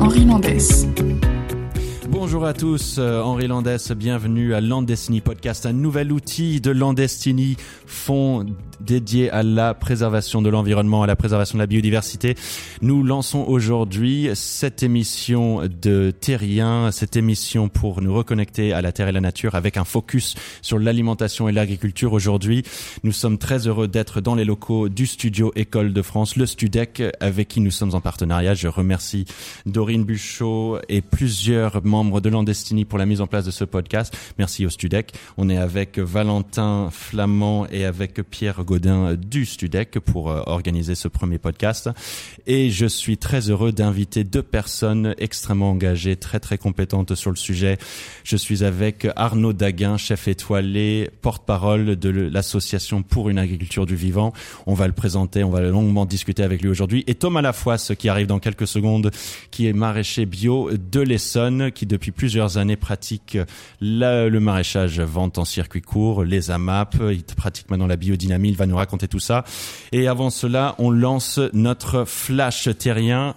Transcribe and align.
Henri 0.00 0.24
Landès. 0.24 0.86
Bonjour 2.24 2.46
à 2.46 2.54
tous, 2.54 2.96
euh, 2.96 3.20
Henri 3.20 3.48
Landès, 3.48 3.92
bienvenue 3.94 4.54
à 4.54 4.62
Landestiny 4.62 5.20
Podcast, 5.20 5.66
un 5.66 5.74
nouvel 5.74 6.10
outil 6.10 6.58
de 6.58 6.70
Landestiny, 6.70 7.58
fonds 7.84 8.46
dédié 8.80 9.30
à 9.30 9.42
la 9.42 9.74
préservation 9.74 10.40
de 10.40 10.48
l'environnement, 10.48 11.02
à 11.02 11.06
la 11.06 11.16
préservation 11.16 11.58
de 11.58 11.62
la 11.62 11.66
biodiversité. 11.66 12.34
Nous 12.80 13.02
lançons 13.02 13.44
aujourd'hui 13.46 14.30
cette 14.32 14.82
émission 14.82 15.68
de 15.82 16.12
Terrien, 16.18 16.90
cette 16.92 17.16
émission 17.16 17.68
pour 17.68 18.00
nous 18.00 18.14
reconnecter 18.14 18.72
à 18.72 18.80
la 18.80 18.90
terre 18.90 19.08
et 19.08 19.12
la 19.12 19.20
nature 19.20 19.54
avec 19.54 19.76
un 19.76 19.84
focus 19.84 20.34
sur 20.62 20.78
l'alimentation 20.78 21.48
et 21.48 21.52
l'agriculture. 21.52 22.14
Aujourd'hui, 22.14 22.62
nous 23.02 23.12
sommes 23.12 23.36
très 23.36 23.68
heureux 23.68 23.86
d'être 23.86 24.22
dans 24.22 24.34
les 24.34 24.46
locaux 24.46 24.88
du 24.88 25.06
studio 25.06 25.52
École 25.56 25.92
de 25.92 26.02
France, 26.02 26.36
le 26.36 26.46
Studec, 26.46 27.02
avec 27.20 27.48
qui 27.48 27.60
nous 27.60 27.70
sommes 27.70 27.94
en 27.94 28.00
partenariat. 28.00 28.54
Je 28.54 28.68
remercie 28.68 29.26
Dorine 29.66 30.04
Buchot 30.04 30.78
et 30.88 31.02
plusieurs 31.02 31.84
membres 31.84 32.13
de 32.20 32.28
Landestiny 32.28 32.84
pour 32.84 32.98
la 32.98 33.06
mise 33.06 33.20
en 33.20 33.26
place 33.26 33.44
de 33.44 33.50
ce 33.50 33.64
podcast. 33.64 34.16
Merci 34.38 34.66
au 34.66 34.70
Studec. 34.70 35.12
On 35.36 35.48
est 35.48 35.56
avec 35.56 35.98
Valentin 35.98 36.88
Flamand 36.90 37.66
et 37.70 37.84
avec 37.84 38.22
Pierre 38.30 38.64
Godin 38.64 39.14
du 39.14 39.46
Studec 39.46 39.98
pour 40.00 40.30
euh, 40.30 40.42
organiser 40.46 40.94
ce 40.94 41.08
premier 41.08 41.38
podcast. 41.38 41.90
Et 42.46 42.70
je 42.70 42.86
suis 42.86 43.18
très 43.18 43.50
heureux 43.50 43.72
d'inviter 43.72 44.24
deux 44.24 44.42
personnes 44.42 45.14
extrêmement 45.18 45.70
engagées, 45.70 46.16
très 46.16 46.40
très 46.40 46.58
compétentes 46.58 47.14
sur 47.14 47.30
le 47.30 47.36
sujet. 47.36 47.78
Je 48.22 48.36
suis 48.36 48.64
avec 48.64 49.06
Arnaud 49.16 49.52
Daguin, 49.52 49.96
chef 49.96 50.28
étoilé, 50.28 51.10
porte-parole 51.22 51.96
de 51.96 52.10
l'association 52.10 53.02
pour 53.02 53.28
une 53.28 53.38
agriculture 53.38 53.86
du 53.86 53.96
vivant. 53.96 54.32
On 54.66 54.74
va 54.74 54.86
le 54.86 54.92
présenter, 54.92 55.44
on 55.44 55.50
va 55.50 55.60
longuement 55.60 56.06
discuter 56.06 56.42
avec 56.42 56.62
lui 56.62 56.68
aujourd'hui. 56.68 57.04
Et 57.06 57.14
Thomas 57.14 57.42
Lafoisse 57.42 57.92
qui 57.98 58.08
arrive 58.08 58.26
dans 58.26 58.38
quelques 58.38 58.66
secondes, 58.66 59.10
qui 59.50 59.66
est 59.66 59.72
maraîcher 59.72 60.26
bio 60.26 60.70
de 60.72 61.00
l'Essonne, 61.00 61.72
qui 61.72 61.86
depuis 61.86 62.03
plusieurs 62.12 62.58
années 62.58 62.76
pratique 62.76 63.38
le 63.80 64.38
maraîchage 64.38 65.00
vente 65.00 65.38
en 65.38 65.44
circuit 65.44 65.82
court, 65.82 66.24
les 66.24 66.50
AMAP, 66.50 66.96
il 67.10 67.24
pratique 67.24 67.70
maintenant 67.70 67.86
la 67.86 67.96
biodynamie, 67.96 68.50
il 68.50 68.56
va 68.56 68.66
nous 68.66 68.76
raconter 68.76 69.08
tout 69.08 69.20
ça. 69.20 69.44
Et 69.92 70.08
avant 70.08 70.30
cela, 70.30 70.74
on 70.78 70.90
lance 70.90 71.40
notre 71.52 72.04
flash 72.04 72.68
terrien 72.78 73.34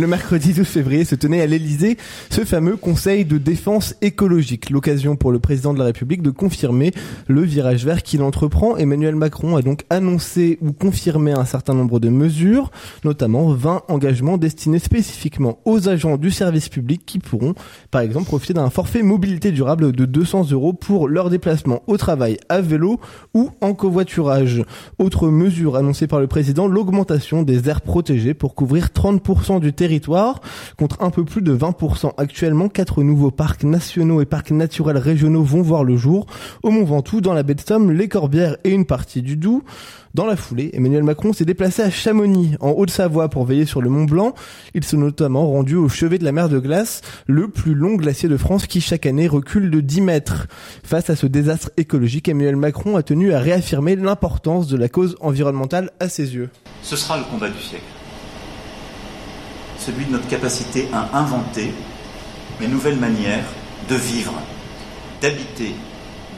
Le 0.00 0.06
mercredi 0.06 0.54
12 0.54 0.66
février 0.66 1.04
se 1.04 1.14
tenait 1.14 1.42
à 1.42 1.46
l'Elysée 1.46 1.98
ce 2.30 2.46
fameux 2.46 2.78
Conseil 2.78 3.26
de 3.26 3.36
défense 3.36 3.94
écologique, 4.00 4.70
l'occasion 4.70 5.14
pour 5.14 5.30
le 5.30 5.40
président 5.40 5.74
de 5.74 5.78
la 5.78 5.84
République 5.84 6.22
de 6.22 6.30
confirmer 6.30 6.92
le 7.28 7.42
virage 7.42 7.84
vert 7.84 8.02
qu'il 8.02 8.22
entreprend. 8.22 8.78
Emmanuel 8.78 9.14
Macron 9.14 9.56
a 9.56 9.62
donc 9.62 9.84
annoncé 9.90 10.56
ou 10.62 10.72
confirmé 10.72 11.32
un 11.32 11.44
certain 11.44 11.74
nombre 11.74 12.00
de 12.00 12.08
mesures, 12.08 12.70
notamment 13.04 13.52
20 13.52 13.82
engagements 13.88 14.38
destinés 14.38 14.78
spécifiquement 14.78 15.58
aux 15.66 15.90
agents 15.90 16.16
du 16.16 16.30
service 16.30 16.70
public 16.70 17.02
qui 17.04 17.18
pourront, 17.18 17.52
par 17.90 18.00
exemple, 18.00 18.24
profiter 18.24 18.54
d'un 18.54 18.70
forfait 18.70 19.02
mobilité 19.02 19.50
durable 19.52 19.92
de 19.92 20.06
200 20.06 20.50
euros 20.52 20.72
pour 20.72 21.08
leur 21.08 21.28
déplacement 21.28 21.82
au 21.86 21.98
travail 21.98 22.38
à 22.48 22.62
vélo 22.62 23.00
ou 23.34 23.50
en 23.60 23.74
covoiturage. 23.74 24.64
Autre 24.98 25.28
mesure 25.28 25.76
annoncée 25.76 26.06
par 26.06 26.20
le 26.20 26.26
président, 26.26 26.68
l'augmentation 26.68 27.42
des 27.42 27.68
aires 27.68 27.82
protégées 27.82 28.32
pour 28.32 28.54
couvrir 28.54 28.86
30% 28.94 29.60
du 29.60 29.74
territoire 29.74 29.89
territoire, 29.90 30.40
contre 30.78 31.02
un 31.02 31.10
peu 31.10 31.24
plus 31.24 31.42
de 31.42 31.52
20% 31.52 32.12
actuellement. 32.16 32.68
Quatre 32.68 33.02
nouveaux 33.02 33.32
parcs 33.32 33.64
nationaux 33.64 34.20
et 34.20 34.24
parcs 34.24 34.52
naturels 34.52 34.98
régionaux 34.98 35.42
vont 35.42 35.62
voir 35.62 35.82
le 35.82 35.96
jour 35.96 36.26
au 36.62 36.70
Mont 36.70 36.84
Ventoux, 36.84 37.20
dans 37.20 37.32
la 37.32 37.42
baie 37.42 37.54
de 37.54 37.60
Somme, 37.60 37.90
les 37.90 38.06
Corbières 38.08 38.56
et 38.62 38.70
une 38.70 38.86
partie 38.86 39.20
du 39.20 39.36
Doubs. 39.36 39.64
Dans 40.14 40.26
la 40.26 40.36
foulée, 40.36 40.70
Emmanuel 40.72 41.02
Macron 41.02 41.32
s'est 41.32 41.44
déplacé 41.44 41.82
à 41.82 41.90
Chamonix, 41.90 42.56
en 42.60 42.70
Haute-Savoie, 42.70 43.28
pour 43.28 43.44
veiller 43.44 43.64
sur 43.64 43.82
le 43.82 43.90
Mont 43.90 44.04
Blanc. 44.04 44.34
Il 44.74 44.84
s'est 44.84 44.96
notamment 44.96 45.48
rendu 45.48 45.74
au 45.74 45.88
chevet 45.88 46.18
de 46.18 46.24
la 46.24 46.32
mer 46.32 46.48
de 46.48 46.60
glace, 46.60 47.00
le 47.26 47.48
plus 47.48 47.74
long 47.74 47.94
glacier 47.94 48.28
de 48.28 48.36
France 48.36 48.66
qui 48.66 48.80
chaque 48.80 49.06
année 49.06 49.26
recule 49.26 49.70
de 49.70 49.80
10 49.80 50.00
mètres. 50.02 50.46
Face 50.84 51.10
à 51.10 51.16
ce 51.16 51.26
désastre 51.26 51.70
écologique, 51.76 52.28
Emmanuel 52.28 52.56
Macron 52.56 52.96
a 52.96 53.02
tenu 53.02 53.32
à 53.32 53.40
réaffirmer 53.40 53.96
l'importance 53.96 54.68
de 54.68 54.76
la 54.76 54.88
cause 54.88 55.16
environnementale 55.20 55.90
à 55.98 56.08
ses 56.08 56.34
yeux. 56.34 56.50
Ce 56.82 56.94
sera 56.94 57.18
le 57.18 57.24
combat 57.24 57.48
du 57.48 57.60
siècle 57.60 57.84
celui 59.80 60.04
de 60.04 60.12
notre 60.12 60.28
capacité 60.28 60.88
à 60.92 61.18
inventer 61.18 61.72
une 62.60 62.70
nouvelles 62.70 62.98
manières 62.98 63.44
de 63.88 63.94
vivre, 63.94 64.34
d'habiter, 65.20 65.74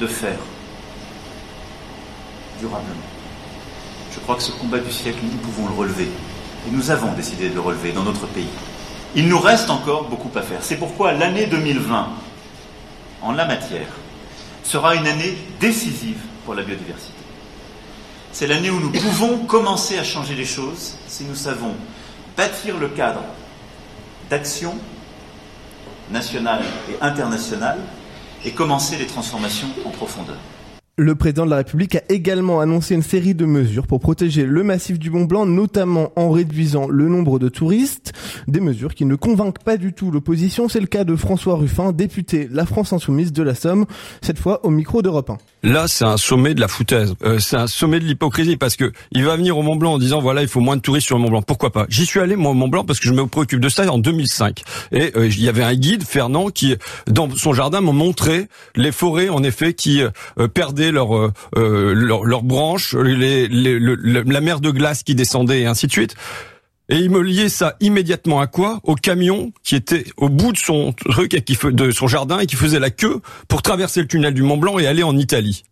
de 0.00 0.06
faire 0.06 0.38
durablement. 2.60 2.94
Je 4.14 4.20
crois 4.20 4.36
que 4.36 4.42
ce 4.42 4.52
combat 4.52 4.78
du 4.78 4.92
siècle, 4.92 5.18
nous 5.22 5.38
pouvons 5.38 5.66
le 5.66 5.74
relever. 5.74 6.08
Et 6.66 6.70
nous 6.70 6.90
avons 6.90 7.12
décidé 7.12 7.48
de 7.48 7.54
le 7.54 7.60
relever 7.60 7.90
dans 7.92 8.04
notre 8.04 8.26
pays. 8.26 8.48
Il 9.16 9.28
nous 9.28 9.40
reste 9.40 9.68
encore 9.68 10.04
beaucoup 10.04 10.30
à 10.38 10.42
faire. 10.42 10.62
C'est 10.62 10.76
pourquoi 10.76 11.12
l'année 11.12 11.46
2020, 11.46 12.08
en 13.22 13.32
la 13.32 13.44
matière, 13.44 13.88
sera 14.62 14.94
une 14.94 15.06
année 15.06 15.36
décisive 15.60 16.18
pour 16.44 16.54
la 16.54 16.62
biodiversité. 16.62 17.12
C'est 18.32 18.46
l'année 18.46 18.70
où 18.70 18.80
nous 18.80 18.92
pouvons 18.92 19.38
commencer 19.38 19.98
à 19.98 20.04
changer 20.04 20.34
les 20.34 20.44
choses 20.44 20.94
si 21.08 21.24
nous 21.24 21.34
savons 21.34 21.74
bâtir 22.36 22.78
le 22.78 22.88
cadre 22.88 23.22
d'action 24.30 24.74
nationale 26.10 26.62
et 26.90 27.02
internationale 27.02 27.78
et 28.44 28.52
commencer 28.52 28.96
les 28.96 29.06
transformations 29.06 29.68
en 29.84 29.90
profondeur. 29.90 30.36
Le 30.98 31.14
président 31.14 31.46
de 31.46 31.50
la 31.50 31.56
République 31.56 31.94
a 31.94 32.02
également 32.10 32.60
annoncé 32.60 32.94
une 32.94 33.02
série 33.02 33.34
de 33.34 33.46
mesures 33.46 33.86
pour 33.86 33.98
protéger 33.98 34.44
le 34.44 34.62
massif 34.62 34.98
du 34.98 35.08
Mont 35.08 35.24
Blanc, 35.24 35.46
notamment 35.46 36.12
en 36.16 36.30
réduisant 36.30 36.86
le 36.86 37.08
nombre 37.08 37.38
de 37.38 37.48
touristes. 37.48 38.12
Des 38.46 38.60
mesures 38.60 38.94
qui 38.94 39.06
ne 39.06 39.14
convainquent 39.14 39.62
pas 39.64 39.78
du 39.78 39.94
tout 39.94 40.10
l'opposition. 40.10 40.68
C'est 40.68 40.80
le 40.80 40.86
cas 40.86 41.04
de 41.04 41.16
François 41.16 41.56
Ruffin, 41.56 41.92
député 41.92 42.46
La 42.52 42.66
France 42.66 42.92
Insoumise 42.92 43.32
de 43.32 43.42
la 43.42 43.54
Somme, 43.54 43.86
cette 44.20 44.38
fois 44.38 44.66
au 44.66 44.70
micro 44.70 45.00
d'Europe 45.00 45.30
1. 45.30 45.38
Là, 45.62 45.88
c'est 45.88 46.04
un 46.04 46.18
sommet 46.18 46.52
de 46.52 46.60
la 46.60 46.68
foutaise. 46.68 47.14
Euh, 47.24 47.38
c'est 47.38 47.56
un 47.56 47.68
sommet 47.68 47.98
de 47.98 48.04
l'hypocrisie 48.04 48.58
parce 48.58 48.76
que 48.76 48.92
il 49.12 49.24
va 49.24 49.36
venir 49.36 49.56
au 49.56 49.62
Mont 49.62 49.76
Blanc 49.76 49.94
en 49.94 49.98
disant 49.98 50.20
voilà, 50.20 50.42
il 50.42 50.48
faut 50.48 50.60
moins 50.60 50.76
de 50.76 50.82
touristes 50.82 51.06
sur 51.06 51.16
le 51.16 51.22
Mont 51.22 51.30
Blanc. 51.30 51.40
Pourquoi 51.40 51.70
pas? 51.70 51.86
J'y 51.88 52.04
suis 52.04 52.20
allé 52.20 52.36
moi 52.36 52.50
au 52.50 52.54
Mont 52.54 52.68
Blanc 52.68 52.84
parce 52.84 53.00
que 53.00 53.08
je 53.08 53.14
me 53.14 53.26
préoccupe 53.26 53.60
de 53.60 53.70
ça 53.70 53.90
en 53.90 53.96
2005. 53.96 54.62
Et 54.90 55.12
euh, 55.16 55.26
il 55.26 55.40
y 55.40 55.48
avait 55.48 55.62
un 55.62 55.74
guide 55.74 56.02
Fernand 56.02 56.50
qui 56.50 56.76
dans 57.06 57.30
son 57.30 57.54
jardin 57.54 57.80
m'a 57.80 57.92
montré 57.92 58.48
les 58.76 58.92
forêts 58.92 59.30
en 59.30 59.42
effet 59.42 59.72
qui 59.72 60.02
euh, 60.02 60.48
perdaient 60.48 60.81
leurs 60.90 61.32
leur, 61.54 62.24
leurs 62.24 62.42
branches, 62.42 62.94
les, 62.94 63.48
la 63.48 64.40
mer 64.40 64.60
de 64.60 64.70
glace 64.70 65.02
qui 65.02 65.14
descendait 65.14 65.62
et 65.62 65.66
ainsi 65.66 65.86
de 65.86 65.92
suite. 65.92 66.16
Et 66.88 66.96
il 66.96 67.10
me 67.10 67.20
liait 67.20 67.48
ça 67.48 67.76
immédiatement 67.80 68.40
à 68.40 68.46
quoi 68.46 68.80
Au 68.82 68.96
camion 68.96 69.52
qui 69.62 69.76
était 69.76 70.04
au 70.16 70.28
bout 70.28 70.52
de 70.52 70.58
son 70.58 70.92
truc 70.92 71.32
et 71.32 71.40
qui 71.40 71.56
de 71.62 71.90
son 71.90 72.06
jardin 72.06 72.38
et 72.40 72.46
qui 72.46 72.56
faisait 72.56 72.80
la 72.80 72.90
queue 72.90 73.20
pour 73.48 73.62
traverser 73.62 74.00
le 74.00 74.08
tunnel 74.08 74.34
du 74.34 74.42
Mont 74.42 74.58
Blanc 74.58 74.78
et 74.78 74.86
aller 74.86 75.02
en 75.02 75.16
Italie. 75.16 75.64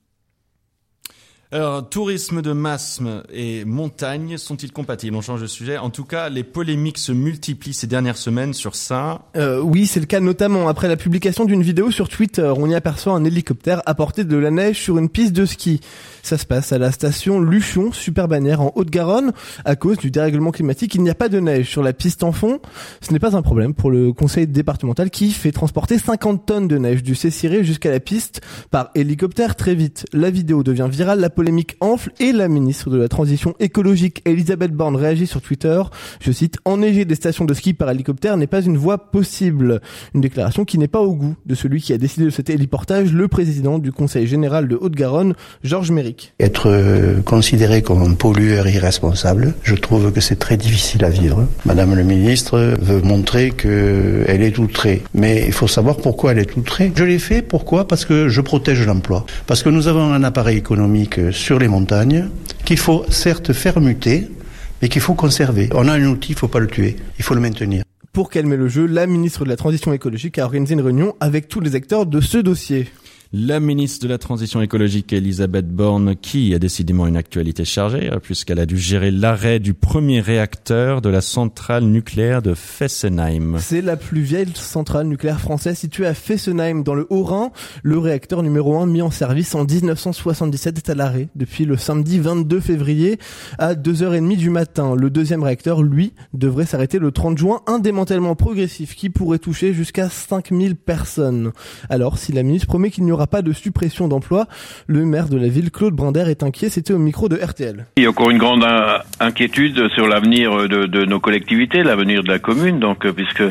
Alors, 1.53 1.89
tourisme 1.89 2.43
de 2.43 2.53
masse 2.53 3.01
et 3.33 3.65
montagne 3.65 4.39
sont-ils 4.39 4.71
compatibles? 4.71 5.17
On 5.17 5.21
change 5.21 5.43
de 5.43 5.49
sujet. 5.49 5.79
En 5.79 5.91
tout 5.91 6.05
cas, 6.05 6.29
les 6.29 6.45
polémiques 6.45 6.99
se 6.99 7.11
multiplient 7.11 7.75
ces 7.75 7.89
dernières 7.89 8.19
semaines 8.19 8.55
sur 8.55 8.77
ça. 8.77 9.23
Euh, 9.37 9.61
oui, 9.61 9.89
c'est 9.89 9.99
le 9.99 10.07
cas 10.07 10.21
notamment 10.21 10.69
après 10.69 10.87
la 10.87 10.97
publication 10.97 11.45
d'une 11.47 11.65
vidéo 11.65 11.91
sur 11.91 12.09
Twitter. 12.09 12.53
On 12.57 12.71
y 12.71 12.75
aperçoit 12.77 13.15
un 13.15 13.25
hélicoptère 13.25 13.83
apporter 13.87 14.23
de 14.23 14.37
la 14.37 14.53
neige 14.53 14.81
sur 14.81 14.97
une 14.97 15.09
piste 15.09 15.33
de 15.33 15.45
ski. 15.45 15.81
Ça 16.23 16.39
se 16.39 16.47
passe 16.47 16.73
à 16.73 16.79
la 16.79 16.93
station 16.93 17.41
Luchon, 17.41 17.91
super 17.91 18.29
bannière 18.29 18.61
en 18.61 18.73
Haute-Garonne. 18.77 19.33
À 19.65 19.75
cause 19.75 19.97
du 19.97 20.13
dérèglement 20.13 20.53
climatique, 20.53 20.95
il 20.95 21.03
n'y 21.03 21.11
a 21.11 21.17
pas 21.17 21.29
de 21.29 21.41
neige 21.41 21.69
sur 21.69 21.83
la 21.83 21.93
piste 21.93 22.23
en 22.23 22.31
fond. 22.31 22.61
Ce 23.01 23.13
n'est 23.13 23.19
pas 23.19 23.37
un 23.37 23.43
problème 23.43 23.75
pour 23.75 23.91
le 23.91 24.13
conseil 24.13 24.47
départemental 24.47 25.11
qui 25.11 25.33
fait 25.33 25.51
transporter 25.51 25.99
50 25.99 26.47
tonnes 26.47 26.69
de 26.69 26.79
neige 26.79 27.03
du 27.03 27.17
Cessiré 27.17 27.65
jusqu'à 27.65 27.91
la 27.91 27.99
piste 27.99 28.41
par 28.71 28.91
hélicoptère 28.95 29.57
très 29.57 29.75
vite. 29.75 30.07
La 30.13 30.31
vidéo 30.31 30.63
devient 30.63 30.87
virale. 30.89 31.19
Polémique 31.41 31.79
enfle 31.81 32.11
et 32.21 32.33
la 32.33 32.49
ministre 32.49 32.91
de 32.91 32.99
la 32.99 33.09
Transition 33.09 33.55
écologique 33.61 34.21
Elisabeth 34.27 34.73
Borne 34.73 34.95
réagit 34.95 35.27
sur 35.27 35.41
Twitter. 35.41 35.81
Je 36.21 36.33
cite, 36.33 36.59
enneiger 36.67 37.07
des 37.07 37.15
stations 37.15 37.47
de 37.47 37.55
ski 37.55 37.73
par 37.73 37.89
hélicoptère 37.89 38.37
n'est 38.37 38.47
pas 38.47 38.61
une 38.61 38.77
voie 38.77 39.11
possible. 39.11 39.81
Une 40.15 40.21
déclaration 40.21 40.67
qui 40.67 40.77
n'est 40.77 40.87
pas 40.87 41.01
au 41.01 41.15
goût 41.15 41.37
de 41.47 41.55
celui 41.55 41.81
qui 41.81 41.95
a 41.95 41.97
décidé 41.97 42.27
de 42.27 42.31
cet 42.31 42.51
héliportage, 42.51 43.15
le 43.15 43.27
président 43.27 43.79
du 43.79 43.91
Conseil 43.91 44.27
général 44.27 44.69
de 44.69 44.77
Haute-Garonne, 44.77 45.33
Georges 45.65 45.93
Méric. 45.93 46.35
Être 46.41 46.69
euh, 46.69 47.23
considéré 47.23 47.81
comme 47.81 48.03
un 48.03 48.13
pollueur 48.13 48.69
irresponsable, 48.69 49.55
je 49.63 49.77
trouve 49.77 50.13
que 50.13 50.21
c'est 50.21 50.39
très 50.39 50.59
difficile 50.59 51.07
à 51.07 51.09
vivre. 51.09 51.47
Madame 51.65 51.95
le 51.95 52.03
ministre 52.03 52.77
veut 52.83 53.01
montrer 53.01 53.53
qu'elle 53.53 54.43
est 54.43 54.59
outrée. 54.59 55.05
Mais 55.15 55.45
il 55.47 55.55
faut 55.55 55.69
savoir 55.69 55.97
pourquoi 55.97 56.33
elle 56.33 56.41
est 56.41 56.55
outrée. 56.59 56.93
Je 56.95 57.05
l'ai 57.05 57.19
fait, 57.19 57.41
pourquoi? 57.41 57.89
Parce 57.89 58.05
que 58.05 58.29
je 58.29 58.43
protège 58.43 58.85
l'emploi. 58.85 59.25
Parce 59.47 59.63
que 59.63 59.71
nous 59.71 59.89
avons 59.89 60.13
un 60.13 60.23
appareil 60.23 60.59
économique 60.59 61.19
sur 61.33 61.59
les 61.59 61.69
montagnes 61.69 62.29
qu'il 62.65 62.79
faut 62.79 63.05
certes 63.09 63.53
faire 63.53 63.81
muter, 63.81 64.29
mais 64.81 64.89
qu'il 64.89 65.01
faut 65.01 65.15
conserver. 65.15 65.69
On 65.75 65.89
a 65.89 65.93
un 65.93 66.05
outil, 66.05 66.33
il 66.33 66.39
faut 66.39 66.49
pas 66.49 66.61
le 66.61 66.67
tuer, 66.67 66.97
il 67.19 67.25
faut 67.25 67.35
le 67.35 67.41
maintenir. 67.41 67.85
Pour 68.13 68.29
calmer 68.29 68.57
le 68.57 68.69
jeu, 68.69 68.87
la 68.87 69.07
ministre 69.07 69.45
de 69.45 69.51
la 69.51 69.57
Transition 69.57 69.93
écologique 69.93 70.39
a 70.39 70.45
organisé 70.45 70.75
une 70.75 70.81
réunion 70.81 71.15
avec 71.21 71.49
tous 71.49 71.61
les 71.61 71.75
acteurs 71.75 72.07
de 72.07 72.21
ce 72.21 72.39
dossier. 72.39 72.89
La 73.33 73.61
ministre 73.61 74.05
de 74.05 74.11
la 74.11 74.19
Transition 74.19 74.61
écologique, 74.61 75.13
Elisabeth 75.13 75.69
Borne, 75.69 76.17
qui 76.17 76.53
a 76.53 76.59
décidément 76.59 77.07
une 77.07 77.17
actualité 77.17 77.65
chargée, 77.65 78.11
hein, 78.11 78.19
puisqu'elle 78.21 78.59
a 78.59 78.67
dû 78.67 78.77
gérer 78.77 79.13
l'arrêt 79.13 79.61
du 79.61 79.73
premier 79.73 80.21
réacteur 80.21 81.01
de 81.01 81.09
la 81.11 81.21
centrale 81.21 81.85
nucléaire 81.85 82.43
de 82.43 82.55
Fessenheim. 82.55 83.59
C'est 83.61 83.83
la 83.83 83.97
plus 83.97 84.23
vieille 84.23 84.51
centrale 84.55 85.07
nucléaire 85.07 85.39
française 85.41 85.79
située 85.79 86.07
à 86.07 86.15
Fessenheim, 86.15 86.83
dans 86.83 86.97
le 86.97 87.07
Haut-Rhin. 87.09 87.53
Le 87.85 87.99
réacteur 87.99 88.43
numéro 88.43 88.77
1 88.77 88.87
mis 88.87 89.01
en 89.01 89.13
service 89.13 89.55
en 89.55 89.65
1977 89.65 90.79
est 90.79 90.91
à 90.91 90.97
l'arrêt 90.97 91.29
depuis 91.37 91.67
le 91.67 91.77
samedi 91.77 92.19
22 92.19 92.59
février 92.59 93.21
à 93.59 93.75
2h30 93.75 94.39
du 94.39 94.51
matin. 94.51 94.97
Le 94.97 95.09
deuxième 95.09 95.45
réacteur, 95.45 95.85
lui, 95.85 96.15
devrait 96.35 96.67
s'arrêter 96.67 96.99
le 96.99 97.13
30 97.13 97.39
juin. 97.39 97.61
Un 97.69 97.79
démantèlement 97.79 98.35
progressif 98.35 98.97
qui 98.97 99.09
pourrait 99.09 99.39
toucher 99.39 99.73
jusqu'à 99.73 100.11
5000 100.11 100.75
personnes. 100.75 101.53
Alors, 101.89 102.19
si 102.19 102.33
la 102.33 102.43
ministre 102.43 102.67
promet 102.67 102.91
qu'il 102.91 103.05
n'y 103.05 103.13
aura 103.13 103.20
pas 103.27 103.43
de 103.43 103.53
suppression 103.53 104.09
d'emplois. 104.09 104.47
Le 104.87 105.05
maire 105.05 105.29
de 105.29 105.37
la 105.37 105.49
ville, 105.49 105.71
Claude 105.71 105.95
Brinder, 105.95 106.25
est 106.29 106.43
inquiet. 106.43 106.71
C'était 106.71 106.93
au 106.93 106.99
micro 106.99 107.29
de 107.29 107.37
RTL. 107.37 107.87
Il 107.97 108.03
y 108.03 108.07
a 108.07 108.11
encore 108.11 108.31
une 108.31 108.39
grande 108.39 108.65
inquiétude 109.21 109.89
sur 109.95 110.07
l'avenir 110.09 110.69
de, 110.69 111.05
nos 111.05 111.21
collectivités, 111.21 111.83
l'avenir 111.83 112.23
de 112.23 112.29
la 112.29 112.39
commune. 112.39 112.79
Donc, 112.79 113.05
euh, 113.05 113.13
puisque 113.13 113.43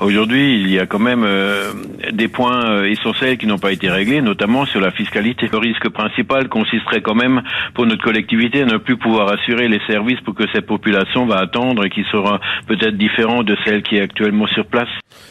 aujourd'hui, 0.00 0.60
il 0.60 0.70
y 0.70 0.78
a 0.78 0.86
quand 0.86 0.98
même 0.98 1.24
euh, 1.24 1.72
des 2.12 2.28
points 2.28 2.70
euh, 2.70 2.84
essentiels 2.84 3.38
qui 3.38 3.46
n'ont 3.46 3.58
pas 3.58 3.72
été 3.72 3.88
réglés, 3.90 4.20
notamment 4.20 4.66
sur 4.66 4.80
la 4.80 4.90
fiscalité. 4.90 5.48
Le 5.50 5.58
risque 5.58 5.88
principal 5.88 6.48
consisterait 6.48 7.02
quand 7.02 7.14
même 7.14 7.42
pour 7.74 7.86
notre 7.86 8.02
collectivité 8.02 8.62
à 8.62 8.66
ne 8.66 8.78
plus 8.78 8.96
pouvoir 8.96 9.32
assurer 9.32 9.68
les 9.68 9.80
services 9.86 10.20
pour 10.20 10.34
que 10.34 10.44
cette 10.52 10.66
population 10.66 11.26
va 11.26 11.38
attendre 11.38 11.84
et 11.84 11.90
qui 11.90 12.04
sera 12.10 12.40
peut-être 12.66 12.96
différent 12.96 13.42
de 13.42 13.56
celle 13.64 13.82
qui 13.82 13.96
est 13.96 14.00
actuellement 14.00 14.46
sur 14.46 14.66
place. 14.66 14.88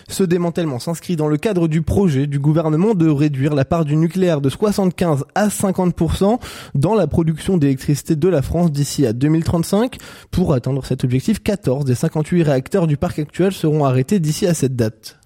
Ce 0.09 0.23
démantèlement 0.23 0.79
s'inscrit 0.79 1.15
dans 1.15 1.27
le 1.27 1.37
cadre 1.37 1.67
du 1.67 1.81
projet 1.81 2.27
du 2.27 2.39
gouvernement 2.39 2.93
de 2.93 3.09
réduire 3.09 3.53
la 3.53 3.65
part 3.65 3.83
du 3.83 3.95
nucléaire 3.95 4.39
de 4.39 4.49
75 4.49 5.25
à 5.35 5.49
50% 5.49 6.39
dans 6.75 6.95
la 6.95 7.07
production 7.07 7.57
d'électricité 7.57 8.15
de 8.15 8.27
la 8.29 8.41
France 8.41 8.71
d'ici 8.71 9.05
à 9.05 9.13
2035. 9.13 9.97
Pour 10.31 10.53
atteindre 10.53 10.85
cet 10.85 11.03
objectif, 11.03 11.43
14 11.43 11.83
des 11.85 11.95
58 11.95 12.43
réacteurs 12.43 12.87
du 12.87 12.95
parc 12.95 13.19
actuel 13.19 13.51
seront 13.51 13.83
arrêtés 13.83 14.19
d'ici 14.19 14.47
à 14.47 14.53
cette 14.53 14.75
date. 14.75 15.16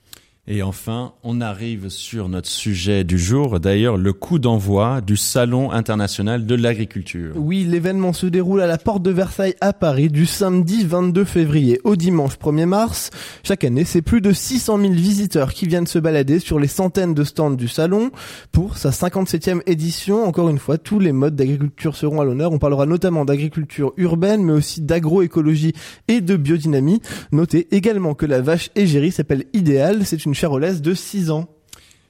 Et 0.53 0.63
enfin, 0.63 1.13
on 1.23 1.39
arrive 1.39 1.87
sur 1.87 2.27
notre 2.27 2.49
sujet 2.49 3.05
du 3.05 3.17
jour, 3.17 3.61
d'ailleurs 3.61 3.95
le 3.95 4.11
coup 4.11 4.37
d'envoi 4.37 4.99
du 4.99 5.15
Salon 5.15 5.71
international 5.71 6.45
de 6.45 6.55
l'agriculture. 6.55 7.35
Oui, 7.37 7.63
l'événement 7.63 8.11
se 8.11 8.25
déroule 8.25 8.59
à 8.59 8.67
la 8.67 8.77
porte 8.77 9.01
de 9.01 9.11
Versailles 9.11 9.55
à 9.61 9.71
Paris 9.71 10.09
du 10.09 10.25
samedi 10.25 10.83
22 10.83 11.23
février 11.23 11.79
au 11.85 11.95
dimanche 11.95 12.33
1er 12.33 12.65
mars. 12.65 13.11
Chaque 13.45 13.63
année, 13.63 13.85
c'est 13.85 14.01
plus 14.01 14.19
de 14.19 14.33
600 14.33 14.77
000 14.81 14.91
visiteurs 14.91 15.53
qui 15.53 15.67
viennent 15.67 15.87
se 15.87 15.99
balader 15.99 16.39
sur 16.39 16.59
les 16.59 16.67
centaines 16.67 17.13
de 17.13 17.23
stands 17.23 17.51
du 17.51 17.69
salon. 17.69 18.11
Pour 18.51 18.77
sa 18.77 18.89
57e 18.89 19.61
édition, 19.67 20.25
encore 20.25 20.49
une 20.49 20.59
fois, 20.59 20.77
tous 20.77 20.99
les 20.99 21.13
modes 21.13 21.37
d'agriculture 21.37 21.95
seront 21.95 22.19
à 22.19 22.25
l'honneur. 22.25 22.51
On 22.51 22.59
parlera 22.59 22.85
notamment 22.85 23.23
d'agriculture 23.23 23.93
urbaine, 23.95 24.43
mais 24.43 24.51
aussi 24.51 24.81
d'agroécologie 24.81 25.71
et 26.09 26.19
de 26.19 26.35
biodynamie. 26.35 27.01
Notez 27.31 27.73
également 27.73 28.15
que 28.15 28.25
la 28.25 28.41
vache 28.41 28.69
égérie 28.75 29.13
s'appelle 29.13 29.45
Idéal. 29.53 30.05
C'est 30.05 30.25
une 30.25 30.40
charolaise 30.41 30.81
de 30.81 30.95
6 30.95 31.29
ans. 31.29 31.47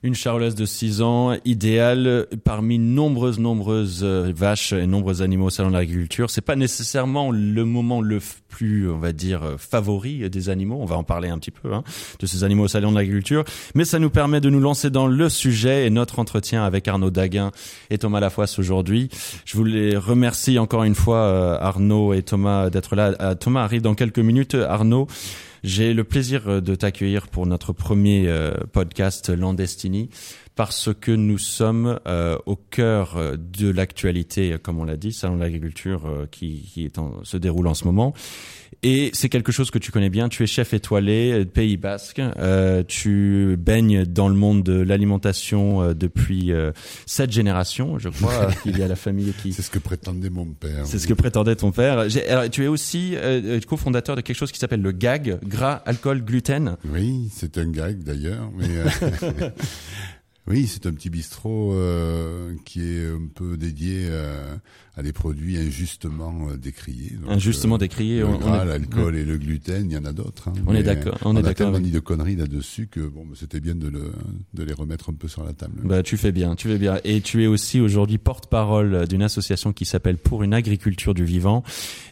Une 0.04 0.16
charolaise 0.16 0.56
de 0.56 0.66
6 0.66 1.02
ans, 1.02 1.36
idéale 1.44 2.28
parmi 2.46 2.80
nombreuses, 2.80 3.40
nombreuses 3.40 4.04
euh, 4.04 4.32
vaches 4.34 4.72
et 4.72 4.88
nombreux 4.88 5.22
animaux 5.22 5.48
au 5.48 5.50
salon 5.50 5.68
de 5.68 5.74
l'agriculture. 5.74 6.30
C'est 6.30 6.40
pas 6.40 6.56
nécessairement 6.56 7.32
le 7.32 7.66
moment 7.66 8.00
le 8.00 8.20
plus, 8.48 8.90
on 8.90 9.00
va 9.00 9.12
dire, 9.12 9.44
euh, 9.44 9.58
favori 9.58 10.30
des 10.30 10.48
animaux. 10.48 10.78
On 10.80 10.86
va 10.86 10.96
en 10.96 11.04
parler 11.04 11.28
un 11.28 11.40
petit 11.40 11.52
peu 11.52 11.74
hein, 11.74 11.84
de 12.20 12.26
ces 12.26 12.46
animaux 12.46 12.64
au 12.64 12.68
salon 12.70 12.92
de 12.92 12.96
l'agriculture, 12.96 13.44
mais 13.76 13.84
ça 13.84 14.00
nous 14.00 14.10
permet 14.10 14.40
de 14.40 14.50
nous 14.50 14.62
lancer 14.62 14.90
dans 14.90 15.08
le 15.08 15.28
sujet 15.28 15.86
et 15.86 15.90
notre 15.90 16.18
entretien 16.20 16.64
avec 16.64 16.88
Arnaud 16.88 17.12
Daguin 17.12 17.52
et 17.90 17.98
Thomas 17.98 18.22
Lafoisse 18.22 18.58
aujourd'hui. 18.60 19.10
Je 19.44 19.58
voulais 19.58 19.98
remercier 19.98 20.58
encore 20.58 20.86
une 20.86 20.96
fois 20.96 21.18
euh, 21.18 21.58
Arnaud 21.60 22.14
et 22.14 22.24
Thomas 22.24 22.70
d'être 22.70 22.96
là. 22.96 23.36
Thomas 23.36 23.64
arrive 23.64 23.82
dans 23.82 23.94
quelques 23.94 24.20
minutes. 24.20 24.56
Arnaud. 24.56 25.10
J'ai 25.64 25.94
le 25.94 26.04
plaisir 26.04 26.48
euh, 26.48 26.62
de 26.62 26.74
t'accueillir 26.74 27.28
pour 27.28 27.46
notre 27.46 27.72
premier 27.72 28.28
euh, 28.28 28.52
podcast 28.72 29.30
Landestini 29.30 30.10
parce 30.56 30.90
que 30.94 31.12
nous 31.12 31.38
sommes 31.38 32.00
euh, 32.08 32.38
au 32.46 32.56
cœur 32.56 33.18
de 33.38 33.70
l'actualité, 33.70 34.56
comme 34.62 34.80
on 34.80 34.84
l'a 34.84 34.98
dit, 34.98 35.14
salon 35.14 35.36
de 35.36 35.42
l'agriculture 35.42 36.28
qui, 36.32 36.70
qui 36.74 36.86
est 36.86 36.98
en, 36.98 37.24
se 37.24 37.38
déroule 37.38 37.68
en 37.68 37.74
ce 37.74 37.86
moment. 37.86 38.14
Et 38.84 39.12
c'est 39.14 39.30
quelque 39.30 39.52
chose 39.52 39.70
que 39.70 39.78
tu 39.78 39.92
connais 39.92 40.10
bien. 40.10 40.28
Tu 40.28 40.44
es 40.44 40.48
chef 40.48 40.74
étoilé 40.74 41.32
euh, 41.32 41.46
Pays 41.46 41.78
Basque. 41.78 42.20
Euh, 42.20 42.84
tu 42.88 43.56
baignes 43.60 44.06
dans 44.06 44.28
le 44.28 44.34
monde 44.34 44.64
de 44.64 44.74
l'alimentation 44.74 45.84
euh, 45.84 45.94
depuis 45.94 46.52
euh, 46.52 46.72
sept 47.06 47.32
générations, 47.32 48.00
je 48.00 48.10
crois. 48.10 48.50
Il 48.66 48.80
y 48.80 48.82
a 48.82 48.88
la 48.88 48.96
famille 48.96 49.34
qui. 49.42 49.54
C'est 49.62 49.62
ce 49.62 49.70
que 49.70 49.80
prétendait 49.80 50.32
mon 50.32 50.48
père. 50.48 50.86
C'est 50.86 50.98
ce 50.98 51.08
que 51.08 51.14
prétendait 51.14 51.56
ton 51.56 51.72
père. 51.72 52.08
Alors, 52.28 52.50
tu 52.50 52.64
es 52.64 52.68
aussi 52.68 53.16
cofondateur 53.68 54.16
de 54.16 54.22
quelque 54.22 54.38
chose 54.38 54.52
qui 54.52 54.60
s'appelle 54.60 54.82
le 54.82 54.92
GAG, 54.92 55.40
gras, 55.44 55.82
alcool, 55.86 56.24
gluten. 56.24 56.78
Oui, 56.86 57.30
c'est 57.32 57.58
un 57.58 57.70
gag 57.70 58.04
d'ailleurs, 58.04 58.50
mais. 58.58 58.68
Oui, 60.48 60.66
c'est 60.68 60.88
un 60.88 60.94
petit 60.94 61.12
bistrot 61.12 61.74
euh, 61.74 62.56
qui 62.66 62.82
est 62.82 63.08
un 63.08 63.28
peu 63.34 63.58
dédié 63.58 64.08
euh, 64.10 64.56
à 64.98 65.04
des 65.04 65.14
produits 65.14 65.58
injustement 65.58 66.50
euh, 66.50 66.58
décriés. 66.58 67.16
Donc, 67.22 67.32
injustement 67.32 67.78
décriés. 67.78 68.22
Le 68.22 68.38
gras, 68.38 68.66
l'alcool 68.66 69.16
et 69.16 69.24
le 69.24 69.38
gluten, 69.38 69.90
il 69.90 69.94
y 69.94 69.98
en 69.98 70.06
a 70.06 70.14
d'autres. 70.14 70.48
Hein, 70.50 70.54
on 70.66 70.74
est 70.74 70.82
d'accord. 70.82 71.20
On, 71.24 71.36
on, 71.36 71.40
est 71.40 71.44
d'accord. 71.44 71.70
On 71.72 71.76
a 71.76 71.80
dit 71.80 71.92
de 71.92 72.00
conneries 72.00 72.36
là-dessus 72.36 72.88
que 72.88 73.02
bon, 73.02 73.24
bah, 73.26 73.36
c'était 73.40 73.60
bien 73.60 73.76
de, 73.76 73.88
le, 73.88 74.12
de 74.56 74.64
les 74.64 74.74
remettre 74.74 75.12
un 75.12 75.14
peu 75.14 75.28
sur 75.28 75.44
la 75.44 75.54
table. 75.54 75.80
Bah, 75.84 76.02
tu 76.02 76.18
fais 76.18 76.32
bien, 76.32 76.56
tu 76.56 76.68
fais 76.70 76.80
bien. 76.80 77.00
Et 77.04 77.22
tu 77.22 77.44
es 77.44 77.48
aussi 77.48 77.80
aujourd'hui 77.80 78.18
porte-parole 78.18 79.08
d'une 79.08 79.24
association 79.24 79.74
qui 79.74 79.86
s'appelle 79.86 80.18
Pour 80.18 80.42
une 80.42 80.56
agriculture 80.56 81.14
du 81.14 81.24
vivant. 81.24 81.64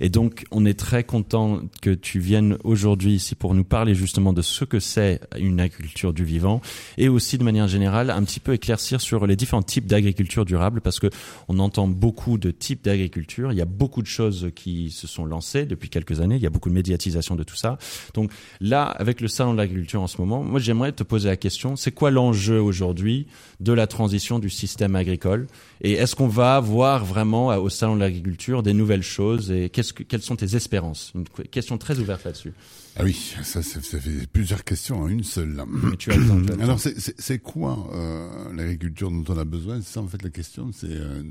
Et 0.02 0.10
donc, 0.10 0.46
on 0.52 0.68
est 0.68 0.78
très 0.78 1.04
content 1.04 1.62
que 1.82 1.90
tu 1.90 2.20
viennes 2.20 2.60
aujourd'hui 2.64 3.14
ici 3.14 3.34
pour 3.34 3.56
nous 3.56 3.64
parler 3.64 3.96
justement 3.96 4.34
de 4.34 4.44
ce 4.44 4.66
que 4.66 4.80
c'est 4.80 5.20
une 5.36 5.60
agriculture 5.60 6.14
du 6.14 6.24
vivant 6.24 6.62
et 7.00 7.10
aussi 7.10 7.40
de 7.40 7.44
manière 7.44 7.68
générale 7.68 8.19
un 8.20 8.24
petit 8.24 8.40
peu 8.40 8.54
éclaircir 8.54 9.02
sur 9.02 9.26
les 9.26 9.36
différents 9.36 9.64
types 9.64 9.88
d'agriculture 9.88 10.46
durable 10.46 10.82
parce 10.82 11.00
que 11.00 11.08
on 11.48 11.60
entend 11.60 11.88
beaucoup 11.88 12.38
de 12.38 12.52
types 12.52 12.84
d'agriculture. 12.84 13.52
Il 13.52 13.58
y 13.58 13.62
a 13.62 13.66
beaucoup 13.66 14.02
de 14.02 14.08
choses 14.08 14.52
qui 14.56 14.92
se 14.92 15.08
sont 15.08 15.26
lancées 15.26 15.66
depuis 15.66 15.90
quelques 15.90 16.20
années. 16.20 16.36
Il 16.36 16.42
y 16.42 16.48
a 16.48 16.50
beaucoup 16.50 16.70
de 16.70 16.76
médiatisation 16.76 17.36
de 17.36 17.44
tout 17.44 17.56
ça. 17.56 17.78
Donc 18.14 18.32
là, 18.60 18.84
avec 18.84 19.22
le 19.22 19.28
salon 19.28 19.54
de 19.54 19.58
l'agriculture 19.58 20.02
en 20.02 20.08
ce 20.08 20.18
moment, 20.20 20.44
moi 20.44 20.60
j'aimerais 20.60 20.92
te 20.92 21.04
poser 21.04 21.30
la 21.30 21.38
question 21.38 21.76
c'est 21.76 21.92
quoi 21.92 22.12
l'enjeu 22.12 22.62
aujourd'hui 22.62 23.28
de 23.60 23.74
la 23.74 23.88
transition 23.88 24.40
du 24.40 24.50
système 24.50 24.96
agricole? 24.96 25.48
Et 25.82 25.94
est-ce 25.94 26.16
qu'on 26.16 26.28
va 26.28 26.60
voir 26.60 27.06
vraiment 27.06 27.48
au 27.48 27.70
salon 27.70 27.96
de 27.96 28.02
l'agriculture 28.02 28.64
des 28.64 28.74
nouvelles 28.74 29.04
choses? 29.04 29.52
Et 29.52 29.70
que, 29.70 29.82
quelles 30.04 30.22
sont 30.22 30.36
tes 30.36 30.56
espérances? 30.56 31.14
Une 31.16 31.26
question 31.50 31.78
très 31.78 32.00
ouverte 32.00 32.26
là-dessus. 32.26 32.54
Ah 32.96 33.04
oui, 33.04 33.14
ça, 33.44 33.62
ça, 33.62 33.82
fait 33.82 34.28
plusieurs 34.28 34.64
questions 34.64 35.02
en 35.02 35.08
une 35.08 35.24
seule. 35.24 35.64
Mais 35.68 35.96
tu 35.98 36.12
as 36.12 36.18
le 36.18 36.28
temps, 36.28 36.62
Alors 36.62 36.80
c'est 36.80 37.40
quoi 37.40 37.90
euh, 37.94 38.54
l'agriculture 38.54 39.12
dont 39.12 39.24
on 39.34 39.38
a 39.38 39.46
besoin? 39.46 39.82
C'est 39.82 39.94
ça 39.94 40.02
en 40.02 40.08
fait 40.08 40.22
la 40.22 40.30
question, 40.30 40.72
c'est 40.74 40.88
euh, 40.90 41.24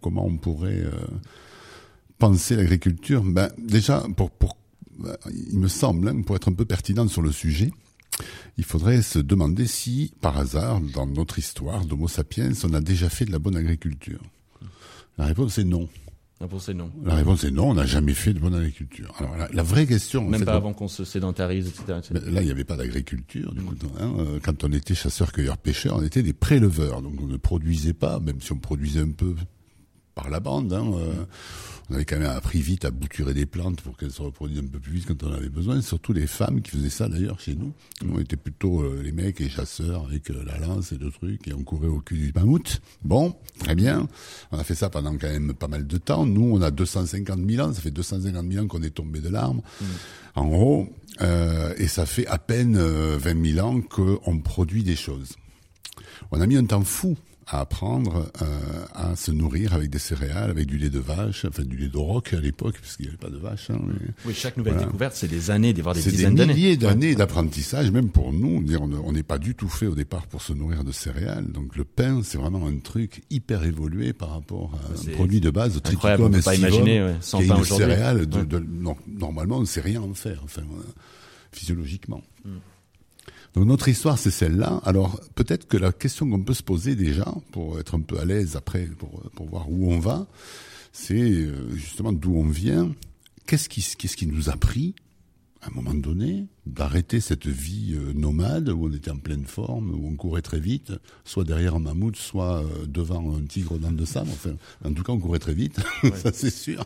comment 0.00 0.24
on 0.24 0.36
pourrait 0.36 0.80
euh, 0.80 0.92
penser 2.18 2.56
l'agriculture? 2.56 3.22
Ben 3.22 3.50
déjà 3.58 4.04
pour 4.16 4.30
pour 4.30 4.56
ben, 4.98 5.16
il 5.50 5.58
me 5.58 5.68
semble 5.68 6.08
hein, 6.08 6.22
pour 6.22 6.36
être 6.36 6.48
un 6.48 6.54
peu 6.54 6.64
pertinent 6.64 7.08
sur 7.08 7.22
le 7.22 7.32
sujet, 7.32 7.70
il 8.56 8.64
faudrait 8.64 9.02
se 9.02 9.18
demander 9.18 9.66
si 9.66 10.12
par 10.20 10.38
hasard 10.38 10.80
dans 10.80 11.06
notre 11.06 11.38
histoire 11.38 11.84
d'Homo 11.84 12.08
sapiens 12.08 12.52
on 12.64 12.72
a 12.72 12.80
déjà 12.80 13.08
fait 13.08 13.24
de 13.24 13.32
la 13.32 13.38
bonne 13.38 13.56
agriculture. 13.56 14.20
La 15.18 15.26
réponse 15.26 15.58
est 15.58 15.64
non. 15.64 15.88
La 16.44 16.48
réponse 16.48 16.68
est 16.68 16.74
non. 16.74 16.90
La 17.04 17.14
réponse 17.14 17.44
est 17.44 17.50
non, 17.50 17.70
on 17.70 17.74
n'a 17.74 17.86
jamais 17.86 18.12
fait 18.12 18.34
de 18.34 18.38
bonne 18.38 18.54
agriculture. 18.54 19.14
Alors 19.18 19.34
la, 19.50 19.62
vraie 19.62 19.86
question... 19.86 20.28
Même 20.28 20.44
pas 20.44 20.54
avant 20.54 20.74
qu'on 20.74 20.88
se 20.88 21.04
sédentarise, 21.04 21.68
etc. 21.68 22.00
Là, 22.26 22.42
il 22.42 22.44
n'y 22.44 22.50
avait 22.50 22.64
pas 22.64 22.76
d'agriculture. 22.76 23.54
Du 23.54 23.62
coup, 23.62 23.74
hein, 23.98 24.12
euh, 24.18 24.38
quand 24.42 24.62
on 24.64 24.72
était 24.72 24.94
chasseurs, 24.94 25.32
cueilleurs, 25.32 25.56
pêcheurs, 25.56 25.96
on 25.96 26.02
était 26.02 26.22
des 26.22 26.34
préleveurs. 26.34 27.00
Donc 27.00 27.14
on 27.22 27.26
ne 27.26 27.36
produisait 27.36 27.94
pas, 27.94 28.20
même 28.20 28.40
si 28.40 28.52
on 28.52 28.58
produisait 28.58 29.00
un 29.00 29.10
peu 29.10 29.34
par 30.14 30.28
la 30.28 30.40
bande. 30.40 30.72
Hein, 30.72 30.92
euh, 30.94 31.24
on 31.90 31.94
avait 31.94 32.04
quand 32.04 32.18
même 32.18 32.30
appris 32.30 32.60
vite 32.60 32.84
à 32.84 32.90
bouturer 32.90 33.34
des 33.34 33.44
plantes 33.44 33.80
pour 33.82 33.96
qu'elles 33.96 34.10
se 34.10 34.22
reproduisent 34.22 34.60
un 34.60 34.66
peu 34.66 34.78
plus 34.78 34.92
vite 34.92 35.06
quand 35.06 35.22
on 35.22 35.32
avait 35.32 35.50
besoin. 35.50 35.80
Surtout 35.82 36.12
les 36.12 36.26
femmes 36.26 36.62
qui 36.62 36.70
faisaient 36.70 36.88
ça 36.88 37.08
d'ailleurs 37.08 37.40
chez 37.40 37.54
nous. 37.54 37.72
On 38.10 38.18
était 38.18 38.36
plutôt 38.36 38.80
euh, 38.80 39.02
les 39.02 39.12
mecs 39.12 39.40
et 39.40 39.48
chasseurs 39.48 40.06
avec 40.06 40.30
euh, 40.30 40.42
la 40.46 40.58
lance 40.58 40.92
et 40.92 40.98
le 40.98 41.10
truc 41.10 41.46
et 41.46 41.52
on 41.52 41.62
courait 41.62 41.88
au 41.88 42.00
cul 42.00 42.16
du 42.16 42.32
mammouth. 42.34 42.80
Bon, 43.02 43.34
très 43.58 43.74
bien. 43.74 44.08
On 44.50 44.58
a 44.58 44.64
fait 44.64 44.74
ça 44.74 44.88
pendant 44.88 45.12
quand 45.12 45.28
même 45.28 45.52
pas 45.52 45.68
mal 45.68 45.86
de 45.86 45.98
temps. 45.98 46.24
Nous, 46.24 46.54
on 46.54 46.62
a 46.62 46.70
250 46.70 47.40
000 47.48 47.68
ans. 47.68 47.72
Ça 47.72 47.82
fait 47.82 47.90
250 47.90 48.50
000 48.50 48.64
ans 48.64 48.68
qu'on 48.68 48.82
est 48.82 48.94
tombé 48.94 49.20
de 49.20 49.28
l'arbre. 49.28 49.62
Mmh. 49.80 49.84
En 50.36 50.46
gros, 50.46 50.88
euh, 51.20 51.74
et 51.76 51.86
ça 51.86 52.06
fait 52.06 52.26
à 52.26 52.38
peine 52.38 52.78
20 52.78 53.52
000 53.54 53.66
ans 53.66 53.80
qu'on 53.82 54.38
produit 54.40 54.82
des 54.82 54.96
choses. 54.96 55.34
On 56.30 56.40
a 56.40 56.46
mis 56.46 56.56
un 56.56 56.64
temps 56.64 56.82
fou 56.82 57.16
à 57.46 57.60
apprendre 57.60 58.30
euh, 58.42 58.46
à 58.94 59.16
se 59.16 59.30
nourrir 59.30 59.74
avec 59.74 59.90
des 59.90 59.98
céréales, 59.98 60.50
avec 60.50 60.66
du 60.66 60.78
lait 60.78 60.88
de 60.88 60.98
vache, 60.98 61.44
enfin 61.44 61.62
du 61.62 61.76
lait 61.76 61.88
d'auroch 61.88 62.32
à 62.32 62.40
l'époque, 62.40 62.76
parce 62.80 62.96
qu'il 62.96 63.04
n'y 63.06 63.10
avait 63.10 63.18
pas 63.18 63.28
de 63.28 63.36
vache. 63.36 63.68
Hein, 63.70 63.78
mais 63.86 63.94
Oui, 64.24 64.32
chaque 64.34 64.56
nouvelle 64.56 64.72
Voilà. 64.74 64.86
découverte, 64.86 65.14
c'est 65.14 65.28
des 65.28 65.50
années, 65.50 65.72
voire 65.74 65.94
des 65.94 66.00
c'est 66.00 66.10
des 66.10 66.16
dizaines 66.16 66.34
d'années. 66.36 66.54
milliers 66.54 66.76
d'années 66.78 67.14
d'apprentissage, 67.14 67.90
même 67.90 68.08
pour 68.08 68.32
nous. 68.32 68.62
Dire, 68.62 68.82
on 68.82 68.86
ne- 68.88 68.96
On 68.98 69.12
n'est 69.12 69.22
pas 69.22 69.38
du 69.38 69.54
tout 69.54 69.68
fait 69.68 69.86
au 69.86 69.94
départ 69.94 70.26
pour 70.26 70.40
se 70.42 70.52
nourrir 70.54 70.84
de 70.84 70.90
céréales. 70.92 71.46
Donc 71.52 71.76
le 71.76 71.84
pain, 71.84 72.22
c'est 72.24 72.38
vraiment 72.38 72.66
un 72.66 72.78
truc 72.78 73.22
hyper 73.30 73.64
évolué 73.64 74.12
par 74.14 74.30
rapport 74.30 74.72
à 74.74 74.96
C'est 74.96 75.10
un 75.10 75.14
produit 75.14 75.40
de 75.40 75.50
base, 75.50 75.80
triticum 75.82 76.32
peut 76.32 76.40
pas 76.40 76.54
imaginer, 76.54 77.02
ouais, 77.02 77.14
sans 77.20 77.38
qui 77.38 77.44
est 77.44 77.48
pain 77.48 77.56
une 77.56 77.60
aujourd'hui. 77.60 77.86
céréale. 77.86 78.26
De, 78.26 78.38
Ouais. 78.38 78.46
de- 78.46 78.58
non, 78.58 78.96
normalement, 79.06 79.58
on 79.58 79.60
ne 79.60 79.66
sait 79.66 79.82
rien 79.82 80.00
en 80.00 80.14
faire, 80.14 80.40
enfin, 80.44 80.62
physiologiquement. 81.52 82.22
Hmm. 82.44 82.58
Donc 83.54 83.66
notre 83.66 83.88
histoire, 83.88 84.18
c'est 84.18 84.30
celle-là. 84.30 84.80
Alors 84.84 85.20
peut-être 85.34 85.68
que 85.68 85.76
la 85.76 85.92
question 85.92 86.28
qu'on 86.28 86.42
peut 86.42 86.54
se 86.54 86.62
poser 86.62 86.96
déjà, 86.96 87.32
pour 87.52 87.78
être 87.78 87.94
un 87.94 88.00
peu 88.00 88.18
à 88.18 88.24
l'aise 88.24 88.56
après, 88.56 88.86
pour, 88.86 89.22
pour 89.34 89.48
voir 89.48 89.70
où 89.70 89.92
on 89.92 89.98
va, 89.98 90.26
c'est 90.92 91.20
euh, 91.20 91.70
justement 91.74 92.12
d'où 92.12 92.36
on 92.36 92.48
vient. 92.48 92.92
Qu'est-ce 93.46 93.68
qui, 93.68 93.84
qu'est-ce 93.96 94.16
qui 94.16 94.26
nous 94.26 94.48
a 94.50 94.56
pris 94.56 94.94
à 95.64 95.70
un 95.70 95.74
moment 95.74 95.94
donné, 95.94 96.46
d'arrêter 96.66 97.20
cette 97.20 97.46
vie 97.46 97.94
euh, 97.94 98.12
nomade 98.12 98.68
où 98.68 98.86
on 98.86 98.92
était 98.92 99.10
en 99.10 99.16
pleine 99.16 99.46
forme, 99.46 99.90
où 99.90 100.06
on 100.08 100.14
courait 100.14 100.42
très 100.42 100.60
vite, 100.60 100.92
soit 101.24 101.44
derrière 101.44 101.74
un 101.76 101.80
mammouth, 101.80 102.16
soit 102.16 102.62
euh, 102.62 102.86
devant 102.86 103.34
un 103.36 103.42
tigre 103.46 103.78
dents 103.78 103.92
de 103.92 104.04
sable. 104.04 104.30
Enfin, 104.30 104.54
en 104.84 104.92
tout 104.92 105.02
cas, 105.02 105.12
on 105.12 105.18
courait 105.18 105.38
très 105.38 105.54
vite, 105.54 105.80
ça 106.16 106.32
c'est 106.32 106.50
sûr. 106.50 106.84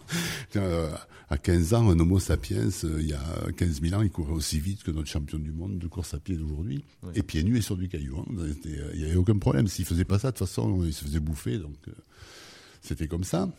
Euh, 0.56 0.90
à 1.30 1.36
15 1.38 1.74
ans, 1.74 1.90
un 1.90 1.98
homo 1.98 2.18
sapiens, 2.20 2.68
euh, 2.84 2.98
il 3.00 3.08
y 3.08 3.12
a 3.14 3.52
15 3.56 3.82
000 3.82 4.00
ans, 4.00 4.02
il 4.02 4.10
courait 4.10 4.32
aussi 4.32 4.60
vite 4.60 4.82
que 4.82 4.90
notre 4.90 5.08
champion 5.08 5.38
du 5.38 5.50
monde 5.52 5.78
de 5.78 5.86
course 5.86 6.14
à 6.14 6.18
pied 6.18 6.36
d'aujourd'hui, 6.36 6.84
et 7.14 7.22
pieds 7.22 7.42
nus 7.42 7.58
et 7.58 7.62
sur 7.62 7.76
du 7.76 7.88
caillou. 7.88 8.18
hein. 8.18 8.24
Il 8.64 8.98
n'y 8.98 9.04
avait 9.04 9.16
aucun 9.16 9.36
problème. 9.38 9.66
S'il 9.66 9.84
faisait 9.84 10.04
pas 10.04 10.18
ça, 10.18 10.30
de 10.30 10.36
toute 10.38 10.46
façon, 10.46 10.84
il 10.84 10.92
se 10.92 11.04
faisait 11.04 11.20
bouffer. 11.20 11.58
Donc, 11.58 11.76
euh, 11.88 11.92
c'était 12.80 13.08
comme 13.08 13.24
ça. 13.24 13.50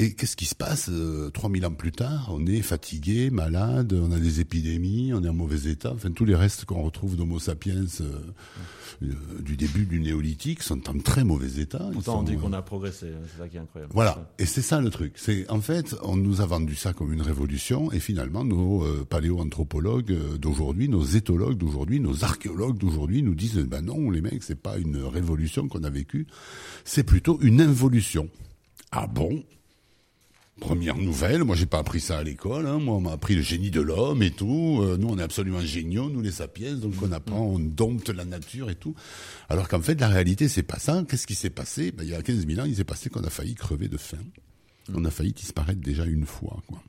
Et 0.00 0.14
qu'est-ce 0.14 0.36
qui 0.36 0.46
se 0.46 0.54
passe 0.54 0.88
euh, 0.88 1.28
3000 1.30 1.66
ans 1.66 1.72
plus 1.72 1.92
tard? 1.92 2.30
On 2.32 2.46
est 2.46 2.62
fatigué, 2.62 3.30
malade, 3.30 3.92
on 3.92 4.12
a 4.12 4.18
des 4.18 4.40
épidémies, 4.40 5.12
on 5.12 5.22
est 5.22 5.28
en 5.28 5.34
mauvais 5.34 5.70
état. 5.70 5.92
Enfin, 5.94 6.10
tous 6.10 6.24
les 6.24 6.36
restes 6.36 6.64
qu'on 6.64 6.82
retrouve 6.82 7.16
d'Homo 7.16 7.38
sapiens 7.38 7.84
euh, 8.00 8.20
euh, 9.02 9.12
du 9.40 9.56
début 9.56 9.86
du 9.86 10.00
néolithique 10.00 10.62
sont 10.62 10.88
en 10.88 10.98
très 10.98 11.22
mauvais 11.22 11.60
état. 11.60 11.88
Pourtant, 11.92 12.20
on 12.20 12.22
dit 12.22 12.34
euh, 12.34 12.38
qu'on 12.38 12.52
a 12.52 12.62
progressé, 12.62 13.06
hein, 13.06 13.20
c'est 13.30 13.42
ça 13.42 13.48
qui 13.48 13.56
est 13.56 13.60
incroyable. 13.60 13.92
voilà, 13.94 14.28
et 14.38 14.46
c'est 14.46 14.62
ça 14.62 14.80
le 14.80 14.90
truc. 14.90 15.12
C'est 15.16 15.48
en 15.50 15.60
fait, 15.60 15.94
on 16.02 16.16
nous 16.16 16.40
a 16.40 16.46
vendu 16.46 16.74
ça 16.74 16.92
comme 16.92 17.12
une 17.12 17.22
révolution, 17.22 17.92
et 17.92 18.00
finalement, 18.00 18.44
nos 18.44 18.84
euh, 18.84 19.06
paléoanthropologues 19.08 20.12
euh, 20.12 20.38
d'aujourd'hui, 20.38 20.88
nos 20.88 21.04
éthologues 21.04 21.58
d'aujourd'hui, 21.58 22.00
nos 22.00 22.24
archéologues 22.24 22.78
d'aujourd'hui 22.78 23.22
nous 23.22 23.34
disent 23.34 23.58
ben 23.58 23.82
non, 23.82 24.10
les 24.10 24.20
mecs, 24.20 24.42
c'est 24.42 24.60
pas 24.60 24.78
une 24.78 25.04
révolution 25.04 25.68
qu'on 25.68 25.84
a 25.84 25.90
vécue, 25.90 26.26
c'est 26.84 27.04
plutôt 27.04 27.38
une 27.40 27.60
involution. 27.60 28.28
Ah 28.90 29.06
bon? 29.06 29.44
Première 30.60 30.96
nouvelle, 30.96 31.44
moi 31.44 31.54
j'ai 31.54 31.66
pas 31.66 31.78
appris 31.78 32.00
ça 32.00 32.18
à 32.18 32.22
l'école, 32.24 32.66
hein. 32.66 32.78
moi 32.78 32.96
on 32.96 33.00
m'a 33.00 33.12
appris 33.12 33.36
le 33.36 33.42
génie 33.42 33.70
de 33.70 33.80
l'homme 33.80 34.22
et 34.22 34.32
tout, 34.32 34.80
Euh, 34.82 34.96
nous 34.96 35.08
on 35.08 35.18
est 35.18 35.22
absolument 35.22 35.60
géniaux, 35.60 36.10
nous 36.10 36.20
les 36.20 36.32
sapiens, 36.32 36.74
donc 36.74 36.94
on 37.00 37.12
apprend, 37.12 37.40
on 37.40 37.58
dompte 37.60 38.08
la 38.08 38.24
nature 38.24 38.68
et 38.68 38.74
tout. 38.74 38.94
Alors 39.48 39.68
qu'en 39.68 39.80
fait 39.80 40.00
la 40.00 40.08
réalité 40.08 40.48
c'est 40.48 40.64
pas 40.64 40.78
ça, 40.78 41.04
qu'est-ce 41.08 41.26
qui 41.26 41.36
s'est 41.36 41.50
passé? 41.50 41.92
Ben, 41.92 42.02
Il 42.02 42.10
y 42.10 42.14
a 42.14 42.22
15 42.22 42.46
000 42.46 42.60
ans 42.60 42.64
il 42.64 42.74
s'est 42.74 42.84
passé 42.84 43.08
qu'on 43.08 43.22
a 43.22 43.30
failli 43.30 43.54
crever 43.54 43.88
de 43.88 43.96
faim, 43.96 44.18
on 44.92 45.04
a 45.04 45.10
failli 45.10 45.32
disparaître 45.32 45.80
déjà 45.80 46.04
une 46.04 46.26
fois. 46.26 46.60
Quoi. 46.66 46.82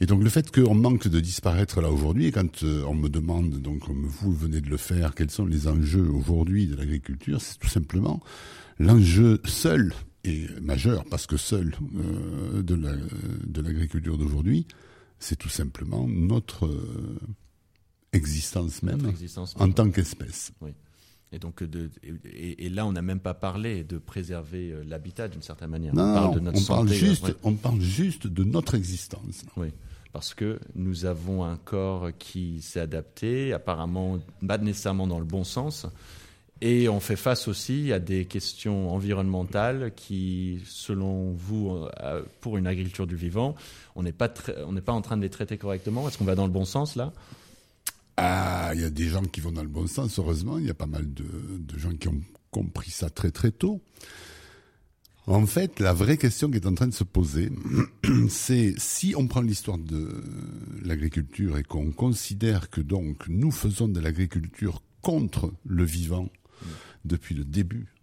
Et 0.00 0.06
donc 0.06 0.22
le 0.24 0.30
fait 0.30 0.50
qu'on 0.50 0.74
manque 0.74 1.06
de 1.06 1.20
disparaître 1.20 1.80
là 1.80 1.90
aujourd'hui, 1.90 2.26
et 2.26 2.32
quand 2.32 2.64
euh, 2.64 2.82
on 2.88 2.94
me 2.94 3.08
demande, 3.08 3.50
donc 3.60 3.86
comme 3.86 4.04
vous 4.04 4.32
venez 4.32 4.60
de 4.60 4.68
le 4.68 4.78
faire, 4.78 5.14
quels 5.14 5.30
sont 5.30 5.46
les 5.46 5.68
enjeux 5.68 6.08
aujourd'hui 6.08 6.66
de 6.66 6.74
l'agriculture, 6.74 7.40
c'est 7.40 7.58
tout 7.58 7.68
simplement 7.68 8.20
l'enjeu 8.78 9.40
seul 9.44 9.92
et 10.24 10.46
majeur, 10.60 11.04
parce 11.06 11.26
que 11.26 11.36
seul 11.36 11.74
euh, 11.96 12.62
de 12.62 12.74
la- 12.74 12.96
de 13.46 13.60
l'agriculture 13.60 14.18
d'aujourd'hui, 14.18 14.66
c'est 15.18 15.36
tout 15.36 15.48
simplement 15.48 16.06
notre 16.08 16.66
euh, 16.66 17.18
existence 18.12 18.82
même 18.82 18.96
Notre 18.98 19.10
existence 19.10 19.54
en 19.56 19.64
même. 19.66 19.74
tant 19.74 19.90
qu'espèce. 19.90 20.52
Et 21.32 21.38
donc, 21.38 21.62
de, 21.62 21.90
et, 22.24 22.66
et 22.66 22.68
là, 22.70 22.84
on 22.86 22.92
n'a 22.92 23.02
même 23.02 23.20
pas 23.20 23.34
parlé 23.34 23.84
de 23.84 23.98
préserver 23.98 24.72
euh, 24.72 24.82
l'habitat 24.84 25.28
d'une 25.28 25.42
certaine 25.42 25.70
manière. 25.70 25.94
Non, 25.94 26.02
on 26.10 26.14
parle 26.14 26.34
de 26.34 26.40
notre 26.40 26.58
on 26.60 26.64
parle 26.64 26.88
juste, 26.88 27.24
ouais. 27.24 27.34
on 27.44 27.54
parle 27.54 27.80
juste 27.80 28.26
de 28.26 28.42
notre 28.42 28.74
existence. 28.74 29.44
Oui, 29.56 29.68
parce 30.12 30.34
que 30.34 30.58
nous 30.74 31.04
avons 31.04 31.44
un 31.44 31.56
corps 31.56 32.08
qui 32.18 32.60
s'est 32.62 32.80
adapté, 32.80 33.52
apparemment 33.52 34.18
pas 34.44 34.58
nécessairement 34.58 35.06
dans 35.06 35.20
le 35.20 35.24
bon 35.24 35.44
sens, 35.44 35.86
et 36.62 36.88
on 36.88 37.00
fait 37.00 37.16
face 37.16 37.48
aussi 37.48 37.92
à 37.92 37.98
des 37.98 38.26
questions 38.26 38.90
environnementales 38.90 39.92
qui, 39.96 40.60
selon 40.66 41.32
vous, 41.32 41.86
euh, 42.02 42.22
pour 42.40 42.58
une 42.58 42.66
agriculture 42.66 43.06
du 43.06 43.16
vivant, 43.16 43.54
on 43.96 44.02
n'est 44.02 44.12
pas, 44.12 44.32
on 44.66 44.74
pas 44.76 44.92
en 44.92 45.00
train 45.00 45.16
de 45.16 45.22
les 45.22 45.30
traiter 45.30 45.56
correctement. 45.56 46.06
Est-ce 46.06 46.18
qu'on 46.18 46.24
va 46.24 46.34
dans 46.34 46.46
le 46.46 46.52
bon 46.52 46.66
sens 46.66 46.96
là? 46.96 47.12
Ah, 48.18 48.72
il 48.74 48.82
y 48.82 48.84
a 48.84 48.90
des 48.90 49.08
gens 49.08 49.22
qui 49.22 49.40
vont 49.40 49.52
dans 49.52 49.62
le 49.62 49.68
bon 49.68 49.86
sens, 49.86 50.18
heureusement. 50.18 50.58
Il 50.58 50.66
y 50.66 50.70
a 50.70 50.74
pas 50.74 50.86
mal 50.86 51.12
de, 51.14 51.24
de 51.58 51.78
gens 51.78 51.94
qui 51.94 52.08
ont 52.08 52.20
compris 52.50 52.90
ça 52.90 53.08
très 53.08 53.30
très 53.30 53.50
tôt. 53.50 53.80
En 55.26 55.46
fait, 55.46 55.80
la 55.80 55.94
vraie 55.94 56.18
question 56.18 56.50
qui 56.50 56.56
est 56.56 56.66
en 56.66 56.74
train 56.74 56.88
de 56.88 56.94
se 56.94 57.04
poser, 57.04 57.50
c'est 58.28 58.74
si 58.78 59.14
on 59.16 59.26
prend 59.28 59.40
l'histoire 59.40 59.78
de 59.78 60.22
l'agriculture 60.82 61.56
et 61.56 61.62
qu'on 61.62 61.92
considère 61.92 62.68
que 62.68 62.80
donc 62.82 63.28
nous 63.28 63.50
faisons 63.50 63.88
de 63.88 64.00
l'agriculture 64.00 64.82
contre 65.00 65.52
le 65.64 65.84
vivant 65.84 66.28
depuis 67.04 67.34
le 67.34 67.44
début 67.44 67.94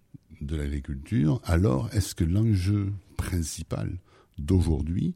de 0.41 0.55
l'agriculture, 0.55 1.41
alors 1.43 1.93
est-ce 1.93 2.15
que 2.15 2.23
l'enjeu 2.23 2.93
principal 3.15 3.97
d'aujourd'hui, 4.37 5.15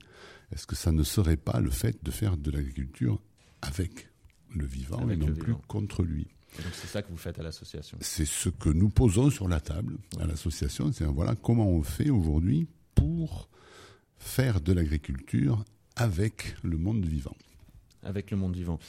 est-ce 0.52 0.66
que 0.68 0.76
ça 0.76 0.92
ne 0.92 1.04
serait 1.04 1.38
pas 1.38 1.60
le 1.60 1.70
fait 1.70 2.04
de 2.04 2.12
faire 2.12 2.38
de 2.38 2.52
l'agriculture 2.52 3.22
avec 3.62 4.10
le 4.54 4.66
vivant 4.66 5.00
Avec 5.00 5.18
et 5.18 5.26
non 5.26 5.34
plus 5.34 5.54
contre 5.68 6.04
lui? 6.04 6.28
Et 6.60 6.64
donc 6.64 6.74
c'est 6.74 6.88
ça 6.88 7.02
que 7.02 7.10
vous 7.10 7.18
faites 7.18 7.40
à 7.40 7.44
l'association? 7.44 7.98
c'est 8.02 8.26
ce 8.26 8.50
que 8.50 8.70
nous 8.70 8.90
posons 8.90 9.30
sur 9.30 9.48
la 9.48 9.62
table 9.62 9.98
à 10.20 10.26
l'association. 10.26 10.92
C'est 10.92 11.06
voilà 11.06 11.36
comment 11.36 11.70
on 11.70 11.84
fait 11.84 12.10
aujourd'hui 12.10 12.68
pour 12.94 13.50
faire 14.18 14.60
de 14.60 14.74
l'agriculture 14.74 15.64
avec 15.96 16.56
le 16.64 16.78
monde 16.78 17.06
vivant. 17.06 17.36
Avec 18.04 18.32
le 18.32 18.38
monde 18.38 18.56
vivant. 18.56 18.80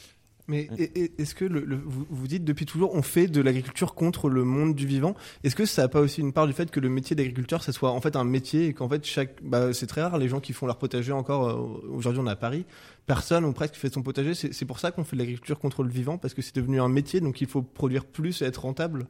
Mais 0.49 0.69
et- 0.77 1.13
est-ce 1.19 1.35
que 1.37 1.45
le, 1.45 1.61
le- 1.61 1.81
vous, 1.85 2.05
vous 2.11 2.27
dites 2.27 2.45
depuis 2.45 2.67
toujours 2.67 2.95
on 2.95 3.03
fait 3.03 3.29
de 3.29 3.41
l'agriculture 3.41 3.95
contre 3.95 4.29
le 4.29 4.43
monde 4.45 4.75
du 4.75 4.87
vivant 4.87 5.15
Est-ce 5.45 5.55
que 5.55 5.65
ça 5.67 5.83
n'a 5.83 5.89
pas 5.89 6.01
aussi 6.01 6.21
une 6.21 6.33
part 6.33 6.49
du 6.49 6.53
fait 6.53 6.71
que 6.71 6.81
le 6.81 6.89
métier 6.89 7.15
d'agriculteur 7.15 7.63
ça 7.63 7.71
soit 7.73 7.93
en 7.93 8.01
fait 8.01 8.17
un 8.17 8.25
métier 8.25 8.67
et 8.67 8.73
qu'en 8.75 8.89
fait 8.89 9.05
chaque 9.07 9.41
bah, 9.43 9.73
c'est 9.73 9.87
très 9.87 10.03
rare 10.03 10.19
les 10.19 10.29
gens 10.29 10.41
qui 10.41 10.53
font 10.53 10.67
leur 10.67 10.79
potager 10.79 11.13
encore 11.13 11.49
euh, 11.49 11.89
aujourd'hui 11.91 12.21
on 12.21 12.27
est 12.27 12.31
à 12.31 12.37
Paris 12.37 12.67
personne 13.07 13.45
ou 13.45 13.53
presque 13.53 13.77
fait 13.77 13.93
son 13.95 14.03
potager 14.03 14.35
c'est 14.35 14.53
c'est 14.53 14.65
pour 14.65 14.81
ça 14.81 14.91
qu'on 14.91 15.05
fait 15.05 15.15
de 15.17 15.21
l'agriculture 15.21 15.61
contre 15.61 15.85
le 15.85 15.91
vivant 15.91 16.19
parce 16.19 16.35
que 16.35 16.43
c'est 16.43 16.57
devenu 16.57 16.81
un 16.81 16.89
métier 16.89 17.21
donc 17.21 17.41
il 17.41 17.47
faut 17.47 17.63
produire 17.63 18.05
plus 18.05 18.43
et 18.43 18.45
être 18.45 18.63
rentable. 18.63 19.07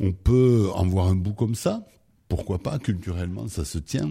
On 0.00 0.12
peut 0.12 0.68
en 0.74 0.86
voir 0.86 1.08
un 1.08 1.16
bout 1.16 1.32
comme 1.32 1.54
ça. 1.54 1.84
Pourquoi 2.28 2.58
pas? 2.58 2.78
Culturellement, 2.78 3.48
ça 3.48 3.64
se 3.64 3.78
tient. 3.78 4.10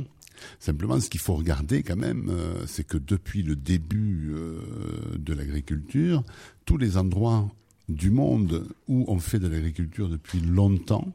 Simplement, 0.59 0.99
ce 0.99 1.09
qu'il 1.09 1.19
faut 1.19 1.35
regarder 1.35 1.83
quand 1.83 1.95
même, 1.95 2.29
euh, 2.29 2.65
c'est 2.67 2.85
que 2.85 2.97
depuis 2.97 3.43
le 3.43 3.55
début 3.55 4.31
euh, 4.33 4.59
de 5.17 5.33
l'agriculture, 5.33 6.23
tous 6.65 6.77
les 6.77 6.97
endroits 6.97 7.49
du 7.89 8.09
monde 8.09 8.67
où 8.87 9.05
on 9.07 9.19
fait 9.19 9.39
de 9.39 9.47
l'agriculture 9.47 10.09
depuis 10.09 10.39
longtemps 10.41 11.13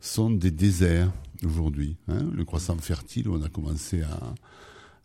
sont 0.00 0.30
des 0.30 0.50
déserts 0.50 1.12
aujourd'hui. 1.44 1.96
hein. 2.08 2.28
Le 2.34 2.44
croissant 2.44 2.76
fertile, 2.78 3.28
où 3.28 3.34
on 3.36 3.42
a 3.42 3.48
commencé 3.48 4.02
à, 4.02 4.34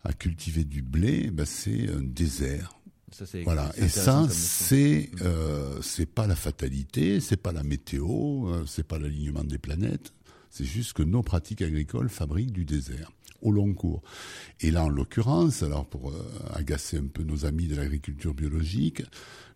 à 0.04 0.12
cultiver 0.12 0.64
du 0.64 0.82
blé, 0.82 1.30
ben 1.30 1.46
c'est 1.46 1.88
un 1.90 2.00
désert. 2.02 2.78
Ça, 3.12 3.24
Voilà. 3.44 3.72
Et 3.76 3.88
ça, 3.88 4.26
c'est 4.28 5.10
euh, 5.22 5.78
c'est 5.82 6.06
pas 6.06 6.26
la 6.26 6.34
fatalité, 6.34 7.20
c'est 7.20 7.36
pas 7.36 7.52
la 7.52 7.62
météo, 7.62 8.48
euh, 8.48 8.64
c'est 8.66 8.82
pas 8.86 8.98
l'alignement 8.98 9.44
des 9.44 9.58
planètes. 9.58 10.12
C'est 10.50 10.64
juste 10.64 10.94
que 10.94 11.02
nos 11.04 11.22
pratiques 11.22 11.62
agricoles 11.62 12.08
fabriquent 12.08 12.52
du 12.52 12.64
désert 12.64 13.12
au 13.44 13.52
long 13.52 13.72
cours. 13.72 14.02
Et 14.60 14.70
là, 14.70 14.84
en 14.84 14.88
l'occurrence, 14.88 15.62
alors 15.62 15.86
pour 15.86 16.10
euh, 16.10 16.14
agacer 16.54 16.98
un 16.98 17.06
peu 17.06 17.22
nos 17.22 17.46
amis 17.46 17.68
de 17.68 17.76
l'agriculture 17.76 18.34
biologique, 18.34 19.02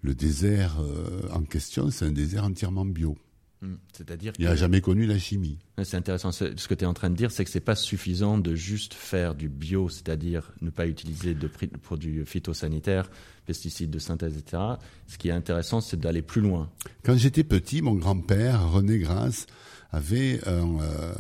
le 0.03 0.15
désert 0.15 0.79
euh, 0.81 1.29
en 1.33 1.43
question, 1.43 1.91
c'est 1.91 2.05
un 2.05 2.13
désert 2.13 2.45
entièrement 2.45 2.85
bio. 2.85 3.17
Hmm. 3.61 3.75
C'est-à-dire 3.93 4.33
Il 4.39 4.45
n'a 4.45 4.55
jamais 4.55 4.81
connu 4.81 5.05
la 5.05 5.19
chimie. 5.19 5.59
C'est 5.83 5.97
intéressant. 5.97 6.31
Ce 6.31 6.45
que 6.45 6.75
tu 6.75 6.85
es 6.85 6.87
en 6.87 6.95
train 6.95 7.11
de 7.11 7.17
dire, 7.17 7.33
c'est 7.33 7.45
que 7.45 7.51
c'est 7.51 7.59
pas 7.59 7.75
suffisant 7.75 8.39
de 8.39 8.55
juste 8.55 8.95
faire 8.95 9.35
du 9.35 9.49
bio, 9.49 9.89
c'est-à-dire 9.89 10.53
ne 10.61 10.71
pas 10.71 10.87
utiliser 10.87 11.35
de 11.35 11.49
produits 11.49 12.25
phytosanitaires, 12.25 13.11
pesticides 13.47 13.91
de 13.91 13.99
synthèse, 13.99 14.37
etc. 14.37 14.63
Ce 15.09 15.19
qui 15.19 15.29
est 15.29 15.33
intéressant, 15.33 15.81
c'est 15.81 15.99
d'aller 15.99 16.23
plus 16.23 16.41
loin. 16.41 16.71
Quand 17.03 17.17
j'étais 17.17 17.43
petit, 17.43 17.83
mon 17.83 17.95
grand-père, 17.95 18.71
René 18.71 18.99
Grasse, 18.99 19.47
avait 19.91 20.41
un, 20.47 20.81
euh, 20.81 21.13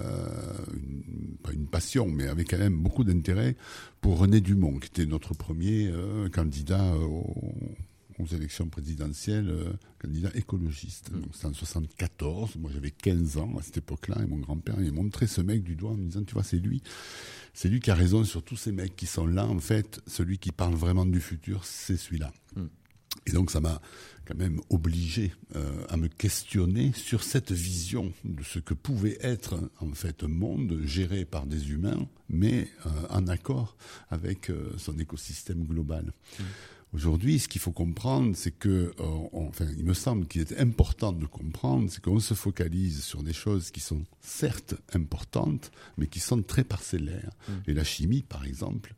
une, 0.74 1.36
pas 1.42 1.52
une 1.52 1.66
passion, 1.66 2.08
mais 2.08 2.28
avait 2.28 2.44
quand 2.44 2.58
même 2.58 2.76
beaucoup 2.76 3.04
d'intérêt 3.04 3.56
pour 4.00 4.18
René 4.18 4.40
Dumont, 4.40 4.78
qui 4.78 4.88
était 4.88 5.06
notre 5.06 5.34
premier 5.34 5.88
euh, 5.88 6.28
candidat 6.28 6.94
au, 6.96 7.54
aux 8.18 8.26
élections 8.26 8.68
présidentielles 8.68 9.48
euh, 9.48 9.72
candidat 10.00 10.30
écologiste. 10.34 11.10
Mm. 11.12 11.20
Donc 11.20 11.30
c'était 11.32 11.46
en 11.46 11.54
74, 11.54 12.56
moi 12.56 12.70
j'avais 12.72 12.90
15 12.90 13.38
ans 13.38 13.56
à 13.58 13.62
cette 13.62 13.78
époque-là, 13.78 14.16
et 14.22 14.26
mon 14.26 14.38
grand-père 14.38 14.76
il 14.80 14.92
montrait 14.92 15.26
ce 15.26 15.40
mec 15.40 15.62
du 15.62 15.76
doigt 15.76 15.92
en 15.92 15.96
me 15.96 16.06
disant, 16.06 16.24
tu 16.24 16.34
vois, 16.34 16.42
c'est 16.42 16.58
lui. 16.58 16.82
C'est 17.54 17.68
lui 17.68 17.80
qui 17.80 17.90
a 17.90 17.94
raison 17.94 18.24
sur 18.24 18.42
tous 18.42 18.56
ces 18.56 18.72
mecs 18.72 18.94
qui 18.94 19.06
sont 19.06 19.26
là. 19.26 19.46
En 19.46 19.58
fait, 19.58 20.00
celui 20.06 20.38
qui 20.38 20.52
parle 20.52 20.74
vraiment 20.74 21.06
du 21.06 21.20
futur, 21.20 21.64
c'est 21.64 21.96
celui-là. 21.96 22.32
Mm. 22.56 22.66
Et 23.28 23.32
donc 23.32 23.50
ça 23.50 23.60
m'a 23.60 23.80
quand 24.24 24.36
même 24.36 24.60
obligé 24.70 25.32
euh, 25.56 25.84
à 25.88 25.96
me 25.96 26.08
questionner 26.08 26.92
sur 26.94 27.22
cette 27.22 27.52
vision 27.52 28.12
de 28.24 28.42
ce 28.42 28.58
que 28.58 28.74
pouvait 28.74 29.18
être 29.20 29.70
en 29.80 29.90
fait 29.92 30.22
un 30.24 30.28
monde 30.28 30.80
géré 30.84 31.24
par 31.24 31.46
des 31.46 31.70
humains, 31.70 32.06
mais 32.28 32.68
euh, 32.86 32.90
en 33.10 33.26
accord 33.28 33.76
avec 34.10 34.50
euh, 34.50 34.72
son 34.76 34.98
écosystème 34.98 35.64
global. 35.64 36.12
Aujourd'hui, 36.94 37.38
ce 37.38 37.48
qu'il 37.48 37.60
faut 37.60 37.72
comprendre, 37.72 38.34
c'est 38.34 38.50
que, 38.50 38.94
on- 38.98 39.48
enfin, 39.48 39.66
il 39.76 39.84
me 39.84 39.92
semble 39.92 40.26
qu'il 40.26 40.40
est 40.40 40.58
important 40.58 41.12
de 41.12 41.26
comprendre, 41.26 41.90
c'est 41.90 42.02
qu'on 42.02 42.18
se 42.18 42.32
focalise 42.32 43.02
sur 43.04 43.22
des 43.22 43.34
choses 43.34 43.70
qui 43.70 43.80
sont 43.80 44.04
certes 44.22 44.74
importantes, 44.94 45.70
mais 45.98 46.06
qui 46.06 46.18
sont 46.18 46.42
très 46.42 46.64
parcellaires. 46.64 47.32
Et 47.66 47.74
la 47.74 47.84
chimie, 47.84 48.22
par 48.22 48.46
exemple, 48.46 48.94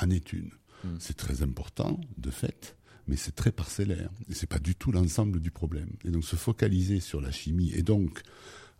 en 0.00 0.10
est 0.10 0.32
une. 0.32 0.50
C'est 0.98 1.16
très 1.16 1.42
important, 1.42 2.00
de 2.18 2.30
fait, 2.30 2.76
mais 3.08 3.16
c'est 3.16 3.34
très 3.34 3.50
parcellaire. 3.50 4.10
Et 4.30 4.34
c'est 4.34 4.48
pas 4.48 4.58
du 4.58 4.74
tout 4.74 4.92
l'ensemble 4.92 5.40
du 5.40 5.50
problème. 5.50 5.90
Et 6.04 6.10
donc 6.10 6.24
se 6.24 6.36
focaliser 6.36 7.00
sur 7.00 7.20
la 7.20 7.32
chimie 7.32 7.72
et 7.74 7.82
donc 7.82 8.22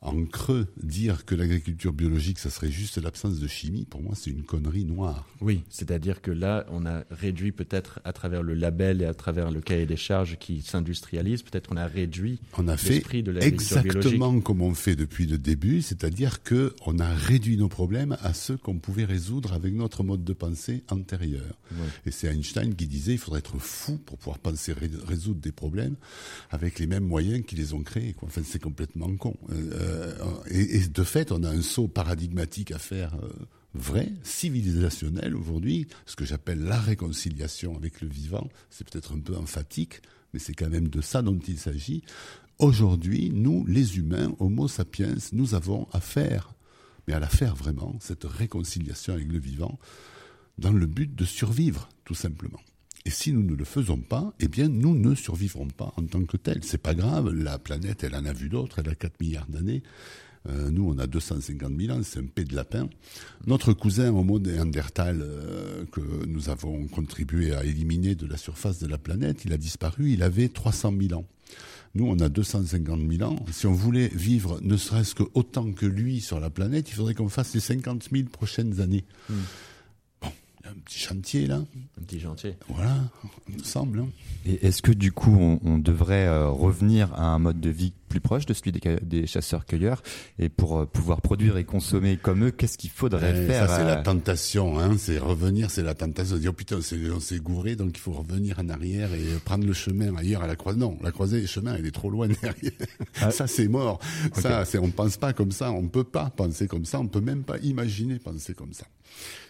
en 0.01 0.25
creux 0.27 0.69
dire 0.83 1.25
que 1.25 1.35
l'agriculture 1.35 1.93
biologique 1.93 2.39
ça 2.39 2.51
serait 2.51 2.71
juste 2.71 2.99
l'absence 3.03 3.41
de 3.41 3.49
chimie, 3.49 3.85
pour 3.85 4.01
moi 4.03 4.15
c'est 4.15 4.31
une 4.31 4.45
connerie 4.45 4.85
noire. 4.85 5.27
Oui, 5.41 5.63
c'est-à-dire 5.71 6.21
que 6.23 6.31
là, 6.31 6.67
on 6.71 6.87
a 6.87 7.05
réduit 7.11 7.53
peut-être 7.53 8.01
à 8.05 8.13
travers 8.13 8.43
le 8.43 8.55
label 8.55 9.03
et 9.03 9.07
à 9.07 9.15
travers 9.15 9.51
le 9.51 9.61
cahier 9.61 9.87
des 9.87 9.97
charges 9.97 10.37
qui 10.39 10.63
s'industrialise, 10.63 11.43
peut-être 11.43 11.71
on 11.73 11.77
a 11.77 11.87
réduit 11.87 12.39
On 12.57 12.69
a 12.69 12.77
fait 12.77 12.95
l'esprit 12.95 13.23
de 13.23 13.33
l'agriculture 13.33 13.83
biologique. 13.83 13.97
exactement 14.07 14.41
comme 14.41 14.63
on 14.63 14.75
fait 14.75 14.97
depuis 14.97 15.27
le 15.27 15.39
début, 15.39 15.83
c'est-à-dire 15.83 16.43
que 16.43 16.75
on 16.87 16.99
a 16.99 17.09
réduit 17.15 17.57
nos 17.57 17.69
problèmes 17.69 18.17
à 18.23 18.35
ceux 18.35 18.57
qu'on 18.57 18.79
pouvait 18.79 19.05
résoudre 19.05 19.53
avec 19.53 19.75
notre 19.75 20.03
mode 20.05 20.25
de 20.25 20.33
pensée 20.33 20.85
antérieur. 20.91 21.59
Et 22.07 22.11
c'est 22.11 22.29
Einstein 22.29 22.75
qui 22.75 22.87
disait 22.87 23.13
il 23.13 23.19
faudrait 23.19 23.41
être 23.41 23.59
fou 23.59 23.99
pour 24.07 24.17
pouvoir 24.19 24.39
penser 24.39 24.73
ré- 24.73 24.91
résoudre 25.07 25.41
des 25.41 25.53
problèmes 25.53 25.97
avec 26.51 26.79
les 26.79 26.87
mêmes 26.87 27.05
moyens 27.07 27.45
qui 27.47 27.57
les 27.57 27.75
ont 27.75 27.83
créés. 27.83 28.13
Quoi. 28.13 28.29
Enfin, 28.29 28.43
c'est 28.45 28.63
complètement 28.63 29.15
con. 29.17 29.37
Euh, 29.51 29.88
et, 30.51 30.77
et 30.77 30.89
de 30.89 31.03
fait, 31.03 31.33
on 31.33 31.43
a 31.43 31.51
un 31.51 31.63
saut 31.63 31.89
paradigmatique 31.89 32.73
à 32.73 32.79
faire. 32.79 33.15
euh, 33.15 33.29
vrai, 33.75 34.13
civilisationnel 34.23 35.37
aujourd'hui, 35.37 35.87
ce 36.07 36.17
que 36.17 36.25
j'appelle 36.25 36.63
la 36.65 36.81
réconciliation 36.81 37.77
avec 37.77 38.01
le 38.01 38.09
vivant, 38.09 38.49
c'est 38.71 38.89
peut-être 38.89 39.13
un 39.15 39.21
peu 39.21 39.37
emphatique, 39.37 40.01
mais 40.33 40.41
c'est 40.41 40.55
quand 40.55 40.71
même 40.71 40.89
de 40.89 41.01
ça 41.01 41.23
dont 41.23 41.39
il 41.47 41.59
s'agit. 41.59 42.03
Aujourd'hui, 42.59 43.31
nous, 43.33 43.65
les 43.67 43.99
humains, 43.99 44.35
Homo 44.41 44.69
sapiens, 44.69 45.15
nous 45.33 45.55
avons 45.55 45.87
à 45.93 46.01
faire, 46.01 46.55
mais 47.07 47.15
à 47.15 47.21
la 47.21 47.29
faire 47.29 47.55
vraiment, 47.55 47.97
cette 48.01 48.25
réconciliation 48.25 49.15
avec 49.15 49.31
le 49.31 49.39
vivant, 49.39 49.79
dans 50.59 50.73
le 50.73 50.87
but 50.87 51.15
de 51.15 51.25
survivre, 51.25 51.89
tout 52.05 52.15
simplement. 52.15 52.61
Et 53.05 53.11
si 53.11 53.33
nous 53.33 53.43
ne 53.43 53.55
le 53.55 53.65
faisons 53.65 53.99
pas, 53.99 54.35
eh 54.41 54.49
bien, 54.49 54.69
nous 54.69 54.95
ne 54.95 55.15
survivrons 55.15 55.69
pas 55.69 55.93
en 55.97 56.05
tant 56.05 56.25
que 56.25 56.37
tels. 56.37 56.65
C'est 56.65 56.83
pas 56.83 56.95
grave, 56.95 57.33
la 57.33 57.59
planète, 57.59 58.05
elle 58.05 58.15
en 58.15 58.25
a 58.25 58.33
vu 58.33 58.49
d'autres, 58.49 58.81
elle 58.81 58.91
a 58.91 58.95
4 58.95 59.21
milliards 59.21 59.47
d'années. 59.49 59.83
Euh, 60.49 60.71
nous, 60.71 60.89
on 60.89 60.99
a 60.99 61.07
250 61.07 61.73
000 61.79 61.97
ans, 61.97 62.01
c'est 62.03 62.21
un 62.21 62.27
pet 62.27 62.45
de 62.45 62.55
lapin. 62.55 62.89
Notre 63.47 63.73
cousin 63.73 64.13
Homo 64.15 64.39
néandertal, 64.39 65.21
euh, 65.23 65.85
que 65.93 66.01
nous 66.27 66.49
avons 66.49 66.87
contribué 66.87 67.53
à 67.55 67.65
éliminer 67.65 68.15
de 68.15 68.27
la 68.27 68.37
surface 68.37 68.79
de 68.79 68.87
la 68.87 68.99
planète, 68.99 69.45
il 69.45 69.53
a 69.53 69.57
disparu, 69.57 70.11
il 70.13 70.23
avait 70.23 70.49
300 70.49 70.95
000 71.09 71.21
ans. 71.21 71.27
Nous, 71.95 72.07
on 72.07 72.19
a 72.21 72.29
250 72.29 73.01
000 73.11 73.31
ans. 73.31 73.45
Si 73.51 73.67
on 73.67 73.73
voulait 73.73 74.09
vivre 74.09 74.61
ne 74.63 74.77
serait-ce 74.77 75.15
que 75.15 75.25
autant 75.35 75.73
que 75.73 75.87
lui 75.87 76.21
sur 76.21 76.39
la 76.39 76.51
planète, 76.51 76.91
il 76.91 76.95
faudrait 76.95 77.15
qu'on 77.15 77.29
fasse 77.29 77.55
les 77.55 77.61
50 77.61 78.09
000 78.13 78.29
prochaines 78.29 78.81
années. 78.81 79.05
A 79.31 79.33
un 80.71 80.79
petit 80.85 80.99
chantier 80.99 81.47
là. 81.47 81.57
Un 82.01 82.03
petit 82.05 82.21
chantier. 82.21 82.55
Voilà, 82.69 82.97
il 83.49 83.59
me 83.59 83.63
semble. 83.65 84.01
hein. 84.01 84.09
Et 84.47 84.67
est-ce 84.67 84.83
que 84.83 84.93
du 84.93 85.13
coup, 85.13 85.37
on, 85.39 85.61
on 85.65 85.79
devrait 85.79 86.27
euh, 86.27 86.49
revenir 86.49 87.13
à 87.15 87.27
un 87.27 87.39
mode 87.39 87.61
de 87.61 87.71
vie 87.71 87.93
plus 88.09 88.21
proche 88.21 88.47
de 88.47 88.55
celui 88.55 88.73
des, 88.73 89.27
chasseurs-cueilleurs 89.27 90.03
Et 90.39 90.49
pour 90.49 90.79
euh, 90.79 90.87
pouvoir 90.87 91.21
produire 91.21 91.59
et 91.59 91.65
consommer 91.65 92.17
comme 92.17 92.45
eux, 92.47 92.51
qu'est-ce 92.51 92.79
qu'il 92.79 92.89
faudrait 92.91 93.35
Eh, 93.45 93.47
faire 93.47 93.69
ça, 93.69 93.77
c'est 93.77 93.83
euh, 93.83 93.87
la 93.87 93.97
tentation, 93.97 94.79
hein. 94.79 94.97
C'est 94.97 95.19
revenir, 95.19 95.71
c'est 95.71 95.83
la 95.83 95.95
tentation 95.95 96.37
de 96.37 96.41
dire, 96.41 96.51
oh, 96.53 96.55
putain, 96.55 96.77
on 96.79 97.21
s'est- 97.21 97.39
gouré, 97.41 97.77
donc 97.77 97.91
il 97.97 98.01
faut 98.01 98.13
revenir 98.13 98.59
en 98.59 98.69
arrière 98.71 99.13
et 99.13 99.25
prendre 99.45 99.67
le 99.67 99.73
chemin 99.75 100.15
ailleurs 100.17 100.43
à 100.43 100.47
la 100.47 100.57
croisée. 100.57 100.79
Non, 100.79 100.97
la 101.03 101.13
croisée, 101.13 101.41
le 101.43 101.47
chemin, 101.47 101.75
elle 101.75 101.85
est 101.87 101.91
trop 101.91 102.09
loin 102.11 102.29
derrière. 102.43 102.73
Ah. 103.21 103.31
Ça, 103.31 103.47
c'est 103.47 103.69
mort. 103.69 103.99
Ça, 104.33 104.65
c'est, 104.65 104.79
on 104.79 104.91
pense 104.91 105.17
pas 105.19 105.33
comme 105.35 105.53
ça. 105.53 105.71
On 105.73 105.89
peut 105.89 106.05
pas 106.05 106.31
penser 106.31 106.67
comme 106.67 106.85
ça. 106.87 107.01
On 107.01 107.07
peut 107.09 107.21
même 107.21 107.43
pas 107.43 107.59
imaginer 107.59 108.19
penser 108.19 108.55
comme 108.55 108.73
ça. 108.73 108.87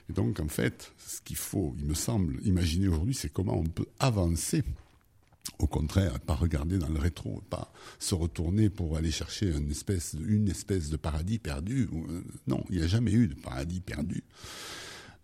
Et 0.09 0.13
donc, 0.13 0.41
en 0.41 0.49
fait, 0.49 0.93
ce 0.99 1.21
qu'il 1.21 1.37
faut, 1.37 1.75
il 1.79 1.85
me 1.87 1.95
semble, 1.95 2.39
imaginer 2.45 2.89
aujourd'hui, 2.89 3.15
c'est 3.15 3.33
comment 3.33 3.57
on 3.59 3.65
peut 3.65 3.87
avancer 3.99 4.63
au 5.61 5.67
contraire, 5.67 6.21
pas 6.21 6.35
regarder 6.35 6.79
dans 6.79 6.91
le 6.91 6.99
rétro, 7.01 7.43
pas 7.51 7.73
se 7.99 8.15
retourner 8.15 8.69
pour 8.71 8.97
aller 8.97 9.11
chercher 9.11 9.51
une 9.51 9.71
espèce, 9.71 10.15
de- 10.15 10.97
paradis 10.97 11.39
perdu. 11.39 11.89
euh, 11.93 12.23
Non, 12.47 12.63
il 12.71 12.77
n'y 12.79 12.83
a 12.85 12.87
jamais 12.87 13.13
eu 13.13 13.29
de 13.29 13.35
paradis 13.35 13.81
perdu. 13.81 14.23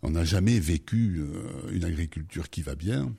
On 0.02 0.10
n'a 0.10 0.24
jamais 0.24 0.58
vécu 0.58 1.18
euh, 1.20 1.70
une 1.72 1.84
agriculture 1.84 2.48
qui 2.50 2.62
va 2.62 2.74
bien. 2.74 3.14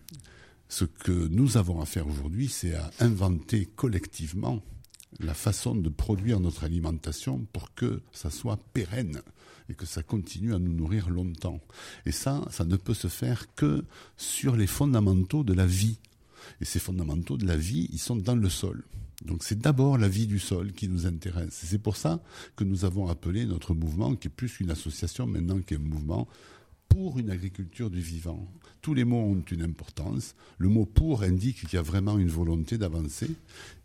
Ce 0.67 0.83
que 0.83 1.11
nous 1.11 1.57
avons 1.57 1.79
à 1.79 1.85
faire 1.85 2.07
aujourd'hui, 2.07 2.49
c'est 2.49 2.73
à 2.73 2.91
inventer 2.99 3.67
collectivement 3.67 4.61
la 5.19 5.35
façon 5.35 5.75
de 5.75 5.89
produire 5.89 6.39
notre 6.39 6.63
alimentation 6.63 7.45
pour 7.53 7.73
que 7.75 8.01
ça 8.11 8.29
soit 8.31 8.57
pérenne 8.73 9.21
et 9.69 9.73
que 9.73 9.85
ça 9.85 10.03
continue 10.03 10.53
à 10.53 10.59
nous 10.59 10.73
nourrir 10.73 11.09
longtemps. 11.09 11.59
Et 12.05 12.11
ça, 12.11 12.45
ça 12.51 12.65
ne 12.65 12.75
peut 12.75 12.93
se 12.93 13.07
faire 13.07 13.53
que 13.55 13.83
sur 14.17 14.55
les 14.55 14.67
fondamentaux 14.67 15.43
de 15.43 15.53
la 15.53 15.65
vie. 15.65 15.97
Et 16.61 16.65
ces 16.65 16.79
fondamentaux 16.79 17.37
de 17.37 17.45
la 17.45 17.57
vie, 17.57 17.89
ils 17.91 17.99
sont 17.99 18.15
dans 18.15 18.35
le 18.35 18.49
sol. 18.49 18.83
Donc 19.23 19.43
c'est 19.43 19.59
d'abord 19.59 19.97
la 19.97 20.09
vie 20.09 20.27
du 20.27 20.39
sol 20.39 20.73
qui 20.73 20.87
nous 20.87 21.07
intéresse. 21.07 21.61
C'est 21.63 21.81
pour 21.81 21.95
ça 21.95 22.21
que 22.55 22.63
nous 22.63 22.85
avons 22.85 23.07
appelé 23.07 23.45
notre 23.45 23.73
mouvement, 23.73 24.15
qui 24.15 24.27
est 24.27 24.31
plus 24.31 24.59
une 24.59 24.71
association 24.71 25.25
maintenant 25.25 25.59
qu'un 25.61 25.79
mouvement, 25.79 26.27
pour 26.89 27.17
une 27.17 27.31
agriculture 27.31 27.89
du 27.89 27.99
vivant. 27.99 28.47
Tous 28.81 28.93
les 28.93 29.03
mots 29.03 29.17
ont 29.17 29.43
une 29.51 29.63
importance. 29.63 30.35
Le 30.57 30.69
mot 30.69 30.85
pour 30.85 31.23
indique 31.23 31.61
qu'il 31.61 31.73
y 31.73 31.77
a 31.77 31.81
vraiment 31.81 32.19
une 32.19 32.29
volonté 32.29 32.77
d'avancer. 32.77 33.31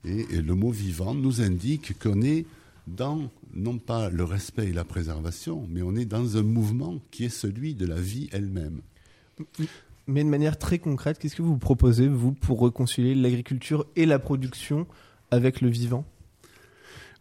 Et 0.04 0.24
le 0.40 0.54
mot 0.54 0.70
vivant 0.70 1.14
nous 1.14 1.40
indique 1.40 1.98
qu'on 1.98 2.22
est 2.22 2.44
dans, 2.86 3.30
non 3.54 3.78
pas 3.78 4.10
le 4.10 4.24
respect 4.24 4.68
et 4.68 4.72
la 4.72 4.84
préservation, 4.84 5.66
mais 5.68 5.82
on 5.82 5.94
est 5.94 6.04
dans 6.04 6.36
un 6.36 6.42
mouvement 6.42 6.98
qui 7.10 7.24
est 7.24 7.28
celui 7.28 7.74
de 7.74 7.86
la 7.86 8.00
vie 8.00 8.28
elle-même. 8.32 8.80
Mais 10.06 10.24
de 10.24 10.28
manière 10.28 10.58
très 10.58 10.78
concrète, 10.78 11.18
qu'est-ce 11.18 11.36
que 11.36 11.42
vous 11.42 11.58
proposez, 11.58 12.08
vous, 12.08 12.32
pour 12.32 12.62
réconcilier 12.62 13.14
l'agriculture 13.14 13.86
et 13.96 14.06
la 14.06 14.18
production 14.18 14.86
avec 15.30 15.60
le 15.60 15.68
vivant? 15.68 16.04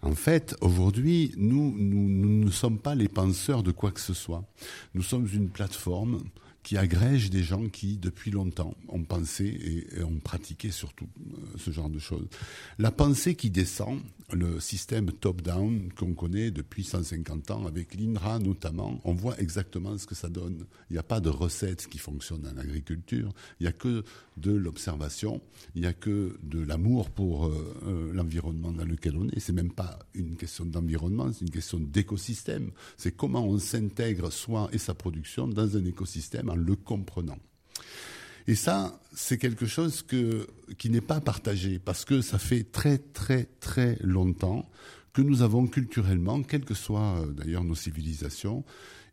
En 0.01 0.15
fait, 0.15 0.55
aujourd'hui, 0.61 1.33
nous, 1.37 1.75
nous, 1.77 2.07
nous 2.09 2.45
ne 2.45 2.51
sommes 2.51 2.79
pas 2.79 2.95
les 2.95 3.09
penseurs 3.09 3.63
de 3.63 3.71
quoi 3.71 3.91
que 3.91 3.99
ce 3.99 4.13
soit. 4.13 4.45
Nous 4.93 5.03
sommes 5.03 5.27
une 5.33 5.49
plateforme 5.49 6.23
qui 6.63 6.77
agrège 6.77 7.29
des 7.29 7.43
gens 7.43 7.67
qui, 7.67 7.97
depuis 7.97 8.31
longtemps, 8.31 8.75
ont 8.87 9.03
pensé 9.03 9.45
et, 9.45 9.99
et 9.99 10.03
ont 10.03 10.19
pratiqué 10.19 10.71
surtout 10.71 11.07
euh, 11.19 11.57
ce 11.57 11.71
genre 11.71 11.89
de 11.89 11.99
choses. 11.99 12.27
La 12.77 12.91
pensée 12.91 13.35
qui 13.35 13.49
descend, 13.49 13.99
le 14.31 14.59
système 14.59 15.11
top-down 15.11 15.91
qu'on 15.93 16.13
connaît 16.13 16.51
depuis 16.51 16.83
150 16.83 17.51
ans, 17.51 17.65
avec 17.65 17.95
l'INRA 17.95 18.39
notamment, 18.39 18.99
on 19.03 19.13
voit 19.13 19.39
exactement 19.39 19.97
ce 19.97 20.05
que 20.05 20.15
ça 20.15 20.29
donne. 20.29 20.65
Il 20.89 20.93
n'y 20.93 20.99
a 20.99 21.03
pas 21.03 21.19
de 21.19 21.29
recette 21.29 21.87
qui 21.87 21.97
fonctionne 21.97 22.47
en 22.47 22.57
agriculture, 22.57 23.31
il 23.59 23.63
n'y 23.63 23.67
a 23.67 23.71
que 23.71 24.03
de 24.37 24.51
l'observation, 24.51 25.41
il 25.75 25.81
n'y 25.81 25.87
a 25.87 25.93
que 25.93 26.37
de 26.43 26.61
l'amour 26.61 27.09
pour 27.09 27.47
euh, 27.47 27.75
euh, 27.85 28.13
l'environnement 28.13 28.71
dans 28.71 28.85
lequel 28.85 29.17
on 29.17 29.27
est. 29.29 29.39
C'est 29.39 29.53
même 29.53 29.71
pas 29.71 29.99
une 30.13 30.35
question 30.35 30.65
d'environnement, 30.65 31.31
c'est 31.33 31.45
une 31.45 31.51
question 31.51 31.79
d'écosystème. 31.79 32.71
C'est 32.97 33.15
comment 33.15 33.45
on 33.45 33.57
s'intègre 33.59 34.31
soi 34.31 34.69
et 34.71 34.77
sa 34.77 34.93
production 34.93 35.47
dans 35.47 35.75
un 35.75 35.85
écosystème 35.85 36.49
en 36.49 36.55
le 36.55 36.75
comprenant. 36.75 37.37
Et 38.49 38.55
ça, 38.55 38.99
c'est 39.13 39.37
quelque 39.37 39.67
chose 39.67 40.03
qui 40.79 40.89
n'est 40.89 41.01
pas 41.01 41.21
partagé 41.21 41.77
parce 41.77 42.03
que 42.03 42.19
ça 42.19 42.39
fait 42.39 42.63
très 42.63 42.97
très 42.97 43.43
très 43.43 43.95
longtemps 44.01 44.67
que 45.13 45.21
nous 45.21 45.43
avons 45.43 45.67
culturellement, 45.67 46.41
quelles 46.41 46.65
que 46.65 46.73
soient 46.73 47.19
euh, 47.19 47.27
d'ailleurs 47.27 47.63
nos 47.63 47.75
civilisations, 47.75 48.63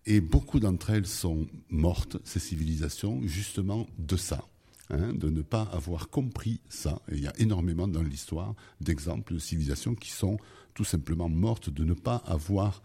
et 0.06 0.22
beaucoup 0.22 0.58
d'entre 0.58 0.88
elles 0.88 1.06
sont 1.06 1.46
mortes, 1.68 2.16
ces 2.24 2.40
civilisations, 2.40 3.20
justement 3.24 3.86
de 3.98 4.16
ça. 4.16 4.42
hein, 4.88 5.12
de 5.12 5.28
ne 5.28 5.42
pas 5.42 5.68
avoir 5.70 6.08
compris 6.08 6.62
ça. 6.70 7.02
Et 7.12 7.16
il 7.16 7.22
y 7.22 7.26
a 7.26 7.38
énormément 7.38 7.88
dans 7.88 8.02
l'histoire 8.02 8.54
d'exemples 8.80 9.34
de 9.34 9.38
civilisations 9.38 9.94
qui 9.94 10.12
sont 10.12 10.38
tout 10.72 10.84
simplement 10.84 11.28
mortes 11.28 11.68
de 11.68 11.84
ne 11.84 11.92
pas 11.92 12.22
avoir 12.24 12.82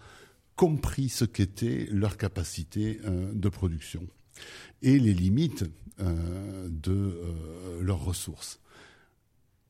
compris 0.57 1.07
ce 1.07 1.23
qu'était 1.23 1.87
leur 1.91 2.17
capacité 2.17 2.99
euh, 3.05 3.31
de 3.33 3.47
production 3.47 4.05
et 4.81 4.99
les 4.99 5.13
limites 5.13 5.65
euh, 5.99 6.67
de 6.69 6.91
euh, 6.91 7.81
leurs 7.81 8.03
ressources. 8.03 8.59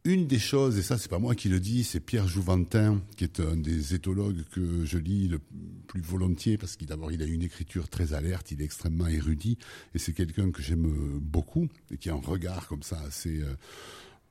une 0.05 0.27
des 0.27 0.39
choses, 0.39 0.77
et 0.77 0.81
ça 0.81 0.97
c'est 0.97 1.09
pas 1.09 1.19
moi 1.19 1.35
qui 1.35 1.49
le 1.49 1.59
dis, 1.59 1.83
c'est 1.83 1.99
Pierre 1.99 2.27
Jouventin, 2.27 3.01
qui 3.17 3.23
est 3.23 3.39
un 3.39 3.55
des 3.55 3.93
éthologues 3.93 4.43
que 4.51 4.85
je 4.85 4.97
lis 4.97 5.27
le 5.27 5.39
plus 5.87 6.01
volontiers, 6.01 6.57
parce 6.57 6.75
qu'il 6.75 6.87
d'abord 6.87 7.11
il 7.11 7.21
a 7.21 7.25
une 7.25 7.43
écriture 7.43 7.89
très 7.89 8.13
alerte, 8.13 8.51
il 8.51 8.61
est 8.61 8.65
extrêmement 8.65 9.07
érudit, 9.07 9.57
et 9.93 9.99
c'est 9.99 10.13
quelqu'un 10.13 10.51
que 10.51 10.61
j'aime 10.61 11.19
beaucoup, 11.19 11.67
et 11.91 11.97
qui 11.97 12.09
a 12.09 12.13
un 12.13 12.21
regard 12.21 12.67
comme 12.67 12.83
ça 12.83 12.99
assez 13.01 13.41
euh, 13.41 13.53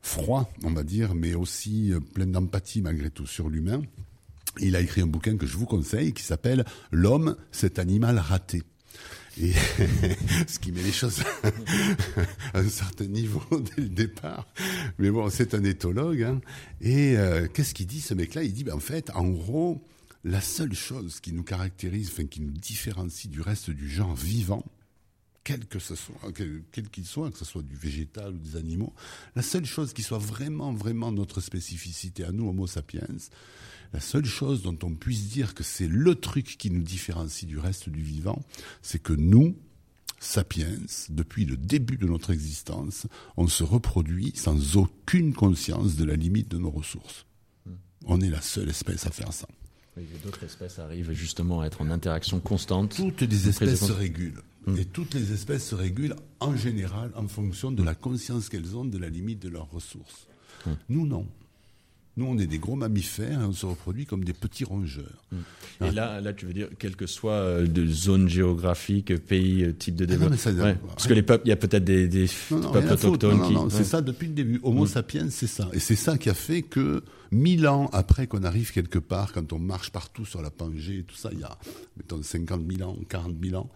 froid, 0.00 0.50
on 0.64 0.72
va 0.72 0.82
dire, 0.82 1.14
mais 1.14 1.34
aussi 1.34 1.92
plein 2.14 2.26
d'empathie 2.26 2.82
malgré 2.82 3.10
tout 3.10 3.26
sur 3.26 3.48
l'humain. 3.50 3.82
Il 4.58 4.74
a 4.74 4.80
écrit 4.80 5.02
un 5.02 5.06
bouquin 5.06 5.36
que 5.36 5.46
je 5.46 5.56
vous 5.56 5.66
conseille 5.66 6.12
qui 6.12 6.22
s'appelle 6.22 6.64
L'homme, 6.90 7.36
cet 7.52 7.78
animal 7.78 8.18
raté. 8.18 8.62
Et 9.40 9.52
ce 10.46 10.58
qui 10.58 10.70
met 10.70 10.82
les 10.82 10.92
choses 10.92 11.22
à 12.52 12.58
un 12.58 12.68
certain 12.68 13.06
niveau 13.06 13.42
dès 13.76 13.82
le 13.82 13.88
départ. 13.88 14.46
Mais 14.98 15.10
bon, 15.10 15.30
c'est 15.30 15.54
un 15.54 15.64
éthologue. 15.64 16.22
Hein. 16.22 16.40
Et 16.82 17.16
euh, 17.16 17.48
qu'est-ce 17.48 17.72
qu'il 17.72 17.86
dit 17.86 18.02
ce 18.02 18.12
mec-là? 18.12 18.42
Il 18.42 18.52
dit, 18.52 18.64
ben, 18.64 18.74
en 18.74 18.80
fait, 18.80 19.10
en 19.14 19.28
gros, 19.28 19.82
la 20.24 20.42
seule 20.42 20.74
chose 20.74 21.20
qui 21.20 21.32
nous 21.32 21.42
caractérise, 21.42 22.10
enfin 22.12 22.26
qui 22.26 22.42
nous 22.42 22.52
différencie 22.52 23.30
du 23.30 23.40
reste 23.40 23.70
du 23.70 23.88
genre 23.88 24.14
vivant, 24.14 24.64
quel 25.42 25.66
que 25.66 25.78
ce 25.78 25.94
soit, 25.94 26.20
quel 26.70 26.90
qu'il 26.90 27.06
soit, 27.06 27.30
que 27.30 27.38
ce 27.38 27.46
soit 27.46 27.62
du 27.62 27.74
végétal 27.74 28.34
ou 28.34 28.38
des 28.38 28.56
animaux, 28.56 28.92
la 29.34 29.42
seule 29.42 29.64
chose 29.64 29.94
qui 29.94 30.02
soit 30.02 30.18
vraiment, 30.18 30.72
vraiment 30.72 31.12
notre 31.12 31.40
spécificité 31.40 32.24
à 32.24 32.32
nous, 32.32 32.46
Homo 32.46 32.66
sapiens, 32.66 33.08
la 33.92 34.00
seule 34.00 34.24
chose 34.24 34.62
dont 34.62 34.78
on 34.82 34.94
puisse 34.94 35.28
dire 35.28 35.54
que 35.54 35.62
c'est 35.62 35.88
le 35.88 36.14
truc 36.14 36.56
qui 36.58 36.70
nous 36.70 36.82
différencie 36.82 37.46
du 37.46 37.58
reste 37.58 37.88
du 37.88 38.02
vivant, 38.02 38.40
c'est 38.82 39.02
que 39.02 39.12
nous, 39.12 39.56
sapiens, 40.20 40.76
depuis 41.08 41.44
le 41.44 41.56
début 41.56 41.96
de 41.96 42.06
notre 42.06 42.30
existence, 42.30 43.06
on 43.36 43.48
se 43.48 43.64
reproduit 43.64 44.32
sans 44.36 44.76
aucune 44.76 45.34
conscience 45.34 45.96
de 45.96 46.04
la 46.04 46.14
limite 46.14 46.48
de 46.48 46.58
nos 46.58 46.70
ressources. 46.70 47.26
On 48.06 48.20
est 48.20 48.30
la 48.30 48.40
seule 48.40 48.68
espèce 48.68 49.06
à 49.06 49.10
faire 49.10 49.32
ça. 49.32 49.48
D'autres 50.24 50.44
espèces 50.44 50.78
arrivent 50.78 51.12
justement 51.12 51.60
à 51.60 51.66
être 51.66 51.82
en 51.82 51.90
interaction 51.90 52.40
constante. 52.40 52.94
Toutes 52.96 53.20
les 53.22 53.48
espèces 53.48 53.86
se 53.86 53.92
régulent. 53.92 54.42
Hmm. 54.66 54.76
Et 54.76 54.84
toutes 54.84 55.14
les 55.14 55.32
espèces 55.32 55.68
se 55.68 55.74
régulent 55.74 56.16
en 56.38 56.54
général 56.56 57.10
en 57.16 57.26
fonction 57.26 57.72
de 57.72 57.82
la 57.82 57.94
conscience 57.94 58.48
qu'elles 58.48 58.76
ont 58.76 58.84
de 58.84 58.98
la 58.98 59.08
limite 59.08 59.40
de 59.40 59.48
leurs 59.48 59.70
ressources. 59.70 60.28
Hmm. 60.64 60.74
Nous, 60.88 61.06
non. 61.06 61.26
Nous, 62.20 62.26
on 62.26 62.36
est 62.36 62.46
des 62.46 62.58
gros 62.58 62.76
mammifères 62.76 63.40
et 63.40 63.44
on 63.44 63.52
se 63.54 63.64
reproduit 63.64 64.04
comme 64.04 64.24
des 64.24 64.34
petits 64.34 64.64
rongeurs. 64.64 65.24
Et 65.32 65.36
ah. 65.80 65.90
là, 65.90 66.20
là, 66.20 66.34
tu 66.34 66.44
veux 66.44 66.52
dire, 66.52 66.68
quelle 66.78 66.94
que 66.94 67.06
soit 67.06 67.32
euh, 67.32 67.66
de 67.66 67.86
zone 67.86 68.28
géographique, 68.28 69.16
pays, 69.16 69.64
euh, 69.64 69.72
type 69.72 69.96
de 69.96 70.04
ah 70.04 70.06
développement. 70.06 70.74
Parce 70.88 71.06
que 71.06 71.14
les 71.14 71.22
peuples, 71.22 71.46
il 71.46 71.48
y 71.48 71.52
a 71.52 71.56
peut-être 71.56 71.82
des, 71.82 72.08
des 72.08 72.26
peuples 72.50 72.92
autochtones 72.92 73.40
qui. 73.48 73.54
c'est 73.74 73.84
ça 73.84 74.02
depuis 74.02 74.26
le 74.26 74.34
début. 74.34 74.60
Homo 74.62 74.84
sapiens, 74.84 75.28
c'est 75.30 75.46
ça. 75.46 75.70
Et 75.72 75.78
c'est 75.78 75.96
ça 75.96 76.18
qui 76.18 76.28
a 76.28 76.34
fait 76.34 76.60
que 76.60 77.02
mille 77.32 77.66
ans 77.66 77.88
après 77.94 78.26
qu'on 78.26 78.44
arrive 78.44 78.70
quelque 78.70 78.98
part, 78.98 79.32
quand 79.32 79.54
on 79.54 79.58
marche 79.58 79.90
partout 79.90 80.26
sur 80.26 80.42
la 80.42 80.50
Pangée, 80.50 81.06
tout 81.08 81.16
ça, 81.16 81.30
il 81.32 81.40
y 81.40 81.44
a, 81.44 81.56
mettons, 81.96 82.22
50 82.22 82.60
000 82.70 82.86
ans, 82.86 82.98
40 83.08 83.34
000 83.42 83.56
ans, 83.56 83.70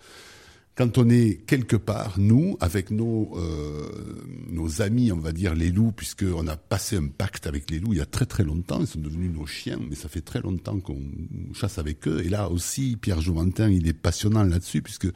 quand 0.77 0.99
on 0.99 1.09
est 1.09 1.41
quelque 1.47 1.77
part, 1.77 2.15
nous, 2.19 2.57
avec 2.61 2.91
nos, 2.91 3.31
euh, 3.37 3.89
nos 4.51 4.83
amis, 4.83 5.13
on 5.13 5.19
va 5.19 5.31
dire 5.31 5.55
les 5.55 5.71
loups, 5.71 5.93
puisqu'on 5.93 6.49
a 6.49 6.57
passé 6.57 6.97
un 6.97 7.07
pacte 7.07 7.47
avec 7.47 7.71
les 7.71 7.79
loups 7.79 7.93
il 7.93 7.99
y 7.99 8.03
a 8.03 8.07
très 8.07 8.27
très 8.27 8.43
longtemps, 8.43 8.81
ils 8.81 8.87
sont 8.87 8.99
devenus 8.99 9.33
nos 9.33 9.47
chiens, 9.47 9.79
mais 9.89 9.95
ça 9.95 10.09
fait 10.09 10.21
très 10.21 10.41
longtemps 10.41 10.81
qu'on 10.81 11.01
chasse 11.53 11.79
avec 11.79 12.09
eux. 12.09 12.23
Et 12.25 12.29
là 12.29 12.51
aussi, 12.51 12.97
Pierre 13.01 13.21
Jouventin, 13.21 13.71
il 13.71 13.87
est 13.87 13.93
passionnant 13.93 14.43
là-dessus, 14.43 14.83
puisque 14.83 15.07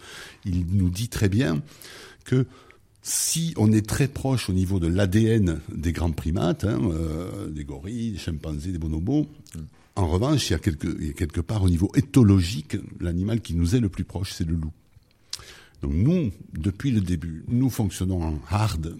il 0.44 0.64
nous 0.70 0.90
dit 0.90 1.08
très 1.08 1.28
bien 1.28 1.60
que 2.24 2.46
si 3.02 3.52
on 3.56 3.72
est 3.72 3.86
très 3.86 4.06
proche 4.06 4.48
au 4.48 4.52
niveau 4.52 4.78
de 4.78 4.86
l'ADN 4.86 5.60
des 5.74 5.92
grands 5.92 6.12
primates, 6.12 6.64
hein, 6.64 6.78
euh, 6.84 7.48
des 7.48 7.64
gorilles, 7.64 8.12
des 8.12 8.18
chimpanzés, 8.18 8.70
des 8.70 8.78
bonobos, 8.78 9.26
en 9.96 10.06
revanche, 10.06 10.50
il 10.50 10.52
y 10.52 10.56
a 10.56 10.60
quelque, 10.60 10.86
il 11.00 11.08
y 11.08 11.10
a 11.10 11.14
quelque 11.14 11.40
part 11.40 11.64
au 11.64 11.68
niveau 11.68 11.90
éthologique, 11.96 12.76
l'animal 13.00 13.40
qui 13.40 13.54
nous 13.54 13.74
est 13.74 13.80
le 13.80 13.88
plus 13.88 14.04
proche, 14.04 14.32
c'est 14.32 14.46
le 14.46 14.54
loup. 14.54 14.72
Donc 15.82 15.92
nous, 15.92 16.30
depuis 16.52 16.90
le 16.90 17.00
début, 17.00 17.44
nous 17.48 17.70
fonctionnons 17.70 18.22
en 18.22 18.40
hard. 18.48 18.96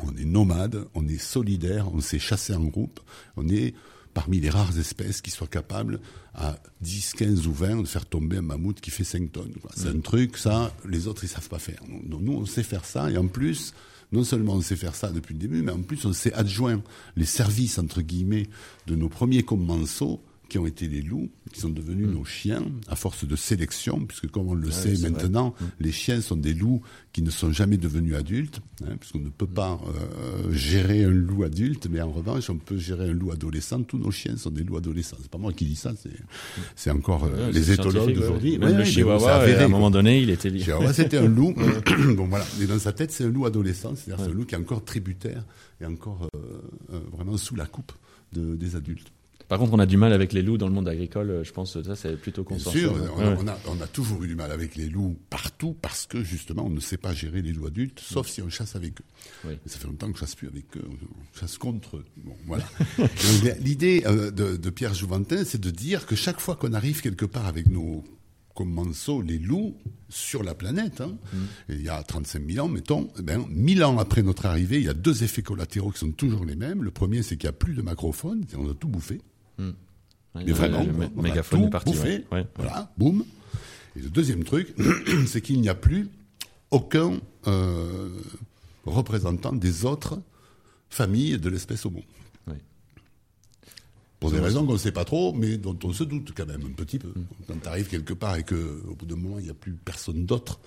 On 0.00 0.16
est 0.16 0.24
nomade, 0.24 0.86
on 0.94 1.06
est 1.08 1.18
solidaire, 1.18 1.92
on 1.92 2.00
sait 2.00 2.20
chasser 2.20 2.54
en 2.54 2.64
groupe, 2.64 3.00
on 3.36 3.48
est 3.48 3.74
parmi 4.14 4.40
les 4.40 4.50
rares 4.50 4.78
espèces 4.78 5.20
qui 5.20 5.30
soient 5.30 5.48
capables 5.48 6.00
à 6.34 6.56
10, 6.80 7.14
15 7.14 7.46
ou 7.46 7.52
20 7.52 7.82
de 7.82 7.86
faire 7.86 8.06
tomber 8.06 8.38
un 8.38 8.42
mammouth 8.42 8.80
qui 8.80 8.90
fait 8.90 9.04
5 9.04 9.32
tonnes. 9.32 9.54
C'est 9.76 9.88
un 9.88 10.00
truc, 10.00 10.36
ça, 10.36 10.72
les 10.88 11.08
autres, 11.08 11.24
ils 11.24 11.28
savent 11.28 11.48
pas 11.48 11.58
faire. 11.58 11.80
Nous, 11.88 12.32
on 12.32 12.46
sait 12.46 12.62
faire 12.62 12.84
ça, 12.84 13.10
et 13.10 13.18
en 13.18 13.26
plus, 13.26 13.74
non 14.12 14.24
seulement 14.24 14.54
on 14.54 14.60
sait 14.60 14.76
faire 14.76 14.94
ça 14.94 15.10
depuis 15.10 15.34
le 15.34 15.40
début, 15.40 15.62
mais 15.62 15.72
en 15.72 15.82
plus 15.82 16.04
on 16.04 16.12
sait 16.12 16.32
adjoindre 16.32 16.82
les 17.16 17.26
services, 17.26 17.78
entre 17.78 18.02
guillemets, 18.02 18.46
de 18.86 18.94
nos 18.94 19.08
premiers 19.08 19.42
commensaux 19.42 20.22
qui 20.48 20.58
ont 20.58 20.66
été 20.66 20.88
les 20.88 21.02
loups, 21.02 21.28
qui 21.52 21.60
sont 21.60 21.68
devenus 21.68 22.08
mm. 22.08 22.12
nos 22.12 22.24
chiens 22.24 22.64
à 22.88 22.96
force 22.96 23.24
de 23.26 23.36
sélection, 23.36 24.04
puisque 24.06 24.28
comme 24.28 24.48
on 24.48 24.54
le 24.54 24.70
sait 24.70 24.96
maintenant, 24.98 25.54
mm. 25.60 25.64
les 25.80 25.92
chiens 25.92 26.20
sont 26.20 26.36
des 26.36 26.54
loups 26.54 26.82
qui 27.12 27.22
ne 27.22 27.30
sont 27.30 27.52
jamais 27.52 27.76
devenus 27.76 28.14
adultes, 28.14 28.60
hein, 28.84 28.96
puisqu'on 28.98 29.20
ne 29.20 29.28
peut 29.28 29.46
mm. 29.46 29.54
pas 29.54 29.80
euh, 29.86 30.52
gérer 30.52 31.04
un 31.04 31.10
loup 31.10 31.44
adulte, 31.44 31.88
mais 31.90 32.00
en 32.00 32.10
revanche, 32.10 32.50
on 32.50 32.56
peut 32.58 32.78
gérer 32.78 33.10
un 33.10 33.12
loup 33.12 33.32
adolescent. 33.32 33.82
Tous 33.82 33.98
nos 33.98 34.10
chiens 34.10 34.36
sont 34.36 34.50
des 34.50 34.62
loups 34.62 34.76
adolescents. 34.76 35.16
C'est 35.20 35.30
pas 35.30 35.38
moi 35.38 35.52
qui 35.52 35.64
dis 35.64 35.76
ça, 35.76 35.92
c'est 36.76 36.90
encore 36.90 37.24
euh, 37.24 37.50
les 37.50 37.72
éthologues 37.72 38.14
d'aujourd'hui. 38.14 38.58
Le 38.58 38.84
chihuahua, 38.84 39.34
à 39.36 39.64
un 39.64 39.68
moment 39.68 39.90
donné, 39.90 40.20
il 40.20 40.30
était. 40.30 40.56
Chihuahua, 40.56 40.92
c'était 40.92 41.18
un 41.18 41.28
loup. 41.28 41.54
bon 42.16 42.26
voilà, 42.26 42.46
mais 42.58 42.66
dans 42.66 42.78
sa 42.78 42.92
tête, 42.92 43.12
c'est 43.12 43.24
un 43.24 43.30
loup 43.30 43.46
adolescent, 43.46 43.94
c'est-à-dire 43.96 44.24
c'est 44.24 44.30
un 44.30 44.34
loup 44.34 44.44
qui 44.44 44.54
est 44.54 44.58
encore 44.58 44.84
tributaire 44.84 45.44
et 45.80 45.86
encore 45.86 46.28
euh, 46.34 47.00
vraiment 47.12 47.36
sous 47.36 47.56
la 47.56 47.66
coupe 47.66 47.92
de, 48.32 48.56
des 48.56 48.76
adultes. 48.76 49.12
Par 49.48 49.58
contre, 49.58 49.72
on 49.72 49.78
a 49.78 49.86
du 49.86 49.96
mal 49.96 50.12
avec 50.12 50.32
les 50.34 50.42
loups 50.42 50.58
dans 50.58 50.68
le 50.68 50.74
monde 50.74 50.88
agricole. 50.88 51.40
Je 51.42 51.52
pense 51.52 51.74
que 51.74 51.82
ça, 51.82 51.96
c'est 51.96 52.16
plutôt 52.16 52.44
consensuel. 52.44 52.90
Bien 52.90 53.02
sûr, 53.02 53.14
on, 53.16 53.48
a, 53.48 53.58
on, 53.66 53.80
a, 53.80 53.86
toujours 53.86 54.22
eu 54.22 54.28
du 54.28 54.36
mal 54.36 54.52
avec 54.52 54.76
les 54.76 54.88
loups 54.88 55.16
partout 55.30 55.74
parce 55.80 56.06
que 56.06 56.22
justement, 56.22 56.66
on 56.66 56.70
ne 56.70 56.80
sait 56.80 56.98
pas 56.98 57.14
gérer 57.14 57.40
les 57.40 57.52
loups 57.52 57.66
adultes, 57.66 58.00
sauf 58.00 58.28
si 58.28 58.42
on 58.42 58.50
chasse 58.50 58.76
avec 58.76 59.00
eux. 59.00 59.04
Oui. 59.46 59.54
ça 59.66 59.78
fait 59.78 59.86
longtemps 59.86 60.08
que 60.08 60.14
je 60.16 60.20
chasse 60.20 60.34
plus 60.34 60.48
avec 60.48 60.76
eux, 60.76 60.84
on 60.84 61.38
chasse 61.38 61.56
contre 61.56 61.96
eux. 61.96 62.04
Bon, 62.18 62.36
voilà. 62.46 62.64
L'idée 63.60 64.02
euh, 64.06 64.30
de, 64.30 64.56
de, 64.56 64.70
Pierre 64.70 64.92
Jouventin, 64.92 65.44
c'est 65.44 65.60
de 65.60 65.70
dire 65.70 66.06
que 66.06 66.14
chaque 66.14 66.40
fois 66.40 66.56
qu'on 66.56 66.74
arrive 66.74 67.00
quelque 67.00 67.24
part 67.24 67.46
avec 67.46 67.68
nos 67.68 68.04
commensaux, 68.54 69.22
les 69.22 69.38
loups, 69.38 69.76
sur 70.08 70.42
la 70.42 70.54
planète, 70.54 71.00
hein, 71.00 71.16
mm. 71.32 71.38
il 71.70 71.82
y 71.82 71.88
a 71.88 72.02
35 72.02 72.42
000 72.50 72.66
ans, 72.66 72.68
mettons, 72.68 73.08
eh 73.18 73.22
ben, 73.22 73.44
1000 73.48 73.84
ans 73.84 73.98
après 73.98 74.22
notre 74.22 74.46
arrivée, 74.46 74.78
il 74.78 74.84
y 74.84 74.88
a 74.88 74.94
deux 74.94 75.22
effets 75.22 75.42
collatéraux 75.42 75.90
qui 75.90 76.00
sont 76.00 76.12
toujours 76.12 76.44
les 76.44 76.56
mêmes. 76.56 76.82
Le 76.82 76.90
premier, 76.90 77.22
c'est 77.22 77.36
qu'il 77.36 77.46
n'y 77.46 77.54
a 77.54 77.58
plus 77.58 77.74
de 77.74 77.82
macrophones, 77.82 78.44
on 78.56 78.70
a 78.70 78.74
tout 78.74 78.88
bouffé. 78.88 79.20
Mais 80.34 80.52
vraiment, 80.52 80.84
on 81.16 81.24
a 81.24 81.42
tout 81.42 81.70
bouffé, 81.84 82.24
voilà, 82.56 82.92
boum. 82.96 83.24
Et 83.96 84.00
le 84.00 84.10
deuxième 84.10 84.44
truc, 84.44 84.74
c'est 85.26 85.40
qu'il 85.40 85.60
n'y 85.60 85.68
a 85.68 85.74
plus 85.74 86.08
aucun 86.70 87.18
euh, 87.46 88.10
représentant 88.84 89.52
des 89.52 89.84
autres 89.84 90.20
familles 90.90 91.38
de 91.38 91.48
l'espèce 91.48 91.84
Homo. 91.86 92.02
Pour 94.20 94.32
des 94.32 94.40
raisons 94.40 94.66
qu'on 94.66 94.72
ne 94.72 94.78
sait 94.78 94.90
pas 94.90 95.04
trop, 95.04 95.32
mais 95.32 95.58
dont 95.58 95.78
on 95.84 95.92
se 95.92 96.02
doute 96.02 96.32
quand 96.36 96.46
même 96.46 96.62
un 96.66 96.72
petit 96.72 96.98
peu. 96.98 97.12
Quand 97.46 97.54
tu 97.62 97.68
arrives 97.68 97.86
quelque 97.86 98.14
part 98.14 98.34
et 98.34 98.42
qu'au 98.42 98.96
bout 98.98 99.06
d'un 99.06 99.14
moment, 99.14 99.38
il 99.38 99.44
n'y 99.44 99.50
a 99.50 99.54
plus 99.54 99.72
personne 99.72 100.26
d'autre, 100.26 100.58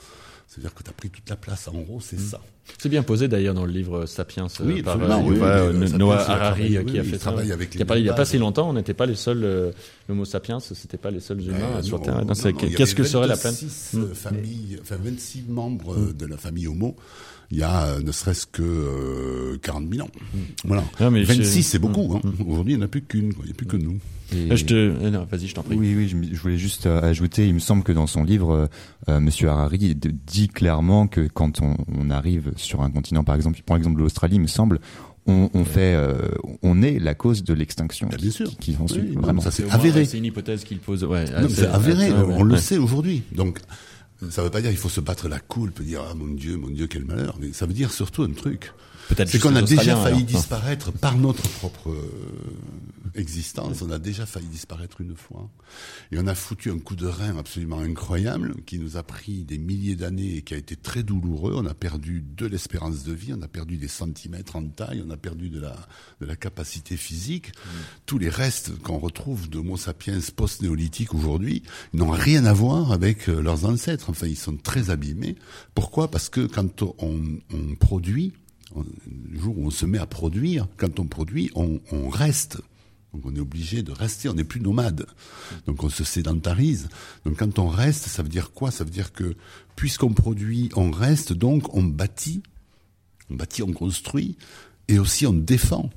c'est-à-dire 0.52 0.74
que 0.74 0.84
tu 0.84 0.90
as 0.90 0.94
pris 0.94 1.10
toute 1.10 1.30
la 1.30 1.38
place. 1.38 1.70
En 1.70 1.80
gros, 1.80 2.02
c'est 2.02 2.18
hmm. 2.18 2.32
ça. 2.32 2.42
C'est 2.78 2.90
bien 2.90 3.04
posé 3.04 3.30
d'ailleurs 3.30 3.54
dans 3.54 3.66
le 3.66 3.72
livre 3.72 4.06
Sapiens 4.06 4.48
oui, 4.66 4.84
par 4.84 4.98
euh, 5.02 5.72
Noah 5.74 6.30
Harari 6.30 6.78
qui 6.86 7.00
a 7.00 7.04
fait 7.04 7.18
ça. 7.18 7.30
Avec 7.30 7.74
il 7.74 8.02
n'y 8.04 8.10
a 8.10 8.14
pas 8.14 8.26
si 8.26 8.38
longtemps, 8.38 8.70
on 8.70 8.74
n'était 8.74 8.94
pas 8.94 9.06
les 9.06 9.16
seuls, 9.16 9.46
euh, 9.46 9.72
l'Homo 10.10 10.26
sapiens, 10.26 10.60
c'était 10.60 10.98
pas 10.98 11.10
les 11.10 11.22
seuls 11.22 11.42
humains 11.42 11.78
euh, 11.78 11.82
sur 11.82 12.02
Terre. 12.02 12.22
Qu'est-ce 12.76 12.96
que 12.96 13.06
serait 13.06 13.28
la 13.28 13.38
peine 13.38 13.54
26 13.54 13.94
hmm. 13.98 14.14
familles, 14.14 14.80
enfin 14.82 14.98
26 15.02 15.46
membres 15.48 16.12
de 16.12 16.26
la 16.26 16.36
famille 16.36 16.68
Homo 16.68 16.98
il 17.52 17.58
y 17.58 17.64
a 17.64 18.00
ne 18.00 18.12
serait-ce 18.12 18.46
que 18.48 19.58
40 19.62 19.94
000 19.94 20.06
ans. 20.06 20.12
Voilà. 20.64 20.84
26, 21.00 21.64
c'est 21.64 21.80
beaucoup. 21.80 22.14
Hein. 22.16 22.22
Aujourd'hui, 22.48 22.74
il 22.74 22.78
n'y 22.78 22.84
en 22.84 22.86
a 22.86 22.90
plus 22.90 23.02
qu'une. 23.02 23.34
Il 23.40 23.46
n'y 23.46 23.52
a 23.52 23.56
plus 23.56 23.68
que 23.68 23.78
nous. 23.78 24.00
Et... 24.34 24.56
Je 24.56 24.66
te, 24.66 24.74
euh, 24.74 25.26
vas-y, 25.30 25.48
je 25.48 25.56
t'en 25.56 25.64
prie. 25.64 25.76
Oui, 25.76 25.94
oui, 25.96 26.08
je, 26.08 26.42
voulais 26.42 26.58
juste 26.58 26.86
euh, 26.86 27.02
ajouter. 27.02 27.48
Il 27.48 27.54
me 27.54 27.60
semble 27.60 27.84
que 27.84 27.92
dans 27.92 28.08
son 28.08 28.24
livre, 28.24 28.70
euh, 29.10 29.20
Monsieur 29.20 29.50
Harari 29.50 29.96
dit 29.96 30.48
clairement 30.48 31.08
que 31.08 31.28
quand 31.28 31.62
on, 31.62 31.76
on, 31.94 32.10
arrive 32.10 32.54
sur 32.56 32.82
un 32.82 32.90
continent, 32.90 33.24
par 33.24 33.36
exemple, 33.36 33.62
par 33.66 33.78
exemple 33.78 34.00
l'Australie, 34.00 34.36
il 34.36 34.42
me 34.42 34.48
semble, 34.48 34.80
on, 35.28 35.50
on 35.54 35.66
fait, 35.66 35.98
on 36.64 36.82
est 36.82 36.98
la 37.00 37.14
cause 37.14 37.44
de 37.44 37.54
l'extinction. 37.54 38.08
Bien 38.08 38.32
sûr. 38.32 38.58
Qui, 38.58 38.78
en 38.80 38.88
suit. 38.88 39.16
vraiment. 39.16 39.42
Ça 39.42 39.52
c'est 39.52 39.70
avéré. 39.70 40.06
C'est 40.06 40.18
une 40.18 40.26
hypothèse 40.26 40.64
qu'il 40.64 40.80
pose. 40.80 41.04
Ouais. 41.04 41.26
C'est 41.50 41.68
avéré. 41.68 42.12
on 42.14 42.44
le 42.44 42.58
sait 42.58 42.78
aujourd'hui. 42.78 43.24
Donc. 43.36 43.60
Ça 44.30 44.44
veut 44.44 44.50
pas 44.50 44.62
dire 44.62 44.70
qu'il 44.70 44.80
faut 44.80 44.90
se 44.90 45.02
battre 45.02 45.28
la 45.28 45.40
coulpe, 45.40 45.82
dire 45.82 46.04
ah 46.10 46.14
mon 46.14 46.28
Dieu, 46.28 46.56
mon 46.58 46.70
Dieu, 46.70 46.88
quel 46.88 47.06
malheur. 47.06 47.38
Mais 47.40 47.54
ça 47.54 47.66
veut 47.66 47.74
dire 47.74 47.92
surtout 47.92 48.24
un 48.24 48.32
truc. 48.32 48.74
C'est 49.26 49.40
qu'on 49.40 49.56
a 49.56 49.62
déjà 49.62 49.96
failli 49.96 50.24
disparaître 50.24 50.92
par 50.92 51.18
notre 51.18 51.48
propre 51.50 51.90
existence, 53.16 53.82
on 53.82 53.92
a 53.92 54.00
déjà 54.00 54.26
failli 54.26 54.48
disparaître 54.48 55.02
une 55.02 55.16
fois. 55.16 55.50
Et 56.12 56.20
on 56.20 56.28
a 56.28 56.36
foutu 56.36 56.72
un 56.72 56.80
coup 56.80 56.96
de 56.96 57.08
rein 57.08 57.38
absolument 57.38 57.80
incroyable 57.80 58.56
qui 58.66 58.80
nous 58.80 58.98
a 58.98 59.04
pris 59.04 59.44
des 59.44 59.58
milliers 59.58 59.96
d'années 59.96 60.38
et 60.38 60.42
qui 60.42 60.54
a 60.54 60.58
été 60.58 60.76
très 60.76 61.04
douloureux. 61.04 61.54
On 61.56 61.66
a 61.66 61.74
perdu 61.74 62.24
de 62.36 62.46
l'espérance 62.46 63.04
de 63.04 63.14
vie, 63.14 63.34
on 63.34 63.42
a 63.42 63.48
perdu 63.48 63.78
des 63.78 63.88
centimètres 63.88 64.56
en 64.56 64.64
taille, 64.64 65.04
on 65.06 65.10
a 65.10 65.18
perdu 65.18 65.50
de 65.50 65.60
la, 65.60 65.76
de 66.20 66.26
la 66.26 66.36
capacité 66.36 66.98
physique. 66.98 67.52
Tous 68.06 68.18
les 68.18 68.30
restes 68.30 68.78
qu'on 68.80 68.98
retrouve 68.98 69.50
d'Homo 69.50 69.78
sapiens 69.78 70.20
post-néolithique 70.36 71.14
aujourd'hui 71.14 71.64
n'ont 71.94 72.12
rien 72.12 72.46
à 72.46 72.54
voir 72.54 72.92
avec 72.92 73.30
euh, 73.30 73.42
leurs 73.42 73.66
ancêtres. 73.66 74.10
Enfin, 74.10 74.28
ils 74.28 74.38
sont 74.38 74.58
très 74.58 74.90
abîmés. 74.90 75.36
Pourquoi? 75.76 76.10
Parce 76.10 76.30
que 76.30 76.46
quand 76.46 76.82
on, 77.00 77.22
on 77.54 77.76
produit, 77.76 78.34
le 78.76 79.40
jour 79.40 79.58
où 79.58 79.66
on 79.66 79.70
se 79.70 79.86
met 79.86 79.98
à 79.98 80.06
produire, 80.06 80.68
quand 80.78 81.00
on 81.00 81.06
produit, 81.06 81.52
on, 81.56 81.82
on 81.92 82.10
reste. 82.10 82.62
Donc 83.14 83.26
on 83.26 83.36
est 83.36 83.40
obligé 83.40 83.84
de 83.84 83.92
rester, 83.92 84.30
on 84.30 84.34
n'est 84.34 84.44
plus 84.44 84.62
nomade. 84.62 85.06
Donc 85.66 85.84
on 85.84 85.90
se 85.90 86.04
sédentarise. 86.04 86.90
Donc 87.26 87.38
quand 87.38 87.60
on 87.60 87.68
reste, 87.68 88.06
ça 88.06 88.24
veut 88.24 88.30
dire 88.30 88.52
quoi? 88.52 88.72
Ça 88.72 88.84
veut 88.84 88.90
dire 88.90 89.12
que 89.12 89.36
puisqu'on 89.76 90.14
produit, 90.14 90.70
on 90.76 90.92
reste, 90.92 91.34
donc 91.34 91.76
on 91.76 91.84
bâtit, 91.84 92.42
on 93.30 93.36
bâtit, 93.36 93.64
on 93.64 93.74
construit, 93.74 94.38
et 94.88 95.00
aussi 95.00 95.26
on 95.26 95.34
défend, 95.34 95.90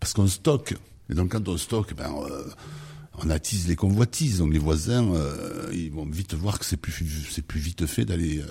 parce 0.00 0.12
qu'on 0.12 0.26
stocke. 0.26 0.74
Et 1.08 1.14
donc 1.14 1.32
quand 1.32 1.48
on 1.48 1.56
stocke, 1.56 1.94
ben, 1.94 2.12
euh, 2.12 2.44
on 3.18 3.30
attise 3.30 3.68
les 3.68 3.76
convoitises. 3.76 4.38
Donc 4.38 4.52
les 4.52 4.58
voisins, 4.58 5.10
euh, 5.14 5.70
ils 5.72 5.90
vont 5.90 6.06
vite 6.06 6.34
voir 6.34 6.58
que 6.58 6.64
c'est 6.64 6.76
plus, 6.76 7.04
vite 7.54 7.86
fait 7.86 8.04
d'aller 8.04 8.40
euh, 8.40 8.46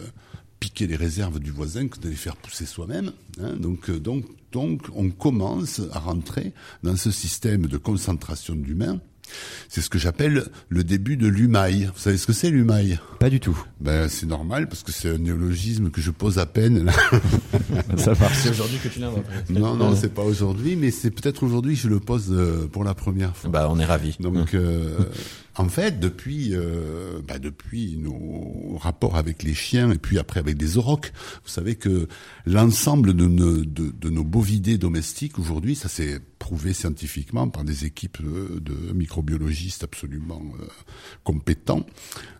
piquer 0.59 0.87
les 0.87 0.95
réserves 0.95 1.39
du 1.39 1.51
voisin 1.51 1.87
que 1.87 1.99
de 1.99 2.09
les 2.09 2.15
faire 2.15 2.35
pousser 2.35 2.65
soi-même. 2.65 3.11
Hein. 3.39 3.55
Donc, 3.57 3.91
donc, 3.91 4.25
donc, 4.51 4.81
on 4.95 5.09
commence 5.09 5.81
à 5.91 5.99
rentrer 5.99 6.53
dans 6.83 6.95
ce 6.95 7.11
système 7.11 7.67
de 7.67 7.77
concentration 7.77 8.55
d'humains. 8.55 8.99
C'est 9.69 9.81
ce 9.81 9.89
que 9.89 9.97
j'appelle 9.97 10.45
le 10.69 10.83
début 10.83 11.17
de 11.17 11.27
l'humaille. 11.27 11.89
Vous 11.93 11.99
savez 11.99 12.17
ce 12.17 12.27
que 12.27 12.33
c'est 12.33 12.49
l'humaille? 12.49 12.99
Pas 13.19 13.29
du 13.29 13.39
tout. 13.39 13.57
Ben 13.79 14.09
c'est 14.09 14.25
normal 14.25 14.67
parce 14.67 14.83
que 14.83 14.91
c'est 14.91 15.09
un 15.09 15.17
néologisme 15.17 15.89
que 15.89 16.01
je 16.01 16.11
pose 16.11 16.37
à 16.37 16.45
peine. 16.45 16.85
Là. 16.85 16.91
Ça 17.97 18.13
marche. 18.19 18.39
C'est 18.43 18.49
aujourd'hui 18.49 18.77
que 18.83 18.89
tu 18.89 18.99
l'inventes. 18.99 19.23
non, 19.49 19.75
non, 19.75 19.95
c'est 19.95 20.13
pas 20.13 20.23
aujourd'hui, 20.23 20.75
mais 20.75 20.91
c'est 20.91 21.11
peut-être 21.11 21.43
aujourd'hui 21.43 21.75
que 21.75 21.81
je 21.81 21.87
le 21.87 21.99
pose 21.99 22.27
euh, 22.31 22.67
pour 22.67 22.83
la 22.83 22.93
première 22.93 23.35
fois. 23.35 23.49
Bah, 23.49 23.67
on 23.71 23.79
est 23.79 23.85
ravis. 23.85 24.17
Donc, 24.19 24.53
euh, 24.53 24.97
en 25.57 25.67
fait, 25.67 25.99
depuis, 25.99 26.51
euh, 26.55 27.21
bah, 27.27 27.37
depuis 27.39 27.97
nos 27.97 28.77
rapports 28.77 29.17
avec 29.17 29.43
les 29.43 29.53
chiens 29.53 29.91
et 29.91 29.97
puis 29.97 30.17
après 30.17 30.39
avec 30.39 30.61
les 30.61 30.77
aurochs, 30.77 31.11
vous 31.43 31.49
savez 31.49 31.75
que 31.75 32.07
l'ensemble 32.45 33.13
de, 33.13 33.25
nos- 33.25 33.65
de, 33.65 34.09
nos 34.09 34.23
bovidés 34.23 34.77
domestiques 34.77 35.37
aujourd'hui, 35.39 35.75
ça 35.75 35.89
s'est 35.89 36.19
prouvé 36.39 36.73
scientifiquement 36.73 37.49
par 37.49 37.63
des 37.65 37.85
équipes 37.85 38.19
de 38.23 38.93
microbiologistes 38.93 39.83
absolument 39.83 40.41
euh, 40.61 40.65
compétents. 41.23 41.85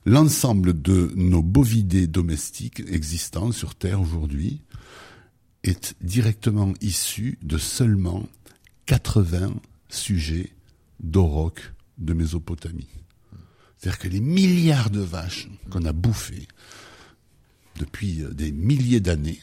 L'ensemble 0.06 0.82
de 0.82 1.12
nos 1.16 1.44
bovidés 1.44 2.08
domestiques 2.08 2.82
existants 2.88 3.52
sur 3.52 3.76
Terre 3.76 4.02
aujourd'hui 4.02 4.62
est 5.64 5.96
directement 6.02 6.74
issu 6.82 7.38
de 7.44 7.58
seulement 7.58 8.28
80 8.88 9.54
sujets 9.90 10.50
d'aurochs 11.02 11.74
de 12.02 12.14
Mésopotamie. 12.14 12.88
C'est-à-dire 13.78 14.00
que 14.00 14.08
les 14.10 14.20
milliards 14.20 14.90
de 14.90 15.00
vaches 15.02 15.48
qu'on 15.70 15.86
a 15.86 15.94
bouffées 15.94 16.48
depuis 17.80 18.24
euh, 18.24 18.32
des 18.34 18.52
milliers 18.52 19.00
d'années, 19.00 19.40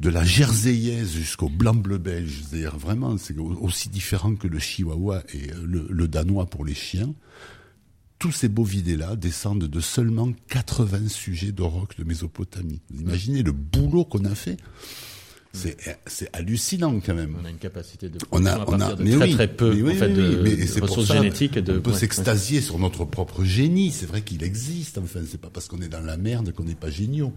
de 0.00 0.10
la 0.10 0.24
jerseyaise 0.24 1.10
jusqu'au 1.12 1.48
blanc-bleu 1.48 1.98
belge, 1.98 2.42
c'est-à-dire 2.48 2.76
vraiment 2.76 3.16
c'est 3.16 3.36
au- 3.38 3.56
aussi 3.62 3.88
différent 3.88 4.36
que 4.36 4.46
le 4.46 4.58
chihuahua 4.58 5.22
et 5.32 5.50
euh, 5.52 5.86
le, 5.88 6.06
danois 6.08 6.46
pour 6.46 6.64
les 6.64 6.74
chiens, 6.74 7.12
tous 8.18 8.32
ces 8.32 8.48
bovidés-là 8.48 9.16
descendent 9.16 9.64
de 9.64 9.80
seulement 9.80 10.32
80 10.48 11.08
sujets 11.08 11.52
d'aurochs 11.52 11.96
de 11.96 12.04
Mésopotamie. 12.04 12.80
Imaginez 12.94 13.42
le 13.42 13.52
boulot 13.52 14.04
qu'on 14.04 14.24
a 14.24 14.34
fait 14.34 14.58
c'est, 16.06 16.28
hallucinant 16.32 17.00
quand 17.04 17.14
même. 17.14 17.36
On 17.42 17.44
a 17.46 17.50
une 17.50 17.56
capacité 17.58 18.08
de 18.08 18.18
On 18.30 18.44
a, 18.46 18.64
on 18.66 18.80
a, 18.80 18.94
de 18.94 19.02
mais 19.02 19.10
très 19.12 19.24
oui, 19.24 19.34
très 19.34 19.48
peu 19.48 19.74
mais 19.74 19.82
oui, 19.82 19.92
en 19.92 19.96
fait, 19.96 20.08
de, 20.08 20.40
mais 20.42 20.80
ressources 20.80 21.12
génétiques. 21.12 21.58
De, 21.58 21.78
on 21.78 21.80
peut 21.80 21.90
ouais, 21.90 21.96
s'extasier 21.98 22.60
sur 22.60 22.78
notre 22.78 23.04
propre 23.04 23.44
génie. 23.44 23.90
C'est 23.90 24.06
vrai 24.06 24.22
qu'il 24.22 24.42
existe. 24.42 24.98
Enfin, 24.98 25.20
c'est 25.28 25.40
pas 25.40 25.50
parce 25.52 25.68
qu'on 25.68 25.80
est 25.80 25.88
dans 25.88 26.00
la 26.00 26.16
merde 26.16 26.52
qu'on 26.52 26.64
n'est 26.64 26.74
pas 26.74 26.90
géniaux. 26.90 27.32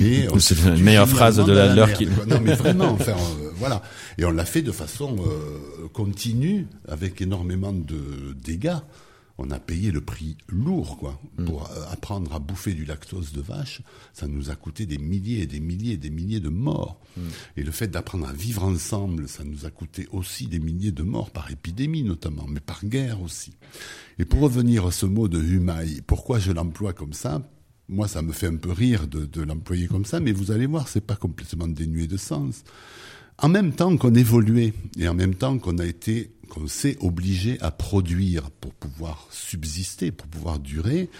Mais 0.00 0.26
C'est 0.38 0.62
la 0.64 0.76
meilleure 0.76 1.08
phrase 1.08 1.36
de 1.36 1.52
la- 1.52 1.74
l'heure 1.74 1.92
quoi. 1.92 2.26
Non, 2.26 2.40
mais 2.40 2.54
vraiment. 2.54 2.90
Enfin, 2.90 3.12
euh, 3.12 3.50
voilà. 3.56 3.82
Et 4.18 4.24
on 4.24 4.30
l'a 4.30 4.44
fait 4.44 4.62
de 4.62 4.72
façon 4.72 5.16
euh, 5.18 5.88
continue, 5.92 6.66
avec 6.88 7.20
énormément 7.20 7.72
de 7.72 8.34
dégâts. 8.44 8.76
On 9.36 9.50
a 9.50 9.58
payé 9.58 9.90
le 9.90 10.00
prix 10.00 10.36
lourd, 10.48 10.96
quoi, 10.96 11.20
Mm. 11.38 11.44
pour 11.46 11.68
euh, 11.70 11.84
apprendre 11.90 12.32
à 12.34 12.38
bouffer 12.38 12.72
du 12.74 12.84
lactose 12.84 13.32
de 13.32 13.40
vache. 13.40 13.82
Ça 14.12 14.28
nous 14.28 14.50
a 14.50 14.54
coûté 14.54 14.86
des 14.86 14.98
milliers 14.98 15.40
et 15.42 15.46
des 15.46 15.58
milliers 15.60 15.94
et 15.94 15.96
des 15.96 16.10
milliers 16.10 16.38
de 16.40 16.48
morts. 16.48 17.00
Mm. 17.16 17.20
Et 17.56 17.62
le 17.64 17.72
fait 17.72 17.88
d'apprendre 17.88 18.28
à 18.28 18.32
vivre 18.32 18.62
ensemble, 18.64 19.28
ça 19.28 19.42
nous 19.42 19.66
a 19.66 19.70
coûté 19.70 20.06
aussi 20.12 20.46
des 20.46 20.60
milliers 20.60 20.92
de 20.92 21.02
morts 21.02 21.30
par 21.30 21.50
épidémie 21.50 22.04
notamment, 22.04 22.46
mais 22.48 22.60
par 22.60 22.84
guerre 22.84 23.20
aussi. 23.22 23.52
Et 24.20 24.24
pour 24.24 24.40
revenir 24.40 24.86
à 24.86 24.92
ce 24.92 25.06
mot 25.06 25.26
de 25.26 25.42
humaille, 25.42 26.00
pourquoi 26.06 26.38
je 26.38 26.52
l'emploie 26.52 26.92
comme 26.92 27.12
ça? 27.12 27.42
Moi, 27.88 28.06
ça 28.08 28.22
me 28.22 28.32
fait 28.32 28.46
un 28.46 28.56
peu 28.56 28.70
rire 28.72 29.08
de, 29.08 29.26
de 29.26 29.42
l'employer 29.42 29.88
comme 29.88 30.04
ça, 30.04 30.20
mais 30.20 30.32
vous 30.32 30.52
allez 30.52 30.66
voir, 30.66 30.86
c'est 30.88 31.00
pas 31.04 31.16
complètement 31.16 31.66
dénué 31.68 32.06
de 32.06 32.16
sens. 32.16 32.62
En 33.38 33.48
même 33.48 33.72
temps 33.72 33.96
qu'on 33.96 34.14
évoluait 34.14 34.72
et 34.96 35.08
en 35.08 35.14
même 35.14 35.34
temps 35.34 35.58
qu'on 35.58 35.78
a 35.78 35.84
été, 35.84 36.30
qu'on 36.44 36.66
s'est 36.66 36.96
obligé 37.00 37.60
à 37.60 37.70
produire 37.70 38.50
pour 38.50 38.74
pouvoir 38.74 39.26
subsister, 39.30 40.12
pour 40.12 40.28
pouvoir 40.28 40.58
durer, 40.58 41.10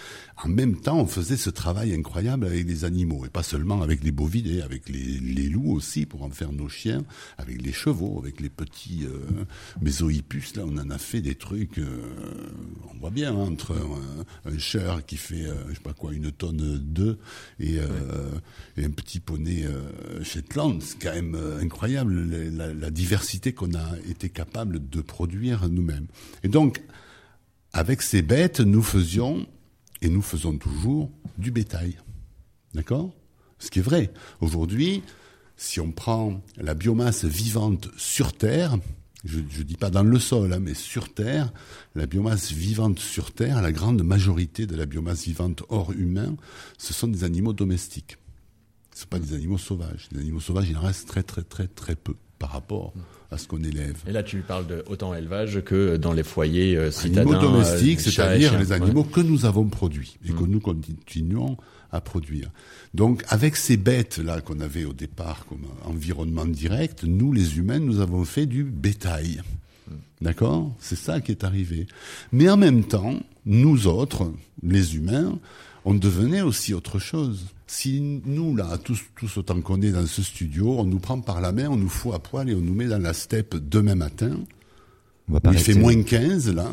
en 0.43 0.49
même 0.49 0.75
temps 0.81 0.99
on 0.99 1.07
faisait 1.07 1.37
ce 1.37 1.49
travail 1.49 1.93
incroyable 1.93 2.45
avec 2.45 2.67
les 2.67 2.83
animaux 2.83 3.25
et 3.25 3.29
pas 3.29 3.43
seulement 3.43 3.81
avec 3.81 4.03
les 4.03 4.11
bovidés, 4.11 4.61
avec 4.61 4.89
les, 4.89 5.19
les 5.19 5.47
loups 5.49 5.71
aussi 5.71 6.05
pour 6.05 6.23
en 6.23 6.29
faire 6.29 6.51
nos 6.51 6.67
chiens, 6.67 7.03
avec 7.37 7.61
les 7.61 7.71
chevaux, 7.71 8.19
avec 8.19 8.41
les 8.41 8.49
petits 8.49 9.05
euh, 9.05 9.45
mésohippus. 9.81 10.55
Là, 10.55 10.63
on 10.65 10.77
en 10.77 10.89
a 10.89 10.97
fait 10.97 11.21
des 11.21 11.35
trucs. 11.35 11.77
euh, 11.77 12.01
on 12.93 12.99
voit 12.99 13.11
bien 13.11 13.31
hein, 13.33 13.47
entre 13.47 13.73
un, 13.73 14.51
un 14.51 14.57
cher 14.57 15.05
qui 15.05 15.15
fait, 15.17 15.45
euh, 15.45 15.53
je 15.69 15.75
sais 15.75 15.79
pas 15.81 15.93
quoi, 15.93 16.13
une 16.13 16.31
tonne 16.31 16.79
d'œufs 16.79 17.17
et, 17.59 17.79
euh, 17.79 17.87
et 18.77 18.83
un 18.85 18.91
petit 18.91 19.19
poney 19.21 19.63
euh, 19.65 20.23
Shetland. 20.23 20.81
C'est 20.81 20.99
quand 21.01 21.13
même 21.13 21.35
euh, 21.35 21.61
incroyable 21.61 22.27
la- 22.51 22.73
la 22.73 22.89
diversité 22.91 23.53
qu'on 23.53 23.73
a 23.73 23.97
été 24.09 24.29
capable 24.29 24.89
de 24.89 25.01
produire 25.01 25.69
nous-mêmes. 25.69 26.07
Et 26.43 26.49
donc, 26.49 26.81
avec 27.73 28.01
ces 28.01 28.21
bêtes, 28.21 28.59
nous 28.59 28.83
faisions, 28.83 29.45
et 30.01 30.09
nous 30.09 30.21
faisons 30.21 30.57
toujours, 30.57 31.11
du 31.37 31.51
bétail. 31.51 31.97
D'accord? 32.73 33.13
Ce 33.59 33.69
qui 33.69 33.79
est 33.79 33.83
vrai. 33.83 34.11
Aujourd'hui, 34.41 35.03
si 35.57 35.79
on 35.79 35.91
prend 35.91 36.41
la 36.57 36.73
biomasse 36.73 37.25
vivante 37.25 37.89
sur 37.97 38.33
Terre, 38.33 38.77
je 39.23 39.39
ne 39.39 39.63
dis 39.63 39.77
pas 39.77 39.89
dans 39.89 40.03
le 40.03 40.19
sol, 40.19 40.53
hein, 40.53 40.59
mais 40.59 40.73
sur 40.73 41.13
Terre, 41.13 41.51
la 41.95 42.05
biomasse 42.05 42.51
vivante 42.51 42.99
sur 42.99 43.31
Terre, 43.33 43.61
la 43.61 43.71
grande 43.71 44.03
majorité 44.03 44.67
de 44.67 44.75
la 44.75 44.85
biomasse 44.85 45.23
vivante 45.23 45.63
hors 45.69 45.91
humain, 45.93 46.35
ce 46.77 46.93
sont 46.93 47.07
des 47.07 47.23
animaux 47.23 47.53
domestiques. 47.53 48.17
Ce 48.91 48.99
ne 48.99 49.01
sont 49.01 49.07
pas 49.07 49.19
des 49.19 49.33
animaux 49.33 49.57
sauvages. 49.57 50.07
Les 50.11 50.19
animaux 50.19 50.39
sauvages, 50.39 50.69
il 50.69 50.77
en 50.77 50.81
reste 50.81 51.07
très 51.07 51.23
très 51.23 51.43
très 51.43 51.67
très 51.67 51.95
peu 51.95 52.15
par 52.39 52.51
rapport 52.51 52.93
à 53.31 53.37
ce 53.37 53.47
qu'on 53.47 53.63
élève. 53.63 53.95
Et 54.07 54.11
là, 54.11 54.23
tu 54.23 54.37
parles 54.39 54.67
de 54.67 54.83
autant 54.87 55.13
élevage 55.13 55.61
que 55.63 55.97
dans 55.97 56.13
les 56.13 56.23
foyers 56.23 56.75
euh, 56.77 56.91
Animaux 57.03 57.35
domestiques, 57.35 57.99
euh, 57.99 58.09
et 58.09 58.11
c'est-à-dire 58.11 58.57
les 58.57 58.71
animaux 58.71 59.03
que 59.03 59.21
nous 59.21 59.45
avons 59.45 59.65
produits 59.65 60.17
et 60.27 60.31
Mm. 60.31 60.35
que 60.35 60.43
nous 60.43 60.59
continuons 60.59 61.57
à 61.91 62.01
produire. 62.01 62.49
Donc, 62.93 63.23
avec 63.29 63.55
ces 63.55 63.77
bêtes-là 63.77 64.41
qu'on 64.41 64.59
avait 64.59 64.85
au 64.85 64.93
départ 64.93 65.45
comme 65.47 65.65
environnement 65.85 66.45
direct, 66.45 67.03
nous, 67.03 67.31
les 67.33 67.57
humains, 67.57 67.79
nous 67.79 67.99
avons 67.99 68.25
fait 68.25 68.45
du 68.45 68.63
bétail. 68.63 69.41
Mm. 69.87 69.93
D'accord? 70.21 70.75
C'est 70.79 70.97
ça 70.97 71.21
qui 71.21 71.31
est 71.31 71.43
arrivé. 71.43 71.87
Mais 72.31 72.49
en 72.49 72.57
même 72.57 72.83
temps, 72.83 73.15
nous 73.45 73.87
autres, 73.87 74.31
les 74.63 74.95
humains, 74.95 75.39
on 75.85 75.93
devenait 75.93 76.41
aussi 76.41 76.73
autre 76.73 76.99
chose. 76.99 77.45
Si 77.67 78.21
nous, 78.25 78.55
là, 78.55 78.77
tous, 78.83 79.01
tous 79.15 79.37
autant 79.37 79.61
qu'on 79.61 79.81
est 79.81 79.91
dans 79.91 80.05
ce 80.07 80.23
studio, 80.23 80.79
on 80.79 80.83
nous 80.83 80.99
prend 80.99 81.21
par 81.21 81.41
la 81.41 81.51
main, 81.51 81.69
on 81.69 81.77
nous 81.77 81.89
fout 81.89 82.13
à 82.13 82.19
poil 82.19 82.49
et 82.49 82.55
on 82.55 82.61
nous 82.61 82.73
met 82.73 82.87
dans 82.87 83.01
la 83.01 83.13
steppe 83.13 83.55
demain 83.55 83.95
matin, 83.95 84.31
On 85.29 85.33
va 85.33 85.39
il 85.51 85.59
fait 85.59 85.75
moins 85.75 86.01
15 86.01 86.53
là, 86.53 86.69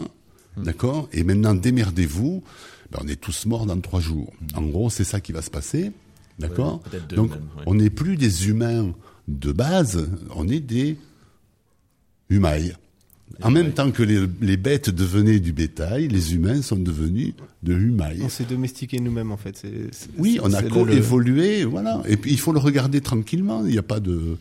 d'accord 0.56 1.08
Et 1.12 1.24
maintenant 1.24 1.54
démerdez-vous, 1.54 2.42
ben, 2.90 3.00
on 3.04 3.08
est 3.08 3.20
tous 3.20 3.46
morts 3.46 3.66
dans 3.66 3.78
trois 3.80 4.00
jours. 4.00 4.32
En 4.54 4.62
gros, 4.62 4.90
c'est 4.90 5.04
ça 5.04 5.20
qui 5.20 5.32
va 5.32 5.42
se 5.42 5.50
passer, 5.50 5.92
d'accord 6.38 6.82
Ouais, 6.92 6.98
Donc, 7.14 7.30
même, 7.30 7.40
ouais. 7.56 7.64
on 7.66 7.74
n'est 7.74 7.90
plus 7.90 8.16
des 8.16 8.48
humains 8.48 8.94
de 9.28 9.52
base, 9.52 10.08
on 10.34 10.48
est 10.48 10.60
des 10.60 10.96
humailles. 12.30 12.74
En 13.42 13.50
même 13.50 13.72
temps 13.72 13.90
que 13.90 14.02
les, 14.02 14.20
les 14.40 14.56
bêtes 14.56 14.90
devenaient 14.90 15.40
du 15.40 15.52
bétail, 15.52 16.08
les 16.08 16.34
humains 16.34 16.60
sont 16.62 16.76
devenus 16.76 17.34
de 17.62 17.72
humailles. 17.74 18.20
On 18.24 18.28
s'est 18.28 18.44
domestiqué 18.44 18.98
nous-mêmes 19.00 19.32
en 19.32 19.36
fait. 19.36 19.62
Oui, 20.18 20.38
on 20.42 20.52
a 20.52 20.60
le- 20.60 20.68
co-évolué, 20.68 21.64
voilà. 21.64 22.02
Et 22.08 22.16
puis 22.16 22.32
il 22.32 22.38
faut 22.38 22.52
le 22.52 22.58
regarder 22.58 23.00
tranquillement. 23.00 23.64
Il 23.64 23.72
n'y 23.72 23.78
a 23.78 23.82
pas 23.82 24.00
de, 24.00 24.36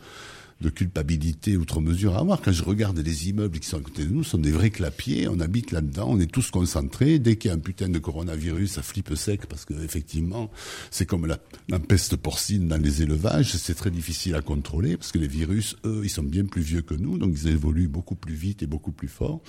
de 0.62 0.70
culpabilité 0.70 1.58
outre 1.58 1.80
mesure 1.80 2.16
à 2.16 2.20
avoir. 2.20 2.40
Quand 2.40 2.52
je 2.52 2.62
regarde 2.62 2.98
les 2.98 3.28
immeubles 3.28 3.58
qui 3.58 3.68
sont 3.68 3.78
à 3.78 3.82
côté 3.82 4.04
de 4.04 4.10
nous, 4.10 4.24
ce 4.24 4.30
sont 4.30 4.38
des 4.38 4.50
vrais 4.50 4.70
clapiers, 4.70 5.28
on 5.28 5.40
habite 5.40 5.72
là-dedans, 5.72 6.06
on 6.08 6.20
est 6.20 6.30
tous 6.30 6.50
concentrés. 6.50 7.18
Dès 7.18 7.36
qu'il 7.36 7.50
y 7.50 7.52
a 7.52 7.56
un 7.56 7.60
putain 7.60 7.88
de 7.88 7.98
coronavirus, 7.98 8.72
ça 8.72 8.82
flippe 8.82 9.14
sec 9.14 9.46
parce 9.46 9.66
que 9.66 9.74
effectivement, 9.84 10.50
c'est 10.90 11.04
comme 11.04 11.26
la, 11.26 11.38
peste 11.80 12.16
porcine 12.16 12.68
dans 12.68 12.80
les 12.80 13.02
élevages, 13.02 13.52
c'est 13.52 13.74
très 13.74 13.90
difficile 13.90 14.34
à 14.34 14.40
contrôler 14.40 14.96
parce 14.96 15.12
que 15.12 15.18
les 15.18 15.28
virus, 15.28 15.76
eux, 15.84 16.00
ils 16.04 16.10
sont 16.10 16.22
bien 16.22 16.44
plus 16.44 16.62
vieux 16.62 16.82
que 16.82 16.94
nous, 16.94 17.18
donc 17.18 17.34
ils 17.36 17.48
évoluent 17.48 17.88
beaucoup 17.88 18.14
plus 18.14 18.34
vite 18.34 18.62
et 18.62 18.66
beaucoup 18.66 18.92
plus 18.92 19.08
fort. 19.08 19.42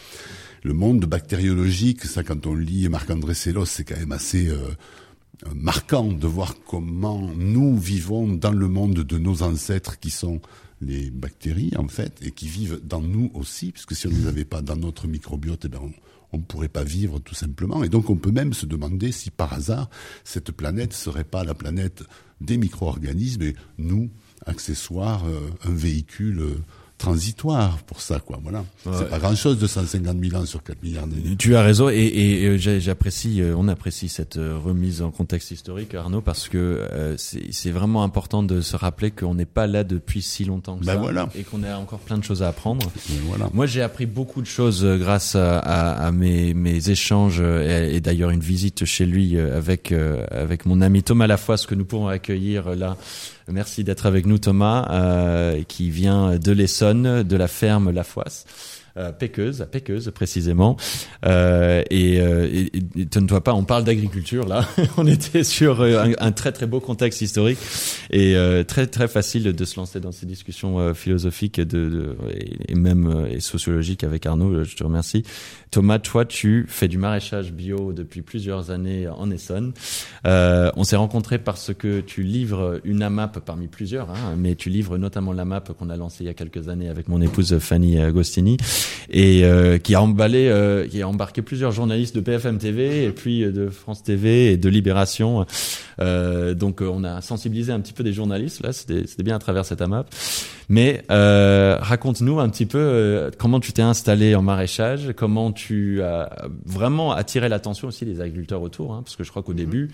Le 0.64 0.74
monde 0.74 1.06
bactériologique, 1.06 2.04
ça 2.04 2.24
quand 2.24 2.46
on 2.48 2.56
lit 2.56 2.90
Marc-André 2.90 3.36
Sellos, 3.36 3.66
c'est 3.66 3.86
quand 3.86 3.98
même 3.98 4.12
assez... 4.12 4.50
Euh, 4.50 4.72
marquant 5.56 6.06
de 6.06 6.28
voir 6.28 6.56
comment 6.66 7.20
nous 7.36 7.78
vivons 7.78 8.28
dans 8.28 8.52
le 8.52 8.68
monde 8.68 8.94
de 9.04 9.18
nos 9.18 9.44
ancêtres 9.44 10.00
qui 10.00 10.10
sont 10.10 10.42
les 10.86 11.10
bactéries 11.10 11.72
en 11.78 11.88
fait 11.88 12.20
et 12.22 12.32
qui 12.32 12.48
vivent 12.48 12.80
dans 12.84 13.02
nous 13.02 13.32
aussi 13.34 13.72
puisque 13.72 13.96
si 13.96 14.08
on 14.08 14.12
ne 14.12 14.16
les 14.16 14.28
avait 14.28 14.46
pas 14.46 14.62
dans 14.62 14.76
notre 14.76 15.08
microbiote 15.08 15.66
eh 15.66 15.70
ben 15.70 15.80
on 16.34 16.38
ne 16.38 16.44
pourrait 16.44 16.68
pas 16.68 16.84
vivre 16.84 17.20
tout 17.20 17.36
simplement. 17.36 17.84
Et 17.84 17.90
donc 17.90 18.10
on 18.10 18.16
peut 18.16 18.32
même 18.32 18.54
se 18.54 18.66
demander 18.66 19.12
si 19.12 19.30
par 19.30 19.54
hasard 19.54 19.90
cette 20.24 20.52
planète 20.52 20.94
serait 20.94 21.24
pas 21.24 21.44
la 21.44 21.54
planète 21.54 22.04
des 22.42 22.58
micro-organismes 22.58 23.44
et 23.44 23.56
nous 23.78 24.10
accessoires 24.46 25.26
euh, 25.26 25.40
un 25.64 25.74
véhicule 25.74 26.40
euh, 26.40 26.56
transitoire 27.04 27.78
pour 27.80 28.02
ça, 28.02 28.20
quoi. 28.20 28.40
Voilà. 28.42 28.64
C'est 28.84 29.10
pas 29.10 29.20
grand 29.20 29.36
chose 29.36 29.60
de 29.60 29.68
150 29.68 30.18
000 30.24 30.42
ans 30.42 30.46
sur 30.46 30.64
4 30.64 30.82
milliards 30.84 31.06
d'années. 31.08 31.36
Tu 31.38 31.56
as 31.56 31.62
raison 31.62 31.90
et, 31.90 31.96
et, 31.96 32.44
et 32.46 32.60
j'apprécie, 32.80 33.42
euh, 33.42 33.56
on 33.58 33.68
apprécie 33.68 34.08
cette 34.10 34.38
euh, 34.38 34.58
remise 34.58 35.02
en 35.02 35.12
contexte 35.12 35.52
historique, 35.52 35.94
Arnaud, 35.96 36.22
parce 36.22 36.48
que 36.48 36.58
euh, 36.58 37.16
c'est 37.18 37.72
vraiment 37.72 38.04
important 38.04 38.42
de 38.44 38.62
se 38.62 38.76
rappeler 38.78 39.12
qu'on 39.12 39.36
n'est 39.36 39.46
pas 39.46 39.68
là 39.68 39.84
depuis 39.84 40.22
si 40.22 40.46
longtemps 40.46 40.78
que 40.78 40.86
Ben 40.86 40.94
ça 40.94 41.00
voilà. 41.00 41.30
et 41.36 41.44
qu'on 41.44 41.64
a 41.64 41.76
encore 41.78 42.00
plein 42.00 42.18
de 42.18 42.24
choses 42.24 42.42
à 42.42 42.48
apprendre. 42.48 42.90
Mais 43.10 43.18
voilà. 43.28 43.50
Moi, 43.54 43.66
j'ai 43.66 43.82
appris 43.82 44.06
beaucoup 44.06 44.42
de 44.42 44.48
choses 44.48 44.84
euh, 44.86 44.98
grâce 44.98 45.36
à, 45.36 45.60
à, 45.60 46.08
à 46.08 46.12
mes, 46.12 46.54
mes 46.54 46.90
échanges 46.90 47.40
euh, 47.42 47.90
et, 47.92 47.96
et 47.96 48.02
d'ailleurs 48.02 48.30
une 48.30 48.40
visite 48.40 48.86
chez 48.86 49.06
lui 49.06 49.36
euh, 49.38 49.58
avec 49.58 49.92
euh, 49.92 50.26
avec 50.32 50.66
mon 50.66 50.80
ami 50.82 51.04
Thomas 51.04 51.28
Lafoisse 51.28 51.66
que 51.66 51.76
nous 51.76 51.86
pourrons 51.86 52.08
accueillir 52.08 52.68
euh, 52.68 52.76
là. 52.76 52.98
Merci 53.52 53.84
d'être 53.84 54.06
avec 54.06 54.26
nous, 54.26 54.38
Thomas, 54.38 54.88
euh, 54.92 55.64
qui 55.68 55.90
vient 55.90 56.38
de 56.38 56.52
l'Essonne, 56.52 57.24
de 57.24 57.36
la 57.36 57.48
ferme 57.48 57.92
Lafoisse. 57.92 58.46
Euh, 58.96 59.12
Péqueuse, 59.12 59.62
à 59.62 59.66
Péqueuse 59.66 60.12
précisément. 60.14 60.78
Euh, 61.26 61.82
et, 61.90 62.22
euh, 62.22 62.48
et, 62.52 62.70
et 62.78 63.02
étonne-toi 63.02 63.44
pas, 63.44 63.54
on 63.56 63.64
parle 63.64 63.84
d'agriculture 63.86 64.48
là. 64.48 64.68
on 64.98 65.08
était 65.08 65.44
sur 65.44 65.82
euh, 65.82 66.04
un, 66.04 66.12
un 66.28 66.32
très 66.32 66.52
très 66.52 66.68
beau 66.68 66.80
contexte 66.80 67.22
historique 67.22 67.58
et 68.12 68.36
euh, 68.36 68.64
très 68.64 68.86
très 68.86 69.08
facile 69.08 69.52
de 69.52 69.66
se 69.66 69.78
lancer 69.80 70.00
dans 70.00 70.12
ces 70.12 70.28
discussions 70.28 70.78
euh, 70.80 70.94
philosophiques 70.94 71.60
de, 71.60 71.90
de- 71.90 72.16
et, 72.38 72.72
et 72.74 72.76
même 72.76 73.26
et 73.32 73.40
sociologiques 73.40 74.04
avec 74.04 74.28
Arnaud. 74.28 74.64
Je 74.64 74.76
te 74.76 74.84
remercie. 74.84 75.24
Thomas, 75.72 75.98
toi, 75.98 76.24
tu 76.24 76.66
fais 76.68 76.88
du 76.88 77.00
maraîchage 77.00 77.52
bio 77.52 77.94
depuis 77.94 78.22
plusieurs 78.22 78.70
années 78.70 79.08
en 79.08 79.32
Essonne. 79.32 79.74
On 80.24 80.84
s'est 80.84 80.96
rencontrés 80.96 81.40
parce 81.40 81.74
que 81.74 82.00
tu 82.02 82.22
livres 82.22 82.80
une 82.84 83.02
AMAP 83.02 83.40
parmi 83.40 83.68
plusieurs, 83.68 84.12
hein, 84.12 84.36
mais 84.38 84.54
tu 84.54 84.70
livres 84.70 85.00
notamment 85.00 85.34
l'AMAP 85.34 85.74
qu'on 85.74 85.90
a 85.90 85.98
lancée 85.98 86.24
il 86.26 86.28
y 86.28 86.30
a 86.30 86.36
quelques 86.36 86.70
années 86.70 86.90
avec 86.90 87.08
mon 87.08 87.22
épouse 87.22 87.58
Fanny 87.58 87.98
Agostini 88.00 88.58
et 89.10 89.44
euh, 89.44 89.78
qui 89.78 89.96
a 89.96 90.02
emballé, 90.02 90.48
euh, 90.48 90.88
qui 90.88 91.02
a 91.02 91.08
embarqué 91.08 91.42
plusieurs 91.42 91.72
journalistes 91.72 92.16
de 92.16 92.22
BFM 92.22 92.58
TV 92.58 93.06
et 93.06 93.12
puis 93.12 93.44
euh, 93.44 93.52
de 93.52 93.70
France 93.70 94.04
TV 94.04 94.52
et 94.52 94.58
de 94.58 94.70
Libération. 94.70 95.46
Euh, 96.00 96.54
donc 96.54 96.82
on 96.82 97.04
a 97.04 97.22
sensibilisé 97.22 97.72
un 97.72 97.80
petit 97.80 97.94
peu 97.94 98.04
des 98.04 98.14
journalistes 98.14 98.62
là, 98.64 98.74
c'était 98.74 99.24
bien 99.24 99.36
à 99.36 99.40
travers 99.40 99.66
cette 99.66 99.82
AMAP. 99.82 100.08
Mais 100.70 101.04
euh, 101.12 101.78
raconte-nous 101.80 102.40
un 102.40 102.50
petit 102.50 102.66
peu 102.66 102.80
euh, 102.80 103.30
comment 103.38 103.60
tu 103.60 103.74
t'es 103.74 103.82
installé 103.82 104.36
en 104.36 104.42
maraîchage, 104.42 105.12
comment 105.16 105.52
tu 105.52 106.02
as 106.02 106.48
vraiment 106.66 107.12
attiré 107.12 107.50
l'attention 107.50 107.90
aussi 107.90 108.06
des 108.06 108.22
agriculteurs 108.22 108.62
autour, 108.62 108.94
hein, 108.94 109.02
parce 109.04 109.16
que 109.16 109.24
je 109.24 109.30
crois 109.30 109.44
qu'au 109.44 109.54
début 109.54 109.92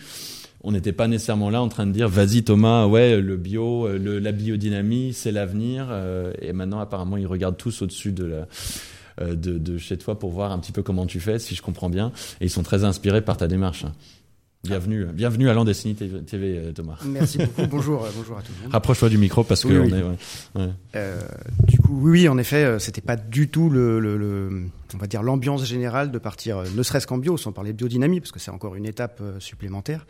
on 0.62 0.72
n'était 0.72 0.94
pas 0.94 1.08
nécessairement 1.08 1.50
là 1.50 1.62
en 1.62 1.70
train 1.70 1.86
de 1.86 1.92
dire 1.92 2.10
vas-y 2.10 2.44
Thomas, 2.44 2.86
ouais 2.86 3.20
le 3.22 3.38
bio, 3.38 3.88
euh, 3.88 3.98
le, 3.98 4.20
la 4.20 4.32
biodynamie 4.32 5.14
c'est 5.14 5.32
l'avenir, 5.32 5.88
euh, 5.90 6.34
et 6.42 6.54
maintenant 6.54 6.80
apparemment 6.80 7.18
ils 7.18 7.28
regardent 7.28 7.58
tous 7.58 7.82
au-dessus 7.82 8.12
de 8.12 8.26
la 8.26 8.48
euh, 9.22 9.36
de, 9.36 9.58
de 9.58 9.78
chez 9.78 9.98
toi 9.98 10.18
pour 10.18 10.32
voir 10.32 10.52
un 10.52 10.60
petit 10.60 10.72
peu 10.72 10.82
comment 10.84 11.06
tu 11.06 11.20
fais, 11.20 11.40
si 11.40 11.56
je 11.56 11.62
comprends 11.62 11.90
bien, 11.90 12.12
et 12.40 12.46
ils 12.46 12.50
sont 12.50 12.64
très 12.64 12.84
inspirés 12.84 13.22
par 13.22 13.38
ta 13.38 13.48
démarche. 13.48 13.86
Bienvenue, 14.66 15.06
bienvenue 15.14 15.48
à 15.50 15.54
Landestiny 15.54 15.96
TV, 15.96 16.58
euh, 16.58 16.72
Thomas. 16.74 16.98
Merci 17.06 17.38
beaucoup. 17.38 17.66
bonjour, 17.72 18.04
euh, 18.04 18.10
bonjour 18.14 18.38
à 18.38 18.42
tout 18.42 18.52
le 18.58 18.64
monde. 18.64 18.74
Rapproche-toi 18.74 19.08
du 19.08 19.18
micro 19.18 19.46
parce 19.46 19.64
que 19.64 19.70
Oui, 19.70 19.78
on 19.78 19.84
oui. 19.86 19.94
est. 19.94 20.60
ouais. 20.60 20.70
Euh, 20.98 21.22
du 21.66 21.78
coup, 21.80 21.98
oui, 22.02 22.28
en 22.28 22.38
effet, 22.38 22.78
c'était 22.80 23.00
pas 23.00 23.16
du 23.16 23.48
tout 23.48 23.70
le, 23.70 24.02
le, 24.02 24.18
le- 24.18 24.64
on 24.94 24.98
va 24.98 25.08
dire 25.08 25.24
l'ambiance 25.24 25.64
générale 25.66 26.12
de 26.12 26.18
partir, 26.20 26.62
ne 26.76 26.84
serait-ce 26.84 27.08
qu'en 27.08 27.18
bio, 27.18 27.38
sans 27.38 27.54
parler 27.54 27.72
de 27.72 27.78
biodynamie, 27.78 28.20
parce 28.20 28.34
que 28.34 28.40
c'est 28.40 28.52
encore 28.52 28.76
une 28.76 28.86
étape 28.86 29.22
supplémentaire. 29.40 30.06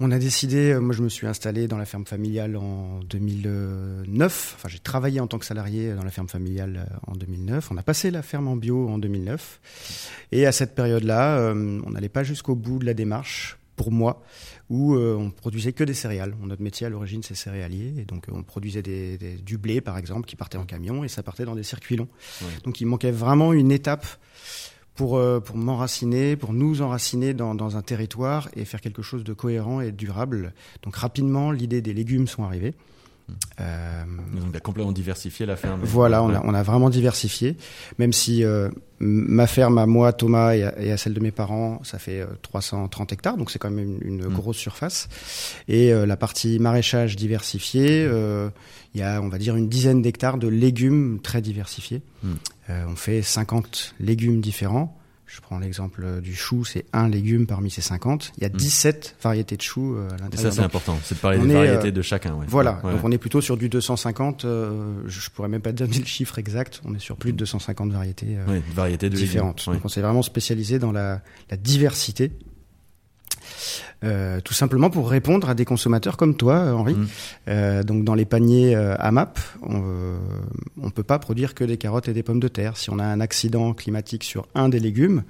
On 0.00 0.10
a 0.10 0.18
décidé, 0.18 0.72
euh, 0.72 0.80
moi 0.80 0.92
je 0.94 1.02
me 1.02 1.08
suis 1.08 1.26
installé 1.26 1.68
dans 1.68 1.78
la 1.78 1.84
ferme 1.84 2.04
familiale 2.04 2.56
en 2.56 2.98
2009. 3.08 4.54
Enfin, 4.56 4.68
j'ai 4.68 4.78
travaillé 4.80 5.20
en 5.20 5.26
tant 5.26 5.38
que 5.38 5.44
salarié 5.46 5.94
dans 5.94 6.02
la 6.04 6.10
ferme 6.10 6.28
familiale 6.28 6.86
euh, 6.90 6.96
en 7.06 7.14
2009. 7.14 7.70
On 7.70 7.76
a 7.76 7.82
passé 7.82 8.10
la 8.10 8.22
ferme 8.22 8.48
en 8.48 8.56
bio 8.56 8.88
en 8.88 8.98
2009. 8.98 9.60
Et 10.32 10.46
à 10.46 10.52
cette 10.52 10.74
période-là, 10.74 11.38
euh, 11.38 11.80
on 11.86 11.90
n'allait 11.90 12.08
pas 12.08 12.24
jusqu'au 12.24 12.54
bout 12.56 12.78
de 12.80 12.86
la 12.86 12.94
démarche 12.94 13.56
pour 13.76 13.90
moi, 13.90 14.22
où 14.70 14.94
euh, 14.94 15.16
on 15.16 15.30
produisait 15.30 15.72
que 15.72 15.82
des 15.82 15.94
céréales. 15.94 16.34
Notre 16.42 16.62
métier 16.62 16.86
à 16.86 16.90
l'origine, 16.90 17.24
c'est 17.24 17.34
céréalier, 17.34 17.92
et 17.98 18.04
donc 18.04 18.28
euh, 18.28 18.32
on 18.34 18.44
produisait 18.44 18.82
des, 18.82 19.18
des- 19.18 19.34
du 19.34 19.58
blé, 19.58 19.80
par 19.80 19.98
exemple, 19.98 20.26
qui 20.28 20.36
partait 20.36 20.58
en 20.58 20.64
camion, 20.64 21.02
et 21.02 21.08
ça 21.08 21.24
partait 21.24 21.44
dans 21.44 21.56
des 21.56 21.64
circuits 21.64 21.96
longs. 21.96 22.06
Ouais. 22.42 22.48
Donc 22.62 22.80
il 22.80 22.86
manquait 22.86 23.10
vraiment 23.10 23.52
une 23.52 23.72
étape 23.72 24.06
pour, 24.94 25.16
euh, 25.16 25.40
pour 25.40 25.56
m'enraciner, 25.56 26.36
pour 26.36 26.52
nous 26.52 26.82
enraciner 26.82 27.34
dans, 27.34 27.54
dans 27.54 27.76
un 27.76 27.82
territoire 27.82 28.48
et 28.54 28.64
faire 28.64 28.80
quelque 28.80 29.02
chose 29.02 29.24
de 29.24 29.32
cohérent 29.32 29.80
et 29.80 29.92
durable. 29.92 30.52
Donc 30.82 30.96
rapidement, 30.96 31.50
l'idée 31.50 31.82
des 31.82 31.92
légumes 31.94 32.26
sont 32.28 32.44
arrivées. 32.44 32.74
Euh, 33.60 34.04
Donc, 34.34 34.52
tu 34.52 34.56
as 34.56 34.60
complètement 34.60 34.92
diversifié 34.92 35.46
la 35.46 35.56
ferme. 35.56 35.80
voilà, 35.82 36.22
on 36.22 36.28
a, 36.34 36.42
on 36.44 36.52
a 36.52 36.62
vraiment 36.62 36.90
diversifié, 36.90 37.56
même 37.98 38.12
si 38.12 38.44
euh, 38.44 38.68
ma 39.00 39.46
ferme 39.46 39.78
à 39.78 39.86
moi, 39.86 40.12
Thomas, 40.12 40.54
et 40.54 40.62
à, 40.64 40.78
et 40.78 40.92
à 40.92 40.98
celle 40.98 41.14
de 41.14 41.20
mes 41.20 41.30
parents, 41.30 41.80
ça 41.84 41.98
fait 41.98 42.20
euh, 42.20 42.26
330 42.42 43.12
hectares, 43.14 43.38
donc 43.38 43.50
c'est 43.50 43.58
quand 43.58 43.70
même 43.70 43.98
une, 44.02 44.16
une 44.20 44.26
Mm. 44.28 44.34
grosse 44.34 44.58
surface. 44.58 45.08
Et 45.68 45.90
euh, 45.92 46.04
la 46.04 46.18
partie 46.18 46.58
maraîchage 46.58 47.16
diversifiée, 47.16 48.04
euh, 48.06 48.50
il 48.94 49.00
y 49.00 49.02
a, 49.02 49.22
on 49.22 49.28
va 49.28 49.38
dire, 49.38 49.56
une 49.56 49.70
dizaine 49.70 50.02
d'hectares 50.02 50.36
de 50.36 50.48
légumes 50.48 51.18
très 51.22 51.40
diversifiés. 51.40 52.02
Mm. 52.22 52.32
Euh, 52.70 52.84
on 52.88 52.96
fait 52.96 53.22
50 53.22 53.94
légumes 54.00 54.40
différents. 54.40 54.98
Je 55.26 55.40
prends 55.40 55.58
l'exemple 55.58 56.20
du 56.20 56.34
chou, 56.34 56.64
c'est 56.64 56.84
un 56.92 57.08
légume 57.08 57.46
parmi 57.46 57.70
ces 57.70 57.80
50. 57.80 58.32
Il 58.36 58.42
y 58.42 58.46
a 58.46 58.50
17 58.50 59.16
variétés 59.22 59.56
de 59.56 59.62
choux 59.62 59.96
euh, 59.96 60.08
à 60.10 60.14
Et 60.14 60.16
ça, 60.18 60.22
l'intérieur. 60.24 60.52
c'est 60.52 60.60
important, 60.60 60.98
c'est 61.02 61.14
de 61.16 61.20
parler 61.20 61.38
des 61.38 61.50
est, 61.50 61.54
variétés 61.54 61.88
euh, 61.88 61.92
de 61.92 62.02
chacun. 62.02 62.34
Ouais. 62.34 62.44
voilà, 62.46 62.80
Ouais. 62.84 62.92
donc 62.92 63.00
on 63.04 63.10
est 63.10 63.18
plutôt 63.18 63.40
sur 63.40 63.56
du 63.56 63.68
250. 63.68 64.44
euh, 64.44 65.02
je 65.06 65.30
pourrais 65.30 65.48
même 65.48 65.62
pas 65.62 65.72
donner 65.72 65.98
le 65.98 66.04
chiffre 66.04 66.38
exact. 66.38 66.82
On 66.84 66.94
est 66.94 66.98
sur 67.00 67.16
plus 67.16 67.32
de 67.32 67.38
250 67.38 67.90
variétés 67.90 68.36
euh, 68.36 68.60
de 69.08 69.08
différentes. 69.16 69.60
légumes. 69.60 69.72
Ouais. 69.72 69.76
Donc 69.78 69.84
on 69.86 69.88
s'est 69.88 70.02
vraiment 70.02 70.22
spécialisé 70.22 70.78
dans 70.78 70.92
la, 70.92 71.22
la 71.50 71.56
diversité. 71.56 72.30
Euh, 74.04 74.40
tout 74.40 74.54
simplement 74.54 74.90
pour 74.90 75.08
répondre 75.08 75.48
à 75.48 75.54
des 75.54 75.64
consommateurs 75.64 76.16
comme 76.16 76.36
toi, 76.36 76.56
euh, 76.56 76.72
Henri. 76.72 76.94
Mm. 76.94 77.06
Euh, 77.48 77.82
donc 77.82 78.04
dans 78.04 78.14
les 78.14 78.24
paniers 78.24 78.74
euh, 78.76 78.94
AMAP, 78.98 79.38
on 79.62 79.82
euh, 79.84 80.16
on 80.82 80.90
peut 80.90 81.02
pas 81.02 81.18
produire 81.18 81.54
que 81.54 81.64
des 81.64 81.76
carottes 81.76 82.08
et 82.08 82.12
des 82.12 82.22
pommes 82.22 82.40
de 82.40 82.48
terre. 82.48 82.76
Si 82.76 82.90
on 82.90 82.98
a 82.98 83.04
un 83.04 83.20
accident 83.20 83.72
climatique 83.74 84.24
sur 84.24 84.46
un 84.54 84.68
des 84.68 84.80
légumes, 84.80 85.22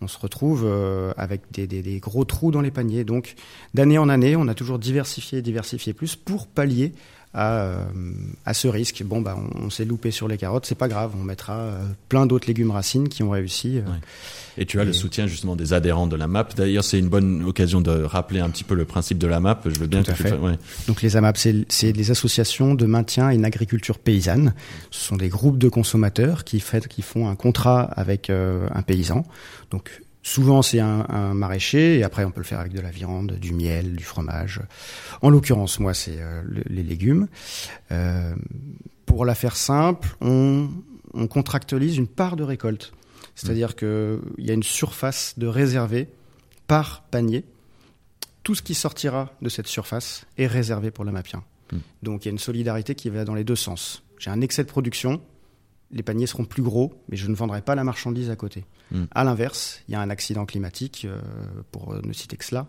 on 0.00 0.08
se 0.08 0.18
retrouve 0.18 0.64
euh, 0.64 1.12
avec 1.16 1.42
des, 1.52 1.66
des- 1.66 1.82
des 1.82 2.00
gros 2.00 2.24
trous 2.24 2.50
dans 2.50 2.60
les 2.60 2.70
paniers. 2.72 3.04
Donc 3.04 3.34
d'année 3.74 3.98
en 3.98 4.08
année, 4.08 4.34
on 4.36 4.48
a 4.48 4.54
toujours 4.54 4.78
diversifié, 4.78 5.42
diversifié 5.42 5.92
plus 5.92 6.16
pour 6.16 6.46
pallier 6.48 6.92
à, 7.34 7.62
euh, 7.62 7.84
à 8.44 8.54
ce 8.54 8.68
risque. 8.68 9.02
Bon, 9.04 9.20
bah, 9.20 9.36
on, 9.56 9.64
on 9.66 9.70
s'est 9.70 9.84
loupé 9.84 10.10
sur 10.10 10.28
les 10.28 10.36
carottes, 10.38 10.66
c'est 10.66 10.74
pas 10.74 10.88
grave, 10.88 11.12
on 11.18 11.22
mettra 11.24 11.54
euh, 11.54 11.82
plein 12.08 12.26
d'autres 12.26 12.46
légumes 12.46 12.70
racines 12.70 13.08
qui 13.08 13.22
ont 13.22 13.30
réussi. 13.30 13.78
euh, 13.78 13.82
Ouais. 13.82 13.98
Et 14.58 14.66
tu 14.66 14.78
as 14.78 14.84
le 14.84 14.92
soutien 14.92 15.26
justement 15.26 15.56
des 15.56 15.72
adhérents 15.72 16.06
de 16.06 16.14
la 16.14 16.26
MAP. 16.26 16.54
D'ailleurs, 16.56 16.84
c'est 16.84 16.98
une 16.98 17.08
bonne 17.08 17.42
occasion 17.44 17.80
de 17.80 18.02
rappeler 18.02 18.40
un 18.40 18.50
petit 18.50 18.64
peu 18.64 18.74
le 18.74 18.84
principe 18.84 19.16
de 19.16 19.26
la 19.26 19.40
MAP. 19.40 19.66
Je 19.70 19.78
veux 19.80 19.86
bien 19.86 20.02
Tout 20.02 20.10
à 20.10 20.12
que 20.12 20.22
tu 20.22 20.28
fait. 20.28 20.34
Ouais. 20.36 20.58
Donc 20.86 21.00
les 21.00 21.16
AMAP, 21.16 21.38
c'est 21.38 21.92
des 21.94 22.10
associations 22.10 22.74
de 22.74 22.84
maintien 22.84 23.30
et 23.30 23.34
une 23.34 23.46
agriculture 23.46 23.98
paysanne. 23.98 24.52
Ce 24.90 25.00
sont 25.06 25.16
des 25.16 25.30
groupes 25.30 25.56
de 25.56 25.70
consommateurs 25.70 26.44
qui, 26.44 26.60
fait, 26.60 26.86
qui 26.86 27.00
font 27.00 27.28
un 27.28 27.34
contrat 27.34 27.80
avec 27.96 28.28
euh, 28.28 28.68
un 28.74 28.82
paysan. 28.82 29.24
Donc 29.70 30.02
souvent 30.22 30.62
c'est 30.62 30.80
un, 30.80 31.06
un 31.08 31.34
maraîcher 31.34 31.98
et 31.98 32.04
après 32.04 32.24
on 32.24 32.30
peut 32.30 32.40
le 32.40 32.46
faire 32.46 32.60
avec 32.60 32.72
de 32.72 32.80
la 32.80 32.90
viande, 32.90 33.32
du 33.32 33.52
miel, 33.52 33.96
du 33.96 34.04
fromage. 34.04 34.60
En 35.20 35.30
l'occurrence, 35.30 35.78
moi, 35.80 35.94
c'est 35.94 36.16
euh, 36.20 36.42
le- 36.44 36.62
les 36.68 36.82
légumes. 36.82 37.28
Euh, 37.90 38.34
pour 39.06 39.24
la 39.24 39.34
faire 39.34 39.56
simple, 39.56 40.16
on, 40.20 40.68
on 41.14 41.26
contractualise 41.26 41.96
une 41.96 42.06
part 42.08 42.36
de 42.36 42.42
récolte. 42.44 42.92
C'est-à-dire 43.34 43.74
qu'il 43.76 44.18
y 44.38 44.50
a 44.50 44.54
une 44.54 44.62
surface 44.62 45.34
de 45.38 45.46
réservée 45.46 46.08
par 46.66 47.02
panier 47.10 47.44
tout 48.42 48.54
ce 48.54 48.62
qui 48.62 48.74
sortira 48.74 49.30
de 49.40 49.48
cette 49.48 49.68
surface 49.68 50.24
est 50.36 50.46
réservé 50.48 50.90
pour 50.90 51.04
le 51.04 51.12
Mapien. 51.12 51.42
Mm. 51.72 51.76
Donc 52.02 52.24
il 52.24 52.28
y 52.28 52.30
a 52.30 52.32
une 52.32 52.38
solidarité 52.38 52.94
qui 52.94 53.08
va 53.08 53.24
dans 53.24 53.34
les 53.34 53.44
deux 53.44 53.56
sens. 53.56 54.02
j'ai 54.18 54.30
un 54.30 54.40
excès 54.40 54.64
de 54.64 54.68
production, 54.68 55.20
les 55.92 56.02
paniers 56.02 56.26
seront 56.26 56.44
plus 56.44 56.62
gros, 56.62 56.92
mais 57.08 57.16
je 57.16 57.28
ne 57.28 57.34
vendrai 57.34 57.60
pas 57.62 57.74
la 57.74 57.84
marchandise 57.84 58.30
à 58.30 58.36
côté. 58.36 58.64
Mm. 58.90 59.04
À 59.14 59.24
l'inverse, 59.24 59.80
il 59.88 59.92
y 59.92 59.94
a 59.94 60.00
un 60.00 60.10
accident 60.10 60.46
climatique, 60.46 61.06
euh, 61.08 61.18
pour 61.70 61.94
ne 61.94 62.12
citer 62.12 62.36
que 62.36 62.44
cela. 62.44 62.66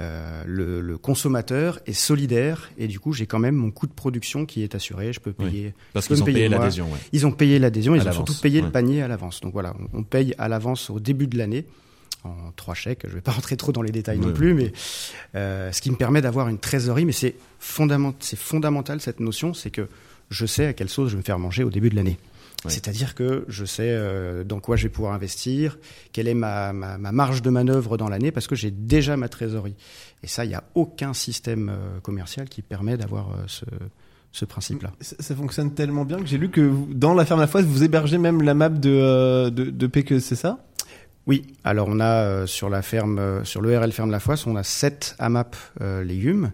Euh, 0.00 0.42
le, 0.46 0.80
le 0.80 0.98
consommateur 0.98 1.78
est 1.86 1.92
solidaire 1.92 2.70
et 2.78 2.88
du 2.88 2.98
coup, 3.00 3.12
j'ai 3.12 3.26
quand 3.26 3.38
même 3.38 3.54
mon 3.54 3.70
coût 3.70 3.86
de 3.86 3.92
production 3.92 4.44
qui 4.46 4.62
est 4.62 4.74
assuré. 4.74 5.12
Je 5.12 5.20
peux 5.20 5.34
Oui. 5.38 5.46
payer. 5.46 5.74
Parce 5.92 6.10
ont 6.10 6.24
payé 6.24 6.48
l'adhésion. 6.48 6.88
Ils 7.12 7.26
ont 7.26 7.32
payé 7.32 7.58
l'adhésion, 7.58 7.94
ils 7.94 8.06
ont 8.06 8.12
surtout 8.12 8.34
payé 8.40 8.60
ouais. 8.60 8.66
le 8.66 8.72
panier 8.72 9.02
à 9.02 9.08
l'avance. 9.08 9.40
Donc 9.40 9.52
voilà, 9.52 9.74
on, 9.92 10.00
on 10.00 10.02
paye 10.02 10.34
à 10.38 10.48
l'avance 10.48 10.90
au 10.90 11.00
début 11.00 11.26
de 11.26 11.38
l'année 11.38 11.64
en 12.24 12.52
trois 12.56 12.74
chèques. 12.74 13.02
Je 13.08 13.14
vais 13.14 13.20
pas 13.20 13.32
rentrer 13.32 13.56
trop 13.56 13.72
dans 13.72 13.82
les 13.82 13.92
détails 13.92 14.18
Ouais, 14.18 14.26
non 14.26 14.32
plus, 14.32 14.54
mais 14.54 14.72
euh, 15.34 15.70
ce 15.72 15.80
qui 15.80 15.90
me 15.90 15.96
permet 15.96 16.20
d'avoir 16.20 16.48
une 16.48 16.58
trésorerie. 16.58 17.04
Mais 17.04 17.12
c'est 17.12 17.34
fondamental, 17.58 18.16
c'est 18.20 18.38
fondamental 18.38 19.00
cette 19.00 19.20
notion, 19.20 19.54
c'est 19.54 19.70
que 19.70 19.88
je 20.30 20.46
sais 20.46 20.66
à 20.66 20.72
quelle 20.72 20.88
sauce 20.88 21.08
je 21.10 21.14
vais 21.14 21.18
me 21.18 21.24
faire 21.24 21.38
manger 21.38 21.64
au 21.64 21.70
début 21.70 21.90
de 21.90 21.96
l'année. 21.96 22.18
Ouais. 22.64 22.70
C'est-à-dire 22.70 23.14
que 23.14 23.44
je 23.48 23.64
sais 23.64 23.88
euh, 23.90 24.42
dans 24.42 24.58
quoi 24.58 24.76
je 24.76 24.84
vais 24.84 24.88
pouvoir 24.88 25.12
investir, 25.12 25.78
quelle 26.12 26.28
est 26.28 26.34
ma, 26.34 26.72
ma, 26.72 26.96
ma 26.96 27.12
marge 27.12 27.42
de 27.42 27.50
manœuvre 27.50 27.96
dans 27.98 28.08
l'année, 28.08 28.32
parce 28.32 28.46
que 28.46 28.54
j'ai 28.54 28.70
déjà 28.70 29.16
ma 29.18 29.28
trésorerie. 29.28 29.74
Et 30.22 30.26
ça, 30.26 30.44
il 30.44 30.48
n'y 30.48 30.54
a 30.54 30.64
aucun 30.74 31.12
système 31.12 31.68
euh, 31.68 32.00
commercial 32.00 32.48
qui 32.48 32.62
permet 32.62 32.96
d'avoir 32.96 33.30
euh, 33.32 33.44
ce, 33.46 33.64
ce 34.32 34.44
principe-là. 34.46 34.92
Ça, 35.00 35.16
ça 35.20 35.36
fonctionne 35.36 35.74
tellement 35.74 36.04
bien 36.06 36.18
que 36.18 36.26
j'ai 36.26 36.38
lu 36.38 36.48
que 36.50 36.62
vous- 36.62 36.88
dans 36.94 37.12
la 37.12 37.26
ferme 37.26 37.40
La 37.40 37.46
Foisse, 37.46 37.66
vous 37.66 37.82
hébergez 37.84 38.16
même 38.16 38.40
la 38.40 38.54
map 38.54 38.70
de, 38.70 38.88
euh, 38.90 39.50
de, 39.50 39.64
de 39.64 39.86
Péqueuse, 39.86 40.24
c'est 40.24 40.34
ça? 40.34 40.64
Oui, 41.26 41.42
alors 41.64 41.88
on 41.90 42.00
a 42.00 42.22
euh, 42.24 42.46
sur 42.46 42.68
la 42.70 42.80
ferme, 42.82 43.18
euh, 43.18 43.44
sur 43.44 43.60
l'ERL 43.62 43.92
Ferme 43.92 44.10
La 44.10 44.20
Foisse, 44.20 44.46
on 44.46 44.56
a 44.56 44.62
sept 44.62 45.16
AMAP 45.18 45.56
euh, 45.80 46.02
légumes. 46.04 46.52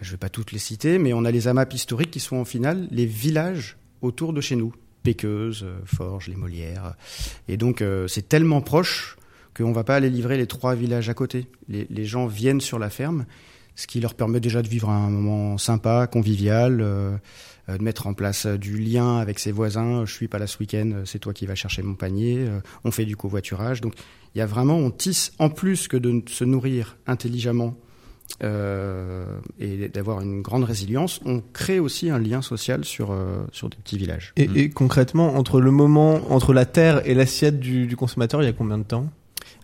Je 0.00 0.10
vais 0.10 0.16
pas 0.16 0.28
toutes 0.28 0.52
les 0.52 0.58
citer, 0.58 0.98
mais 0.98 1.12
on 1.12 1.24
a 1.24 1.30
les 1.30 1.48
AMAP 1.48 1.72
historiques 1.74 2.10
qui 2.10 2.20
sont 2.20 2.36
en 2.36 2.44
finale 2.44 2.86
les 2.90 3.06
villages 3.06 3.76
autour 4.02 4.32
de 4.32 4.40
chez 4.40 4.54
nous. 4.56 4.74
Péqueuse, 5.06 5.62
euh, 5.62 5.78
Forges, 5.84 6.26
les 6.26 6.34
Molières. 6.34 6.96
Et 7.46 7.56
donc 7.56 7.80
euh, 7.80 8.08
c'est 8.08 8.28
tellement 8.28 8.60
proche 8.60 9.16
qu'on 9.56 9.70
va 9.70 9.84
pas 9.84 9.94
aller 9.94 10.10
livrer 10.10 10.36
les 10.36 10.48
trois 10.48 10.74
villages 10.74 11.08
à 11.08 11.14
côté. 11.14 11.46
Les, 11.68 12.04
gens 12.04 12.26
viennent 12.26 12.60
sur 12.60 12.80
la 12.80 12.90
ferme, 12.90 13.24
ce 13.76 13.86
qui 13.86 14.00
leur 14.00 14.14
permet 14.14 14.40
déjà 14.40 14.62
de 14.62 14.68
vivre 14.68 14.90
un 14.90 15.08
moment 15.08 15.58
sympa, 15.58 16.08
convivial, 16.08 16.80
euh, 16.80 17.16
de 17.68 17.82
mettre 17.84 18.08
en 18.08 18.14
place 18.14 18.46
du 18.46 18.78
lien 18.78 19.18
avec 19.18 19.38
ses 19.38 19.52
voisins. 19.52 20.04
Je 20.04 20.12
suis 20.12 20.26
pas 20.26 20.40
là 20.40 20.48
ce 20.48 20.58
week-end, 20.58 21.02
c'est 21.04 21.20
toi 21.20 21.32
qui 21.32 21.46
vas 21.46 21.54
chercher 21.54 21.82
mon 21.82 21.94
panier. 21.94 22.44
On 22.82 22.90
fait 22.90 23.04
du 23.04 23.16
covoiturage. 23.16 23.80
Donc 23.80 23.94
il 24.34 24.38
y 24.38 24.40
a 24.40 24.46
vraiment, 24.46 24.76
on 24.76 24.90
tisse 24.90 25.32
en 25.38 25.50
plus 25.50 25.86
que 25.86 25.96
de 25.96 26.22
se 26.28 26.42
nourrir 26.42 26.96
intelligemment 27.06 27.76
euh, 28.42 29.38
et 29.58 29.88
d'avoir 29.88 30.20
une 30.20 30.42
grande 30.42 30.64
résilience, 30.64 31.20
on 31.24 31.42
crée 31.52 31.78
aussi 31.78 32.10
un 32.10 32.18
lien 32.18 32.42
social 32.42 32.84
sur 32.84 33.10
euh, 33.12 33.44
sur 33.52 33.68
des 33.70 33.76
petits 33.76 33.98
villages. 33.98 34.32
et, 34.36 34.70
concrètement, 34.70 35.36
entre 35.36 35.60
le 35.60 35.70
moment, 35.70 36.20
entre 36.30 36.52
la 36.52 36.66
terre 36.66 37.06
et 37.06 37.14
l'assiette 37.14 37.60
du 37.60 37.96
consommateur, 37.96 38.42
il 38.42 38.46
y 38.46 38.48
a 38.48 38.52
combien 38.52 38.78
de 38.78 38.84
temps? 38.84 39.08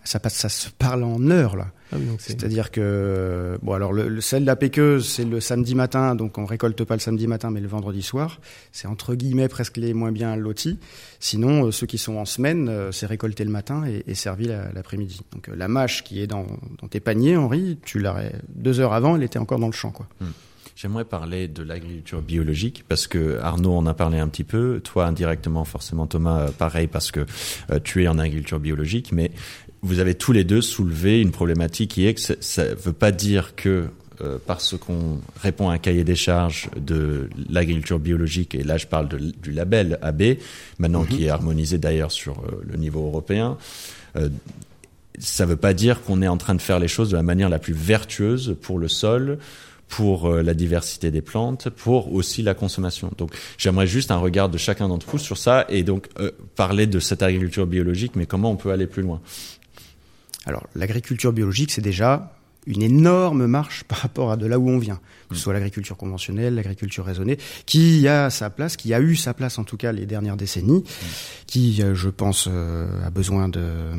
Ça 0.05 0.19
passe, 0.19 0.35
ça 0.35 0.49
se 0.49 0.69
parle 0.69 1.03
en 1.03 1.29
heures 1.31 1.55
là. 1.55 1.67
ah 1.91 1.95
oui, 1.97 2.05
C'est-à-dire 2.19 2.71
que 2.71 3.57
bon 3.61 3.73
alors 3.73 3.93
le, 3.93 4.09
le 4.09 4.19
sel 4.21 4.41
de 4.41 4.47
la 4.47 4.55
péqueuse 4.57 5.07
c'est 5.07 5.23
le 5.23 5.39
samedi 5.39 5.75
matin 5.75 6.13
donc 6.15 6.37
on 6.37 6.45
récolte 6.45 6.83
pas 6.83 6.95
le 6.95 6.99
samedi 6.99 7.25
matin 7.25 7.51
mais 7.51 7.61
le 7.61 7.67
vendredi 7.69 8.01
soir. 8.01 8.41
C'est 8.71 8.87
entre 8.87 9.15
guillemets 9.15 9.47
presque 9.47 9.77
les 9.77 9.93
moins 9.93 10.11
bien 10.11 10.35
lotis. 10.35 10.77
Sinon 11.21 11.67
euh, 11.67 11.71
ceux 11.71 11.87
qui 11.87 11.97
sont 11.97 12.17
en 12.17 12.25
semaine 12.25 12.67
euh, 12.69 12.91
c'est 12.91 13.05
récolté 13.05 13.43
le 13.45 13.51
matin 13.51 13.85
et, 13.87 14.03
et 14.07 14.13
servi 14.15 14.45
la- 14.47 14.71
l'après-midi. 14.73 15.21
Donc 15.31 15.47
euh, 15.49 15.55
la 15.55 15.67
mâche 15.69 16.03
qui 16.03 16.21
est 16.21 16.27
dans, 16.27 16.47
dans 16.81 16.87
tes 16.89 16.99
paniers 16.99 17.37
Henri 17.37 17.77
tu 17.85 17.99
l'as 17.99 18.17
deux 18.53 18.79
heures 18.81 18.93
avant 18.93 19.15
elle 19.15 19.23
était 19.23 19.39
encore 19.39 19.59
dans 19.59 19.67
le 19.67 19.73
champ 19.73 19.91
quoi. 19.91 20.07
J'aimerais 20.75 21.05
parler 21.05 21.47
de 21.47 21.61
l'agriculture 21.61 22.21
biologique 22.23 22.83
parce 22.89 23.05
que 23.05 23.37
Arnaud 23.39 23.75
en 23.77 23.85
a 23.85 23.93
parlé 23.93 24.17
un 24.17 24.27
petit 24.27 24.43
peu, 24.43 24.81
toi 24.83 25.05
indirectement 25.05 25.65
forcément 25.65 26.07
Thomas 26.07 26.49
pareil 26.51 26.87
parce 26.87 27.11
que 27.11 27.25
euh, 27.71 27.79
tu 27.83 28.03
es 28.03 28.07
en 28.07 28.17
agriculture 28.17 28.59
biologique, 28.59 29.11
mais 29.11 29.29
vous 29.83 29.99
avez 29.99 30.15
tous 30.15 30.31
les 30.31 30.43
deux 30.43 30.61
soulevé 30.61 31.21
une 31.21 31.31
problématique 31.31 31.91
qui 31.91 32.07
est 32.07 32.13
que 32.15 32.21
ça- 32.21 32.35
ça 32.39 32.73
veut 32.73 32.93
pas 32.93 33.11
dire 33.11 33.55
que 33.55 33.85
euh, 34.21 34.37
parce 34.45 34.77
qu'on 34.77 35.19
répond 35.41 35.69
à 35.69 35.73
un 35.73 35.77
cahier 35.79 36.03
des 36.03 36.15
charges 36.15 36.69
de 36.79 37.29
l'agriculture 37.49 37.99
biologique, 37.99 38.53
et 38.55 38.63
là 38.63 38.77
je 38.77 38.85
parle 38.87 39.09
de- 39.09 39.17
du 39.41 39.51
label 39.51 39.97
AB, 40.01 40.37
maintenant 40.77 41.03
qui 41.03 41.25
est 41.25 41.29
harmonisé 41.29 41.77
d'ailleurs 41.79 42.11
sur 42.11 42.39
euh, 42.39 42.61
le 42.63 42.77
niveau 42.77 43.05
européen, 43.07 43.57
euh, 44.15 44.29
ça 45.19 45.45
veut 45.45 45.55
pas 45.57 45.73
dire 45.73 46.01
qu'on 46.03 46.21
est 46.21 46.27
en 46.27 46.37
train 46.37 46.55
de 46.55 46.61
faire 46.61 46.79
les 46.79 46.87
choses 46.87 47.09
de 47.09 47.15
la 47.17 47.23
manière 47.23 47.49
la 47.49 47.59
plus 47.59 47.73
vertueuse 47.73 48.55
pour 48.61 48.77
le 48.79 48.87
sol, 48.87 49.39
pour 49.89 50.27
euh, 50.27 50.41
la 50.43 50.53
diversité 50.53 51.11
des 51.11 51.21
plantes, 51.21 51.69
pour 51.69 52.13
aussi 52.13 52.41
la 52.43 52.53
consommation. 52.53 53.11
Donc 53.17 53.31
j'aimerais 53.57 53.87
juste 53.87 54.11
un 54.11 54.17
regard 54.17 54.47
de 54.49 54.57
chacun 54.59 54.87
d'entre 54.87 55.07
vous 55.09 55.17
sur 55.17 55.37
ça 55.37 55.65
et 55.69 55.83
donc 55.83 56.07
euh, 56.19 56.31
parler 56.55 56.87
de 56.87 56.99
cette 56.99 57.23
agriculture 57.23 57.65
biologique, 57.67 58.13
mais 58.15 58.25
comment 58.27 58.51
on 58.51 58.55
peut 58.55 58.71
aller 58.71 58.87
plus 58.87 59.01
loin. 59.03 59.21
Alors 60.45 60.67
l'agriculture 60.75 61.33
biologique 61.33 61.71
c'est 61.71 61.81
déjà 61.81 62.33
une 62.65 62.81
énorme 62.81 63.45
marche 63.47 63.83
par 63.87 63.99
rapport 63.99 64.31
à 64.31 64.37
de 64.37 64.45
là 64.45 64.59
où 64.59 64.69
on 64.69 64.77
vient, 64.77 64.99
que 65.29 65.35
ce 65.35 65.41
soit 65.41 65.53
l'agriculture 65.53 65.97
conventionnelle, 65.97 66.55
l'agriculture 66.55 67.05
raisonnée, 67.05 67.37
qui 67.65 68.07
a 68.07 68.29
sa 68.29 68.49
place, 68.49 68.77
qui 68.77 68.93
a 68.93 69.01
eu 69.01 69.15
sa 69.15 69.33
place 69.33 69.57
en 69.59 69.63
tout 69.63 69.77
cas 69.77 69.91
les 69.91 70.05
dernières 70.05 70.37
décennies, 70.37 70.83
qui, 71.47 71.81
euh, 71.81 71.93
je 71.95 72.09
pense, 72.09 72.47
euh, 72.49 73.05
a 73.05 73.09
besoin 73.09 73.49
de, 73.49 73.91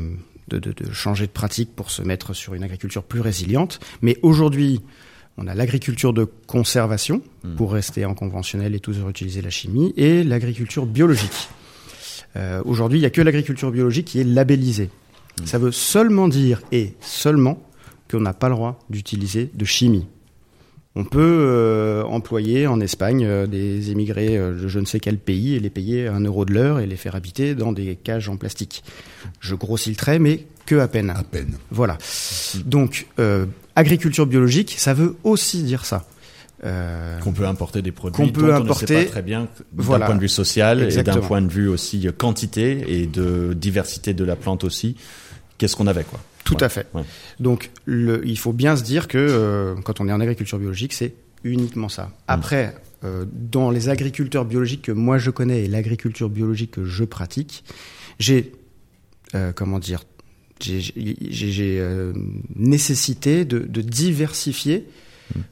de, 0.47 0.59
de, 0.59 0.71
de 0.71 0.91
changer 0.91 1.27
de 1.27 1.31
pratique 1.31 1.75
pour 1.75 1.91
se 1.91 2.01
mettre 2.01 2.33
sur 2.33 2.53
une 2.53 2.63
agriculture 2.63 3.03
plus 3.03 3.21
résiliente. 3.21 3.79
Mais 4.01 4.17
aujourd'hui, 4.21 4.81
on 5.37 5.47
a 5.47 5.53
l'agriculture 5.53 6.13
de 6.13 6.23
conservation, 6.23 7.21
pour 7.57 7.73
rester 7.73 8.05
en 8.05 8.13
conventionnel 8.13 8.73
et 8.73 8.79
toujours 8.79 9.09
utiliser 9.09 9.41
la 9.41 9.49
chimie, 9.49 9.93
et 9.97 10.23
l'agriculture 10.23 10.85
biologique. 10.85 11.49
Euh, 12.37 12.61
aujourd'hui, 12.65 12.99
il 12.99 13.01
n'y 13.01 13.07
a 13.07 13.09
que 13.09 13.21
l'agriculture 13.21 13.71
biologique 13.71 14.07
qui 14.07 14.19
est 14.19 14.23
labellisée. 14.23 14.89
Ça 15.43 15.57
veut 15.57 15.71
seulement 15.71 16.27
dire, 16.27 16.61
et 16.71 16.93
seulement, 17.01 17.61
qu'on 18.09 18.21
n'a 18.21 18.33
pas 18.33 18.47
le 18.49 18.55
droit 18.55 18.79
d'utiliser 18.89 19.49
de 19.53 19.65
chimie. 19.65 20.07
On 20.97 21.03
peut 21.03 21.19
euh, 21.21 22.03
employer 22.03 22.67
en 22.67 22.79
Espagne 22.79 23.25
euh, 23.25 23.47
des 23.47 23.91
émigrés 23.91 24.37
euh, 24.37 24.53
de 24.53 24.67
je 24.69 24.79
ne 24.79 24.85
sais 24.85 25.01
quel 25.01 25.17
pays 25.17 25.53
et 25.55 25.59
les 25.59 25.69
payer 25.69 26.07
un 26.07 26.21
euro 26.21 26.45
de 26.45 26.53
l'heure 26.53 26.79
et 26.79 26.85
les 26.87 26.95
faire 26.95 27.15
habiter 27.15 27.53
dans 27.53 27.73
des 27.73 27.97
cages 27.97 28.29
en 28.29 28.37
plastique. 28.37 28.81
Je 29.41 29.55
grossis 29.55 29.89
le 29.89 29.97
trait, 29.97 30.19
mais 30.19 30.45
que 30.65 30.75
à 30.75 30.87
peine. 30.87 31.09
À 31.09 31.23
peine. 31.23 31.57
Voilà. 31.69 31.97
Donc, 32.65 33.07
euh, 33.19 33.45
agriculture 33.75 34.25
biologique, 34.25 34.75
ça 34.77 34.93
veut 34.93 35.15
aussi 35.25 35.63
dire 35.63 35.83
ça. 35.85 36.05
Qu'on 37.21 37.33
peut 37.33 37.45
importer 37.45 37.83
des 37.83 37.91
produits 37.91 38.15
Qu'on 38.25 38.31
peut 38.31 38.47
dont 38.47 38.47
on 38.47 38.59
ne 38.59 38.63
importer- 38.63 38.87
sait 38.87 39.03
pas 39.05 39.11
très 39.11 39.21
bien 39.21 39.41
d'un 39.41 39.47
Voilà. 39.75 40.07
point 40.07 40.15
de 40.15 40.21
vue 40.21 40.29
social 40.29 40.81
et 40.81 41.03
d'un 41.03 41.17
point 41.17 41.41
de 41.43 41.51
vue 41.51 41.67
aussi 41.67 42.07
quantité 42.17 42.83
et 42.87 43.05
de 43.05 43.53
diversité 43.53 44.15
de 44.15 44.23
la 44.23 44.35
plante 44.35 44.63
aussi. 44.63 44.95
Qu'est-ce 45.57 45.75
qu'on 45.75 45.87
avait 45.87 46.03
quoi 46.03 46.19
Tout 46.43 46.55
Ouais. 46.55 46.63
à 46.63 46.69
fait. 46.69 46.87
Ouais. 46.93 47.03
Donc, 47.39 47.71
le, 47.85 48.21
il 48.27 48.37
faut 48.37 48.53
bien 48.53 48.75
se 48.75 48.83
dire 48.83 49.07
que 49.07 49.17
euh, 49.17 49.75
quand 49.83 50.01
on 50.01 50.07
est 50.07 50.11
en 50.13 50.19
agriculture 50.19 50.59
biologique, 50.59 50.93
c'est 50.93 51.13
uniquement 51.43 51.89
ça. 51.89 52.11
Après, 52.27 52.75
euh, 53.03 53.25
dans 53.31 53.69
les 53.71 53.89
agriculteurs 53.89 54.45
biologiques 54.45 54.81
que 54.83 54.91
moi 54.91 55.17
je 55.17 55.29
connais 55.31 55.63
et 55.63 55.67
l'agriculture 55.67 56.29
biologique 56.29 56.71
que 56.71 56.85
je 56.85 57.03
pratique, 57.03 57.63
j'ai, 58.19 58.51
euh, 59.35 59.51
comment 59.53 59.79
dire, 59.79 60.03
j'ai- 60.59 61.83
nécessité 62.55 63.45
de, 63.45 63.59
de 63.59 63.81
diversifier 63.81 64.87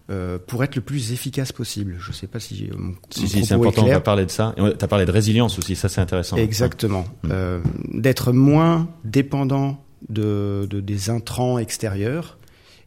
euh, 0.10 0.38
pour 0.45 0.64
être 0.64 0.76
le 0.76 0.82
plus 0.82 1.12
efficace 1.12 1.51
possible. 1.51 1.95
Je 1.99 2.10
ne 2.10 2.14
sais 2.14 2.28
pas 2.28 2.39
si 2.39 2.70
mon, 2.78 2.93
Si, 3.10 3.28
si, 3.28 3.45
c'est 3.45 3.54
important, 3.56 3.84
on 3.86 3.89
va 3.89 3.99
parler 4.01 4.26
de 4.26 4.32
ça. 4.32 4.54
Tu 4.56 4.62
as 4.64 4.88
parlé 4.88 5.06
de 5.06 5.12
résilience 5.12 5.58
aussi, 5.58 5.76
ça 5.76 5.89
c'est 5.89 6.01
intéressant. 6.01 6.38
Exactement. 6.38 7.06
Mm. 7.24 7.30
Euh, 7.32 7.60
D'être 7.93 8.32
moins 8.34 8.89
dépendant 9.04 9.84
de, 10.10 10.68
de- 10.70 10.82
des 10.82 11.10
intrants 11.10 11.58
extérieurs 11.60 12.38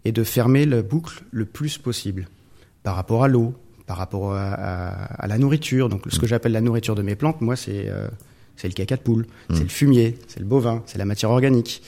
et 0.04 0.12
de 0.12 0.24
fermer 0.24 0.66
la 0.66 0.82
boucle 0.82 1.22
le 1.30 1.44
plus 1.44 1.78
possible 1.78 2.28
par 2.82 2.94
rapport 2.96 3.24
à 3.24 3.28
l'eau, 3.28 3.54
par 3.86 3.96
rapport 3.98 4.34
à, 4.34 4.52
à- 4.52 5.22
à 5.22 5.26
la 5.26 5.38
nourriture. 5.38 5.88
Donc, 5.88 6.02
ce 6.08 6.18
que 6.18 6.26
j'appelle 6.26 6.52
la 6.52 6.60
nourriture 6.60 6.94
de 6.94 7.02
mes 7.02 7.14
plantes, 7.16 7.40
moi, 7.40 7.56
c'est 7.56 7.88
euh, 7.88 8.08
c'est 8.58 8.68
le 8.68 8.72
caca 8.72 8.96
de 8.96 9.02
poule, 9.02 9.26
c'est 9.52 9.64
le 9.64 9.68
fumier, 9.68 10.16
c'est 10.28 10.40
le 10.40 10.46
bovin, 10.46 10.82
c'est 10.86 10.96
la 10.96 11.04
matière 11.04 11.30
organique. 11.30 11.82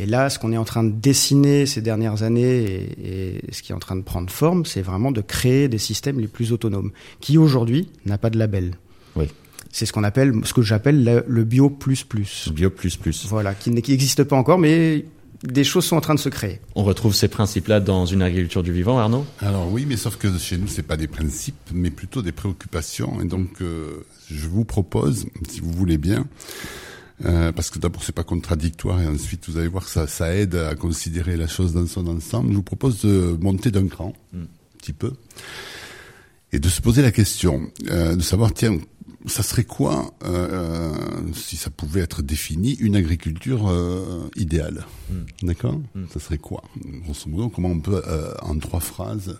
Et 0.00 0.06
là, 0.06 0.28
ce 0.28 0.40
qu'on 0.40 0.50
est 0.52 0.56
en 0.56 0.64
train 0.64 0.82
de 0.82 0.90
dessiner 0.90 1.66
ces 1.66 1.82
dernières 1.82 2.24
années 2.24 2.64
et, 2.64 3.36
et 3.46 3.52
ce 3.52 3.62
qui 3.62 3.70
est 3.70 3.74
en 3.76 3.78
train 3.78 3.94
de 3.94 4.02
prendre 4.02 4.28
forme, 4.28 4.64
c'est 4.66 4.82
vraiment 4.82 5.12
de 5.12 5.20
créer 5.20 5.68
des 5.68 5.78
systèmes 5.78 6.18
les 6.18 6.26
plus 6.26 6.52
autonomes, 6.52 6.90
qui 7.20 7.38
aujourd'hui 7.38 7.90
n'a 8.06 8.18
pas 8.18 8.28
de 8.28 8.38
label. 8.40 8.72
Oui. 9.14 9.26
C'est 9.72 9.86
ce 9.86 9.92
qu'on 9.92 10.04
appelle, 10.04 10.34
ce 10.44 10.52
que 10.52 10.62
j'appelle 10.62 11.04
le, 11.04 11.24
le 11.26 11.44
bio 11.44 11.70
plus 11.70 12.04
plus. 12.04 12.50
Bio 12.52 12.70
plus 12.70 12.96
plus. 12.96 13.26
Voilà, 13.26 13.54
qui 13.54 13.70
n'existe 13.70 14.24
pas 14.24 14.36
encore, 14.36 14.58
mais 14.58 15.04
des 15.42 15.64
choses 15.64 15.84
sont 15.84 15.96
en 15.96 16.00
train 16.00 16.14
de 16.14 16.20
se 16.20 16.28
créer. 16.28 16.60
On 16.74 16.82
retrouve 16.84 17.14
ces 17.14 17.28
principes-là 17.28 17.80
dans 17.80 18.04
une 18.04 18.20
agriculture 18.20 18.62
du 18.62 18.72
vivant, 18.72 18.98
Arnaud? 18.98 19.24
Alors 19.38 19.70
oui, 19.72 19.86
mais 19.88 19.96
sauf 19.96 20.16
que 20.16 20.36
chez 20.38 20.58
nous, 20.58 20.68
c'est 20.68 20.82
pas 20.82 20.96
des 20.96 21.06
principes, 21.06 21.70
mais 21.72 21.90
plutôt 21.90 22.20
des 22.20 22.32
préoccupations. 22.32 23.20
Et 23.22 23.24
donc, 23.24 23.62
euh, 23.62 24.04
je 24.30 24.46
vous 24.48 24.64
propose, 24.64 25.26
si 25.48 25.60
vous 25.60 25.72
voulez 25.72 25.96
bien, 25.98 26.26
euh, 27.24 27.52
parce 27.52 27.70
que 27.70 27.78
d'abord 27.78 28.02
c'est 28.02 28.14
pas 28.14 28.24
contradictoire 28.24 29.00
et 29.00 29.06
ensuite 29.06 29.48
vous 29.48 29.58
allez 29.58 29.68
voir 29.68 29.84
que 29.84 29.90
ça, 29.90 30.06
ça 30.06 30.34
aide 30.34 30.54
à 30.54 30.74
considérer 30.74 31.36
la 31.36 31.46
chose 31.46 31.72
dans 31.74 31.86
son 31.86 32.06
ensemble. 32.06 32.50
Je 32.50 32.56
vous 32.56 32.62
propose 32.62 33.02
de 33.02 33.36
monter 33.40 33.70
d'un 33.70 33.88
cran, 33.88 34.14
un 34.34 34.46
petit 34.78 34.94
peu, 34.94 35.12
et 36.52 36.58
de 36.58 36.68
se 36.68 36.80
poser 36.80 37.02
la 37.02 37.12
question, 37.12 37.70
euh, 37.90 38.16
de 38.16 38.22
savoir, 38.22 38.52
tiens, 38.52 38.78
ça 39.26 39.42
serait 39.42 39.64
quoi, 39.64 40.14
euh, 40.24 40.92
si 41.34 41.56
ça 41.56 41.70
pouvait 41.70 42.00
être 42.00 42.22
défini, 42.22 42.72
une 42.74 42.96
agriculture 42.96 43.68
euh, 43.68 44.28
idéale 44.36 44.86
D'accord 45.42 45.80
Ça 46.12 46.20
serait 46.20 46.38
quoi 46.38 46.64
Grosso 46.84 47.28
modo, 47.28 47.48
comment 47.50 47.68
on 47.68 47.80
peut, 47.80 48.02
euh, 48.06 48.32
en 48.42 48.58
trois 48.58 48.80
phrases, 48.80 49.38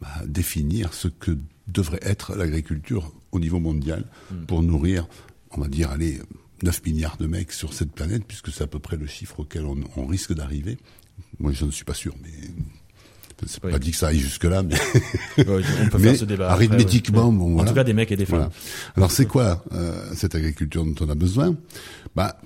bah, 0.00 0.08
définir 0.26 0.92
ce 0.92 1.08
que 1.08 1.38
devrait 1.68 2.00
être 2.02 2.34
l'agriculture 2.34 3.12
au 3.32 3.38
niveau 3.38 3.60
mondial 3.60 4.04
pour 4.46 4.62
nourrir, 4.62 5.08
on 5.52 5.60
va 5.60 5.68
dire, 5.68 5.90
allez, 5.90 6.20
9 6.62 6.84
milliards 6.86 7.16
de 7.16 7.26
mecs 7.26 7.52
sur 7.52 7.74
cette 7.74 7.92
planète, 7.92 8.24
puisque 8.26 8.50
c'est 8.50 8.64
à 8.64 8.66
peu 8.66 8.78
près 8.78 8.96
le 8.96 9.06
chiffre 9.06 9.40
auquel 9.40 9.64
on, 9.66 9.78
on 9.96 10.06
risque 10.06 10.32
d'arriver? 10.32 10.78
Moi, 11.38 11.52
je 11.52 11.64
ne 11.64 11.70
suis 11.70 11.84
pas 11.84 11.94
sûr, 11.94 12.14
mais 12.22 12.30
c'est 13.44 13.62
Oui. 13.64 13.70
pas 13.72 13.78
dit 13.78 13.90
que 13.90 13.96
ça 13.96 14.08
aille 14.08 14.18
jusque-là, 14.18 14.62
mais, 14.62 14.74
on 15.38 15.44
peut 15.44 15.54
mais 15.98 16.04
faire 16.10 16.16
ce 16.16 16.24
débat. 16.24 16.50
après, 16.50 16.66
arithmétiquement, 16.66 17.28
ouais. 17.28 17.36
bon, 17.36 17.58
En 17.60 17.64
tout 17.64 17.74
cas, 17.74 17.84
des 17.84 17.92
mecs 17.92 18.10
et 18.12 18.16
des 18.16 18.24
femmes. 18.26 18.38
Voilà. 18.38 18.50
Alors 18.96 19.10
c'est 19.10 19.26
quoi 19.26 19.64
euh, 19.72 20.10
cette 20.14 20.34
agriculture 20.34 20.84
dont 20.84 20.94
on 21.04 21.10
a 21.10 21.14
besoin? 21.14 21.56
Bah, 22.14 22.40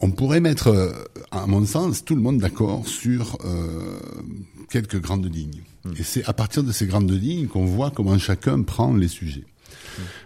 on 0.00 0.10
pourrait 0.10 0.40
mettre, 0.40 0.68
euh, 0.68 0.92
à 1.30 1.46
mon 1.46 1.64
sens, 1.64 2.04
tout 2.04 2.16
le 2.16 2.22
monde 2.22 2.38
d'accord 2.38 2.86
sur 2.88 3.38
euh, 3.44 4.00
quelques 4.68 5.00
grandes 5.00 5.32
lignes. 5.32 5.62
Et 5.98 6.02
c'est 6.02 6.24
à 6.24 6.32
partir 6.32 6.62
de 6.64 6.72
ces 6.72 6.86
grandes 6.86 7.10
lignes 7.10 7.46
qu'on 7.46 7.64
voit 7.64 7.90
comment 7.90 8.18
chacun 8.18 8.62
prend 8.62 8.94
les 8.96 9.08
sujets. 9.08 9.44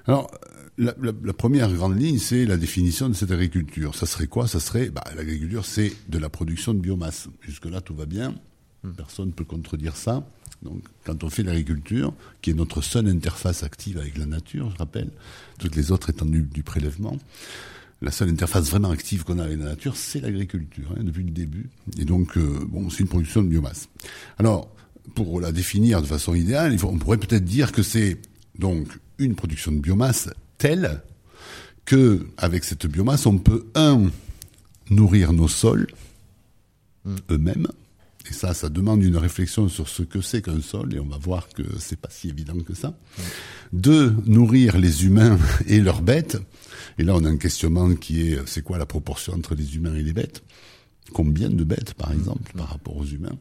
Alors, 0.06 0.30
la, 0.78 0.94
la- 1.00 1.12
la 1.24 1.32
première 1.32 1.72
grande 1.72 1.98
ligne, 1.98 2.18
c'est 2.18 2.44
la 2.44 2.56
définition 2.58 3.08
de 3.08 3.14
cette 3.14 3.30
agriculture. 3.30 3.94
Ça 3.94 4.04
serait 4.06 4.26
quoi? 4.26 4.46
Ça 4.48 4.60
serait, 4.60 4.90
bah, 4.90 5.02
l'agriculture, 5.16 5.64
c'est 5.64 5.92
de 6.08 6.18
la 6.18 6.28
production 6.28 6.74
de 6.74 6.80
biomasse. 6.80 7.28
Jusque-là, 7.40 7.80
tout 7.80 7.94
va 7.94 8.04
bien. 8.06 8.34
Personne 8.97 9.28
ne 9.28 9.32
peut 9.32 9.45
contredire 9.45 9.97
ça. 9.97 10.26
Donc, 10.62 10.82
quand 11.05 11.22
on 11.24 11.30
fait 11.30 11.43
l'agriculture, 11.43 12.12
qui 12.43 12.51
est 12.51 12.55
notre 12.55 12.80
seule 12.82 13.09
interface 13.09 13.62
active 13.62 13.99
avec 13.99 14.16
la 14.18 14.26
nature, 14.26 14.70
je 14.70 14.76
rappelle, 14.78 15.11
toutes 15.59 15.76
les 15.76 15.91
autres 15.93 16.11
étant 16.11 16.24
du, 16.26 16.43
du 16.43 16.62
prélèvement, 16.62 17.16
la 18.03 18.11
seule 18.11 18.28
interface 18.30 18.68
vraiment 18.70 18.91
active 18.91 19.24
qu'on 19.24 19.39
a 19.39 19.45
avec 19.45 19.59
la 19.59 19.66
nature, 19.66 19.97
c'est 19.97 20.20
l'agriculture, 20.20 20.93
hein, 20.97 21.03
depuis 21.03 21.24
le 21.24 21.30
début. 21.30 21.68
Et 21.99 22.05
donc, 22.05 22.37
euh, 22.37 22.64
bon, 22.68 22.91
c'est 22.91 23.01
une 23.01 23.09
production 23.09 23.43
de 23.43 23.49
biomasse. 23.49 23.89
Alors, 24.39 24.70
pour 25.14 25.41
la 25.41 25.53
définir 25.53 26.03
de 26.03 26.07
façon 26.07 26.34
idéale, 26.34 26.72
il 26.72 26.78
faut- 26.78 26.89
on 26.89 26.99
pourrait 26.99 27.18
peut-être 27.18 27.45
dire 27.45 27.72
que 27.72 27.82
c'est 27.82 28.18
donc 28.59 28.89
une 29.18 29.34
production 29.34 29.72
de 29.72 29.78
biomasse 29.78 30.28
telle 30.59 31.01
que, 31.84 32.26
avec 32.39 32.64
cette 32.64 32.87
biomasse, 32.87 33.26
on 33.26 33.39
peut 33.39 33.66
un 33.74 34.11
nourrir 34.91 35.32
nos 35.32 35.49
sols 35.49 35.87
eux-mêmes. 37.30 37.68
Et 38.28 38.32
ça, 38.32 38.54
ça 38.54 38.68
demande 38.68 39.02
une 39.02 39.16
réflexion 39.16 39.68
sur 39.68 39.88
ce 39.88 40.02
que 40.02 40.20
c'est 40.20 40.42
qu'un 40.42 40.60
sol, 40.60 40.94
et 40.94 40.98
on 40.98 41.06
va 41.06 41.18
voir 41.18 41.48
que 41.48 41.62
c'est 41.78 41.98
pas 41.98 42.08
si 42.10 42.28
évident 42.28 42.58
que 42.58 42.74
ça. 42.74 42.98
Deux, 43.72 44.14
nourrir 44.26 44.78
les 44.78 45.04
humains 45.04 45.38
et 45.66 45.80
leurs 45.80 46.02
bêtes. 46.02 46.38
Et 46.98 47.04
là, 47.04 47.14
on 47.14 47.24
a 47.24 47.28
un 47.28 47.36
questionnement 47.36 47.94
qui 47.94 48.32
est, 48.32 48.38
c'est 48.46 48.62
quoi 48.62 48.78
la 48.78 48.86
proportion 48.86 49.34
entre 49.34 49.54
les 49.54 49.76
humains 49.76 49.94
et 49.94 50.02
les 50.02 50.12
bêtes? 50.12 50.42
Combien 51.12 51.50
de 51.50 51.62
bêtes, 51.62 51.94
par 51.94 52.12
exemple, 52.12 52.52
par 52.56 52.68
rapport 52.68 52.96
aux 52.96 53.04
humains? 53.04 53.36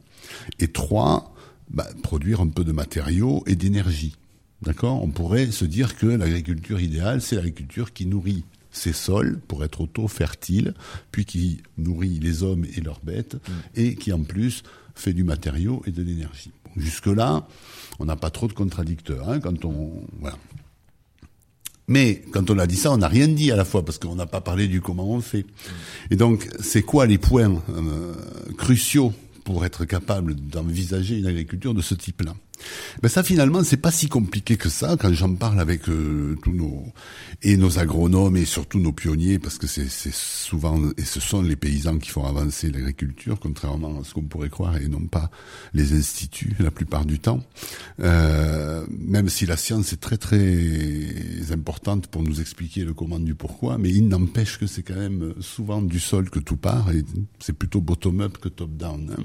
Et 0.60 0.68
trois, 0.68 1.34
bah, 1.70 1.88
produire 2.02 2.40
un 2.40 2.48
peu 2.48 2.62
de 2.62 2.72
matériaux 2.72 3.42
et 3.46 3.56
d'énergie. 3.56 4.14
D'accord? 4.62 5.02
On 5.02 5.10
pourrait 5.10 5.50
se 5.50 5.64
dire 5.64 5.96
que 5.96 6.06
l'agriculture 6.06 6.80
idéale, 6.80 7.20
c'est 7.20 7.36
l'agriculture 7.36 7.92
qui 7.92 8.06
nourrit 8.06 8.44
ses 8.76 8.92
sols 8.92 9.40
pour 9.48 9.64
être 9.64 9.80
auto-fertile, 9.80 10.74
puis 11.10 11.24
qui 11.24 11.62
nourrit 11.78 12.18
les 12.18 12.42
hommes 12.42 12.66
et 12.76 12.80
leurs 12.80 13.00
bêtes, 13.00 13.36
et 13.74 13.94
qui 13.94 14.12
en 14.12 14.22
plus 14.22 14.62
fait 14.94 15.12
du 15.12 15.24
matériau 15.24 15.82
et 15.86 15.90
de 15.90 16.02
l'énergie. 16.02 16.50
Bon, 16.64 16.70
Jusque-là, 16.80 17.48
on 17.98 18.04
n'a 18.04 18.16
pas 18.16 18.30
trop 18.30 18.48
de 18.48 18.52
contradicteurs. 18.52 19.28
Hein, 19.28 19.40
quand 19.40 19.64
on 19.64 20.02
voilà. 20.20 20.36
Mais 21.88 22.22
quand 22.32 22.50
on 22.50 22.58
a 22.58 22.66
dit 22.66 22.76
ça, 22.76 22.92
on 22.92 22.98
n'a 22.98 23.08
rien 23.08 23.28
dit 23.28 23.52
à 23.52 23.56
la 23.56 23.64
fois 23.64 23.84
parce 23.84 23.98
qu'on 23.98 24.16
n'a 24.16 24.26
pas 24.26 24.40
parlé 24.40 24.66
du 24.66 24.80
comment 24.80 25.08
on 25.08 25.20
fait. 25.20 25.46
Et 26.10 26.16
donc, 26.16 26.48
c'est 26.60 26.82
quoi 26.82 27.06
les 27.06 27.18
points 27.18 27.62
euh, 27.70 28.12
cruciaux 28.58 29.12
pour 29.44 29.64
être 29.64 29.84
capable 29.84 30.34
d'envisager 30.34 31.16
une 31.16 31.26
agriculture 31.26 31.74
de 31.74 31.82
ce 31.82 31.94
type-là? 31.94 32.34
Ben 33.02 33.08
ça 33.08 33.22
finalement 33.22 33.62
c'est 33.64 33.76
pas 33.76 33.90
si 33.90 34.08
compliqué 34.08 34.56
que 34.56 34.68
ça 34.68 34.96
quand 34.98 35.12
j'en 35.12 35.34
parle 35.34 35.60
avec 35.60 35.88
euh, 35.88 36.36
tous 36.42 36.52
nos 36.52 36.84
et 37.42 37.56
nos 37.56 37.78
agronomes 37.78 38.36
et 38.36 38.44
surtout 38.44 38.78
nos 38.78 38.92
pionniers 38.92 39.38
parce 39.38 39.58
que 39.58 39.66
c'est 39.66 39.88
souvent 40.12 40.80
et 40.96 41.04
ce 41.04 41.20
sont 41.20 41.42
les 41.42 41.56
paysans 41.56 41.98
qui 41.98 42.10
font 42.10 42.24
avancer 42.24 42.70
l'agriculture 42.70 43.38
contrairement 43.40 44.00
à 44.00 44.04
ce 44.04 44.14
qu'on 44.14 44.22
pourrait 44.22 44.48
croire 44.48 44.76
et 44.76 44.88
non 44.88 45.06
pas 45.06 45.30
les 45.74 45.92
instituts 45.92 46.54
la 46.58 46.70
plupart 46.70 47.04
du 47.04 47.18
temps 47.18 47.40
euh, 48.00 48.84
même 48.90 49.28
si 49.28 49.46
la 49.46 49.56
science 49.56 49.92
est 49.92 50.00
très 50.00 50.18
très 50.18 50.42
importante 51.52 52.06
pour 52.08 52.22
nous 52.22 52.40
expliquer 52.40 52.84
le 52.84 52.94
comment 52.94 53.18
du 53.18 53.34
pourquoi 53.34 53.78
mais 53.78 53.90
il 53.90 54.08
n'empêche 54.08 54.58
que 54.58 54.66
c'est 54.66 54.82
quand 54.82 54.96
même 54.96 55.34
souvent 55.40 55.82
du 55.82 56.00
sol 56.00 56.30
que 56.30 56.38
tout 56.38 56.56
part 56.56 56.90
et 56.90 57.04
c'est 57.38 57.52
plutôt 57.52 57.80
bottom 57.80 58.20
up 58.20 58.38
que 58.38 58.48
top 58.48 58.70
down 58.76 59.14
hein. 59.16 59.22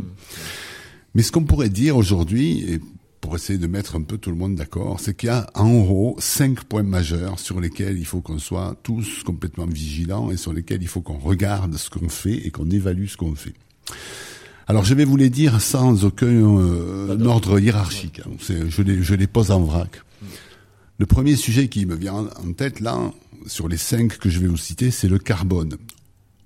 Mais 1.14 1.24
ce 1.24 1.32
qu'on 1.32 1.44
pourrait 1.44 1.70
dire 1.70 1.98
aujourd'hui, 1.98 2.64
et 2.74 2.80
pour 3.22 3.36
essayer 3.36 3.60
de 3.60 3.68
mettre 3.68 3.96
un 3.96 4.02
peu 4.02 4.18
tout 4.18 4.32
le 4.32 4.36
monde 4.36 4.56
d'accord, 4.56 5.00
c'est 5.00 5.16
qu'il 5.16 5.28
y 5.28 5.32
a 5.32 5.48
en 5.54 5.80
gros 5.80 6.16
cinq 6.20 6.64
points 6.64 6.84
majeurs 6.84 7.40
sur 7.40 7.62
lesquels 7.62 7.98
il 7.98 8.06
faut 8.06 8.20
qu'on 8.20 8.40
soit 8.40 8.76
tous 8.84 9.24
complètement 9.24 9.68
vigilants 9.68 10.32
et 10.32 10.38
sur 10.38 10.54
lesquels 10.54 10.82
il 10.82 10.88
faut 10.88 11.02
qu'on 11.02 11.20
regarde 11.20 11.78
ce 11.78 11.90
qu'on 11.90 12.10
fait 12.10 12.34
et 12.46 12.50
qu'on 12.52 12.70
évalue 12.70 13.06
ce 13.06 13.18
qu'on 13.18 13.36
fait. 13.36 13.54
Alors 14.68 14.86
je 14.86 14.94
vais 14.96 15.06
vous 15.06 15.18
les 15.18 15.30
dire 15.30 15.62
sans 15.62 16.04
aucun 16.04 16.28
euh, 16.28 17.24
ordre 17.26 17.60
hiérarchique. 17.60 18.22
hein. 18.26 18.32
Je, 18.70 18.82
les, 18.82 19.04
je 19.04 19.14
les 19.14 19.28
pose 19.28 19.52
en 19.52 19.62
vrac. 19.62 20.02
Le 20.98 21.06
premier 21.06 21.36
sujet 21.36 21.68
qui 21.68 21.86
me 21.86 21.96
vient 21.96 22.28
en 22.44 22.54
tête 22.54 22.80
là, 22.80 23.12
sur 23.46 23.68
les 23.68 23.78
cinq 23.78 24.18
que 24.18 24.30
je 24.30 24.40
vais 24.40 24.48
vous 24.48 24.58
citer, 24.58 24.92
c'est 24.92 25.08
le 25.08 25.20
carbone. 25.20 25.78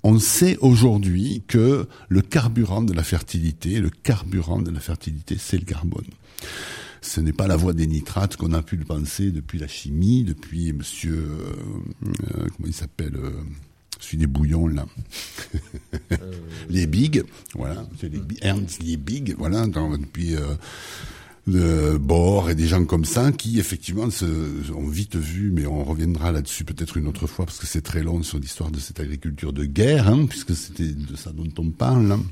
On 0.08 0.20
sait 0.20 0.56
aujourd'hui 0.62 1.41
que 1.47 1.88
le 2.10 2.22
carburant 2.22 2.84
de 2.84 2.93
la 2.93 3.01
fertilité, 3.01 3.80
le 3.80 3.89
carburant 3.89 4.62
de 4.62 4.70
la 4.70 4.80
fertilité, 4.80 5.36
c'est 5.39 5.58
le 5.58 5.66
carbone. 5.66 6.06
Ce 7.01 7.20
n'est 7.22 7.34
pas 7.34 7.47
la 7.47 7.56
voie 7.56 7.74
des 7.74 7.88
nitrates 7.88 8.36
qu'on 8.38 8.53
a 8.53 8.62
pu 8.62 8.78
le 8.78 8.86
penser 8.86 9.32
depuis 9.32 9.58
la 9.58 9.68
chimie, 9.68 10.24
depuis 10.24 10.74
Monsieur, 10.74 11.16
euh, 11.16 11.53
euh, 12.38 12.47
comment 12.56 12.68
il 12.68 12.74
s'appelle, 12.76 13.16
euh, 13.16 13.32
celui 13.99 14.18
des 14.20 14.28
bouillons 14.28 14.68
là, 14.68 14.86
les 16.70 16.86
Big, 16.86 17.24
voilà, 17.56 17.88
c'est 17.99 18.10
les 18.14 18.22
Ernst 18.41 18.84
Liebig, 18.84 19.34
voilà, 19.39 19.66
dans- 19.66 19.97
depuis 19.97 20.36
euh, 21.48 21.93
le 21.93 21.98
Bohr 21.98 22.50
et 22.50 22.56
des 22.56 22.68
gens 22.68 22.86
comme 22.86 23.06
ça 23.06 23.32
qui 23.32 23.60
effectivement 23.60 24.10
se, 24.10 24.26
ont 24.74 24.88
vite 24.88 25.16
vu, 25.16 25.52
mais 25.52 25.66
on 25.66 25.84
reviendra 25.84 26.32
là-dessus 26.32 26.64
peut-être 26.64 26.98
une 26.98 27.08
autre 27.08 27.28
fois 27.28 27.46
parce 27.46 27.60
que 27.60 27.68
c'est 27.68 27.82
très 27.82 28.04
long 28.04 28.24
sur 28.24 28.39
l'histoire 28.39 28.72
de 28.72 28.80
cette 28.80 29.00
agriculture 29.00 29.54
de 29.54 29.66
guerre, 29.66 30.08
hein, 30.08 30.26
puisque 30.28 30.56
c'était 30.56 30.91
de 30.91 31.16
ça 31.16 31.32
dont 31.32 31.52
on 31.58 31.70
parle. 31.70 32.12
hein. 32.12 32.24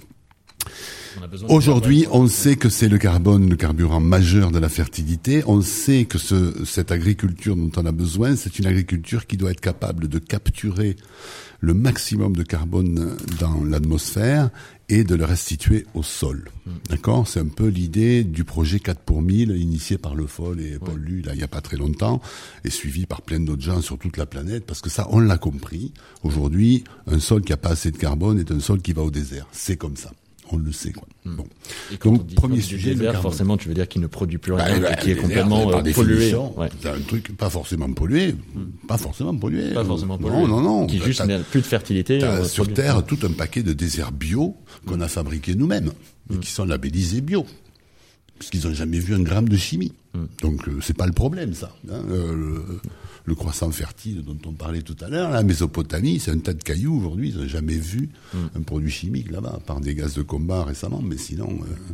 De 1.22 1.46
Aujourd'hui, 1.50 2.08
on 2.12 2.28
sait 2.28 2.56
que 2.56 2.70
c'est 2.70 2.90
le 2.90 2.98
carbone, 2.98 3.50
le 3.50 3.56
carburant 3.56 4.00
majeur 4.00 4.50
de 4.52 4.58
la 4.60 4.70
fertilité. 4.70 5.44
On 5.46 5.62
sait 5.62 6.06
que 6.06 6.18
ce, 6.18 6.66
cette 6.66 6.92
agriculture 6.92 7.56
dont 7.56 7.72
on 7.76 7.86
a 7.86 7.92
besoin, 7.92 8.36
c'est 8.36 8.58
une 8.58 8.66
agriculture 8.66 9.28
qui 9.28 9.38
doit 9.38 9.52
être 9.52 9.62
capable 9.62 10.08
de 10.08 10.18
capturer 10.20 10.96
le 11.60 11.74
maximum 11.74 12.36
de 12.36 12.44
carbone 12.44 13.16
dans 13.40 13.64
l'atmosphère 13.64 14.50
et 14.94 15.04
de 15.04 15.16
le 15.16 15.26
restituer 15.26 15.88
au 15.96 16.04
sol. 16.04 16.52
D'accord? 16.88 17.28
C'est 17.28 17.40
un 17.40 17.48
peu 17.48 17.68
l'idée 17.68 18.24
du 18.24 18.44
projet 18.44 18.80
4 18.80 19.00
pour 19.00 19.24
1000 19.24 19.50
initié 19.58 19.98
par 19.98 20.14
Le 20.14 20.28
Foll 20.28 20.62
et 20.62 20.78
Paul 20.78 21.00
Lu, 21.00 21.22
là, 21.22 21.34
il 21.34 21.38
n'y 21.38 21.44
a 21.44 21.48
pas 21.48 21.62
très 21.62 21.78
longtemps, 21.78 22.22
et 22.64 22.70
suivi 22.70 23.08
par 23.08 23.24
plein 23.24 23.40
d'autres 23.40 23.64
gens 23.64 23.82
sur 23.82 23.98
toute 23.98 24.18
la 24.18 24.28
planète, 24.28 24.66
parce 24.68 24.82
que 24.82 24.92
ça, 24.92 25.08
on 25.10 25.20
l'a 25.20 25.40
compris. 25.40 25.94
Aujourd'hui, 26.22 26.84
un 27.08 27.20
sol 27.20 27.42
qui 27.42 27.54
a 27.54 27.58
pas 27.58 27.70
assez 27.70 27.90
de 27.90 27.98
carbone 27.98 28.38
est 28.40 28.52
un 28.52 28.60
sol 28.60 28.84
qui 28.84 28.94
va 28.94 29.02
au 29.02 29.10
désert. 29.10 29.48
C'est 29.52 29.78
comme 29.78 29.98
ça. 29.98 30.12
On 30.52 30.58
le 30.58 30.72
sait, 30.74 30.92
quoi. 30.92 31.08
Bon. 31.26 31.46
Et 31.92 31.98
quand 31.98 32.10
on 32.10 32.14
Donc, 32.14 32.26
dit- 32.28 32.36
premier 32.36 32.62
sujet, 32.62 32.90
le 32.92 32.96
désert, 32.98 33.22
forcément, 33.22 33.56
tu 33.58 33.70
veux 33.70 33.74
dire 33.74 33.88
qu'il 33.88 34.02
ne 34.02 34.08
produit 34.08 34.38
plus 34.38 34.52
Bah, 34.52 34.64
rien, 34.66 34.80
bah, 34.80 34.92
et 34.92 35.02
qui 35.02 35.12
est 35.12 35.16
complètement 35.16 35.70
par 35.70 35.80
euh, 35.86 35.92
pollué. 35.94 36.36
Ouais. 36.58 36.70
C'est 36.82 36.90
un 36.90 37.00
truc 37.08 37.36
pas 37.38 37.50
forcément 37.50 37.92
pollué, 37.94 38.36
pas 38.88 38.98
forcément 38.98 39.36
pollué. 39.36 39.74
Pas 39.74 39.86
forcément 39.86 40.18
pollué. 40.18 40.36
Non, 40.38 40.48
non, 40.48 40.62
non. 40.62 40.86
Qui 40.88 41.00
juste 41.00 41.26
n'a 41.26 41.40
plus 41.40 41.62
de 41.62 41.66
fertilité. 41.66 42.20
T'as 42.20 42.42
euh, 42.42 42.44
sur 42.44 42.72
Terre 42.72 43.06
tout 43.06 43.18
un 43.24 43.32
paquet 43.32 43.64
de 43.64 43.74
déserts 43.74 44.12
bio 44.12 44.56
qu'on 44.86 45.00
a 45.02 45.08
fabriqués 45.08 45.56
nous-mêmes 45.56 45.92
et 46.32 46.38
qui 46.38 46.52
sont 46.52 46.66
labellisés 46.66 47.22
bio, 47.22 47.46
puisqu'ils 48.50 48.68
n'ont 48.70 48.76
jamais 48.76 49.00
vu 49.00 49.14
un 49.16 49.22
gramme 49.22 49.48
de 49.50 49.58
chimie. 49.58 49.94
Donc 50.42 50.68
euh, 50.68 50.80
c'est 50.82 50.96
pas 50.96 51.08
le 51.08 51.12
problème 51.14 51.54
ça. 51.54 51.76
hein. 51.90 52.04
Euh, 52.10 52.36
le, 52.36 52.64
le 53.26 53.36
croissant 53.36 53.72
fertile 53.72 54.22
dont 54.24 54.38
on 54.46 54.52
parlait 54.52 54.82
tout 54.82 54.96
à 55.02 55.10
l'heure, 55.10 55.32
la 55.32 55.44
Mésopotamie, 55.44 56.20
c'est 56.20 56.32
un 56.32 56.38
tas 56.40 56.54
de 56.54 56.62
cailloux 56.62 56.98
aujourd'hui. 57.00 57.30
Ils 57.30 57.38
n'ont 57.40 57.48
jamais 57.48 57.78
vu 57.78 58.10
un 58.56 58.62
produit 58.62 58.92
chimique 58.92 59.32
là-bas, 59.32 59.54
à 59.56 59.60
part 59.60 59.80
des 59.82 59.96
gaz 59.96 60.14
de 60.16 60.22
combat 60.22 60.64
récemment, 60.66 61.02
mais 61.02 61.18
sinon. 61.18 61.50
euh, 61.50 61.94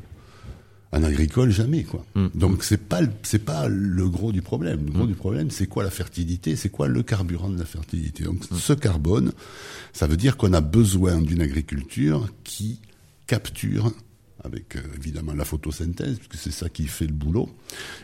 en 0.91 1.03
agricole, 1.03 1.51
jamais 1.51 1.83
quoi. 1.83 2.03
Donc 2.33 2.63
c'est 2.63 2.81
pas 2.89 3.01
c'est 3.21 3.45
pas 3.45 3.67
le 3.67 4.09
gros 4.09 4.31
du 4.31 4.41
problème. 4.41 4.87
Le 4.87 4.91
gros 4.91 5.05
du 5.05 5.13
problème, 5.13 5.51
c'est 5.51 5.67
quoi 5.67 5.83
la 5.83 5.91
fertilité? 5.91 6.55
C'est 6.55 6.69
quoi 6.69 6.87
le 6.87 7.03
carburant 7.03 7.49
de 7.51 7.59
la 7.59 7.65
fertilité? 7.65 8.23
Donc 8.23 8.43
ce 8.51 8.73
carbone, 8.73 9.31
ça 9.93 10.07
veut 10.07 10.17
dire 10.17 10.35
qu'on 10.35 10.51
a 10.53 10.61
besoin 10.61 11.21
d'une 11.21 11.41
agriculture 11.41 12.27
qui 12.43 12.79
capture 13.27 13.91
avec 14.43 14.75
euh, 14.75 14.81
évidemment 14.97 15.33
la 15.33 15.45
photosynthèse, 15.45 16.17
puisque 16.17 16.35
c'est 16.35 16.51
ça 16.51 16.69
qui 16.69 16.87
fait 16.87 17.07
le 17.07 17.13
boulot, 17.13 17.49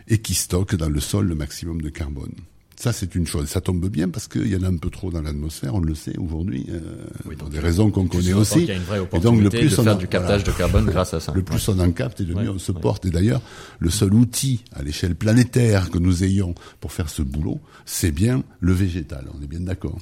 et 0.08 0.18
qui 0.20 0.34
stocke 0.34 0.76
dans 0.76 0.90
le 0.90 1.00
sol 1.00 1.28
le 1.28 1.36
maximum 1.36 1.82
de 1.82 1.90
carbone. 1.90 2.34
Ça, 2.78 2.92
c'est 2.92 3.16
une 3.16 3.26
chose. 3.26 3.48
Ça 3.48 3.62
tombe 3.62 3.88
bien 3.88 4.10
parce 4.10 4.28
qu'il 4.28 4.48
y 4.50 4.56
en 4.58 4.64
a 4.64 4.68
un 4.68 4.76
peu 4.76 4.90
trop 4.90 5.10
dans 5.10 5.22
l'atmosphère, 5.22 5.76
on 5.76 5.80
le 5.80 5.96
sait 5.96 6.18
aujourd'hui, 6.18 6.66
euh, 6.70 7.06
pour 7.38 7.48
des 7.50 7.60
raisons 7.60 7.90
qu'on 7.90 8.06
connaît 8.06 8.34
aussi. 8.34 8.60
Il 8.64 8.66
y 8.66 8.72
a 8.72 8.76
une 8.76 8.82
vraie 8.84 8.98
Et 8.98 9.20
donc, 9.20 9.40
le 9.40 9.48
opportunité 9.48 9.60
plus 9.60 9.70
de 9.76 9.80
on 9.80 9.84
faire 9.86 9.96
en- 9.96 9.98
du 9.98 10.08
captage 10.10 10.42
voilà. 10.42 10.52
de 10.54 10.58
carbone 10.58 10.86
grâce 10.88 11.14
à 11.14 11.22
ça. 11.22 11.32
Le 11.34 11.42
plus 11.42 11.70
on 11.70 11.80
en 11.80 11.92
capte 11.94 12.20
et 12.20 12.26
le 12.26 12.36
Ouais, 12.36 12.44
mieux 12.44 12.50
on 12.50 12.60
se 12.60 12.74
ouais. 12.74 12.82
porte. 12.82 13.06
Et 13.06 13.12
d'ailleurs, 13.12 13.42
le 13.80 13.90
seul 13.90 14.14
outil 14.14 14.66
à 14.74 14.84
l'échelle 14.84 15.16
planétaire 15.16 15.90
que 15.90 16.00
nous 16.00 16.26
ayons 16.26 16.54
pour 16.82 16.92
faire 16.92 17.08
ce 17.08 17.22
boulot, 17.22 17.62
c'est 17.86 18.12
bien 18.12 18.44
le 18.60 18.74
végétal. 18.74 19.26
On 19.34 19.42
est 19.42 19.48
bien 19.48 19.62
d'accord. 19.62 19.98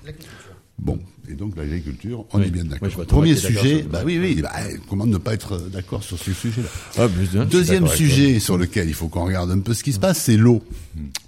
Bon, 0.79 0.99
et 1.29 1.33
donc 1.35 1.55
l'agriculture, 1.55 2.25
on 2.33 2.39
Oui. 2.39 2.47
est 2.47 2.51
bien 2.51 2.65
d'accord. 2.65 2.89
Premier 3.05 3.35
sujet, 3.35 3.83
bah 3.83 4.01
oui, 4.05 4.19
oui, 4.19 4.41
bah, 4.41 4.51
comment 4.89 5.05
ne 5.05 5.17
pas 5.17 5.33
être 5.33 5.57
d'accord 5.71 6.03
sur 6.03 6.17
ce 6.19 6.33
sujet-là? 6.33 6.67
Ah, 6.97 7.07
suis 7.07 7.39
Deuxième 7.49 7.87
sujet 7.87 8.39
sur 8.39 8.57
lequel 8.57 8.87
il 8.89 8.93
faut 8.93 9.07
qu'on 9.07 9.25
regarde 9.25 9.51
un 9.51 9.59
peu 9.59 9.73
ce 9.73 9.83
qui 9.83 9.93
se 9.93 9.99
passe, 9.99 10.21
c'est 10.23 10.37
l'eau. 10.37 10.61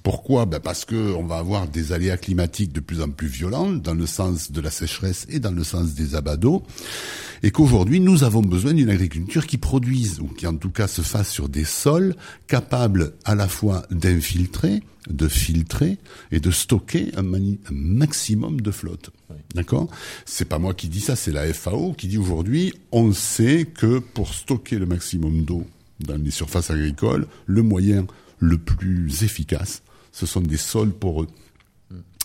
Pourquoi? 0.03 0.45
Ben 0.45 0.59
Parce 0.59 0.85
que 0.85 1.13
on 1.15 1.25
va 1.25 1.37
avoir 1.37 1.67
des 1.67 1.91
aléas 1.91 2.17
climatiques 2.17 2.73
de 2.73 2.79
plus 2.79 3.01
en 3.01 3.09
plus 3.09 3.27
violents 3.27 3.71
dans 3.71 3.93
le 3.93 4.05
sens 4.05 4.51
de 4.51 4.61
la 4.61 4.69
sécheresse 4.69 5.25
et 5.29 5.39
dans 5.39 5.51
le 5.51 5.63
sens 5.63 5.93
des 5.95 6.15
abats 6.15 6.37
d'eau, 6.37 6.63
et 7.41 7.51
qu'aujourd'hui 7.51 7.99
nous 7.99 8.23
avons 8.23 8.41
besoin 8.41 8.73
d'une 8.73 8.89
agriculture 8.89 9.47
qui 9.47 9.57
produise 9.57 10.19
ou 10.19 10.27
qui 10.27 10.45
en 10.47 10.55
tout 10.55 10.69
cas 10.69 10.87
se 10.87 11.01
fasse 11.01 11.29
sur 11.31 11.49
des 11.49 11.65
sols 11.65 12.15
capables 12.47 13.13
à 13.23 13.33
la 13.35 13.47
fois 13.47 13.85
d'infiltrer, 13.91 14.81
de 15.09 15.27
filtrer 15.27 15.97
et 16.31 16.39
de 16.39 16.51
stocker 16.51 17.11
un, 17.17 17.33
un 17.33 17.55
maximum 17.71 18.61
de 18.61 18.71
flotte. 18.71 19.09
D'accord? 19.53 19.84
C'est 20.25 20.45
pas 20.45 20.59
moi 20.59 20.73
qui 20.73 20.87
dis 20.87 21.01
ça, 21.01 21.15
c'est 21.15 21.31
la 21.31 21.51
FAO 21.53 21.93
qui 21.93 22.07
dit 22.07 22.17
aujourd'hui 22.17 22.73
on 22.91 23.13
sait 23.13 23.65
que 23.65 23.99
pour 23.99 24.33
stocker 24.33 24.77
le 24.77 24.85
maximum 24.85 25.43
d'eau 25.43 25.65
dans 25.99 26.21
les 26.21 26.31
surfaces 26.31 26.71
agricoles, 26.71 27.27
le 27.45 27.61
moyen 27.61 28.05
le 28.39 28.57
plus 28.57 29.23
efficace, 29.23 29.81
ce 30.11 30.25
sont 30.25 30.41
des 30.41 30.57
sols 30.57 30.91
poreux. 30.91 31.27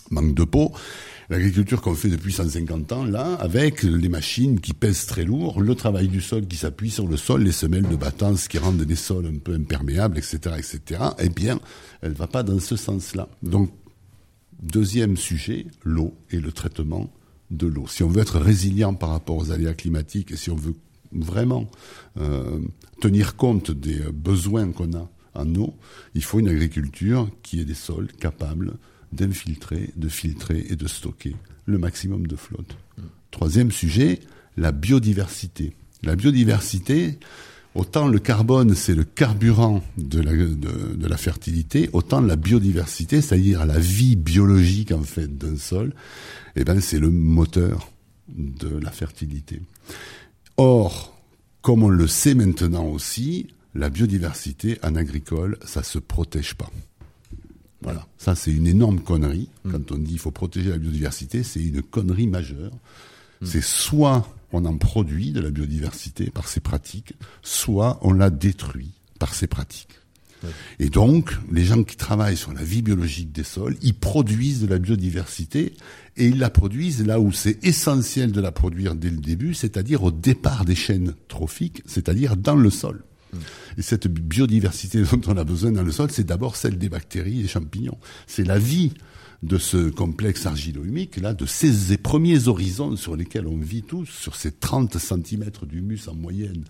Manque 0.09 0.35
de 0.35 0.43
peau. 0.43 0.73
L'agriculture 1.29 1.81
qu'on 1.81 1.95
fait 1.95 2.09
depuis 2.09 2.33
150 2.33 2.91
ans, 2.91 3.05
là, 3.05 3.35
avec 3.35 3.83
les 3.83 4.09
machines 4.09 4.59
qui 4.59 4.73
pèsent 4.73 5.05
très 5.05 5.23
lourd, 5.23 5.61
le 5.61 5.73
travail 5.73 6.09
du 6.09 6.19
sol 6.19 6.45
qui 6.45 6.57
s'appuie 6.57 6.91
sur 6.91 7.07
le 7.07 7.15
sol, 7.15 7.43
les 7.43 7.53
semelles 7.53 7.87
de 7.87 7.95
battance 7.95 8.49
qui 8.49 8.57
rendent 8.57 8.85
les 8.85 8.95
sols 8.97 9.27
un 9.27 9.39
peu 9.39 9.53
imperméables, 9.53 10.17
etc., 10.17 10.55
etc., 10.57 11.01
eh 11.19 11.29
bien, 11.29 11.61
elle 12.01 12.11
va 12.11 12.27
pas 12.27 12.43
dans 12.43 12.59
ce 12.59 12.75
sens-là. 12.75 13.29
Donc, 13.41 13.71
Deuxième 14.61 15.17
sujet, 15.17 15.65
l'eau 15.83 16.13
et 16.29 16.39
le 16.39 16.51
traitement 16.51 17.09
de 17.51 17.67
l'eau. 17.67 17.85
Si 17.87 18.03
on 18.03 18.07
veut 18.07 18.21
être 18.21 18.39
résilient 18.39 18.93
par 18.93 19.09
rapport 19.09 19.37
aux 19.37 19.51
aléas 19.51 19.73
climatiques 19.73 20.31
et 20.31 20.35
si 20.35 20.49
on 20.49 20.55
veut 20.55 20.75
vraiment 21.11 21.69
euh, 22.17 22.59
tenir 23.01 23.35
compte 23.35 23.71
des 23.71 23.99
euh, 23.99 24.11
besoins 24.11 24.71
qu'on 24.71 24.93
a 24.93 25.09
en 25.33 25.55
eau, 25.55 25.75
il 26.15 26.23
faut 26.23 26.39
une 26.39 26.47
agriculture 26.47 27.29
qui 27.43 27.59
ait 27.59 27.65
des 27.65 27.73
sols 27.73 28.11
capables 28.13 28.73
d'infiltrer, 29.11 29.91
de 29.95 30.09
filtrer 30.09 30.65
et 30.69 30.75
de 30.75 30.87
stocker 30.87 31.35
le 31.65 31.77
maximum 31.77 32.27
de 32.27 32.35
flotte. 32.35 32.77
Troisième 33.29 33.71
sujet, 33.71 34.19
la 34.57 34.71
biodiversité. 34.71 35.73
La 36.03 36.15
biodiversité, 36.15 37.19
autant 37.75 38.07
le 38.07 38.19
carbone 38.19 38.75
c'est 38.75 38.95
le 38.95 39.03
carburant 39.03 39.83
de 39.97 40.19
la, 40.19 40.31
de, 40.31 40.95
de 40.95 41.07
la 41.07 41.17
fertilité, 41.17 41.89
autant 41.93 42.21
la 42.21 42.35
biodiversité, 42.35 43.21
c'est-à-dire 43.21 43.65
la 43.65 43.79
vie 43.79 44.15
biologique 44.15 44.91
en 44.91 45.03
fait 45.03 45.37
d'un 45.37 45.57
sol, 45.57 45.93
eh 46.55 46.63
ben 46.63 46.81
c'est 46.81 46.99
le 46.99 47.09
moteur 47.09 47.91
de 48.29 48.77
la 48.77 48.91
fertilité. 48.91 49.61
Or, 50.57 51.17
comme 51.61 51.83
on 51.83 51.89
le 51.89 52.07
sait 52.07 52.33
maintenant 52.33 52.85
aussi, 52.87 53.47
la 53.73 53.89
biodiversité 53.89 54.77
en 54.83 54.95
agricole, 54.95 55.57
ça 55.65 55.83
se 55.83 55.99
protège 55.99 56.55
pas. 56.55 56.69
Voilà, 57.81 58.05
ça 58.17 58.35
c'est 58.35 58.51
une 58.51 58.67
énorme 58.67 58.99
connerie. 58.99 59.49
Quand 59.69 59.91
on 59.91 59.97
dit 59.97 60.13
il 60.13 60.19
faut 60.19 60.31
protéger 60.31 60.69
la 60.69 60.77
biodiversité, 60.77 61.41
c'est 61.41 61.63
une 61.63 61.81
connerie 61.81 62.27
majeure. 62.27 62.71
C'est 63.43 63.63
soit 63.63 64.27
on 64.53 64.65
en 64.65 64.77
produit 64.77 65.31
de 65.31 65.41
la 65.41 65.51
biodiversité 65.51 66.29
par 66.29 66.47
ces 66.47 66.59
pratiques, 66.59 67.13
soit 67.41 67.99
on 68.01 68.13
la 68.13 68.29
détruit 68.29 68.91
par 69.19 69.33
ces 69.33 69.47
pratiques. 69.47 70.01
Et 70.79 70.89
donc, 70.89 71.31
les 71.51 71.63
gens 71.63 71.83
qui 71.83 71.95
travaillent 71.95 72.37
sur 72.37 72.53
la 72.53 72.63
vie 72.63 72.81
biologique 72.81 73.31
des 73.31 73.43
sols, 73.43 73.77
ils 73.83 73.93
produisent 73.93 74.61
de 74.61 74.67
la 74.67 74.79
biodiversité 74.79 75.73
et 76.17 76.25
ils 76.25 76.39
la 76.39 76.49
produisent 76.49 77.05
là 77.05 77.19
où 77.19 77.31
c'est 77.31 77.63
essentiel 77.63 78.31
de 78.31 78.41
la 78.41 78.51
produire 78.51 78.95
dès 78.95 79.09
le 79.09 79.17
début, 79.17 79.53
c'est-à-dire 79.53 80.03
au 80.03 80.11
départ 80.11 80.65
des 80.65 80.75
chaînes 80.75 81.13
trophiques, 81.27 81.83
c'est-à-dire 81.85 82.37
dans 82.37 82.55
le 82.55 82.69
sol. 82.69 83.03
Et 83.77 83.81
cette 83.81 84.07
biodiversité 84.07 85.01
dont 85.11 85.21
on 85.27 85.37
a 85.37 85.43
besoin 85.43 85.71
dans 85.71 85.83
le 85.83 85.91
sol, 85.91 86.09
c'est 86.11 86.25
d'abord 86.25 86.55
celle 86.55 86.77
des 86.77 86.89
bactéries 86.89 87.39
et 87.39 87.43
des 87.43 87.47
champignons. 87.47 87.97
C'est 88.27 88.43
la 88.43 88.59
vie 88.59 88.93
de 89.43 89.57
ce 89.57 89.89
complexe 89.89 90.45
argilo-humique, 90.45 91.17
là, 91.17 91.33
de 91.33 91.45
ces 91.45 91.97
premiers 91.97 92.47
horizons 92.47 92.95
sur 92.95 93.15
lesquels 93.15 93.47
on 93.47 93.57
vit 93.57 93.81
tous, 93.81 94.05
sur 94.05 94.35
ces 94.35 94.51
30 94.51 94.97
centimètres 94.99 95.65
d'humus 95.65 96.07
en 96.07 96.13
moyenne 96.13 96.63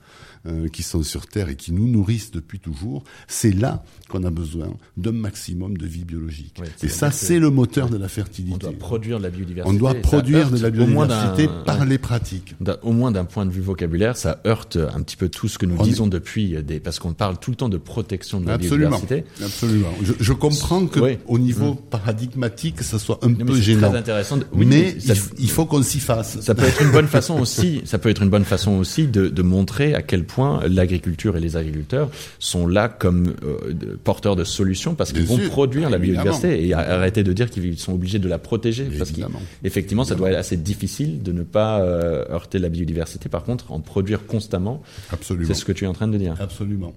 euh, 0.48 0.68
qui 0.68 0.84
sont 0.84 1.04
sur 1.04 1.28
Terre 1.28 1.50
et 1.50 1.56
qui 1.56 1.72
nous 1.72 1.88
nourrissent 1.88 2.32
depuis 2.32 2.60
toujours, 2.60 3.04
c'est 3.28 3.52
là 3.52 3.84
qu'on 4.10 4.24
a 4.24 4.30
besoin 4.32 4.68
d'un 4.98 5.12
maximum 5.12 5.78
de 5.78 5.86
vie 5.86 6.04
biologique. 6.04 6.62
Et 6.84 6.88
ça, 6.89 7.12
c'est 7.12 7.39
le 7.39 7.50
moteur 7.50 7.89
de 7.89 7.98
la 7.98 8.08
fertilité. 8.08 8.56
On 8.56 8.58
doit 8.72 8.78
produire 8.80 9.18
de 9.20 9.24
la 9.24 9.30
biodiversité. 9.30 9.70
On 9.70 9.78
doit 9.78 9.94
produire 9.96 10.39
heurte 10.48 10.54
de 10.54 10.62
la 10.64 10.70
biodiversité 10.72 11.48
par 11.66 11.86
les 11.86 11.98
pratiques. 11.98 12.56
Au 12.82 12.92
moins 12.92 13.12
d'un 13.12 13.26
point 13.26 13.46
de 13.46 13.52
vue 13.52 13.62
vocabulaire, 13.62 14.18
ça 14.18 14.42
heurte 14.46 14.78
un 14.78 15.02
petit 15.02 15.16
peu 15.18 15.30
tout 15.30 15.48
ce 15.48 15.58
que 15.58 15.66
nous 15.66 15.76
On 15.78 15.84
est- 15.84 15.88
disons 15.89 16.08
depuis 16.08 16.56
des, 16.64 16.80
parce 16.80 17.00
qu'on 17.00 17.14
parle 17.14 17.38
tout 17.39 17.52
le 17.52 17.56
temps 17.58 17.70
de 17.70 17.78
protection 17.78 18.39
de 18.42 18.48
la 18.48 18.54
Absolument, 18.54 18.98
biodiversité. 19.00 19.44
absolument. 19.44 19.89
Je, 20.04 20.14
je 20.20 20.34
comprends 20.34 20.86
que 20.88 21.00
Oui. 21.00 21.18
au 21.28 21.38
niveau 21.39 21.76
paradigmatique, 21.76 22.82
ça 22.82 23.00
soit 23.00 23.20
un 23.24 23.30
Non, 23.30 23.46
peu 23.46 23.56
gênant. 23.56 23.89
très 23.89 23.98
intéressant. 24.00 24.38
de- 24.38 24.46
oui, 24.54 24.66
mais 24.66 25.00
ça- 25.00 25.14
il 25.39 25.50
faut 25.50 25.66
qu'on 25.66 25.82
s'y 25.84 26.00
fasse. 26.00 26.39
Ça 26.42 26.56
peut 26.56 26.64
être 26.64 26.82
une 26.82 26.92
bonne 26.92 27.08
façon 27.08 27.39
aussi. 27.39 27.82
Ça 27.86 27.98
peut 28.00 28.10
être 28.10 28.22
une 28.24 28.30
bonne 28.30 28.44
façon 28.46 28.72
aussi 28.74 29.08
de, 29.08 29.28
de 29.30 29.42
montrer 29.42 29.94
à 29.96 30.02
quel 30.02 30.26
point 30.26 30.31
l'agriculture 30.68 31.38
et 31.38 31.40
les 31.40 31.56
agriculteurs 31.58 32.10
sont 32.40 32.68
là 32.68 32.90
comme 32.90 33.34
euh, 33.44 33.74
porteurs 34.04 34.36
de 34.36 34.44
solutions 34.44 34.96
parce 34.96 35.12
qu'ils 35.14 35.26
vont 35.26 35.38
sûr, 35.38 35.50
produire 35.50 35.90
la 35.90 35.98
évidemment. 35.98 36.24
biodiversité 36.24 36.68
et 36.68 36.74
arrêter 36.74 37.24
de 37.24 37.34
dire 37.34 37.50
qu'ils 37.50 37.78
sont 37.80 37.94
obligés 37.94 38.20
de 38.20 38.28
la 38.28 38.38
protéger 38.40 38.86
parce 38.98 39.12
Évidemment. 39.12 39.42
qu'effectivement 39.64 40.04
ça 40.04 40.16
doit 40.16 40.32
être 40.32 40.38
assez 40.40 40.58
difficile 40.58 41.22
de 41.24 41.32
ne 41.32 41.44
pas 41.44 41.82
euh, 41.82 42.26
heurter 42.30 42.60
la 42.60 42.70
biodiversité. 42.70 43.30
Par 43.30 43.44
contre, 43.44 43.72
en 43.72 43.80
produire 43.80 44.26
constamment, 44.26 44.82
c'est 45.22 45.54
ce 45.54 45.66
que 45.66 45.72
tu 45.72 45.86
es 45.86 45.88
en 45.88 45.94
train 45.94 46.08
de 46.08 46.18
dire. 46.18 46.36
Absolument. 46.40 46.94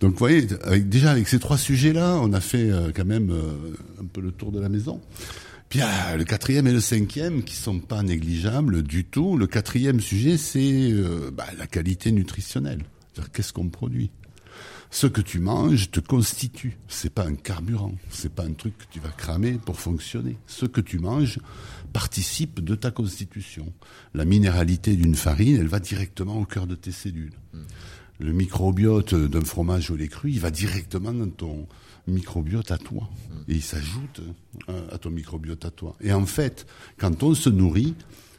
Donc, 0.00 0.12
vous 0.12 0.18
voyez, 0.18 0.46
avec, 0.64 0.88
déjà 0.88 1.10
avec 1.10 1.26
ces 1.26 1.38
trois 1.38 1.56
sujets-là, 1.56 2.18
on 2.22 2.32
a 2.34 2.40
fait 2.40 2.70
euh, 2.70 2.90
quand 2.94 3.06
même 3.06 3.32
un 4.00 4.04
peu 4.12 4.20
le 4.20 4.30
tour 4.30 4.52
de 4.52 4.60
la 4.60 4.68
maison. 4.68 5.00
Puis 5.68 5.80
il 5.80 5.82
y 5.82 5.84
a 5.84 6.16
le 6.16 6.24
quatrième 6.24 6.66
et 6.66 6.72
le 6.72 6.80
cinquième 6.80 7.42
qui 7.42 7.56
sont 7.56 7.80
pas 7.80 8.02
négligeables 8.02 8.82
du 8.82 9.04
tout. 9.04 9.36
Le 9.36 9.46
quatrième 9.46 10.00
sujet, 10.00 10.36
c'est 10.36 10.92
euh, 10.92 11.30
bah, 11.32 11.46
la 11.58 11.66
qualité 11.66 12.12
nutritionnelle. 12.12 12.84
Qu'est-ce 13.32 13.52
qu'on 13.52 13.68
produit? 13.68 14.10
Ce 14.90 15.08
que 15.08 15.20
tu 15.20 15.40
manges 15.40 15.90
te 15.90 15.98
constitue. 15.98 16.78
C'est 16.86 17.12
pas 17.12 17.26
un 17.26 17.34
carburant. 17.34 17.94
C'est 18.10 18.32
pas 18.32 18.44
un 18.44 18.52
truc 18.52 18.78
que 18.78 18.84
tu 18.90 19.00
vas 19.00 19.08
cramer 19.08 19.54
pour 19.54 19.80
fonctionner. 19.80 20.38
Ce 20.46 20.66
que 20.66 20.80
tu 20.80 21.00
manges 21.00 21.40
participe 21.92 22.60
de 22.60 22.74
ta 22.76 22.92
constitution. 22.92 23.72
La 24.14 24.24
minéralité 24.24 24.94
d'une 24.94 25.16
farine, 25.16 25.56
elle 25.56 25.66
va 25.66 25.80
directement 25.80 26.38
au 26.38 26.44
cœur 26.44 26.68
de 26.68 26.76
tes 26.76 26.92
cellules. 26.92 27.34
Le 28.20 28.32
microbiote 28.32 29.14
d'un 29.14 29.44
fromage 29.44 29.90
au 29.90 29.96
lait 29.96 30.08
cru, 30.08 30.30
il 30.30 30.40
va 30.40 30.50
directement 30.50 31.12
dans 31.12 31.28
ton 31.28 31.66
microbiote 32.06 32.70
à 32.70 32.78
toi. 32.78 33.08
Et 33.48 33.54
il 33.54 33.62
s'ajoute 33.62 34.20
euh, 34.68 34.88
à 34.92 34.98
ton 34.98 35.10
microbiote 35.10 35.64
à 35.64 35.70
toi. 35.70 35.96
Et 36.00 36.12
en 36.12 36.26
fait, 36.26 36.66
quand 36.98 37.22
on 37.22 37.34
se 37.34 37.48
nourrit, 37.48 37.94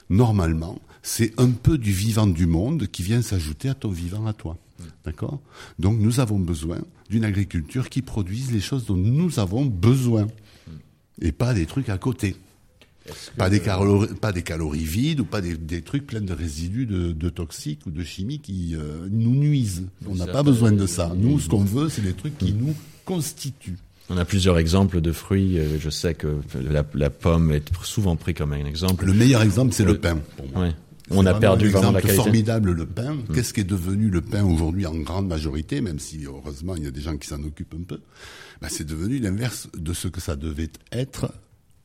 normalement, 0.10 0.80
c'est 1.02 1.34
un 1.40 1.52
peu 1.52 1.78
du 1.78 1.92
vivant 1.92 2.28
du 2.28 2.46
monde 2.46 2.88
qui 2.88 3.04
vient 3.04 3.22
s'ajouter 3.22 3.70
à 3.70 3.74
ton 3.74 3.90
vivant 3.90 4.26
à 4.26 4.34
toi. 4.34 4.58
D'accord? 5.06 5.40
Donc 5.80 6.00
nous 6.00 6.20
avons 6.20 6.40
besoin 6.40 6.80
d'une 7.10 7.24
agriculture 7.24 7.90
qui 7.90 8.02
produise 8.02 8.52
les 8.52 8.60
choses 8.60 8.86
dont 8.86 8.98
nous 8.98 9.40
avons 9.40 9.66
besoin. 9.66 10.28
Et 11.22 11.32
pas 11.32 11.54
des 11.54 11.66
trucs 11.66 11.90
à 11.90 11.98
côté. 11.98 12.36
Pas 13.38 13.50
des, 13.50 13.62
calories, 13.62 14.14
pas 14.16 14.34
des 14.34 14.44
calories 14.44 14.84
vides 14.84 15.22
ou 15.22 15.26
pas 15.26 15.40
des, 15.40 15.56
des 15.56 15.82
trucs 15.82 16.06
pleins 16.06 16.22
de 16.22 16.34
résidus 16.34 16.86
de, 16.86 17.14
de 17.14 17.30
toxiques 17.30 17.86
ou 17.88 17.92
de 17.92 18.04
chimie 18.04 18.40
qui 18.40 18.76
euh, 18.76 19.08
nous 19.10 19.34
nuisent. 19.34 19.88
On 20.06 20.16
n'a 20.16 20.28
pas 20.28 20.44
besoin 20.44 20.74
de 20.74 20.86
ça. 20.86 21.14
Nous, 21.16 21.40
ce 21.40 21.48
qu'on 21.48 21.64
veut, 21.64 21.88
c'est 21.88 22.02
des 22.02 22.14
trucs 22.14 22.38
qui 22.38 22.52
nous 22.54 22.76
On 24.10 24.18
a 24.18 24.26
plusieurs 24.26 24.58
exemples 24.58 25.02
de 25.02 25.12
fruits. 25.12 25.60
Euh, 25.60 25.78
Je 25.80 25.90
sais 25.90 26.14
que 26.14 26.38
la, 26.62 26.86
la 26.94 27.10
pomme 27.10 27.52
est 27.52 27.70
souvent 27.84 28.16
pris 28.16 28.34
comme 28.34 28.54
un 28.54 28.66
exemple. 28.66 29.06
Le 29.06 29.14
meilleur 29.14 29.42
exemple, 29.42 29.74
c'est 29.74 29.84
Le- 29.84 29.94
le 29.94 30.00
pain. 30.00 30.18
Pour 30.38 30.48
moi. 30.50 30.62
Ouais. 30.64 30.72
C'est 31.10 31.16
On 31.18 31.26
a 31.26 31.34
perdu 31.34 31.70
un 31.76 31.92
la 31.94 32.00
exemple 32.00 32.16
formidable 32.16 32.72
le 32.74 32.86
pain. 32.86 33.18
Qu'est-ce 33.34 33.54
qui 33.54 33.62
est 33.62 33.64
devenu 33.64 34.10
le 34.10 34.20
pain 34.22 34.44
aujourd'hui 34.44 34.86
en 34.86 34.96
grande 34.96 35.28
majorité, 35.28 35.80
même 35.80 36.00
si 36.00 36.26
heureusement 36.26 36.76
il 36.76 36.84
y 36.84 36.88
a 36.88 36.92
des 36.92 37.00
gens 37.02 37.16
qui 37.18 37.28
s'en 37.30 37.42
occupent 37.44 37.76
un 37.80 37.84
peu? 37.84 38.02
Ben, 38.62 38.68
c'est 38.70 38.86
devenu 38.86 39.20
l'inverse 39.20 39.70
de 39.78 39.94
ce 39.94 40.10
que 40.10 40.20
ça 40.20 40.36
devait 40.36 40.70
être 40.92 41.32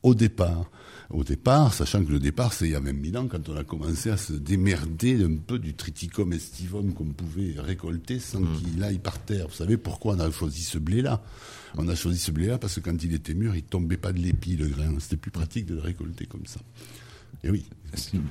au 0.03 0.13
départ. 0.15 0.69
Au 1.09 1.23
départ, 1.23 1.73
sachant 1.73 2.03
que 2.03 2.11
le 2.11 2.19
départ, 2.19 2.53
c'est 2.53 2.65
il 2.65 2.71
y 2.71 2.75
a 2.75 2.79
même 2.79 2.97
mille 2.97 3.17
ans, 3.17 3.27
quand 3.27 3.47
on 3.49 3.55
a 3.55 3.63
commencé 3.63 4.09
à 4.09 4.17
se 4.17 4.33
démerder 4.33 5.23
un 5.23 5.35
peu 5.35 5.59
du 5.59 5.75
triticum 5.75 6.33
estivum 6.33 6.93
qu'on 6.93 7.05
pouvait 7.05 7.53
récolter 7.57 8.19
sans 8.19 8.39
Mmh. 8.39 8.57
qu'il 8.57 8.83
aille 8.83 8.99
par 8.99 9.19
terre. 9.19 9.47
Vous 9.47 9.53
savez 9.53 9.77
pourquoi 9.77 10.15
on 10.15 10.19
a 10.19 10.31
choisi 10.31 10.63
ce 10.63 10.79
blé-là? 10.79 11.21
On 11.77 11.87
a 11.87 11.95
choisi 11.95 12.17
ce 12.19 12.31
blé-là 12.31 12.57
parce 12.57 12.75
que 12.75 12.79
quand 12.79 13.03
il 13.03 13.13
était 13.13 13.33
mûr, 13.35 13.55
il 13.55 13.63
tombait 13.63 13.97
pas 13.97 14.11
de 14.11 14.19
l'épi, 14.19 14.55
le 14.55 14.67
grain. 14.67 14.91
C'était 14.99 15.17
plus 15.17 15.31
pratique 15.31 15.65
de 15.65 15.75
le 15.75 15.81
récolter 15.81 16.25
comme 16.25 16.45
ça. 16.45 16.61
Et 17.43 17.49
oui, 17.49 17.65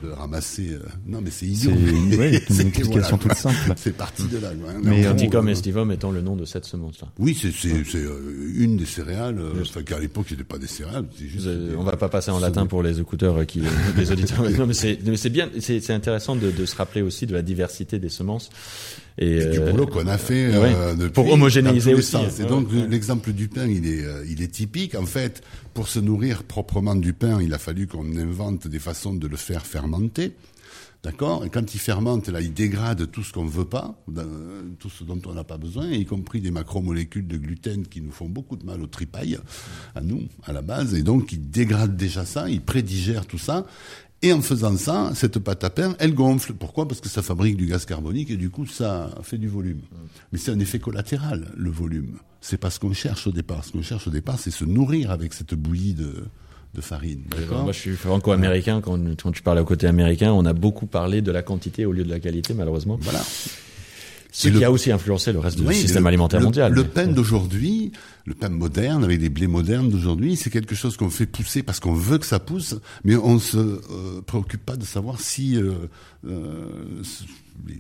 de 0.03 0.09
ramasser. 0.11 0.71
euh, 0.73 0.81
Non, 1.07 1.21
mais 1.23 1.31
c'est 1.31 1.47
idiot. 1.47 1.71
C'est- 2.11 2.17
ouais, 2.17 2.43
une 2.51 2.61
explication 2.69 3.17
voilà, 3.17 3.19
toute 3.19 3.35
simple. 3.35 3.73
C'est 3.77 3.97
parti 3.97 4.25
de 4.27 4.39
là. 4.39 4.51
quoi. 4.55 4.73
Mais, 4.83 5.07
euh, 5.07 5.13
euh, 5.13 5.47
estivum 5.53 5.93
étant 5.93 6.11
le 6.11 6.21
nom 6.23 6.35
de 6.35 6.45
cette 6.45 6.65
semence-là. 6.65 7.09
Oui, 7.19 7.39
c'est 7.41 7.69
euh, 7.99 8.53
une 8.57 8.77
des 8.77 8.87
céréales. 8.87 9.39
euh, 9.39 9.53
Enfin, 9.63 9.83
qu'à 9.83 9.99
l'époque, 10.01 10.27
c'était 10.31 10.45
pas 10.45 10.59
des 10.59 10.67
céréales. 10.67 11.05
juste 11.19 11.47
avez- 11.47 11.69
des- 11.71 11.77
on 11.77 11.85
va 11.85 11.97
pas 11.97 12.09
passer 12.09 12.31
en 12.31 12.41
latin 12.41 12.67
pour 12.67 12.83
les 12.83 13.01
écouteurs 13.01 13.37
euh, 13.39 13.45
qui, 13.45 13.61
les 13.97 14.11
auditeurs. 14.11 14.43
Non, 14.59 14.67
mais 14.67 14.75
c'est, 14.75 14.99
bien, 15.31 15.49
c'est, 15.61 15.81
c'est 15.81 15.93
intéressant 15.93 16.35
de, 16.37 16.51
de 16.51 16.67
se 16.67 16.75
rappeler 16.77 17.03
aussi 17.03 17.27
de 17.27 17.33
la 17.35 17.43
diversité 17.43 17.99
des 17.99 18.09
semences 18.09 18.51
et, 19.19 19.31
Et 19.37 19.47
du 19.51 19.59
euh, 19.61 19.71
boulot 19.71 19.87
qu'on 19.87 20.07
a 20.07 20.19
fait 20.19 20.47
euh, 20.55 20.95
ouais, 20.97 21.09
pour 21.11 21.31
homogénéiser 21.31 21.95
aussi, 21.95 22.11
sens. 22.13 22.41
hein. 22.41 22.45
Et 22.45 22.49
donc 22.49 22.71
Ouais, 22.73 22.79
ouais. 22.83 22.89
l'exemple 22.89 23.33
du 23.33 23.49
pain, 23.49 23.67
il 23.67 23.87
est, 23.87 24.05
euh, 24.05 24.25
il 24.29 24.43
est 24.43 24.53
typique. 24.53 24.95
En 24.95 25.07
fait, 25.07 25.43
pour 25.75 25.89
se 25.89 25.99
nourrir 25.99 26.43
proprement 26.45 26.95
du 26.95 27.13
pain, 27.13 27.41
il 27.43 27.53
a 27.55 27.59
fallu 27.59 27.87
qu'on 27.87 28.17
invente 28.17 28.67
des 28.69 28.79
façons 28.79 29.15
de 29.15 29.27
le 29.27 29.37
faire 29.37 29.67
fermenter. 29.67 30.33
D'accord? 31.03 31.45
Et 31.45 31.51
quand 31.51 31.75
il 31.75 31.81
fermente, 31.81 32.29
là, 32.29 32.41
il 32.41 32.53
dégrade 32.55 33.11
tout 33.11 33.25
ce 33.25 33.33
qu'on 33.33 33.45
ne 33.45 33.51
veut 33.51 33.65
pas, 33.65 33.97
tout 34.79 34.89
ce 34.89 35.03
dont 35.03 35.21
on 35.27 35.35
n'a 35.35 35.43
pas 35.43 35.57
besoin, 35.59 35.91
y 35.91 36.05
compris 36.05 36.41
des 36.41 36.53
macromolécules 36.53 37.27
de 37.27 37.37
gluten 37.39 37.85
qui 37.89 38.01
nous 38.01 38.13
font 38.13 38.29
beaucoup 38.29 38.55
de 38.55 38.65
mal 38.65 38.81
aux 38.81 38.87
tripailles, 38.87 39.37
à 39.97 40.01
nous, 40.01 40.23
à 40.45 40.53
la 40.53 40.63
base. 40.63 40.95
Et 40.95 41.03
donc, 41.03 41.33
il 41.33 41.51
dégrade 41.51 41.97
déjà 41.97 42.25
ça, 42.25 42.49
il 42.49 42.61
prédigère 42.61 43.27
tout 43.27 43.39
ça. 43.39 43.67
Et 44.25 44.33
en 44.33 44.41
faisant 44.41 44.77
ça, 44.77 45.11
cette 45.15 45.41
pâte 45.41 45.65
à 45.65 45.71
pain, 45.71 45.97
elle 45.99 46.15
gonfle. 46.15 46.53
Pourquoi? 46.53 46.87
Parce 46.87 47.01
que 47.01 47.09
ça 47.09 47.23
fabrique 47.23 47.57
du 47.57 47.67
gaz 47.67 47.85
carbonique 47.85 48.31
et 48.31 48.37
du 48.37 48.51
coup, 48.51 48.67
ça 48.67 49.11
fait 49.23 49.39
du 49.39 49.49
volume. 49.49 49.81
Mais 50.31 50.39
c'est 50.39 50.53
un 50.53 50.61
effet 50.61 50.79
collatéral, 50.79 51.49
le 51.57 51.71
volume. 51.71 52.19
C'est 52.41 52.57
pas 52.57 52.71
ce 52.71 52.79
qu'on 52.79 52.93
cherche 52.93 53.27
au 53.27 53.33
départ. 53.33 53.65
Ce 53.65 53.73
qu'on 53.73 53.83
cherche 53.83 54.07
au 54.07 54.11
départ, 54.11 54.39
c'est 54.39 54.53
se 54.53 54.65
nourrir 54.65 55.11
avec 55.11 55.33
cette 55.33 55.55
bouillie 55.55 55.95
de, 55.95 56.25
de 56.75 56.81
farine. 56.81 57.25
Moi, 57.51 57.73
je 57.73 57.79
suis 57.79 57.97
franco-américain. 57.97 58.81
Quand, 58.81 58.99
quand 59.21 59.33
tu 59.33 59.43
parles 59.43 59.59
au 59.59 59.65
côté 59.65 59.89
américain, 59.89 60.33
on 60.33 60.45
a 60.47 60.53
beaucoup 60.53 60.87
parlé 60.87 61.21
de 61.21 61.33
la 61.33 61.43
quantité 61.43 61.85
au 61.85 61.93
lieu 61.93 62.05
de 62.05 62.11
la 62.11 62.21
qualité, 62.21 62.55
malheureusement. 62.55 62.99
Voilà. 63.01 63.23
Ce 64.35 64.49
qui 64.49 64.55
le- 64.55 64.65
a 64.65 64.71
aussi 64.71 64.91
influencé 64.91 65.33
le 65.33 65.39
reste 65.39 65.59
du 65.61 65.67
Oui, 65.67 65.75
système 65.77 66.03
le- 66.05 66.09
alimentaire 66.09 66.41
le- 66.41 66.47
mondial. 66.47 66.73
Le 66.73 66.85
pain 66.85 67.07
d'aujourd'hui, 67.07 67.93
le 68.25 68.35
pain 68.35 68.49
moderne, 68.49 69.05
avec 69.05 69.21
les 69.21 69.29
blés 69.29 69.47
modernes 69.47 69.91
d'aujourd'hui, 69.91 70.37
c'est 70.37 70.49
quelque 70.51 70.75
chose 70.75 70.97
qu'on 70.97 71.11
fait 71.11 71.27
pousser 71.27 71.63
parce 71.63 71.81
qu'on 71.81 71.93
veut 71.95 72.17
que 72.19 72.27
ça 72.27 72.39
pousse, 72.41 72.77
mais 73.05 73.15
on 73.17 73.39
se 73.39 73.59
euh, 73.59 74.23
préoccupe 74.27 74.65
pas 74.65 74.77
de 74.77 74.85
savoir 74.85 75.21
si 75.21 75.57
euh, 75.57 75.73
euh, 76.27 77.03
les, 77.67 77.75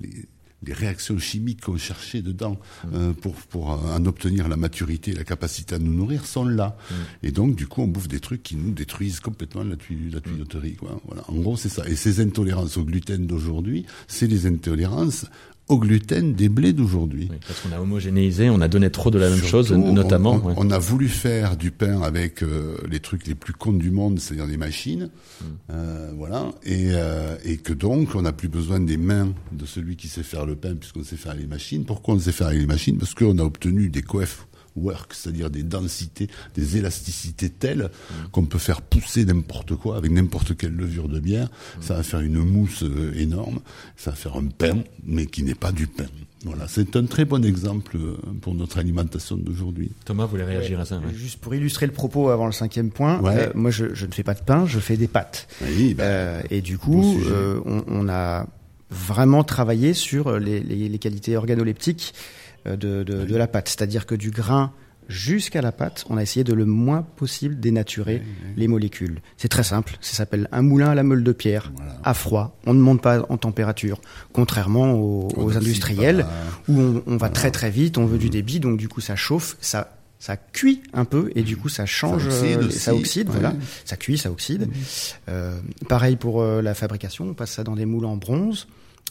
les- 0.00 0.24
les 0.64 0.72
réactions 0.74 1.18
chimiques 1.18 1.62
qu'on 1.62 1.76
cherchait 1.76 2.22
dedans 2.22 2.56
euh, 2.94 3.12
pour, 3.14 3.34
pour 3.34 3.70
en 3.70 4.06
obtenir 4.06 4.46
la 4.48 4.56
maturité 4.56 5.10
et 5.10 5.14
la 5.14 5.24
capacité 5.24 5.74
à 5.74 5.80
nous 5.80 5.92
nourrir 5.92 6.24
sont 6.24 6.44
là. 6.44 6.76
Et 7.24 7.32
donc, 7.32 7.56
du 7.56 7.66
coup, 7.66 7.82
on 7.82 7.88
bouffe 7.88 8.06
des 8.06 8.20
trucs 8.20 8.44
qui 8.44 8.54
nous 8.54 8.70
détruisent 8.70 9.18
complètement 9.18 9.64
la, 9.64 9.74
tuy- 9.74 10.08
la 10.12 10.20
tuyauterie. 10.20 10.76
Quoi. 10.76 11.00
Voilà. 11.08 11.24
En 11.28 11.34
gros, 11.34 11.56
c'est 11.56 11.68
ça. 11.68 11.88
Et 11.88 11.96
ces 11.96 12.20
intolérances 12.20 12.76
au 12.76 12.84
gluten 12.84 13.26
d'aujourd'hui, 13.26 13.86
c'est 14.06 14.28
les 14.28 14.46
intolérances 14.46 15.26
au 15.72 15.78
gluten 15.78 16.34
des 16.34 16.48
blés 16.48 16.72
d'aujourd'hui. 16.72 17.28
Oui, 17.30 17.36
parce 17.46 17.60
qu'on 17.60 17.72
a 17.72 17.80
homogénéisé, 17.80 18.50
on 18.50 18.60
a 18.60 18.68
donné 18.68 18.90
trop 18.90 19.10
de 19.10 19.18
la 19.18 19.30
même 19.30 19.42
chose, 19.42 19.72
notamment. 19.72 20.34
On, 20.34 20.36
on- 20.36 20.46
ouais. 20.48 20.54
on 20.56 20.70
a 20.70 20.78
voulu 20.78 21.08
faire 21.08 21.56
du 21.56 21.70
pain 21.70 22.02
avec 22.02 22.42
euh, 22.42 22.76
les 22.90 23.00
trucs 23.00 23.26
les 23.26 23.34
plus 23.34 23.52
cons 23.52 23.72
du 23.72 23.90
monde, 23.90 24.18
c'est-à-dire 24.20 24.46
des 24.46 24.56
machines, 24.56 25.10
Mm. 25.40 25.44
euh, 25.72 26.12
voilà, 26.16 26.50
et, 26.62 26.90
euh, 26.92 27.36
et 27.44 27.56
que 27.56 27.72
donc 27.72 28.14
on 28.14 28.22
n'a 28.22 28.32
plus 28.32 28.48
besoin 28.48 28.78
des 28.80 28.96
mains 28.96 29.32
de 29.52 29.66
celui 29.66 29.96
qui 29.96 30.06
sait 30.08 30.22
faire 30.22 30.46
le 30.46 30.54
pain 30.54 30.74
puisqu'on 30.74 31.02
sait 31.04 31.16
faire 31.16 31.34
les 31.34 31.46
machines. 31.46 31.84
Pourquoi 31.84 32.14
on 32.14 32.18
sait 32.18 32.32
faire 32.32 32.50
les 32.50 32.66
machines? 32.66 32.98
Parce 32.98 33.14
qu'on 33.14 33.38
a 33.38 33.42
obtenu 33.42 33.88
des 33.88 34.02
coef 34.02 34.46
work, 34.76 35.12
c'est-à-dire 35.14 35.50
des 35.50 35.62
densités, 35.62 36.28
des 36.54 36.76
élasticités 36.78 37.50
telles 37.50 37.90
qu'on 38.30 38.44
peut 38.46 38.58
faire 38.58 38.80
pousser 38.82 39.24
n'importe 39.24 39.74
quoi 39.76 39.96
avec 39.96 40.10
n'importe 40.10 40.56
quelle 40.56 40.74
levure 40.74 41.08
de 41.08 41.20
bière. 41.20 41.48
Ça 41.80 41.94
va 41.94 42.02
faire 42.02 42.20
une 42.20 42.38
mousse 42.38 42.82
euh, 42.82 43.12
énorme, 43.16 43.60
ça 43.96 44.10
va 44.10 44.16
faire 44.16 44.36
un 44.36 44.46
pain, 44.46 44.82
mais 45.04 45.26
qui 45.26 45.42
n'est 45.42 45.54
pas 45.54 45.72
du 45.72 45.86
pain. 45.86 46.06
Voilà, 46.44 46.66
c'est 46.66 46.96
un 46.96 47.04
très 47.04 47.24
bon 47.24 47.44
exemple 47.44 47.96
euh, 47.96 48.16
pour 48.40 48.54
notre 48.54 48.78
alimentation 48.78 49.36
d'aujourd'hui. 49.36 49.92
Thomas 50.04 50.26
voulait 50.26 50.42
réagir 50.44 50.80
à 50.80 50.84
ça. 50.84 50.96
ouais. 50.96 51.14
Juste 51.14 51.38
pour 51.40 51.54
illustrer 51.54 51.86
le 51.86 51.92
propos 51.92 52.30
avant 52.30 52.46
le 52.46 52.52
cinquième 52.52 52.90
point, 52.90 53.20
Ouais. 53.20 53.48
euh, 53.48 53.52
moi 53.54 53.70
je, 53.70 53.94
je 53.94 54.06
ne 54.06 54.12
fais 54.12 54.24
pas 54.24 54.34
de 54.34 54.40
pain, 54.42 54.66
je 54.66 54.80
fais 54.80 54.96
des 54.96 55.06
pâtes. 55.06 55.46
Oui, 55.62 55.94
ben, 55.94 56.02
Euh, 56.04 56.42
et 56.50 56.60
du 56.60 56.78
coup, 56.78 57.20
euh, 57.26 57.60
on, 57.64 57.84
on 57.86 58.08
a 58.08 58.46
vraiment 58.90 59.44
travaillé 59.44 59.94
sur 59.94 60.38
les, 60.38 60.60
les- 60.60 60.88
les 60.88 60.98
qualités 60.98 61.36
organoleptiques 61.36 62.12
euh, 62.14 62.41
de, 62.66 63.02
de- 63.02 63.24
de 63.24 63.36
la 63.36 63.46
pâte. 63.46 63.68
C'est-à-dire 63.68 64.06
que 64.06 64.14
du 64.14 64.30
grain 64.30 64.72
jusqu'à 65.08 65.60
la 65.60 65.72
pâte, 65.72 66.04
on 66.08 66.16
a 66.16 66.22
essayé 66.22 66.44
de 66.44 66.54
le 66.54 66.64
moins 66.64 67.02
possible 67.02 67.58
dénaturer 67.60 68.22
les 68.56 68.68
molécules. 68.68 69.20
C'est 69.36 69.48
très 69.48 69.64
simple, 69.64 69.98
ça 70.00 70.14
s'appelle 70.14 70.48
un 70.52 70.62
moulin 70.62 70.90
à 70.90 70.94
la 70.94 71.02
meule 71.02 71.24
de 71.24 71.32
pierre, 71.32 71.72
Voilà. 71.76 71.96
à 72.04 72.14
froid. 72.14 72.56
On 72.66 72.72
ne 72.72 72.80
monte 72.80 73.02
pas 73.02 73.26
en 73.28 73.36
température, 73.36 74.00
contrairement 74.32 74.92
aux, 74.94 75.28
industriels 75.56 76.24
où 76.68 76.80
on, 76.80 77.02
on 77.06 77.16
va 77.16 77.28
très 77.28 77.50
très 77.50 77.68
vite, 77.70 77.98
on 77.98 78.06
veut 78.06 78.16
du 78.18 78.30
débit, 78.30 78.60
donc 78.60 78.78
du 78.78 78.88
coup 78.88 79.00
ça 79.00 79.16
chauffe, 79.16 79.56
ça 79.60 79.98
ça 80.20 80.36
cuit 80.36 80.84
un 80.92 81.04
peu 81.04 81.32
et 81.34 81.42
du 81.42 81.56
coup 81.56 81.68
ça 81.68 81.84
change, 81.84 82.28
Ça 82.30 82.38
oxyde 82.38 82.58
euh, 82.62 82.70
ça 82.70 82.94
oxyde, 82.94 83.26
ouais. 83.28 83.34
voilà, 83.34 83.54
ça 83.84 83.96
cuit, 83.96 84.16
ça 84.16 84.30
oxyde. 84.30 84.68
Euh, 85.28 85.58
pareil 85.88 86.14
pour 86.14 86.40
euh, 86.42 86.62
la 86.62 86.74
fabrication, 86.74 87.24
on 87.28 87.34
passe 87.34 87.50
ça 87.50 87.64
dans 87.64 87.74
des 87.74 87.86
moules 87.86 88.04
en 88.04 88.16
bronze. 88.16 88.68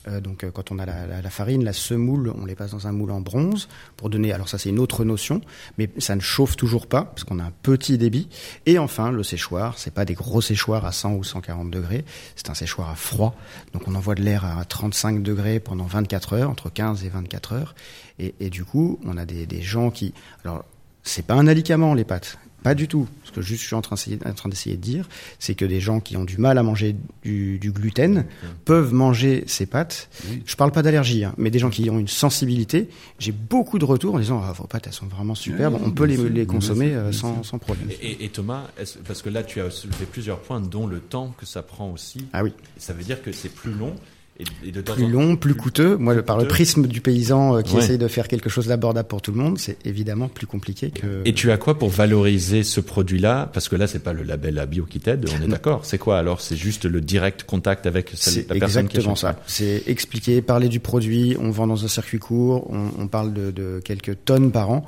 Euh, 0.07 0.19
donc 0.19 0.43
euh, 0.43 0.51
quand 0.51 0.71
on 0.71 0.79
a 0.79 0.85
la, 0.85 1.21
la- 1.21 1.29
farine, 1.29 1.63
la 1.63 1.73
semoule, 1.73 2.33
on 2.35 2.45
les 2.45 2.55
passe 2.55 2.71
dans 2.71 2.87
un 2.87 2.91
moule 2.91 3.11
en 3.11 3.21
bronze 3.21 3.67
pour 3.97 4.09
donner. 4.09 4.33
Alors 4.33 4.49
ça 4.49 4.57
c'est 4.57 4.69
une 4.69 4.79
autre 4.79 5.05
notion, 5.05 5.41
mais 5.77 5.89
ça 5.99 6.15
ne 6.15 6.21
chauffe 6.21 6.55
toujours 6.55 6.87
pas 6.87 7.03
parce 7.03 7.23
qu'on 7.23 7.39
a 7.39 7.43
un 7.43 7.53
petit 7.63 7.97
débit. 7.97 8.27
Et 8.65 8.79
enfin 8.79 9.11
le 9.11 9.23
séchoir, 9.23 9.77
c'est 9.77 9.93
pas 9.93 10.05
des 10.05 10.15
gros 10.15 10.41
séchoirs 10.41 10.85
à 10.85 10.91
100 10.91 11.13
ou 11.13 11.23
140 11.23 11.69
degrés, 11.69 12.03
c'est 12.35 12.49
un 12.49 12.55
séchoir 12.55 12.89
à 12.89 12.95
froid. 12.95 13.35
Donc 13.73 13.87
on 13.87 13.95
envoie 13.95 14.15
de 14.15 14.23
l'air 14.23 14.43
à 14.45 14.65
35 14.65 15.21
degrés 15.21 15.59
pendant 15.59 15.85
24 15.85 16.33
heures, 16.33 16.49
entre 16.49 16.69
15 16.71 17.03
et 17.05 17.09
24 17.09 17.53
heures. 17.53 17.75
Et, 18.19 18.49
du 18.49 18.65
coup 18.65 18.99
on 19.05 19.17
a 19.17 19.25
des, 19.25 19.45
des 19.45 19.61
gens 19.61 19.89
qui, 19.91 20.13
alors 20.43 20.63
c'est 21.03 21.25
pas 21.25 21.33
un 21.35 21.47
alicament 21.47 21.93
les 21.93 22.03
pâtes. 22.03 22.37
Pas 22.63 22.75
du 22.75 22.87
tout. 22.87 23.07
Ce 23.23 23.31
que 23.31 23.41
juste 23.41 23.61
je 23.61 23.67
suis 23.67 23.75
en 23.75 23.81
train 23.81 23.95
d'essayer- 23.95 24.19
en 24.25 24.33
train 24.33 24.49
d'essayer 24.49 24.75
de 24.75 24.81
dire, 24.81 25.07
c'est 25.39 25.55
que 25.55 25.65
des 25.65 25.79
gens 25.79 25.99
qui 25.99 26.15
ont 26.17 26.23
du 26.25 26.37
mal 26.37 26.57
à 26.57 26.63
manger 26.63 26.95
du, 27.23 27.57
du 27.59 27.71
gluten 27.71 28.25
peuvent 28.65 28.93
manger 28.93 29.43
ces 29.47 29.65
pâtes. 29.65 30.09
Je 30.45 30.55
parle 30.55 30.71
pas 30.71 30.81
d'allergie, 30.83 31.23
hein, 31.23 31.33
mais 31.37 31.49
des 31.49 31.59
gens 31.59 31.69
qui 31.69 31.89
ont 31.89 31.97
une 31.99 32.07
sensibilité. 32.07 32.89
J'ai 33.19 33.31
beaucoup 33.31 33.79
de 33.79 33.85
retours 33.85 34.15
en 34.15 34.19
disant 34.19 34.41
ah, 34.45 34.51
vos 34.53 34.65
pâtes 34.67 34.85
elles 34.87 34.93
sont 34.93 35.07
vraiment 35.07 35.33
superbes, 35.35 35.75
Oui, 35.75 35.81
on 35.85 35.91
peut 35.91 36.05
les, 36.05 36.17
sûr, 36.17 36.29
les 36.29 36.45
consommer 36.45 36.93
euh, 36.93 37.09
bien 37.09 37.19
sans, 37.19 37.43
sans 37.43 37.57
problème. 37.57 37.89
Et, 38.01 38.25
et- 38.25 38.29
Thomas, 38.29 38.67
parce 39.07 39.21
que 39.21 39.29
là 39.29 39.43
tu 39.43 39.59
as 39.61 39.69
soulevé 39.71 40.05
plusieurs 40.05 40.39
points, 40.39 40.59
dont 40.61 40.85
le 40.87 40.99
temps 40.99 41.33
que 41.37 41.45
ça 41.45 41.61
prend 41.63 41.91
aussi. 41.91 42.25
Ah 42.33 42.43
oui. 42.43 42.53
Ça 42.77 42.93
veut 42.93 43.03
dire 43.03 43.21
que 43.23 43.31
c'est 43.31 43.53
plus 43.53 43.71
long 43.73 43.95
et, 44.39 44.67
et 44.67 44.71
de 44.71 44.81
temps 44.81 44.93
Plus 44.93 45.07
long, 45.09 45.35
plus 45.35 45.53
coûteux. 45.55 45.97
Moi, 45.97 46.21
par 46.23 46.37
le 46.37 46.47
prisme 46.47 46.87
du 46.87 47.01
paysan 47.01 47.57
euh, 47.57 47.61
qui 47.61 47.75
Ouais. 47.75 47.83
essaye 47.83 47.97
de 47.97 48.07
faire 48.07 48.27
quelque 48.27 48.49
chose 48.49 48.67
d'abordable 48.67 49.07
pour 49.07 49.21
tout 49.21 49.31
le 49.31 49.37
monde, 49.37 49.57
c'est 49.59 49.77
évidemment 49.85 50.27
plus 50.29 50.47
compliqué 50.47 50.89
que. 50.91 51.21
Et 51.25 51.33
tu 51.33 51.51
as 51.51 51.57
quoi 51.57 51.77
pour 51.77 51.89
valoriser 51.89 52.63
ce 52.63 52.79
produit-là? 52.79 53.49
Parce 53.53 53.69
que 53.69 53.75
là, 53.75 53.87
c'est 53.87 53.99
pas 54.03 54.13
le 54.13 54.23
label 54.23 54.65
Bio 54.69 54.85
qui 54.85 54.99
t'aide, 54.99 55.27
on 55.39 55.43
est 55.43 55.47
d'accord. 55.47 55.85
C'est 55.85 55.97
quoi 55.97 56.17
alors? 56.17 56.41
C'est 56.41 56.55
juste 56.55 56.85
le 56.85 57.01
direct 57.01 57.43
contact 57.43 57.85
avec 57.85 58.11
celle, 58.15 58.45
la 58.49 58.55
personne 58.55 58.87
qui 58.87 58.97
exactement 58.97 59.15
ça. 59.15 59.35
C'est 59.47 59.83
expliquer, 59.87 60.41
parler 60.41 60.69
du 60.69 60.79
produit. 60.79 61.35
On 61.39 61.51
vend 61.51 61.67
dans 61.67 61.83
un 61.85 61.87
circuit 61.87 62.19
court. 62.19 62.67
On, 62.71 62.89
on 62.97 63.07
parle 63.07 63.33
de, 63.33 63.51
de 63.51 63.79
quelques 63.83 64.17
tonnes 64.25 64.51
par 64.51 64.69
an. 64.71 64.87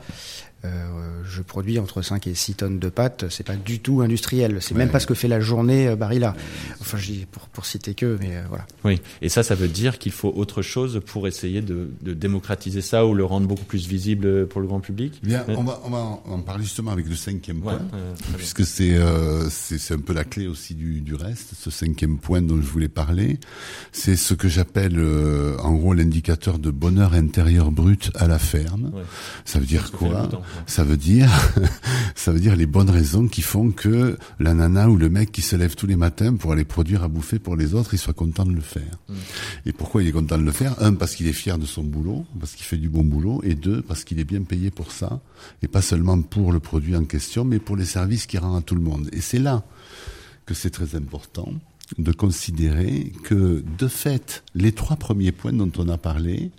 Euh, 0.66 0.70
je 1.26 1.41
produis 1.41 1.78
entre 1.80 2.01
5 2.01 2.28
et 2.28 2.36
6 2.36 2.55
tonnes 2.55 2.80
de 2.80 2.89
pâtes. 2.89 3.26
C'est 3.30 3.45
pas 3.45 3.55
du 3.55 3.80
tout 3.80 4.01
industriel. 4.01 4.57
C'est 4.61 4.76
même 4.76 4.89
pas 4.89 4.99
ce 4.99 5.07
que 5.07 5.14
fait 5.14 5.28
la 5.28 5.39
journée 5.39 5.88
euh, 5.88 5.95
Barilla. 5.95 6.36
Enfin, 6.80 6.97
je 6.97 7.11
dis 7.11 7.26
pour, 7.32 7.47
pour 7.49 7.66
citer 7.66 7.93
que, 7.95 8.18
mais 8.20 8.38
euh, 8.38 8.43
voilà. 8.49 8.66
Oui. 8.86 9.01
Et 9.22 9.30
ça, 9.30 9.43
ça 9.43 9.55
veut 9.55 9.68
dire 9.68 9.99
qu'il 9.99 10.11
faut 10.11 10.32
autre 10.36 10.61
chose 10.61 11.01
pour 11.05 11.28
essayer 11.28 11.61
de, 11.61 11.89
de 12.01 12.14
démocratiser 12.14 12.82
ça 12.82 13.05
ou 13.05 13.14
le 13.14 13.26
rendre 13.26 13.47
beaucoup 13.47 13.66
plus 13.66 13.88
visible 13.88 14.47
pour 14.47 14.61
le 14.61 14.68
grand 14.68 14.80
public? 14.80 15.20
Bien, 15.24 15.43
Ouais. 15.47 15.55
on 15.57 15.64
va, 15.64 15.82
on 15.86 15.89
va 15.89 15.97
en- 15.99 16.24
en 16.30 16.39
parler 16.39 16.64
justement 16.64 16.91
avec 16.91 17.07
le 17.09 17.16
cinquième 17.16 17.57
Ouais, 17.57 17.74
point, 17.76 17.82
euh, 17.95 18.14
puisque 18.38 18.66
c'est 18.66 18.93
euh, 18.95 19.49
c'est 19.49 19.93
un 19.93 19.99
peu 19.99 20.14
la 20.14 20.24
clé 20.24 20.47
aussi 20.47 20.76
du, 20.76 21.01
du 21.01 21.16
reste. 21.16 21.51
Ce 21.59 21.72
cinquième 21.72 22.18
point 22.20 22.41
dont 22.41 22.55
je 22.57 22.68
voulais 22.68 22.88
parler, 22.89 23.39
c'est 23.91 24.16
ce 24.16 24.34
que 24.34 24.47
j'appelle 24.47 24.97
euh, 24.97 25.57
en 25.59 25.74
gros 25.74 25.93
l'indicateur 25.93 26.59
de 26.59 26.72
bonheur 26.72 27.14
intérieur 27.14 27.72
brut 27.72 28.11
à 28.16 28.28
la 28.28 28.39
ferme. 28.39 28.91
Ouais. 28.93 29.03
Ça 29.45 29.59
veut 29.59 29.66
dire 29.66 29.91
quoi. 29.91 30.30
Ça 30.68 30.84
veut 30.84 30.97
dire, 30.97 31.30
ça 32.16 32.32
veut 32.32 32.39
dire 32.39 32.56
les 32.56 32.66
bonnes 32.66 32.89
raisons 32.89 33.28
qui 33.28 33.41
font 33.41 33.72
que 33.72 34.18
la 34.39 34.54
nana 34.54 34.89
ou 34.89 34.97
le 34.97 35.10
mec 35.10 35.32
qui 35.32 35.41
se 35.41 35.56
lève 35.56 35.76
tous 35.76 35.88
les 35.88 35.95
matins 35.95 36.36
pour 36.36 36.51
aller 36.51 36.64
produire 36.64 37.04
à 37.04 37.08
bouffer 37.08 37.39
pour 37.39 37.56
les 37.56 37.74
autres, 37.74 37.93
il 37.93 37.97
soit 37.97 38.14
content 38.14 38.45
de 38.45 38.54
le 38.54 38.62
faire. 38.62 38.97
Mm. 39.10 39.14
Et 39.66 39.72
pourquoi 39.72 40.04
il 40.04 40.10
est 40.10 40.12
content 40.12 40.38
de 40.38 40.43
le 40.43 40.51
faire? 40.51 40.82
Un, 40.82 40.93
parce 40.93 41.16
qu'il 41.16 41.28
est 41.28 41.34
fier 41.34 41.58
de 41.58 41.66
son 41.66 41.84
boulot, 41.84 42.26
parce 42.39 42.54
qu'il 42.54 42.66
fait 42.66 42.78
du 42.78 42.89
bon 42.89 43.04
boulot, 43.04 43.41
et 43.43 43.56
deux, 43.56 43.82
parce 43.82 44.04
qu'il 44.04 44.20
est 44.20 44.26
bien 44.26 44.41
payé 44.41 44.72
pour 44.72 44.91
ça, 44.91 45.22
et 45.62 45.68
pas 45.68 45.82
seulement 45.82 46.22
pour 46.22 46.51
le 46.51 46.60
produit 46.60 46.95
en 46.95 47.06
question, 47.06 47.45
mais 47.45 47.60
pour 47.60 47.76
les 47.76 47.86
services 47.86 48.26
qu'il 48.26 48.39
rend 48.39 48.56
à 48.56 48.62
tout 48.62 48.76
le 48.76 48.82
monde. 48.82 49.10
Et 49.12 49.22
c'est 49.22 49.39
là 49.39 49.64
que 50.45 50.54
c'est 50.54 50.70
très 50.70 50.95
important 50.95 51.54
de 51.97 52.12
considérer 52.12 53.12
que, 53.24 53.64
de 53.78 53.88
fait, 53.88 54.43
les 54.56 54.72
trois 54.72 54.95
premiers 54.95 55.32
points 55.32 55.54
dont 55.54 55.72
on 55.78 55.88
a 55.89 55.97
parlé, 55.97 56.51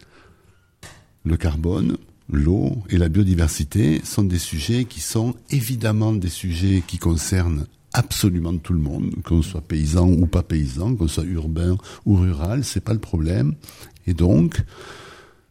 le 1.25 1.37
carbone, 1.37 1.97
l'eau 2.29 2.83
et 2.89 2.99
la 2.99 3.09
biodiversité 3.09 4.01
sont 4.05 4.25
des 4.25 4.39
sujets 4.39 4.85
qui 4.85 5.01
sont 5.01 5.35
évidemment 5.51 6.12
des 6.12 6.29
sujets 6.29 6.83
qui 6.87 6.99
concernent 6.99 7.66
absolument 7.93 8.57
tout 8.59 8.72
le 8.72 8.81
monde, 8.81 9.14
qu'on 9.25 9.43
soit 9.43 9.61
paysan 9.61 10.09
ou 10.09 10.27
pas 10.27 10.43
paysan, 10.43 10.97
qu'on 10.97 11.09
soit 11.09 11.25
urbain 11.25 11.77
ou 12.07 12.16
rural, 12.16 12.64
c'est 12.64 12.83
pas 12.83 12.93
le 12.93 12.99
problème. 12.99 13.55
Et 14.07 14.14
donc, 14.14 14.62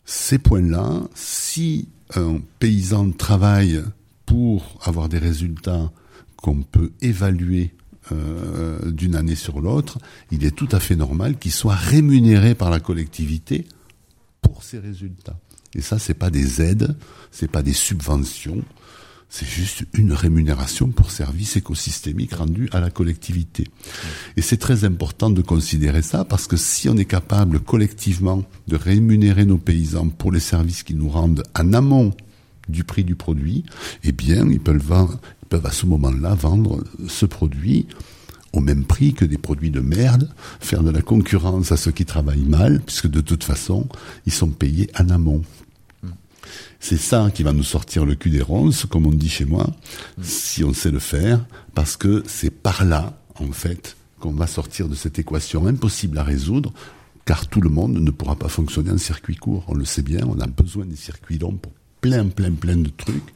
ces 0.06 0.38
points-là, 0.38 1.02
si 1.16 1.88
un 2.16 2.40
paysan 2.60 3.12
travaille 3.12 3.82
pour 4.26 4.80
avoir 4.84 5.10
des 5.10 5.20
résultats 5.20 5.92
qu'on 6.36 6.62
peut 6.64 6.92
évaluer 7.02 7.74
euh, 8.12 8.92
d'une 8.92 9.16
année 9.16 9.36
sur 9.36 9.62
l'autre, 9.62 9.98
il 10.30 10.44
est 10.44 10.56
tout 10.56 10.68
à 10.74 10.82
fait 10.82 10.98
normal 10.98 11.38
qu'il 11.38 11.54
soit 11.54 11.76
rémunéré 11.76 12.54
par 12.54 12.70
la 12.70 12.82
collectivité 12.82 13.66
pour 14.42 14.64
ces 14.64 14.80
résultats. 14.80 15.40
Et 15.76 15.82
ça, 15.82 16.00
c'est 16.00 16.14
pas 16.14 16.30
des 16.30 16.62
aides, 16.62 16.96
c'est 17.32 17.50
pas 17.50 17.64
des 17.64 17.74
subventions, 17.74 18.64
c'est 19.30 19.48
juste 19.48 19.86
une 19.94 20.14
rémunération 20.14 20.90
pour 20.90 21.10
services 21.10 21.58
écosystémiques 21.58 22.36
rendus 22.36 22.70
à 22.72 22.80
la 22.80 22.92
collectivité. 22.92 23.66
Et 24.38 24.44
c'est 24.44 24.58
très 24.58 24.84
important 24.84 25.32
de 25.32 25.42
considérer 25.42 26.04
ça 26.04 26.24
parce 26.24 26.46
que 26.46 26.56
si 26.56 26.88
on 26.88 26.98
est 26.98 27.06
capable 27.06 27.60
collectivement 27.60 28.44
de 28.68 28.76
rémunérer 28.76 29.46
nos 29.46 29.58
paysans 29.58 30.10
pour 30.10 30.32
les 30.32 30.40
services 30.40 30.84
qu'ils 30.84 31.00
nous 31.00 31.10
rendent 31.10 31.42
en 31.58 31.74
amont 31.74 32.14
du 32.70 32.84
prix 32.84 33.04
du 33.04 33.16
produit, 33.16 33.66
eh 34.04 34.12
bien, 34.12 34.48
ils 34.48 34.60
peuvent, 34.60 35.18
ils 35.42 35.48
peuvent 35.50 35.66
à 35.66 35.72
ce 35.72 35.88
moment-là 35.88 36.36
vendre 36.36 36.84
ce 37.08 37.26
produit 37.26 37.88
au 38.54 38.60
même 38.60 38.86
prix 38.86 39.16
que 39.16 39.26
des 39.26 39.40
produits 39.40 39.72
de 39.72 39.80
merde, 39.80 40.30
faire 40.60 40.84
de 40.84 40.92
la 40.92 41.02
concurrence 41.02 41.72
à 41.72 41.78
ceux 41.78 41.92
qui 41.92 42.06
travaillent 42.06 42.46
mal, 42.46 42.82
puisque 42.86 43.08
de 43.08 43.20
toute 43.20 43.44
façon, 43.44 43.88
ils 44.28 44.32
sont 44.32 44.50
payés 44.50 44.92
en 45.00 45.10
amont. 45.10 45.42
C'est 46.84 46.98
ça 46.98 47.32
qui 47.34 47.44
va 47.44 47.54
nous 47.54 47.64
sortir 47.64 48.06
le 48.06 48.14
cul 48.14 48.30
des 48.30 48.42
ronces, 48.42 48.86
comme 48.86 49.06
on 49.06 49.12
dit 49.12 49.30
chez 49.30 49.46
moi, 49.46 49.68
si 50.22 50.66
on 50.66 50.74
sait 50.74 50.92
le 50.92 51.00
faire, 51.00 51.46
parce 51.74 51.96
que 51.96 52.24
c'est 52.28 52.50
par 52.50 52.84
là, 52.84 53.18
en 53.36 53.54
fait, 53.54 53.96
qu'on 54.20 54.34
va 54.34 54.48
sortir 54.48 54.90
de 54.90 54.94
cette 54.94 55.18
équation 55.18 55.66
impossible 55.66 56.18
à 56.18 56.24
résoudre, 56.24 56.74
car 57.24 57.48
tout 57.48 57.62
le 57.62 57.70
monde 57.70 57.94
ne 57.94 58.12
pourra 58.12 58.36
pas 58.36 58.50
fonctionner 58.50 58.92
en 58.92 58.98
circuit 58.98 59.38
court. 59.38 59.64
On 59.70 59.76
le 59.76 59.86
sait 59.86 60.02
bien, 60.02 60.28
on 60.28 60.38
a 60.42 60.46
besoin 60.46 60.86
des 60.86 60.98
circuits 60.98 61.38
longs 61.38 61.56
pour 61.56 61.72
plein, 62.02 62.28
plein, 62.28 62.52
plein 62.52 62.76
de 62.76 62.90
trucs. 62.90 63.34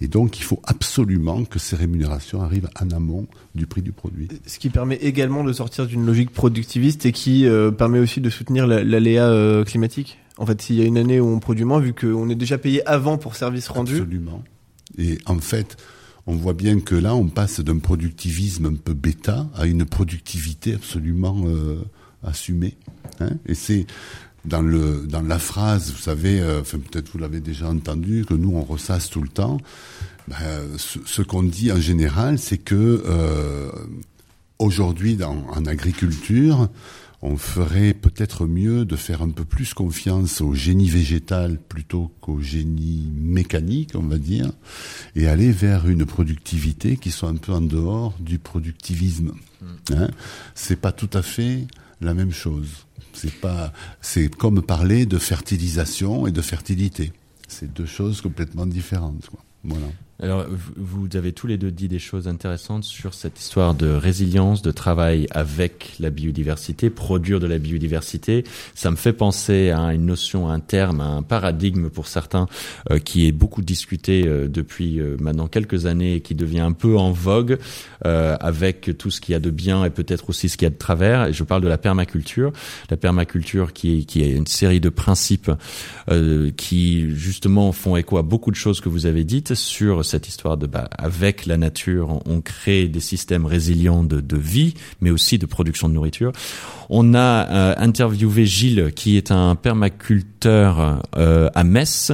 Et 0.00 0.08
donc, 0.08 0.38
il 0.38 0.42
faut 0.44 0.62
absolument 0.64 1.44
que 1.44 1.58
ces 1.58 1.76
rémunérations 1.76 2.40
arrivent 2.40 2.70
en 2.80 2.90
amont 2.90 3.26
du 3.54 3.66
prix 3.66 3.82
du 3.82 3.92
produit. 3.92 4.28
Ce 4.46 4.58
qui 4.58 4.70
permet 4.70 4.96
également 4.96 5.44
de 5.44 5.52
sortir 5.52 5.86
d'une 5.86 6.06
logique 6.06 6.30
productiviste 6.30 7.04
et 7.04 7.12
qui 7.12 7.44
euh, 7.44 7.70
permet 7.70 7.98
aussi 7.98 8.22
de 8.22 8.30
soutenir 8.30 8.66
l'aléa 8.66 9.28
euh, 9.28 9.62
climatique? 9.64 10.16
En 10.38 10.46
fait, 10.46 10.62
s'il 10.62 10.76
y 10.76 10.82
a 10.82 10.84
une 10.84 10.96
année 10.96 11.20
où 11.20 11.26
on 11.26 11.40
produit 11.40 11.64
moins, 11.64 11.80
vu 11.80 11.92
qu'on 11.92 12.28
est 12.30 12.36
déjà 12.36 12.58
payé 12.58 12.86
avant 12.86 13.18
pour 13.18 13.34
service 13.34 13.68
rendu. 13.68 13.96
Absolument. 13.96 14.42
Et 14.96 15.18
en 15.26 15.38
fait, 15.38 15.76
on 16.26 16.36
voit 16.36 16.54
bien 16.54 16.78
que 16.78 16.94
là, 16.94 17.14
on 17.14 17.26
passe 17.26 17.60
d'un 17.60 17.78
productivisme 17.78 18.66
un 18.66 18.74
peu 18.74 18.94
bêta 18.94 19.46
à 19.56 19.66
une 19.66 19.84
productivité 19.84 20.74
absolument 20.74 21.42
euh, 21.46 21.82
assumée. 22.22 22.76
Hein 23.20 23.30
et 23.46 23.54
c'est 23.54 23.86
dans 24.44 24.62
dans 24.62 25.22
la 25.22 25.38
phrase, 25.38 25.90
vous 25.90 26.02
savez, 26.02 26.40
euh, 26.40 26.62
peut-être 26.62 27.10
vous 27.12 27.18
l'avez 27.18 27.40
déjà 27.40 27.68
entendu, 27.68 28.24
que 28.24 28.34
nous 28.34 28.52
on 28.56 28.62
ressasse 28.62 29.10
tout 29.10 29.20
le 29.20 29.28
temps. 29.28 29.58
Ben, 30.28 30.36
ce, 30.76 31.00
ce 31.04 31.22
qu'on 31.22 31.42
dit 31.42 31.72
en 31.72 31.80
général, 31.80 32.38
c'est 32.38 32.58
que 32.58 33.02
euh, 33.06 33.70
aujourd'hui, 34.58 35.18
en 35.24 35.66
agriculture, 35.66 36.68
on 37.20 37.36
ferait 37.36 37.94
peut-être 37.94 38.46
mieux 38.46 38.84
de 38.84 38.94
faire 38.96 39.22
un 39.22 39.30
peu 39.30 39.44
plus 39.44 39.74
confiance 39.74 40.40
au 40.40 40.54
génie 40.54 40.88
végétal 40.88 41.58
plutôt 41.58 42.12
qu'au 42.20 42.40
génie 42.40 43.10
mécanique, 43.12 43.92
on 43.94 44.06
va 44.06 44.18
dire, 44.18 44.52
et 45.16 45.26
aller 45.26 45.50
vers 45.50 45.88
une 45.88 46.06
productivité 46.06 46.96
qui 46.96 47.10
soit 47.10 47.28
un 47.28 47.36
peu 47.36 47.52
en 47.52 47.60
dehors 47.60 48.14
du 48.20 48.38
productivisme. 48.38 49.32
Hmm. 49.60 49.94
Hein? 49.94 50.10
C'est 50.54 50.80
pas 50.80 50.92
tout 50.92 51.10
à 51.12 51.22
fait 51.22 51.66
la 52.00 52.14
même 52.14 52.32
chose. 52.32 52.86
C'est 53.12 53.34
pas, 53.34 53.72
c'est 54.00 54.32
comme 54.32 54.62
parler 54.62 55.04
de 55.04 55.18
fertilisation 55.18 56.28
et 56.28 56.30
de 56.30 56.42
fertilité. 56.42 57.12
C'est 57.48 57.72
deux 57.72 57.86
choses 57.86 58.20
complètement 58.20 58.66
différentes. 58.66 59.28
Voilà. 59.64 59.86
Alors, 60.20 60.46
vous 60.76 61.06
avez 61.14 61.30
tous 61.30 61.46
les 61.46 61.58
deux 61.58 61.70
dit 61.70 61.86
des 61.86 62.00
choses 62.00 62.26
intéressantes 62.26 62.82
sur 62.82 63.14
cette 63.14 63.38
histoire 63.38 63.74
de 63.74 63.86
résilience, 63.86 64.62
de 64.62 64.72
travail 64.72 65.28
avec 65.30 65.92
la 66.00 66.10
biodiversité, 66.10 66.90
produire 66.90 67.38
de 67.38 67.46
la 67.46 67.58
biodiversité. 67.58 68.42
Ça 68.74 68.90
me 68.90 68.96
fait 68.96 69.12
penser 69.12 69.70
à 69.70 69.94
une 69.94 70.06
notion, 70.06 70.48
à 70.48 70.54
un 70.54 70.58
terme, 70.58 71.00
à 71.00 71.04
un 71.04 71.22
paradigme 71.22 71.88
pour 71.88 72.08
certains 72.08 72.48
euh, 72.90 72.98
qui 72.98 73.28
est 73.28 73.32
beaucoup 73.32 73.62
discuté 73.62 74.26
euh, 74.26 74.48
depuis 74.48 74.98
euh, 74.98 75.16
maintenant 75.20 75.46
quelques 75.46 75.86
années 75.86 76.14
et 76.14 76.20
qui 76.20 76.34
devient 76.34 76.58
un 76.58 76.72
peu 76.72 76.98
en 76.98 77.12
vogue 77.12 77.58
avec 78.00 78.96
tout 78.96 79.10
ce 79.10 79.20
qu'il 79.20 79.34
y 79.34 79.36
a 79.36 79.40
de 79.40 79.50
bien 79.50 79.84
et 79.84 79.90
peut-être 79.90 80.30
aussi 80.30 80.48
ce 80.48 80.56
qu'il 80.56 80.66
y 80.66 80.70
a 80.70 80.70
de 80.70 80.78
travers. 80.78 81.26
Et 81.26 81.32
je 81.32 81.44
parle 81.44 81.62
de 81.62 81.68
la 81.68 81.78
permaculture. 81.78 82.52
La 82.90 82.96
permaculture 82.96 83.72
qui 83.72 84.06
qui 84.06 84.22
est 84.22 84.30
une 84.30 84.46
série 84.46 84.80
de 84.80 84.88
principes 84.88 85.50
qui 86.56 87.10
justement 87.10 87.72
font 87.72 87.96
écho 87.96 88.16
à 88.16 88.22
beaucoup 88.22 88.50
de 88.50 88.56
choses 88.56 88.80
que 88.80 88.88
vous 88.88 89.06
avez 89.06 89.24
dites 89.24 89.54
sur 89.54 90.04
cette 90.08 90.28
histoire 90.28 90.56
de 90.56 90.66
bah, 90.66 90.88
avec 90.98 91.46
la 91.46 91.56
nature, 91.56 92.20
on, 92.26 92.40
crée 92.40 92.88
des 92.88 93.00
systèmes 93.00 93.46
résilients 93.46 94.02
de, 94.02 94.20
de, 94.20 94.36
vie, 94.36 94.74
mais 95.00 95.10
aussi 95.10 95.38
de 95.38 95.46
production 95.46 95.88
de 95.88 95.94
nourriture. 95.94 96.32
On 96.88 97.14
a 97.14 97.46
euh, 97.48 97.74
interviewé 97.76 98.46
Gilles, 98.46 98.92
qui 98.94 99.16
est 99.16 99.30
un 99.30 99.54
permaculteur 99.54 101.02
euh, 101.16 101.50
à 101.54 101.64
Metz 101.64 102.12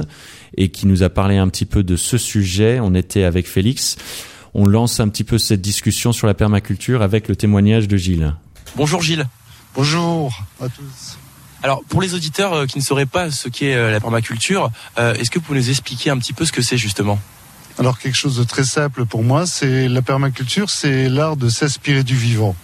et 0.57 0.69
qui 0.69 0.87
nous 0.87 1.03
a 1.03 1.09
parlé 1.09 1.37
un 1.37 1.47
petit 1.47 1.65
peu 1.65 1.83
de 1.83 1.95
ce 1.95 2.17
sujet. 2.17 2.79
On 2.81 2.93
était 2.93 3.23
avec 3.23 3.47
Félix. 3.47 3.97
On 4.53 4.65
lance 4.65 4.99
un 4.99 5.07
petit 5.07 5.23
peu 5.23 5.37
cette 5.37 5.61
discussion 5.61 6.11
sur 6.11 6.27
la 6.27 6.33
permaculture 6.33 7.01
avec 7.01 7.27
le 7.27 7.35
témoignage 7.35 7.87
de 7.87 7.97
Gilles. 7.97 8.35
Bonjour 8.75 9.01
Gilles. 9.01 9.27
Bonjour 9.73 10.33
à 10.61 10.69
tous. 10.69 11.17
Alors 11.63 11.83
pour 11.89 12.01
les 12.01 12.13
auditeurs 12.13 12.53
euh, 12.53 12.65
qui 12.65 12.77
ne 12.77 12.83
sauraient 12.83 13.05
pas 13.05 13.31
ce 13.31 13.49
qu'est 13.49 13.75
la 13.91 13.99
permaculture, 13.99 14.69
est-ce 14.97 15.31
que 15.31 15.39
vous 15.39 15.45
pouvez 15.45 15.59
nous 15.59 15.69
expliquer 15.69 16.09
un 16.09 16.17
petit 16.17 16.33
peu 16.33 16.45
ce 16.45 16.51
que 16.51 16.61
c'est 16.61 16.77
justement? 16.77 17.19
Alors 17.77 17.99
quelque 17.99 18.15
chose 18.15 18.37
de 18.37 18.43
très 18.43 18.63
simple 18.63 19.05
pour 19.05 19.23
moi, 19.23 19.45
c'est 19.45 19.87
la 19.87 20.01
permaculture, 20.01 20.69
c'est 20.69 21.09
l'art 21.09 21.35
de 21.35 21.49
s'inspirer 21.49 22.03
du 22.03 22.15
vivant 22.15 22.55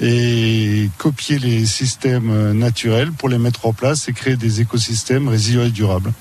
et 0.00 0.90
copier 0.98 1.38
les 1.38 1.66
systèmes 1.66 2.52
naturels 2.52 3.12
pour 3.12 3.28
les 3.28 3.38
mettre 3.38 3.66
en 3.66 3.72
place 3.72 4.08
et 4.08 4.12
créer 4.12 4.36
des 4.36 4.60
écosystèmes 4.60 5.28
résilients 5.28 5.64
et 5.64 5.70
durables. 5.70 6.12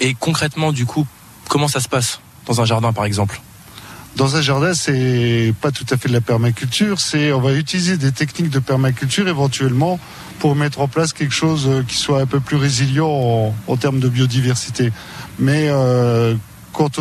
Et 0.00 0.14
concrètement, 0.14 0.72
du 0.72 0.86
coup, 0.86 1.06
comment 1.48 1.68
ça 1.68 1.80
se 1.80 1.88
passe 1.88 2.20
dans 2.46 2.60
un 2.60 2.64
jardin, 2.64 2.92
par 2.92 3.04
exemple? 3.04 3.40
Dans 4.16 4.36
un 4.36 4.40
jardin, 4.40 4.74
c'est 4.74 5.54
pas 5.60 5.70
tout 5.70 5.86
à 5.90 5.96
fait 5.96 6.08
de 6.08 6.14
la 6.14 6.20
permaculture, 6.20 6.98
c'est 6.98 7.32
on 7.32 7.40
va 7.40 7.52
utiliser 7.52 7.96
des 7.96 8.10
techniques 8.10 8.50
de 8.50 8.58
permaculture 8.58 9.28
éventuellement 9.28 10.00
pour 10.40 10.56
mettre 10.56 10.80
en 10.80 10.88
place 10.88 11.12
quelque 11.12 11.34
chose 11.34 11.68
qui 11.86 11.96
soit 11.96 12.20
un 12.20 12.26
peu 12.26 12.40
plus 12.40 12.56
résilient 12.56 13.54
en, 13.66 13.76
termes 13.76 14.00
de 14.00 14.08
biodiversité. 14.08 14.92
Mais 15.38 15.68
euh, 15.68 16.34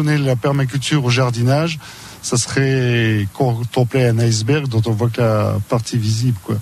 est 0.07 0.17
la 0.17 0.35
permaculture 0.35 1.03
au 1.05 1.09
jardinage, 1.09 1.79
ça 2.21 2.37
serait 2.37 3.27
contempler 3.33 4.05
un 4.05 4.19
iceberg 4.19 4.67
dont 4.67 4.81
on 4.85 4.91
voit 4.91 5.09
que 5.09 5.21
la 5.21 5.57
partie 5.69 5.97
visible, 5.97 6.37
quoi. 6.43 6.57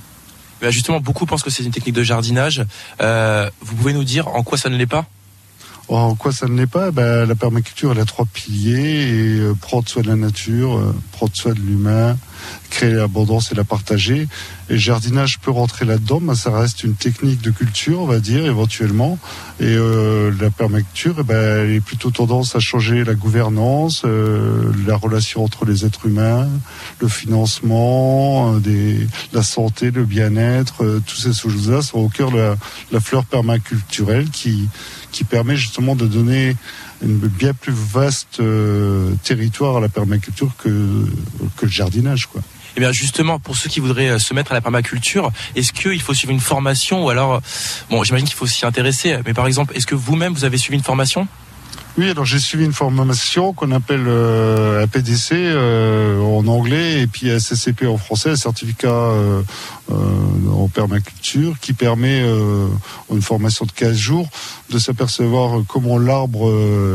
Bah, 0.61 0.69
justement, 0.69 0.99
beaucoup 0.99 1.25
pensent 1.25 1.43
que 1.43 1.49
c'est 1.49 1.63
une 1.63 1.71
technique 1.71 1.95
de 1.95 2.03
jardinage. 2.03 2.65
Euh, 3.01 3.49
vous 3.61 3.75
pouvez 3.75 3.93
nous 3.93 4.03
dire 4.03 4.27
en 4.29 4.43
quoi 4.43 4.57
ça 4.57 4.69
ne 4.69 4.77
l'est 4.77 4.85
pas? 4.85 5.05
En 5.87 6.15
quoi 6.15 6.31
ça 6.31 6.47
ne 6.47 6.57
l'est 6.57 6.67
pas? 6.67 6.91
Ben, 6.91 7.25
La 7.25 7.35
permaculture, 7.35 7.91
elle 7.91 7.99
a 7.99 8.05
trois 8.05 8.25
piliers 8.25 8.79
et 8.79 9.39
euh, 9.39 9.53
prendre 9.53 9.87
soin 9.87 10.01
de 10.01 10.07
la 10.07 10.15
nature, 10.15 10.77
euh, 10.77 10.95
prendre 11.11 11.35
soin 11.35 11.53
de 11.53 11.59
l'humain, 11.59 12.17
créer 12.69 12.93
l'abondance 12.93 13.51
et 13.51 13.55
la 13.55 13.63
partager. 13.63 14.27
Et 14.69 14.77
jardinage 14.79 15.39
peut 15.39 15.51
rentrer 15.51 15.85
là-dedans, 15.85 16.19
mais 16.21 16.35
ça 16.35 16.49
reste 16.49 16.83
une 16.83 16.95
technique 16.95 17.41
de 17.41 17.51
culture, 17.51 18.01
on 18.01 18.07
va 18.07 18.19
dire, 18.19 18.45
éventuellement. 18.45 19.19
Et 19.59 19.65
euh, 19.65 20.31
la 20.41 20.49
permaculture, 20.49 21.17
eh 21.19 21.23
ben, 21.23 21.65
elle 21.65 21.71
est 21.71 21.81
plutôt 21.81 22.09
tendance 22.09 22.55
à 22.55 22.59
changer 22.59 23.03
la 23.03 23.13
gouvernance, 23.13 24.01
euh, 24.05 24.71
la 24.87 24.95
relation 24.95 25.43
entre 25.43 25.65
les 25.65 25.85
êtres 25.85 26.07
humains, 26.07 26.49
le 26.99 27.07
financement, 27.07 28.55
euh, 28.55 28.59
des, 28.59 29.07
la 29.33 29.43
santé, 29.43 29.91
le 29.91 30.03
bien-être, 30.03 30.83
euh, 30.83 31.01
toutes 31.05 31.19
ces 31.19 31.33
choses-là 31.33 31.83
sont 31.83 31.99
au 31.99 32.09
cœur 32.09 32.31
de 32.31 32.37
la, 32.37 32.55
la 32.91 32.99
fleur 32.99 33.23
permaculturelle 33.25 34.29
qui, 34.31 34.67
qui 35.15 35.23
permet 35.23 35.55
justement 35.55 35.95
de 35.95 36.07
donner 36.07 36.57
une 37.01 37.17
bien 37.17 37.53
plus 37.53 37.71
vaste 37.73 38.41
euh, 38.41 39.13
territoire 39.23 39.77
à 39.77 39.79
la 39.79 39.87
permaculture 39.87 40.51
que, 40.57 40.69
que 41.55 41.65
le 41.65 41.71
jardinage. 41.71 42.25
Quoi. 42.25 42.41
Eh 42.75 42.81
bien 42.81 42.91
justement, 42.91 43.39
pour 43.39 43.55
ceux 43.55 43.69
qui 43.69 43.79
voudraient 43.79 44.09
euh, 44.09 44.19
se 44.19 44.33
mettre 44.33 44.51
à 44.51 44.55
la 44.55 44.59
permaculture, 44.59 45.31
est-ce 45.55 45.71
qu'il 45.71 46.01
faut 46.01 46.13
suivre 46.13 46.33
une 46.33 46.41
formation 46.41 47.05
ou 47.05 47.09
alors, 47.09 47.41
bon, 47.89 48.03
j'imagine 48.03 48.27
qu'il 48.27 48.35
faut 48.35 48.45
s'y 48.45 48.65
intéresser, 48.65 49.17
mais 49.25 49.33
par 49.33 49.47
exemple, 49.47 49.73
est-ce 49.77 49.87
que 49.87 49.95
vous-même 49.95 50.33
vous 50.33 50.43
avez 50.43 50.57
suivi 50.57 50.77
une 50.77 50.83
formation? 50.83 51.29
Oui, 51.97 52.09
alors 52.09 52.25
j'ai 52.25 52.39
suivi 52.39 52.65
une 52.65 52.73
formation 52.73 53.53
qu'on 53.53 53.71
appelle 53.71 54.03
euh, 54.05 54.83
APDC 54.83 55.31
euh, 55.31 56.19
en 56.19 56.45
anglais 56.45 57.01
et 57.01 57.07
puis 57.07 57.29
SCCP 57.39 57.87
en 57.87 57.97
français, 57.97 58.35
certificat 58.35 58.89
euh, 58.89 59.41
euh, 59.91 59.95
en 60.51 60.67
permaculture 60.67 61.57
qui 61.61 61.71
permet 61.71 62.21
euh, 62.21 62.67
une 63.13 63.21
formation 63.21 63.65
de 63.65 63.71
15 63.71 63.95
jours 63.95 64.27
de 64.69 64.77
s'apercevoir 64.77 65.61
comment 65.69 65.97
l'arbre 65.97 66.51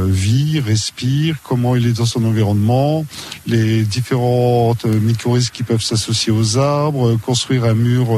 vit, 0.07 0.61
respire, 0.61 1.36
comment 1.44 1.76
il 1.76 1.86
est 1.86 1.96
dans 1.96 2.05
son 2.05 2.22
environnement, 2.26 3.07
les 3.46 3.84
différentes 3.84 4.84
mycorhizes 4.84 5.48
qui 5.48 5.62
peuvent 5.62 5.82
s'associer 5.82 6.30
aux 6.30 6.59
arbres, 6.59 7.16
construire 7.24 7.64
un 7.64 7.74
mur 7.74 8.09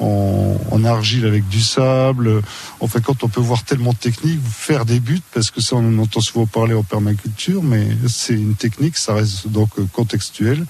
en, 0.00 0.84
argile 0.84 1.26
avec 1.26 1.48
du 1.48 1.60
sable. 1.60 2.42
Enfin, 2.80 3.00
quand 3.00 3.24
on 3.24 3.28
peut 3.28 3.40
voir 3.40 3.64
tellement 3.64 3.92
de 3.92 3.96
techniques, 3.96 4.40
faire 4.44 4.84
des 4.84 5.00
buts, 5.00 5.22
parce 5.34 5.50
que 5.50 5.60
ça 5.60 5.76
on 5.76 5.97
en 5.98 6.02
entend 6.02 6.20
souvent 6.20 6.46
parler 6.46 6.74
en 6.74 6.82
permaculture, 6.82 7.62
mais 7.62 7.86
c'est 8.08 8.34
une 8.34 8.54
technique, 8.54 8.96
ça 8.96 9.14
reste 9.14 9.48
donc 9.48 9.70
contextuel. 9.92 10.64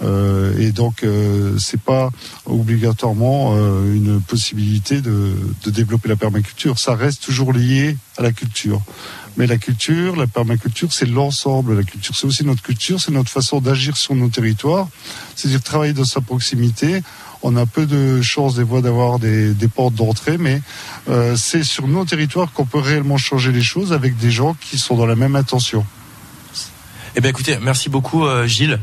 Euh, 0.00 0.56
et 0.58 0.70
donc 0.70 1.02
euh, 1.02 1.58
c'est 1.58 1.80
pas 1.80 2.10
obligatoirement 2.46 3.54
euh, 3.56 3.92
une 3.92 4.20
possibilité 4.20 5.00
de, 5.00 5.34
de, 5.64 5.70
développer 5.70 6.08
la 6.08 6.16
permaculture. 6.16 6.78
Ça 6.78 6.94
reste 6.94 7.24
toujours 7.24 7.52
lié 7.52 7.96
à 8.16 8.22
la 8.22 8.32
culture. 8.32 8.80
Mais 9.36 9.46
la 9.46 9.56
culture, 9.56 10.16
la 10.16 10.26
permaculture, 10.26 10.92
c'est 10.92 11.06
l'ensemble. 11.06 11.76
La 11.76 11.82
culture, 11.82 12.14
c'est 12.14 12.26
aussi 12.26 12.44
notre 12.44 12.62
culture, 12.62 13.00
c'est 13.00 13.12
notre 13.12 13.30
façon 13.30 13.60
d'agir 13.60 13.96
sur 13.96 14.14
nos 14.14 14.28
territoires, 14.28 14.88
c'est-à-dire 15.34 15.62
travailler 15.62 15.92
dans 15.92 16.04
sa 16.04 16.20
proximité 16.20 17.02
on 17.42 17.56
a 17.56 17.66
peu 17.66 17.86
de 17.86 18.20
chances 18.22 18.56
des 18.56 18.64
fois 18.64 18.80
d'avoir 18.80 19.18
des, 19.18 19.54
portes 19.74 19.94
d'entrée, 19.94 20.38
mais 20.38 20.60
euh, 21.08 21.36
c'est 21.36 21.62
sur 21.62 21.86
nos 21.86 22.04
territoires 22.04 22.52
qu'on 22.52 22.64
peut 22.64 22.78
réellement 22.78 23.16
changer 23.16 23.52
les 23.52 23.62
choses 23.62 23.92
avec 23.92 24.16
des 24.16 24.30
gens 24.30 24.54
qui 24.54 24.78
sont 24.78 24.96
dans 24.96 25.06
la 25.06 25.16
même 25.16 25.36
intention. 25.36 25.84
Eh 27.16 27.20
bien 27.20 27.30
écoutez, 27.30 27.58
merci 27.60 27.88
beaucoup 27.88 28.24
euh, 28.24 28.46
Gilles. 28.46 28.80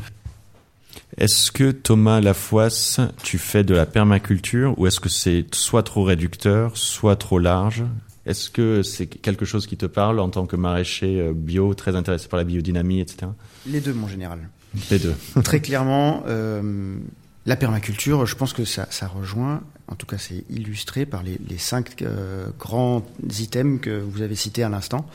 Est-ce 1.18 1.52
que 1.52 1.72
Thomas 1.72 2.20
Lafoisse, 2.20 3.00
tu 3.24 3.38
fais 3.38 3.64
de 3.64 3.74
la 3.74 3.86
permaculture 3.86 4.78
ou 4.78 4.88
est-ce 4.88 5.00
que 5.00 5.10
c'est 5.10 5.46
soit 5.54 5.84
trop 5.84 6.04
réducteur, 6.04 6.76
soit 6.76 7.16
trop 7.16 7.40
large? 7.40 7.84
Est-ce 8.26 8.50
que 8.50 8.82
c'est 8.84 9.06
quelque 9.06 9.46
chose 9.46 9.68
qui 9.68 9.78
te 9.78 9.86
parle 9.86 10.20
en 10.20 10.30
tant 10.30 10.46
que 10.46 10.56
maraîcher 10.56 11.22
euh, 11.22 11.34
bio, 11.34 11.74
très 11.74 11.96
intéressé 11.96 12.28
par 12.28 12.38
la 12.38 12.44
biodynamie, 12.44 13.00
etc. 13.00 13.28
Les 13.68 13.82
deux, 13.82 13.94
mon 13.94 14.08
général. 14.08 14.40
Les 14.92 15.00
deux. 15.00 15.16
très 15.44 15.62
clairement, 15.62 16.24
la 17.46 17.56
permaculture, 17.56 18.26
je 18.26 18.36
pense 18.36 18.54
que 18.54 18.66
ça, 18.66 18.88
rejoint, 19.08 19.62
en 19.88 19.96
tout 19.96 20.06
cas 20.06 20.18
c'est 20.18 20.44
illustré 20.50 21.06
par 21.06 21.22
les, 21.22 21.38
les 21.48 21.58
cinq 21.58 22.02
euh, 22.02 22.48
grands 22.58 23.06
items 23.40 23.80
que 23.80 24.00
vous 24.00 24.22
avez 24.22 24.36
cités 24.36 24.64
à 24.64 24.70
l'instant. 24.70 25.06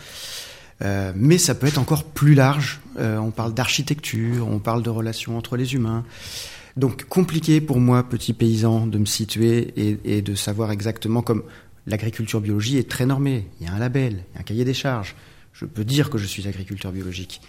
Euh, 0.83 1.13
mais 1.15 1.39
ça 1.39 1.55
peut 1.55 1.67
être 1.67 1.79
encore 1.79 2.05
plus 2.05 2.35
large. 2.35 2.81
Euh, 2.99 3.19
on 3.19 3.33
parle 3.33 3.53
d'architecture, 3.53 4.49
on 4.49 4.61
parle 4.61 4.83
de 4.83 4.91
relations 4.91 5.37
entre 5.37 5.57
les 5.57 5.75
humains. 5.75 6.05
Donc 6.77 7.05
compliqué 7.05 7.61
pour 7.61 7.81
moi, 7.81 8.09
petit 8.09 8.33
paysan, 8.33 8.87
de 8.87 8.97
me 8.99 9.05
situer 9.05 9.73
et, 9.77 9.99
et 10.05 10.23
de 10.23 10.35
savoir 10.35 10.71
exactement 10.71 11.23
comme 11.23 11.43
l'agriculture 11.87 12.41
biologie 12.41 12.79
est 12.79 12.89
très 12.89 13.07
normée. 13.07 13.47
Il 13.61 13.67
y 13.67 13.69
a 13.69 13.75
un 13.75 13.79
label, 13.79 14.25
il 14.33 14.35
y 14.35 14.39
a 14.39 14.41
un 14.41 14.45
cahier 14.45 14.65
des 14.65 14.75
charges. 14.75 15.17
Je 15.53 15.65
peux 15.67 15.85
dire 15.85 16.11
que 16.11 16.17
je 16.17 16.27
suis 16.27 16.47
agriculteur 16.47 16.93
biologique. 16.93 17.43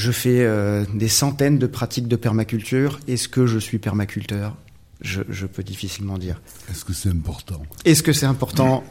Je 0.00 0.12
fais 0.12 0.40
euh, 0.40 0.86
des 0.94 1.08
centaines 1.08 1.58
de 1.58 1.66
pratiques 1.66 2.08
de 2.08 2.16
permaculture. 2.16 2.98
Est-ce 3.06 3.28
que 3.28 3.46
je 3.46 3.58
suis 3.58 3.78
permaculteur? 3.78 4.56
Je, 5.02 5.46
peux 5.46 5.62
difficilement 5.62 6.16
dire. 6.16 6.40
Est-ce 6.70 6.86
que 6.86 6.94
c'est 6.94 7.10
important? 7.10 7.62
Est-ce 7.84 8.02
que 8.02 8.14
c'est 8.14 8.24
important? 8.24 8.82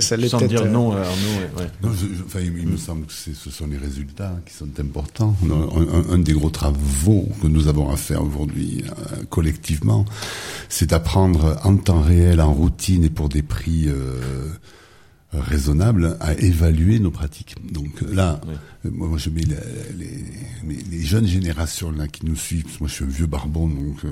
Ça 0.00 0.16
Sans 0.28 0.40
dire 0.40 0.62
euh, 0.62 0.68
non, 0.68 0.92
alors 0.92 1.14
non, 1.82 1.90
enfin, 2.24 2.40
il, 2.40 2.66
me 2.66 2.78
semble 2.78 3.06
que 3.06 3.12
ce 3.12 3.50
sont 3.50 3.66
les 3.66 3.76
résultats 3.76 4.34
qui 4.46 4.54
sont 4.54 4.68
importants. 4.78 5.36
Un, 6.10 6.18
des 6.18 6.32
gros 6.32 6.50
travaux 6.50 7.28
que 7.42 7.46
nous 7.46 7.68
avons 7.68 7.90
à 7.90 7.96
faire 7.96 8.22
aujourd'hui 8.22 8.84
euh, 8.86 9.24
collectivement, 9.28 10.06
c'est 10.70 10.90
d'apprendre 10.90 11.58
en 11.64 11.76
temps 11.76 12.00
réel, 12.00 12.40
en 12.40 12.52
routine 12.54 13.04
et 13.04 13.10
pour 13.10 13.28
des 13.28 13.42
prix 13.42 13.88
raisonnable 15.40 16.16
à 16.20 16.34
évaluer 16.34 16.98
nos 16.98 17.10
pratiques. 17.10 17.56
Donc 17.72 18.00
là, 18.02 18.40
moi 18.84 19.18
je 19.18 19.30
mets 19.30 19.42
les, 19.42 20.74
les, 20.90 21.02
jeunes 21.02 21.26
générations 21.26 21.90
là 21.90 22.08
qui 22.08 22.26
nous 22.26 22.36
suivent. 22.36 22.66
Moi 22.80 22.88
je 22.88 22.94
suis 22.94 23.04
un 23.04 23.08
vieux 23.08 23.26
barbon, 23.26 23.68
donc 23.68 24.04
euh, 24.04 24.10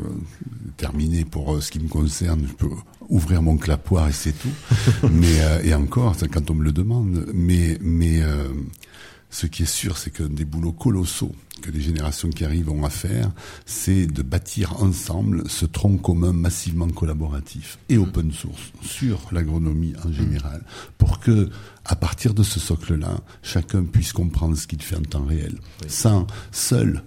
terminé 0.77 1.25
pour 1.25 1.55
euh, 1.55 1.61
ce 1.61 1.71
qui 1.71 1.81
me 1.81 1.89
concerne. 1.89 2.47
Je 2.49 2.55
peux 2.55 2.75
ouvrir 3.09 3.43
mon 3.43 3.57
clapoir 3.57 4.09
et 4.09 4.13
c'est 4.13 4.33
tout. 4.33 4.53
mais 5.11 5.41
euh, 5.41 5.63
et 5.63 5.75
encore, 5.75 6.17
quand 6.33 6.51
on 6.51 6.55
me 6.55 6.65
le 6.65 6.73
demande. 6.73 7.27
Mais 7.35 7.79
mais 7.81 8.21
ce 9.33 9.47
qui 9.47 9.63
est 9.63 9.67
sûr, 9.67 9.97
c'est 9.97 10.11
qu'un 10.11 10.29
des 10.29 10.45
boulots 10.45 10.73
colossaux 10.73 11.33
que 11.63 11.71
les 11.71 11.81
générations 11.81 12.29
qui 12.29 12.45
arrivent 12.45 12.71
ont 12.71 12.85
à 12.85 12.91
faire, 12.91 13.31
c'est 13.65 14.07
de 14.07 14.23
bâtir 14.23 14.83
ensemble 14.83 15.49
ce 15.49 15.65
tronc 15.65 15.97
commun 15.97 16.33
massivement 16.33 16.89
collaboratif 16.89 17.79
et 17.89 17.97
mmh. 17.97 18.03
open 18.03 18.33
source 18.33 18.73
sur 18.83 19.29
l'agronomie 19.33 19.95
en 20.05 20.13
général, 20.13 20.63
pour 20.99 21.19
que, 21.19 21.49
à 21.85 21.97
partir 21.97 22.35
de 22.35 22.43
ce 22.43 22.61
socle-là, 22.61 23.21
chacun 23.43 23.85
puisse 23.85 24.13
comprendre 24.13 24.57
ce 24.57 24.67
qu'il 24.67 24.83
fait 24.83 24.97
en 24.97 25.03
temps 25.03 25.25
réel, 25.25 25.55
sans 25.87 26.27
seul 26.51 27.03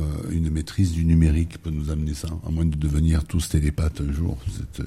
euh, 0.00 0.30
une 0.30 0.50
maîtrise 0.50 0.92
du 0.92 1.04
numérique 1.04 1.58
peut 1.62 1.70
nous 1.70 1.90
amener 1.90 2.14
ça, 2.14 2.28
à 2.46 2.50
moins 2.50 2.64
de 2.64 2.76
devenir 2.76 3.24
tous 3.24 3.48
télépathes 3.48 4.00
un 4.00 4.12
jour. 4.12 4.36
Euh, 4.80 4.84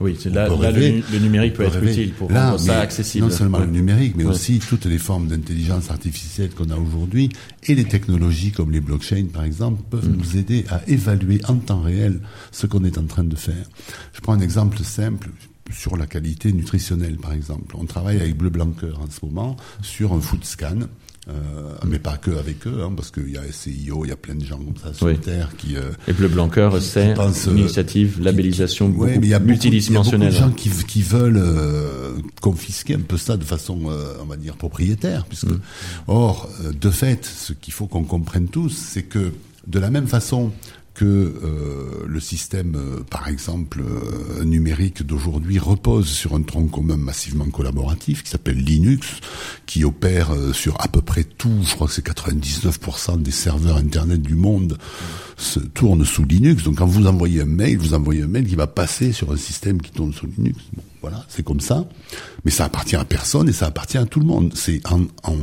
oui, 0.00 0.16
c'est 0.18 0.30
là, 0.30 0.48
là 0.48 0.70
le, 0.70 1.18
numérique 1.18 1.54
peut, 1.54 1.64
être 1.64 1.82
utile 1.82 2.12
pour 2.12 2.30
rendre 2.30 2.58
ça 2.58 2.80
accessible. 2.80 3.26
Non 3.26 3.30
seulement 3.30 3.58
le 3.58 3.66
numérique, 3.66 4.14
mais 4.16 4.24
aussi 4.24 4.58
toutes 4.58 4.86
les 4.86 4.98
formes 4.98 5.28
d'intelligence 5.28 5.90
artificielle 5.90 6.50
qu'on 6.50 6.70
a 6.70 6.76
aujourd'hui 6.76 7.28
et 7.64 7.74
les 7.74 7.84
technologies 7.84 8.52
comme 8.52 8.70
les 8.70 8.80
blockchains, 8.80 9.26
par 9.32 9.44
exemple, 9.44 9.82
peuvent 9.90 10.08
mm. 10.08 10.16
nous 10.16 10.36
aider 10.36 10.64
à 10.70 10.82
évaluer 10.88 11.40
en 11.48 11.56
temps 11.56 11.82
réel 11.82 12.20
ce 12.52 12.66
qu'on 12.66 12.84
est 12.84 12.98
en 12.98 13.04
train 13.04 13.24
de 13.24 13.36
faire. 13.36 13.68
Je 14.12 14.20
prends 14.20 14.34
un 14.34 14.40
exemple 14.40 14.78
simple 14.78 15.30
sur 15.70 15.96
la 15.96 16.06
qualité 16.06 16.52
nutritionnelle, 16.52 17.16
par 17.16 17.32
exemple. 17.32 17.76
On 17.78 17.84
travaille 17.84 18.20
avec 18.20 18.36
Bleu 18.36 18.50
Blanqueur 18.50 19.00
en 19.00 19.10
ce 19.10 19.24
moment 19.24 19.56
sur 19.82 20.12
un 20.12 20.20
food 20.20 20.44
scan 20.44 20.80
euh, 21.28 21.32
mais 21.86 21.98
pas 21.98 22.18
que 22.18 22.30
avec 22.32 22.66
eux, 22.66 22.82
hein, 22.82 22.92
parce 22.94 23.10
qu'il 23.10 23.30
y 23.30 23.38
a 23.38 23.42
SCIO, 23.50 24.04
il 24.04 24.08
y 24.08 24.12
a 24.12 24.16
plein 24.16 24.34
de 24.34 24.44
gens 24.44 24.58
comme 24.58 24.76
ça 24.76 24.92
sur 24.92 25.18
Terre 25.20 25.50
qui. 25.56 25.76
Euh, 25.76 25.90
et 26.06 26.12
Bleu 26.12 26.28
Blanqueur, 26.28 26.80
c'est 26.82 27.14
une 27.14 27.58
initiative, 27.58 28.20
labellisation 28.20 28.92
qui, 28.92 28.98
ouais, 28.98 29.18
mais 29.18 29.26
il 29.26 29.30
y 29.30 29.34
a 29.34 29.38
multidimensionnelle. 29.38 30.32
Il 30.32 30.34
y 30.34 30.36
a 30.36 30.46
beaucoup 30.46 30.58
de 30.58 30.64
gens 30.68 30.76
qui, 30.76 30.86
qui 30.86 31.02
veulent 31.02 31.38
euh, 31.38 32.16
confisquer 32.42 32.94
un 32.94 33.00
peu 33.00 33.16
ça 33.16 33.38
de 33.38 33.44
façon, 33.44 33.84
euh, 33.88 34.14
on 34.22 34.26
va 34.26 34.36
dire, 34.36 34.56
propriétaire, 34.56 35.24
puisque. 35.24 35.44
Mm. 35.44 35.60
Or, 36.08 36.50
de 36.78 36.90
fait, 36.90 37.24
ce 37.24 37.54
qu'il 37.54 37.72
faut 37.72 37.86
qu'on 37.86 38.04
comprenne 38.04 38.48
tous, 38.48 38.70
c'est 38.70 39.04
que 39.04 39.32
de 39.66 39.78
la 39.78 39.90
même 39.90 40.06
façon 40.06 40.52
que 40.94 41.04
euh, 41.04 42.04
le 42.06 42.20
système, 42.20 42.76
euh, 42.76 43.02
par 43.10 43.28
exemple, 43.28 43.82
euh, 43.82 44.44
numérique 44.44 45.02
d'aujourd'hui 45.02 45.58
repose 45.58 46.08
sur 46.08 46.34
un 46.34 46.42
tronc 46.42 46.68
commun 46.68 46.96
massivement 46.96 47.46
collaboratif 47.46 48.22
qui 48.22 48.30
s'appelle 48.30 48.58
Linux, 48.58 49.08
qui 49.66 49.84
opère 49.84 50.30
sur 50.52 50.80
à 50.80 50.88
peu 50.88 51.00
près 51.00 51.24
tout, 51.24 51.62
je 51.66 51.74
crois 51.74 51.88
que 51.88 51.92
c'est 51.92 52.06
99% 52.06 53.20
des 53.20 53.32
serveurs 53.32 53.76
Internet 53.76 54.22
du 54.22 54.36
monde 54.36 54.78
se 55.36 55.60
tournent 55.60 56.04
sous 56.04 56.24
Linux. 56.24 56.64
Donc 56.64 56.76
quand 56.76 56.86
vous 56.86 57.06
envoyez 57.06 57.42
un 57.42 57.46
mail, 57.46 57.78
vous 57.78 57.94
envoyez 57.94 58.22
un 58.22 58.28
mail 58.28 58.46
qui 58.46 58.56
va 58.56 58.66
passer 58.66 59.12
sur 59.12 59.32
un 59.32 59.36
système 59.36 59.80
qui 59.80 59.90
tourne 59.90 60.12
sous 60.12 60.26
Linux. 60.26 60.58
Bon, 60.74 60.82
voilà, 61.00 61.24
c'est 61.28 61.44
comme 61.44 61.60
ça. 61.60 61.86
Mais 62.44 62.50
ça 62.50 62.64
appartient 62.64 62.96
à 62.96 63.04
personne 63.04 63.48
et 63.48 63.52
ça 63.52 63.66
appartient 63.66 63.98
à 63.98 64.06
tout 64.06 64.20
le 64.20 64.26
monde. 64.26 64.52
C'est 64.54 64.80
en, 64.90 65.02
en, 65.22 65.36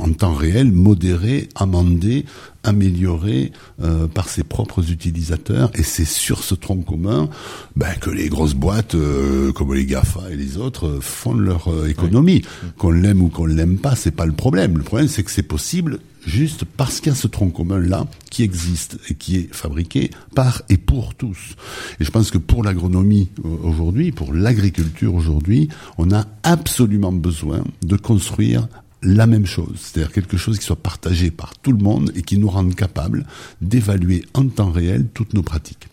en 0.00 0.12
temps 0.12 0.34
réel, 0.34 0.70
modéré, 0.70 1.48
amendé, 1.54 2.26
amélioré 2.64 3.52
euh, 3.82 4.08
par 4.08 4.28
ses 4.28 4.44
propres 4.44 4.90
utilisateurs. 4.90 5.70
Et 5.74 5.82
c'est 5.82 6.04
sur 6.04 6.42
ce 6.42 6.54
tronc 6.54 6.82
commun 6.82 7.30
ben, 7.76 7.94
que 8.00 8.10
les 8.10 8.28
grosses 8.28 8.54
boîtes, 8.54 8.94
euh, 8.94 9.52
comme 9.52 9.72
les 9.72 9.86
GAFA 9.86 10.30
et 10.30 10.36
les 10.36 10.58
autres, 10.58 10.86
euh, 10.86 11.00
font 11.00 11.34
leur 11.34 11.68
euh, 11.72 11.88
économie. 11.88 12.42
Qu'on 12.76 12.90
l'aime 12.90 13.22
ou 13.22 13.28
qu'on 13.28 13.46
l'aime 13.46 13.78
pas, 13.78 13.96
c'est 13.96 14.10
pas 14.10 14.26
le 14.26 14.32
problème. 14.32 14.76
Le 14.76 14.84
problème, 14.84 15.08
c'est 15.08 15.22
que 15.22 15.30
c'est 15.30 15.42
possible 15.42 16.00
juste 16.26 16.64
parce 16.64 17.00
qu'il 17.00 17.12
y 17.12 17.12
a 17.12 17.16
ce 17.16 17.28
tronc 17.28 17.50
commun-là 17.50 18.06
qui 18.30 18.42
existe 18.42 18.98
et 19.08 19.14
qui 19.14 19.36
est 19.36 19.54
fabriqué 19.54 20.10
par 20.34 20.62
et 20.68 20.76
pour 20.76 21.14
tous. 21.14 21.56
Et 22.00 22.04
je 22.04 22.10
pense 22.10 22.30
que 22.30 22.38
pour 22.38 22.62
l'agronomie 22.62 23.30
aujourd'hui, 23.62 24.12
pour 24.12 24.34
l'agriculture 24.34 25.14
aujourd'hui, 25.14 25.68
on 25.98 26.12
a 26.12 26.26
absolument 26.42 27.12
besoin 27.12 27.62
de 27.82 27.96
construire 27.96 28.68
la 29.02 29.26
même 29.26 29.46
chose, 29.46 29.76
c'est-à-dire 29.76 30.12
quelque 30.12 30.36
chose 30.36 30.58
qui 30.58 30.64
soit 30.64 30.74
partagé 30.74 31.30
par 31.30 31.56
tout 31.58 31.72
le 31.72 31.82
monde 31.82 32.10
et 32.16 32.22
qui 32.22 32.38
nous 32.38 32.48
rende 32.48 32.74
capables 32.74 33.26
d'évaluer 33.60 34.24
en 34.34 34.48
temps 34.48 34.72
réel 34.72 35.06
toutes 35.14 35.34
nos 35.34 35.42
pratiques. 35.42 35.88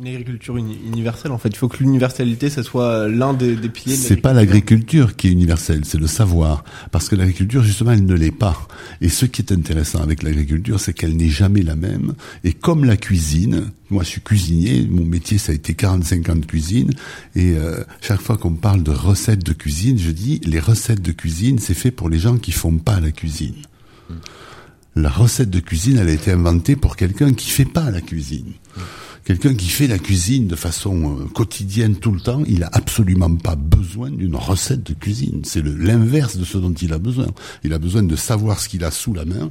Une 0.00 0.06
agriculture 0.08 0.56
uni- 0.56 0.78
universelle, 0.86 1.32
en 1.32 1.38
fait. 1.38 1.48
Il 1.50 1.56
faut 1.56 1.68
que 1.68 1.78
l'universalité, 1.78 2.50
ça 2.50 2.62
soit 2.62 3.08
l'un 3.08 3.34
des, 3.34 3.56
des 3.56 3.68
piliers. 3.68 3.96
C'est 3.96 4.16
pas 4.16 4.32
l'agriculture 4.32 5.16
qui 5.16 5.28
est 5.28 5.32
universelle, 5.32 5.84
c'est 5.84 5.98
le 5.98 6.06
savoir. 6.06 6.64
Parce 6.90 7.08
que 7.08 7.16
l'agriculture, 7.16 7.62
justement, 7.62 7.92
elle 7.92 8.04
ne 8.06 8.14
l'est 8.14 8.30
pas. 8.30 8.68
Et 9.00 9.08
ce 9.08 9.26
qui 9.26 9.42
est 9.42 9.52
intéressant 9.52 10.00
avec 10.02 10.22
l'agriculture, 10.22 10.80
c'est 10.80 10.92
qu'elle 10.92 11.16
n'est 11.16 11.28
jamais 11.28 11.62
la 11.62 11.76
même. 11.76 12.14
Et 12.44 12.52
comme 12.52 12.84
la 12.84 12.96
cuisine, 12.96 13.70
moi 13.90 14.02
je 14.04 14.08
suis 14.08 14.20
cuisinier, 14.20 14.86
mon 14.88 15.04
métier 15.04 15.36
ça 15.38 15.52
a 15.52 15.54
été 15.54 15.74
45 15.74 16.28
ans 16.28 16.36
de 16.36 16.46
cuisine, 16.46 16.90
et 17.34 17.56
euh, 17.56 17.82
chaque 18.00 18.20
fois 18.20 18.36
qu'on 18.36 18.52
parle 18.54 18.82
de 18.82 18.92
recettes 18.92 19.44
de 19.44 19.52
cuisine, 19.52 19.98
je 19.98 20.10
dis, 20.12 20.40
les 20.44 20.60
recettes 20.60 21.02
de 21.02 21.12
cuisine, 21.12 21.58
c'est 21.58 21.74
fait 21.74 21.90
pour 21.90 22.08
les 22.08 22.18
gens 22.18 22.36
qui 22.38 22.52
font 22.52 22.76
pas 22.78 23.00
la 23.00 23.10
cuisine. 23.10 23.54
La 24.96 25.08
recette 25.08 25.50
de 25.50 25.60
cuisine, 25.60 25.98
elle 25.98 26.08
a 26.08 26.12
été 26.12 26.32
inventée 26.32 26.76
pour 26.76 26.96
quelqu'un 26.96 27.32
qui 27.32 27.48
fait 27.50 27.64
pas 27.64 27.90
la 27.90 28.00
cuisine. 28.00 28.52
Quelqu'un 29.24 29.54
qui 29.54 29.68
fait 29.68 29.86
la 29.86 29.98
cuisine 29.98 30.48
de 30.48 30.56
façon 30.56 31.18
euh, 31.18 31.24
quotidienne 31.26 31.96
tout 31.96 32.10
le 32.10 32.20
temps, 32.20 32.42
il 32.46 32.64
a 32.64 32.70
absolument 32.72 33.34
pas 33.36 33.54
besoin 33.54 34.10
d'une 34.10 34.34
recette 34.34 34.82
de 34.82 34.94
cuisine. 34.94 35.42
C'est 35.44 35.64
l'inverse 35.64 36.36
de 36.36 36.44
ce 36.44 36.58
dont 36.58 36.72
il 36.72 36.92
a 36.92 36.98
besoin. 36.98 37.26
Il 37.62 37.72
a 37.72 37.78
besoin 37.78 38.02
de 38.02 38.16
savoir 38.16 38.60
ce 38.60 38.68
qu'il 38.68 38.82
a 38.84 38.90
sous 38.90 39.12
la 39.12 39.24
main, 39.24 39.50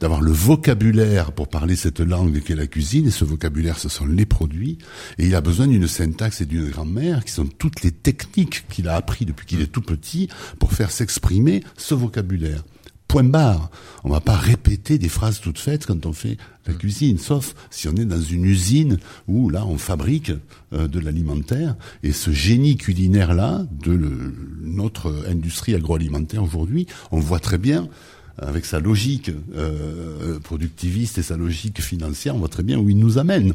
d'avoir 0.00 0.22
le 0.22 0.32
vocabulaire 0.32 1.32
pour 1.32 1.48
parler 1.48 1.76
cette 1.76 2.00
langue 2.00 2.40
qu'est 2.42 2.56
la 2.56 2.66
cuisine, 2.66 3.08
et 3.08 3.10
ce 3.10 3.24
vocabulaire, 3.24 3.78
ce 3.78 3.88
sont 3.88 4.06
les 4.06 4.26
produits, 4.26 4.78
et 5.18 5.26
il 5.26 5.34
a 5.34 5.40
besoin 5.40 5.66
d'une 5.66 5.86
syntaxe 5.86 6.40
et 6.40 6.46
d'une 6.46 6.70
grammaire, 6.70 7.24
qui 7.24 7.32
sont 7.32 7.46
toutes 7.46 7.82
les 7.82 7.92
techniques 7.92 8.64
qu'il 8.68 8.88
a 8.88 8.96
appris 8.96 9.26
depuis 9.26 9.46
qu'il 9.46 9.60
est 9.60 9.70
tout 9.70 9.82
petit, 9.82 10.28
pour 10.58 10.72
faire 10.72 10.90
s'exprimer 10.90 11.62
ce 11.76 11.94
vocabulaire. 11.94 12.64
Point 13.10 13.24
barre. 13.24 13.72
On 14.04 14.08
va 14.08 14.20
pas 14.20 14.36
répéter 14.36 14.96
des 14.96 15.08
phrases 15.08 15.40
toutes 15.40 15.58
faites 15.58 15.84
quand 15.84 16.06
on 16.06 16.12
fait 16.12 16.36
la 16.68 16.74
cuisine, 16.74 17.18
sauf 17.18 17.56
si 17.68 17.88
on 17.88 17.96
est 17.96 18.04
dans 18.04 18.20
une 18.22 18.44
usine 18.44 18.98
où 19.26 19.50
là 19.50 19.66
on 19.66 19.78
fabrique 19.78 20.30
euh, 20.72 20.86
de 20.86 21.00
l'alimentaire 21.00 21.74
et 22.04 22.12
ce 22.12 22.30
génie 22.30 22.76
culinaire 22.76 23.34
là 23.34 23.66
de 23.84 23.90
le- 23.90 24.32
notre 24.62 25.24
industrie 25.28 25.74
agroalimentaire 25.74 26.44
aujourd'hui, 26.44 26.86
on 27.10 27.18
voit 27.18 27.40
très 27.40 27.58
bien 27.58 27.88
avec 28.38 28.64
sa 28.64 28.78
logique 28.78 29.32
euh, 29.56 30.38
productiviste 30.38 31.18
et 31.18 31.22
sa 31.22 31.36
logique 31.36 31.82
financière, 31.82 32.36
on 32.36 32.38
voit 32.38 32.48
très 32.48 32.62
bien 32.62 32.78
où 32.78 32.88
il 32.90 32.96
nous 32.96 33.18
amène. 33.18 33.54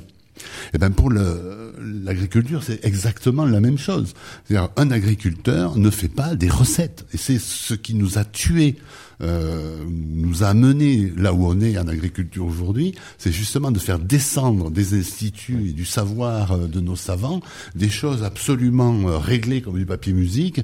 Eh 0.73 0.77
ben 0.77 0.91
pour 0.91 1.11
l'agriculture, 1.11 2.63
c'est 2.63 2.83
exactement 2.85 3.45
la 3.45 3.59
même 3.59 3.77
chose. 3.77 4.13
C'est-à-dire, 4.45 4.69
un 4.77 4.91
agriculteur 4.91 5.77
ne 5.77 5.89
fait 5.89 6.07
pas 6.09 6.35
des 6.35 6.49
recettes, 6.49 7.05
et 7.13 7.17
c'est 7.17 7.39
ce 7.39 7.73
qui 7.73 7.93
nous 7.93 8.17
a 8.17 8.25
tués, 8.25 8.75
euh, 9.21 9.77
nous 9.87 10.43
a 10.43 10.47
amené 10.47 11.13
là 11.15 11.33
où 11.33 11.45
on 11.47 11.61
est 11.61 11.77
en 11.77 11.87
agriculture 11.87 12.45
aujourd'hui. 12.45 12.95
C'est 13.17 13.31
justement 13.31 13.71
de 13.71 13.79
faire 13.79 13.99
descendre 13.99 14.69
des 14.71 14.93
instituts 14.97 15.69
et 15.69 15.71
du 15.71 15.85
savoir 15.85 16.51
euh, 16.51 16.67
de 16.67 16.81
nos 16.81 16.95
savants 16.97 17.39
des 17.75 17.89
choses 17.89 18.23
absolument 18.23 19.07
euh, 19.07 19.17
réglées 19.17 19.61
comme 19.61 19.77
du 19.77 19.85
papier 19.85 20.13
musique. 20.13 20.61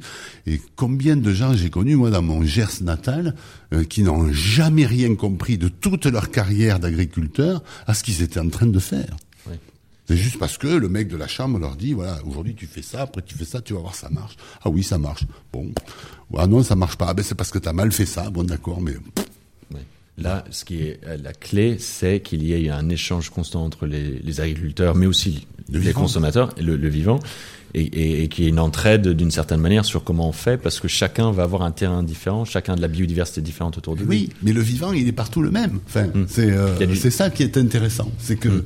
Et 0.48 0.60
combien 0.76 1.16
de 1.16 1.32
gens 1.32 1.54
j'ai 1.54 1.70
connus 1.70 1.96
moi 1.96 2.10
dans 2.10 2.22
mon 2.22 2.44
Gers 2.44 2.82
natal 2.82 3.36
euh, 3.74 3.84
qui 3.84 4.04
n'ont 4.04 4.32
jamais 4.34 4.86
rien 4.86 5.16
compris 5.16 5.58
de 5.58 5.70
toute 5.70 6.06
leur 6.06 6.30
carrière 6.30 6.80
d'agriculteur 6.80 7.64
à 7.88 7.94
ce 7.94 8.04
qu'ils 8.04 8.22
étaient 8.22 8.40
en 8.40 8.50
train 8.50 8.68
de 8.68 8.80
faire. 8.80 9.16
C'est 10.08 10.18
juste 10.18 10.38
parce 10.40 10.58
que 10.58 10.68
le 10.68 10.90
mec 10.90 11.08
de 11.08 11.16
la 11.16 11.28
chambre 11.28 11.58
leur 11.60 11.76
dit, 11.76 11.94
voilà, 11.94 12.20
aujourd'hui 12.26 12.54
tu 12.56 12.66
fais 12.68 12.82
ça, 12.82 13.02
après 13.04 13.22
tu 13.22 13.36
fais 13.36 13.46
ça, 13.46 13.62
tu 13.62 13.74
vas 13.74 13.80
voir, 13.80 13.96
ça 13.96 14.10
marche. 14.10 14.36
Ah 14.64 14.70
oui, 14.70 14.84
ça 14.84 14.98
marche. 14.98 15.24
Bon. 15.54 15.72
Ah 16.38 16.48
non, 16.48 16.64
ça 16.64 16.76
marche 16.76 16.98
pas. 16.98 17.08
Ah 17.10 17.14
ben 17.14 17.24
c'est 17.24 17.36
parce 17.36 17.52
que 17.52 17.60
t'as 17.60 17.72
mal 17.74 17.92
fait 17.92 18.06
ça. 18.06 18.30
Bon, 18.30 18.44
d'accord, 18.44 18.82
mais. 18.82 18.94
Là, 20.18 20.44
ce 20.52 20.66
qui 20.66 20.84
est 20.84 21.00
euh, 21.08 21.18
la 21.24 21.34
clé, 21.34 21.78
c'est 21.80 22.20
qu'il 22.20 22.44
y 22.44 22.54
ait 22.54 22.70
un 22.70 22.90
échange 22.90 23.30
constant 23.30 23.64
entre 23.64 23.88
les, 23.88 24.20
les 24.20 24.42
agriculteurs, 24.42 24.94
mais 24.94 25.06
aussi 25.08 25.48
Le 25.72 25.80
les 25.80 25.88
vivant. 25.88 26.02
consommateurs, 26.02 26.54
le, 26.62 26.76
le 26.76 26.90
vivant, 26.90 27.20
et, 27.74 27.82
et, 27.82 28.24
et 28.24 28.28
qu'il 28.28 28.44
y 28.44 28.48
ait 28.48 28.50
une 28.52 28.60
entraide 28.60 29.08
d'une 29.08 29.32
certaine 29.32 29.62
manière 29.62 29.86
sur 29.86 30.04
comment 30.04 30.28
on 30.28 30.32
fait, 30.34 30.58
parce 30.58 30.80
que 30.80 30.88
chacun 30.90 31.32
va 31.32 31.44
avoir 31.44 31.62
un 31.64 31.72
terrain 31.72 32.04
différent, 32.04 32.44
chacun 32.46 32.76
de 32.76 32.82
la 32.82 32.90
biodiversité 32.90 33.42
différente 33.42 33.78
autour 33.78 33.96
de 33.96 34.02
lui. 34.02 34.08
oui, 34.10 34.30
mais 34.44 34.52
le 34.54 34.62
vivant, 34.62 34.92
il 34.92 35.08
est 35.08 35.12
partout 35.14 35.42
le 35.42 35.50
même. 35.50 35.80
Enfin, 35.88 36.08
c'est 36.28 36.52
euh, 36.52 36.86
du- 36.86 36.98
c'est 36.98 37.10
ça 37.10 37.30
qui 37.32 37.42
est 37.44 37.58
intéressant, 37.58 38.12
c'est 38.20 38.36
que 38.36 38.50
Mm. 38.50 38.64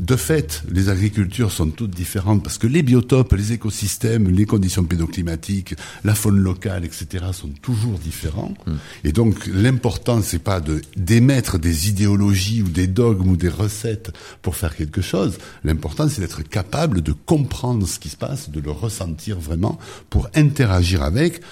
De 0.00 0.16
fait, 0.16 0.62
les 0.70 0.88
agricultures 0.88 1.52
sont 1.52 1.68
toutes 1.68 1.90
différentes 1.90 2.42
parce 2.42 2.56
que 2.56 2.66
les 2.66 2.82
biotopes, 2.82 3.34
les 3.34 3.52
écosystèmes, 3.52 4.30
les 4.30 4.46
conditions 4.46 4.84
pédoclimatiques, 4.84 5.74
la 6.04 6.14
faune 6.14 6.38
locale, 6.38 6.86
etc., 6.86 7.26
sont 7.32 7.50
toujours 7.60 7.98
différents. 7.98 8.54
Mm. 8.66 8.72
Et 9.04 9.12
donc, 9.12 9.46
l'important, 9.46 10.22
c'est 10.22 10.38
pas 10.38 10.60
de 10.60 10.80
d'émettre 10.96 11.58
des 11.58 11.90
idéologies 11.90 12.62
ou 12.62 12.68
des 12.68 12.86
dogmes 12.86 13.28
ou 13.28 13.36
des 13.36 13.50
recettes 13.50 14.10
pour 14.40 14.56
faire 14.56 14.74
quelque 14.74 15.02
chose. 15.02 15.36
L'important, 15.64 16.08
c'est 16.08 16.22
d'être 16.22 16.42
capable 16.42 17.02
de 17.02 17.12
comprendre 17.12 17.86
ce 17.86 17.98
qui 17.98 18.08
se 18.08 18.16
passe, 18.16 18.48
de 18.48 18.60
le 18.60 18.70
ressentir 18.70 19.38
vraiment 19.38 19.78
pour 20.08 20.30
interagir 20.34 21.02
avec. 21.02 21.42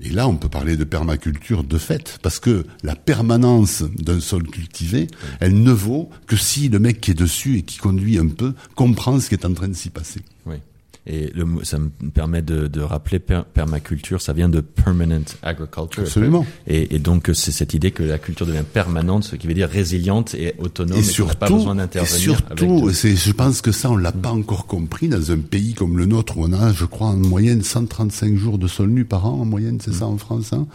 Et 0.00 0.10
là, 0.10 0.26
on 0.26 0.36
peut 0.36 0.48
parler 0.48 0.76
de 0.76 0.84
permaculture 0.84 1.62
de 1.62 1.78
fait, 1.78 2.18
parce 2.22 2.40
que 2.40 2.66
la 2.82 2.96
permanence 2.96 3.82
d'un 3.82 4.20
sol 4.20 4.42
cultivé, 4.44 5.06
elle 5.40 5.62
ne 5.62 5.70
vaut 5.72 6.10
que 6.26 6.36
si 6.36 6.68
le 6.68 6.78
mec 6.78 7.00
qui 7.00 7.12
est 7.12 7.14
dessus 7.14 7.58
et 7.58 7.62
qui 7.62 7.78
conduit 7.78 8.18
un 8.18 8.28
peu 8.28 8.54
comprend 8.74 9.20
ce 9.20 9.28
qui 9.28 9.34
est 9.34 9.46
en 9.46 9.54
train 9.54 9.68
de 9.68 9.74
s'y 9.74 9.90
passer. 9.90 10.20
Et 11.06 11.30
le, 11.34 11.44
ça 11.64 11.78
me 11.78 11.90
permet 12.14 12.40
de, 12.40 12.66
de 12.66 12.80
rappeler 12.80 13.18
per- 13.18 13.42
permaculture, 13.52 14.22
ça 14.22 14.32
vient 14.32 14.48
de 14.48 14.60
permanent 14.60 15.20
agriculture. 15.42 16.02
Absolument. 16.04 16.46
Et, 16.66 16.94
et 16.94 16.98
donc 16.98 17.30
c'est 17.34 17.52
cette 17.52 17.74
idée 17.74 17.90
que 17.90 18.02
la 18.02 18.16
culture 18.18 18.46
devient 18.46 18.62
permanente, 18.64 19.24
ce 19.24 19.36
qui 19.36 19.46
veut 19.46 19.52
dire 19.52 19.68
résiliente 19.68 20.34
et 20.34 20.54
autonome, 20.58 20.96
Et 20.98 21.00
et, 21.06 21.14
qu'on 21.14 21.26
n'a 21.26 21.34
pas 21.34 21.46
surtout, 21.48 21.56
besoin 21.58 21.74
et 21.74 21.78
d'intervenir. 21.78 22.18
surtout, 22.18 22.54
tout. 22.80 22.90
c'est, 22.94 23.16
je 23.16 23.32
pense 23.32 23.60
que 23.60 23.70
ça, 23.70 23.90
on 23.90 23.96
l'a 23.98 24.12
pas 24.12 24.30
encore 24.32 24.66
compris 24.66 25.08
dans 25.08 25.30
un 25.30 25.38
pays 25.40 25.74
comme 25.74 25.98
le 25.98 26.06
nôtre 26.06 26.38
où 26.38 26.44
on 26.44 26.52
a, 26.54 26.72
je 26.72 26.86
crois, 26.86 27.08
en 27.08 27.16
moyenne 27.18 27.62
135 27.62 28.36
jours 28.36 28.56
de 28.58 28.66
sol 28.66 28.88
nu 28.88 29.04
par 29.04 29.26
an, 29.26 29.40
en 29.40 29.44
moyenne, 29.44 29.78
c'est 29.82 29.92
ça 29.92 30.06
en 30.06 30.16
France, 30.16 30.54
hein 30.54 30.66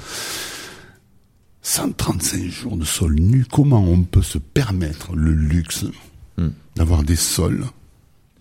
135 1.61 2.45
jours 2.49 2.77
de 2.77 2.86
sol 2.86 3.15
nu, 3.15 3.45
comment 3.51 3.84
on 3.84 4.03
peut 4.03 4.21
se 4.21 4.38
permettre 4.38 5.15
le 5.15 5.32
luxe 5.32 5.86
Hmm. 6.38 6.51
d'avoir 6.77 7.03
des 7.03 7.17
sols 7.17 7.65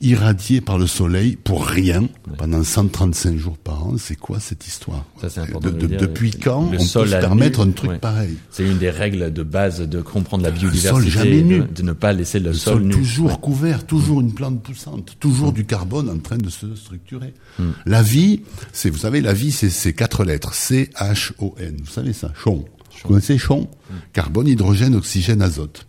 irradiés 0.01 0.61
par 0.61 0.79
le 0.79 0.87
soleil 0.87 1.37
pour 1.37 1.67
rien 1.67 2.09
pendant 2.37 2.63
135 2.63 3.37
jours 3.37 3.59
par 3.59 3.85
an 3.87 3.95
C'est 3.99 4.15
quoi 4.17 4.39
cette 4.41 4.67
histoire? 4.67 5.05
Ça, 5.29 5.45
De- 5.45 5.71
de 5.71 5.87
de-. 5.87 5.97
Depuis 5.97 6.31
quand 6.31 6.71
Le 6.71 6.79
on 6.79 6.85
sol 6.85 7.09
peut 7.09 7.15
se 7.17 7.21
permettre 7.21 7.65
nu, 7.65 7.71
un 7.71 7.73
truc 7.75 7.91
ouais. 7.91 7.99
pareil? 7.99 8.37
C'est 8.51 8.65
une 8.65 8.79
des 8.79 8.91
règles 8.91 9.33
de 9.33 9.43
base 9.43 9.81
de 9.81 10.01
comprendre 10.01 10.45
la 10.45 10.51
sol 10.51 10.59
biodiversité, 10.59 11.11
jamais 11.11 11.43
nu. 11.43 11.59
de, 11.61 11.67
de 11.67 11.83
ne 11.83 11.93
pas 11.93 12.13
laisser 12.13 12.39
le, 12.39 12.51
Le 12.51 12.55
sol, 12.57 12.75
sol 12.75 12.83
nu. 12.85 12.95
toujours 12.95 13.31
Ouais. 13.33 13.39
couvert, 13.41 13.87
toujours 13.87 14.21
une 14.21 14.33
plante 14.33 14.63
poussante, 14.63 15.17
toujours 15.19 15.53
du 15.53 15.65
carbone 15.65 16.09
en 16.09 16.19
train 16.19 16.39
de 16.39 16.49
se 16.49 16.75
structurer. 16.77 17.35
Mm. 17.59 17.65
La 17.87 18.03
vie, 18.03 18.43
c'est, 18.73 18.91
vous 18.91 18.99
savez, 18.99 19.21
la 19.21 19.33
vie, 19.33 19.51
c'est 19.51 19.71
ces 19.71 19.95
quatre 19.95 20.25
lettres. 20.25 20.55
C-H-O-N. 20.55 21.77
Vous 21.85 21.91
savez 21.91 22.13
ça? 22.13 22.33
Chon. 22.35 22.65
Vous 23.03 23.09
connaissez 23.09 23.39
chon? 23.39 23.63
Mm. 23.91 23.95
Carbone, 24.13 24.49
hydrogène, 24.49 24.95
oxygène, 24.95 25.43
azote. 25.43 25.87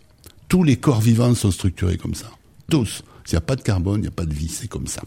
Tous 0.48 0.64
les 0.64 0.76
corps 0.76 1.00
vivants 1.00 1.34
sont 1.34 1.50
structurés 1.52 1.96
comme 1.96 2.14
ça. 2.14 2.26
Tous. 2.68 3.02
S'il 3.30 3.36
n'y 3.36 3.44
a 3.44 3.46
pas 3.46 3.54
de 3.54 3.62
carbone, 3.62 4.00
il 4.00 4.02
n'y 4.02 4.08
a 4.08 4.10
pas 4.10 4.26
de 4.26 4.34
vie. 4.34 4.48
C'est 4.48 4.66
comme 4.66 4.88
ça. 4.88 5.02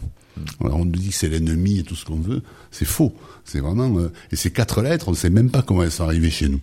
Alors 0.62 0.78
on 0.78 0.86
nous 0.86 0.92
dit 0.92 1.10
que 1.10 1.14
c'est 1.14 1.28
l'ennemi 1.28 1.80
et 1.80 1.82
tout 1.82 1.94
ce 1.94 2.06
qu'on 2.06 2.20
veut. 2.20 2.40
C'est 2.70 2.86
faux. 2.86 3.14
C'est 3.44 3.60
vraiment, 3.60 3.98
euh, 3.98 4.10
et 4.32 4.36
ces 4.36 4.50
quatre 4.50 4.80
lettres, 4.80 5.08
on 5.08 5.10
ne 5.10 5.16
sait 5.16 5.28
même 5.28 5.50
pas 5.50 5.60
comment 5.60 5.82
elles 5.82 5.90
sont 5.90 6.04
arrivées 6.04 6.30
chez 6.30 6.48
nous. 6.48 6.62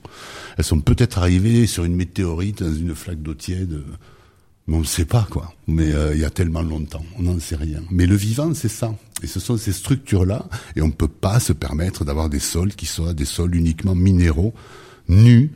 Elles 0.57 0.63
sont 0.63 0.81
peut-être 0.81 1.19
arrivées 1.19 1.67
sur 1.67 1.83
une 1.83 1.95
météorite, 1.95 2.63
dans 2.63 2.73
une 2.73 2.95
flaque 2.95 3.21
d'eau 3.21 3.35
tiède. 3.35 3.79
mais 4.65 4.75
on 4.75 4.79
ne 4.79 4.85
sait 4.85 5.05
pas 5.05 5.27
quoi. 5.29 5.53
Mais 5.67 5.93
euh, 5.93 6.15
il 6.15 6.21
y 6.21 6.25
a 6.25 6.31
tellement 6.31 6.63
longtemps, 6.63 7.05
on 7.19 7.21
n'en 7.21 7.39
sait 7.39 7.57
rien. 7.57 7.83
Mais 7.91 8.07
le 8.07 8.15
vivant, 8.15 8.55
c'est 8.55 8.67
ça. 8.67 8.95
Et 9.21 9.27
ce 9.27 9.39
sont 9.39 9.55
ces 9.55 9.71
structures-là. 9.71 10.47
Et 10.75 10.81
on 10.81 10.87
ne 10.87 10.93
peut 10.93 11.07
pas 11.07 11.39
se 11.39 11.53
permettre 11.53 12.03
d'avoir 12.05 12.27
des 12.27 12.39
sols 12.39 12.73
qui 12.73 12.87
soient 12.87 13.13
des 13.13 13.25
sols 13.25 13.53
uniquement 13.53 13.93
minéraux, 13.93 14.55
nus, 15.09 15.51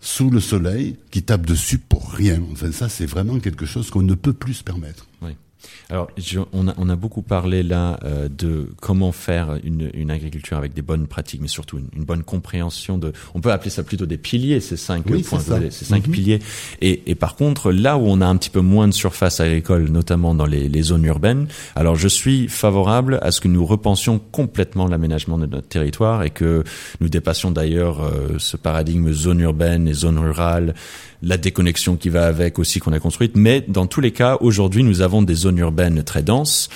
sous 0.00 0.30
le 0.30 0.40
soleil, 0.40 0.96
qui 1.10 1.22
tapent 1.22 1.46
dessus 1.46 1.78
pour 1.78 2.10
rien. 2.10 2.40
Enfin, 2.52 2.72
ça, 2.72 2.88
c'est 2.88 3.06
vraiment 3.06 3.40
quelque 3.40 3.66
chose 3.66 3.90
qu'on 3.90 4.02
ne 4.02 4.14
peut 4.14 4.32
plus 4.32 4.54
se 4.54 4.64
permettre. 4.64 5.06
Alors, 5.90 6.08
je- 6.16 6.40
on, 6.52 6.68
a, 6.68 6.74
on 6.78 6.88
a 6.88 6.96
beaucoup 6.96 7.22
parlé 7.22 7.62
là 7.62 7.98
euh, 8.04 8.28
de 8.28 8.68
comment 8.80 9.12
faire 9.12 9.58
une, 9.64 9.90
une 9.94 10.10
agriculture 10.10 10.56
avec 10.56 10.72
des 10.74 10.82
bonnes 10.82 11.06
pratiques, 11.06 11.40
mais 11.40 11.48
surtout 11.48 11.78
une, 11.78 11.88
une 11.96 12.04
bonne 12.04 12.22
compréhension 12.22 12.98
de. 12.98 13.12
On 13.34 13.40
peut 13.40 13.50
appeler 13.52 13.70
ça 13.70 13.82
plutôt 13.82 14.06
des 14.06 14.18
piliers, 14.18 14.60
ces 14.60 14.76
cinq 14.76 15.04
Oui, 15.06 15.22
points, 15.22 15.40
ces 15.40 15.84
cinq 15.84 16.06
Mhm. 16.06 16.12
piliers. 16.12 16.38
Et, 16.80 17.10
et 17.10 17.14
par 17.14 17.36
contre, 17.36 17.72
là 17.72 17.96
où 17.98 18.02
on 18.06 18.20
a 18.20 18.26
un 18.26 18.36
petit 18.36 18.50
peu 18.50 18.60
moins 18.60 18.86
de 18.88 18.92
surface 18.94 19.40
agricole, 19.40 19.88
notamment 19.88 20.34
dans 20.34 20.46
les, 20.46 20.68
les 20.68 20.82
zones 20.82 21.04
urbaines, 21.04 21.48
alors 21.74 21.96
je 21.96 22.08
suis 22.08 22.48
favorable 22.48 23.18
à 23.22 23.30
ce 23.32 23.40
que 23.40 23.48
nous 23.48 23.64
repensions 23.66 24.18
complètement 24.18 24.86
l'aménagement 24.86 25.38
de 25.38 25.46
notre 25.46 25.68
territoire 25.68 26.22
et 26.22 26.30
que 26.30 26.62
nous 27.00 27.08
dépassions 27.08 27.50
d'ailleurs 27.50 28.00
euh, 28.04 28.36
ce 28.38 28.56
paradigme 28.56 29.12
zone 29.12 29.40
urbaine 29.40 29.88
et 29.88 29.94
zone 29.94 30.18
rurale, 30.18 30.74
la 31.22 31.36
déconnexion 31.36 31.96
qui 31.96 32.08
va 32.08 32.26
avec 32.26 32.58
aussi 32.58 32.78
qu'on 32.80 32.92
a 32.92 33.00
construite. 33.00 33.36
Mais 33.36 33.64
dans 33.66 33.86
tous 33.86 34.00
les 34.00 34.12
cas, 34.12 34.36
aujourd'hui, 34.40 34.82
nous 34.82 35.00
avons 35.00 35.22
des 35.22 35.34
zones 35.34 35.58
urbaines 35.58 36.02
très 36.02 36.22
denses. 36.22 36.68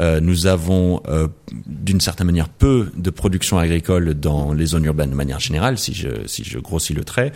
Euh, 0.00 0.20
nous 0.20 0.46
avons, 0.46 1.02
euh, 1.08 1.28
d'une 1.66 2.00
certaine 2.00 2.26
manière, 2.26 2.48
peu 2.48 2.90
de 2.96 3.10
production 3.10 3.58
agricole 3.58 4.14
dans 4.14 4.52
les 4.52 4.66
zones 4.66 4.84
urbaines 4.84 5.10
de 5.10 5.14
manière 5.14 5.40
générale, 5.40 5.78
si 5.78 5.92
je, 5.92 6.08
si 6.26 6.44
je 6.44 6.58
grossis 6.58 6.94
le 6.94 7.04
trait. 7.04 7.32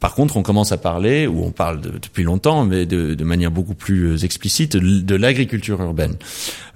Par 0.00 0.14
contre, 0.14 0.36
on 0.36 0.42
commence 0.42 0.70
à 0.70 0.76
parler, 0.76 1.26
ou 1.26 1.42
on 1.42 1.50
parle 1.50 1.80
de- 1.80 1.98
depuis 1.98 2.22
longtemps, 2.22 2.64
mais 2.64 2.86
de, 2.86 3.24
manière 3.24 3.50
beaucoup 3.50 3.74
plus 3.74 4.12
euh, 4.12 4.24
explicite, 4.24 4.76
de, 4.76 5.14
l'agriculture 5.16 5.80
urbaine. 5.82 6.14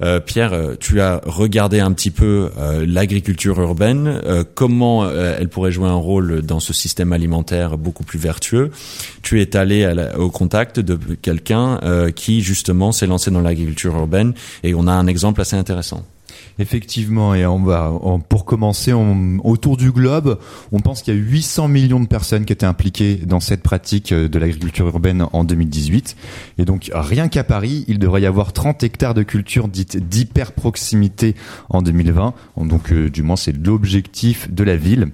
Euh, 0.02 0.18
Pierre, 0.18 0.52
euh, 0.52 0.74
tu 0.78 1.00
as 1.00 1.20
regardé 1.24 1.78
un 1.78 1.92
petit 1.92 2.10
peu 2.10 2.50
l'agriculture 2.86 3.60
urbaine, 3.60 4.20
comment 4.54 5.08
elle 5.08 5.48
pourrait 5.48 5.70
jouer 5.72 5.88
un 5.88 5.94
rôle 5.94 6.42
dans 6.42 6.60
ce 6.60 6.72
système 6.72 7.12
alimentaire 7.12 7.78
beaucoup 7.78 8.04
plus 8.04 8.18
vertueux? 8.18 8.70
Tu 9.22 9.40
es 9.40 9.56
allé 9.56 9.88
au 10.18 10.30
contact 10.30 10.80
de 10.80 10.98
quelqu'un 11.14 11.78
qui 12.14 12.42
justement 12.42 12.92
s'est 12.92 13.06
lancé 13.06 13.30
dans 13.30 13.40
l'agriculture 13.40 13.94
urbaine, 13.96 14.34
et 14.62 14.74
on 14.74 14.86
a 14.86 14.92
un 14.92 15.06
exemple 15.06 15.40
assez 15.40 15.56
intéressant. 15.56 16.04
Effectivement, 16.58 17.34
et 17.34 17.46
on 17.46 17.62
va, 17.62 17.92
pour 18.28 18.44
commencer, 18.44 18.92
autour 18.92 19.76
du 19.76 19.90
globe, 19.90 20.38
on 20.70 20.80
pense 20.80 21.02
qu'il 21.02 21.14
y 21.14 21.16
a 21.16 21.20
800 21.20 21.68
millions 21.68 22.00
de 22.00 22.06
personnes 22.06 22.44
qui 22.44 22.52
étaient 22.52 22.66
impliquées 22.66 23.16
dans 23.16 23.40
cette 23.40 23.62
pratique 23.62 24.12
euh, 24.12 24.28
de 24.28 24.38
l'agriculture 24.38 24.86
urbaine 24.86 25.26
en 25.32 25.44
2018. 25.44 26.16
Et 26.58 26.64
donc, 26.64 26.90
rien 26.92 27.28
qu'à 27.28 27.44
Paris, 27.44 27.84
il 27.88 27.98
devrait 27.98 28.22
y 28.22 28.26
avoir 28.26 28.52
30 28.52 28.82
hectares 28.82 29.14
de 29.14 29.22
culture 29.22 29.68
dite 29.68 29.96
d'hyper 29.96 30.52
proximité 30.52 31.34
en 31.68 31.82
2020. 31.82 32.34
Donc, 32.58 32.92
euh, 32.92 33.10
du 33.10 33.22
moins, 33.22 33.36
c'est 33.36 33.52
l'objectif 33.52 34.50
de 34.52 34.64
la 34.64 34.76
ville. 34.76 35.10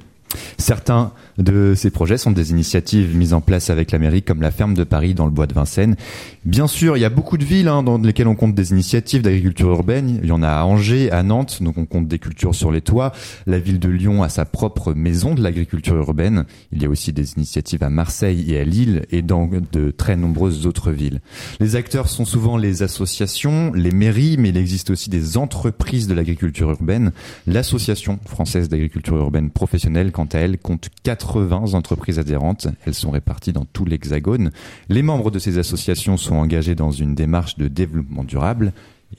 Certains 0.58 1.12
de 1.38 1.74
ces 1.76 1.90
projets 1.90 2.18
sont 2.18 2.32
des 2.32 2.50
initiatives 2.50 3.16
mises 3.16 3.32
en 3.32 3.40
place 3.40 3.70
avec 3.70 3.92
la 3.92 3.98
mairie, 3.98 4.22
comme 4.22 4.42
la 4.42 4.50
ferme 4.50 4.74
de 4.74 4.84
Paris 4.84 5.14
dans 5.14 5.24
le 5.24 5.30
bois 5.30 5.46
de 5.46 5.54
Vincennes. 5.54 5.96
Bien 6.44 6.66
sûr, 6.66 6.96
il 6.96 7.00
y 7.00 7.04
a 7.04 7.10
beaucoup 7.10 7.38
de 7.38 7.44
villes 7.44 7.68
hein, 7.68 7.82
dans 7.82 7.98
lesquelles 7.98 8.28
on 8.28 8.34
compte 8.34 8.54
des 8.54 8.72
initiatives 8.72 9.22
d'agriculture 9.22 9.68
urbaine. 9.68 10.18
Il 10.22 10.28
y 10.28 10.32
en 10.32 10.42
a 10.42 10.48
à 10.48 10.64
Angers, 10.64 11.10
à 11.10 11.22
Nantes, 11.22 11.62
donc 11.62 11.78
on 11.78 11.86
compte 11.86 12.08
des 12.08 12.18
cultures 12.18 12.54
sur 12.54 12.72
les 12.72 12.80
toits. 12.80 13.12
La 13.46 13.58
ville 13.58 13.78
de 13.78 13.88
Lyon 13.88 14.22
a 14.22 14.28
sa 14.28 14.44
propre 14.44 14.94
maison 14.94 15.34
de 15.34 15.42
l'agriculture 15.42 15.94
urbaine. 15.96 16.44
Il 16.72 16.82
y 16.82 16.86
a 16.86 16.88
aussi 16.88 17.12
des 17.12 17.32
initiatives 17.34 17.82
à 17.82 17.90
Marseille 17.90 18.52
et 18.52 18.58
à 18.58 18.64
Lille 18.64 19.06
et 19.10 19.22
dans 19.22 19.48
de 19.72 19.90
très 19.90 20.16
nombreuses 20.16 20.66
autres 20.66 20.90
villes. 20.90 21.20
Les 21.60 21.76
acteurs 21.76 22.08
sont 22.08 22.24
souvent 22.24 22.56
les 22.56 22.82
associations, 22.82 23.72
les 23.72 23.92
mairies, 23.92 24.36
mais 24.38 24.50
il 24.50 24.56
existe 24.56 24.90
aussi 24.90 25.10
des 25.10 25.36
entreprises 25.36 26.08
de 26.08 26.14
l'agriculture 26.14 26.70
urbaine. 26.70 27.12
L'Association 27.46 28.18
française 28.26 28.68
d'agriculture 28.68 29.16
urbaine 29.16 29.50
professionnelle, 29.50 30.12
quant 30.12 30.28
à 30.32 30.38
elle, 30.38 30.58
compte 30.58 30.88
80 31.28 31.74
entreprises 31.74 32.18
adhérentes. 32.18 32.68
Elles 32.86 32.94
sont 32.94 33.10
réparties 33.10 33.52
dans 33.52 33.64
tout 33.64 33.84
l'Hexagone. 33.84 34.50
Les 34.88 35.02
membres 35.02 35.30
de 35.30 35.38
ces 35.38 35.58
associations 35.58 36.16
sont 36.16 36.36
engagés 36.36 36.74
dans 36.74 36.90
une 36.90 37.14
démarche 37.14 37.56
de 37.56 37.68
développement 37.68 38.24
durable. 38.24 38.72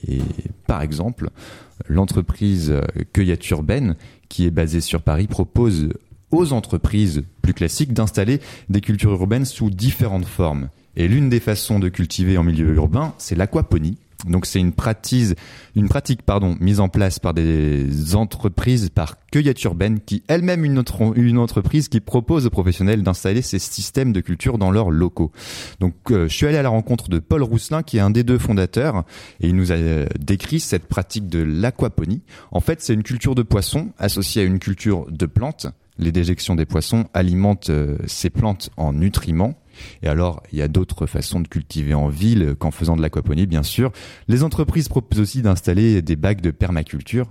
Et 0.06 0.20
par 0.66 0.82
exemple, 0.82 1.30
l'entreprise 1.88 2.74
Cueillette 3.12 3.48
Urbaine, 3.50 3.96
qui 4.28 4.46
est 4.46 4.50
basée 4.50 4.80
sur 4.80 5.02
Paris, 5.02 5.26
propose 5.26 5.88
aux 6.30 6.52
entreprises 6.52 7.24
plus 7.42 7.54
classiques 7.54 7.92
d'installer 7.92 8.40
des 8.68 8.80
cultures 8.80 9.12
urbaines 9.12 9.44
sous 9.44 9.70
différentes 9.70 10.26
formes. 10.26 10.68
Et 10.96 11.08
l'une 11.08 11.28
des 11.28 11.40
façons 11.40 11.78
de 11.78 11.88
cultiver 11.88 12.38
en 12.38 12.42
milieu 12.42 12.74
urbain, 12.74 13.14
c'est 13.18 13.36
l'aquaponie. 13.36 13.96
Donc 14.26 14.46
c'est 14.46 14.60
une 14.60 14.72
pratique, 14.72 15.36
une 15.74 15.88
pratique 15.88 16.22
pardon, 16.22 16.56
mise 16.60 16.80
en 16.80 16.88
place 16.88 17.18
par 17.18 17.34
des 17.34 18.14
entreprises, 18.14 18.90
par 18.90 19.16
Cueillette 19.30 19.62
Urbaine, 19.64 20.00
qui 20.00 20.22
elle-même 20.28 20.64
une, 20.64 20.78
entreprise 21.38 21.88
qui 21.88 22.00
propose 22.00 22.46
aux 22.46 22.50
professionnels 22.50 23.02
d'installer 23.02 23.42
ces 23.42 23.58
systèmes 23.58 24.12
de 24.12 24.20
culture 24.20 24.58
dans 24.58 24.70
leurs 24.70 24.90
locaux. 24.90 25.30
Donc 25.78 25.94
euh, 26.10 26.28
je 26.28 26.34
suis 26.34 26.46
allé 26.46 26.58
à 26.58 26.62
la 26.62 26.68
rencontre 26.68 27.08
de 27.08 27.18
Paul 27.18 27.42
Rousselin, 27.42 27.82
qui 27.82 27.96
est 27.96 28.00
un 28.00 28.10
des 28.10 28.24
deux 28.24 28.38
fondateurs, 28.38 29.04
et 29.40 29.48
il 29.48 29.56
nous 29.56 29.72
a 29.72 29.76
euh, 29.76 30.06
décrit 30.18 30.60
cette 30.60 30.86
pratique 30.86 31.28
de 31.28 31.42
l'aquaponie. 31.42 32.22
En 32.50 32.60
fait, 32.60 32.82
c'est 32.82 32.94
une 32.94 33.02
culture 33.02 33.34
de 33.34 33.42
poissons 33.42 33.90
associée 33.98 34.42
à 34.42 34.44
une 34.44 34.58
culture 34.58 35.06
de 35.10 35.26
plantes. 35.26 35.66
Les 35.98 36.12
déjections 36.12 36.56
des 36.56 36.66
poissons 36.66 37.04
alimentent 37.14 37.70
euh, 37.70 37.98
ces 38.06 38.30
plantes 38.30 38.70
en 38.76 38.92
nutriments. 38.92 39.54
Et 40.02 40.08
alors, 40.08 40.42
il 40.52 40.58
y 40.58 40.62
a 40.62 40.68
d'autres 40.68 41.06
façons 41.06 41.40
de 41.40 41.48
cultiver 41.48 41.94
en 41.94 42.08
ville 42.08 42.54
qu'en 42.58 42.70
faisant 42.70 42.96
de 42.96 43.02
l'aquaponie, 43.02 43.46
bien 43.46 43.62
sûr. 43.62 43.92
Les 44.28 44.42
entreprises 44.42 44.88
proposent 44.88 45.20
aussi 45.20 45.42
d'installer 45.42 46.02
des 46.02 46.16
bacs 46.16 46.40
de 46.40 46.50
permaculture. 46.50 47.26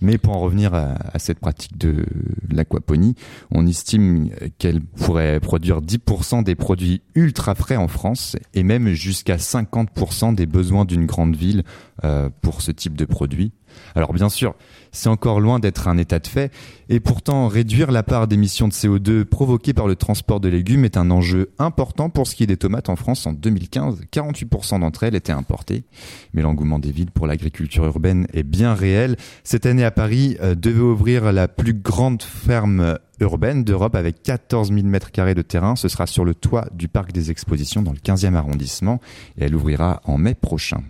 Mais 0.00 0.18
pour 0.18 0.36
en 0.36 0.40
revenir 0.40 0.74
à, 0.74 1.18
cette 1.18 1.38
pratique 1.38 1.78
de 1.78 2.04
l'aquaponie, 2.50 3.14
on 3.50 3.66
estime 3.66 4.30
qu'elle 4.58 4.80
pourrait 4.80 5.40
produire 5.40 5.80
10% 5.80 6.42
des 6.42 6.54
produits 6.54 7.02
ultra 7.14 7.54
frais 7.54 7.76
en 7.76 7.88
France 7.88 8.36
et 8.54 8.62
même 8.62 8.88
jusqu'à 8.92 9.36
50% 9.36 10.34
des 10.34 10.46
besoins 10.46 10.84
d'une 10.84 11.06
grande 11.06 11.36
ville 11.36 11.62
euh, 12.04 12.28
pour 12.42 12.62
ce 12.62 12.72
type 12.72 12.96
de 12.96 13.04
produit. 13.04 13.52
Alors 13.94 14.12
bien 14.12 14.28
sûr, 14.28 14.54
c'est 14.92 15.08
encore 15.08 15.40
loin 15.40 15.58
d'être 15.58 15.88
un 15.88 15.98
état 15.98 16.18
de 16.18 16.26
fait, 16.26 16.52
et 16.88 17.00
pourtant 17.00 17.48
réduire 17.48 17.90
la 17.90 18.02
part 18.02 18.28
d'émissions 18.28 18.68
de 18.68 18.72
CO2 18.72 19.24
provoquée 19.24 19.74
par 19.74 19.86
le 19.86 19.96
transport 19.96 20.40
de 20.40 20.48
légumes 20.48 20.84
est 20.84 20.96
un 20.96 21.10
enjeu 21.10 21.50
important 21.58 22.10
pour 22.10 22.26
ce 22.26 22.34
qui 22.34 22.44
est 22.44 22.46
des 22.46 22.56
tomates 22.56 22.88
en 22.88 22.96
France. 22.96 23.26
En 23.26 23.32
2015, 23.32 24.00
48% 24.12 24.80
d'entre 24.80 25.04
elles 25.04 25.14
étaient 25.14 25.32
importées. 25.32 25.84
Mais 26.32 26.42
l'engouement 26.42 26.78
des 26.78 26.92
villes 26.92 27.10
pour 27.10 27.26
l'agriculture 27.26 27.84
urbaine 27.84 28.26
est 28.32 28.42
bien 28.42 28.74
réel. 28.74 29.16
Cette 29.44 29.66
année 29.66 29.84
à 29.84 29.90
Paris 29.90 30.36
euh, 30.40 30.54
devait 30.54 30.80
ouvrir 30.80 31.32
la 31.32 31.48
plus 31.48 31.74
grande 31.74 32.22
ferme 32.22 32.98
urbaine 33.20 33.64
d'Europe 33.64 33.94
avec 33.94 34.22
14 34.22 34.72
000 34.72 34.86
mètres 34.86 35.10
carrés 35.10 35.34
de 35.34 35.42
terrain. 35.42 35.76
Ce 35.76 35.88
sera 35.88 36.06
sur 36.06 36.24
le 36.24 36.34
toit 36.34 36.66
du 36.72 36.88
parc 36.88 37.12
des 37.12 37.30
expositions 37.30 37.82
dans 37.82 37.92
le 37.92 37.98
15e 37.98 38.34
arrondissement 38.34 39.00
et 39.38 39.44
elle 39.44 39.54
ouvrira 39.54 40.00
en 40.04 40.18
mai 40.18 40.34
prochain. 40.34 40.82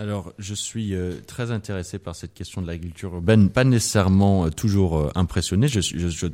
Alors, 0.00 0.32
je 0.38 0.54
suis 0.54 0.94
euh, 0.94 1.14
très 1.26 1.50
intéressé 1.50 1.98
par 1.98 2.14
cette 2.14 2.32
question 2.32 2.62
de 2.62 2.68
l'agriculture 2.68 3.12
urbaine, 3.14 3.48
pas 3.50 3.64
nécessairement 3.64 4.46
euh, 4.46 4.50
toujours 4.50 4.96
euh, 4.96 5.10
impressionné. 5.16 5.66
Je, 5.66 5.80
je, 5.80 6.06
je- 6.08 6.26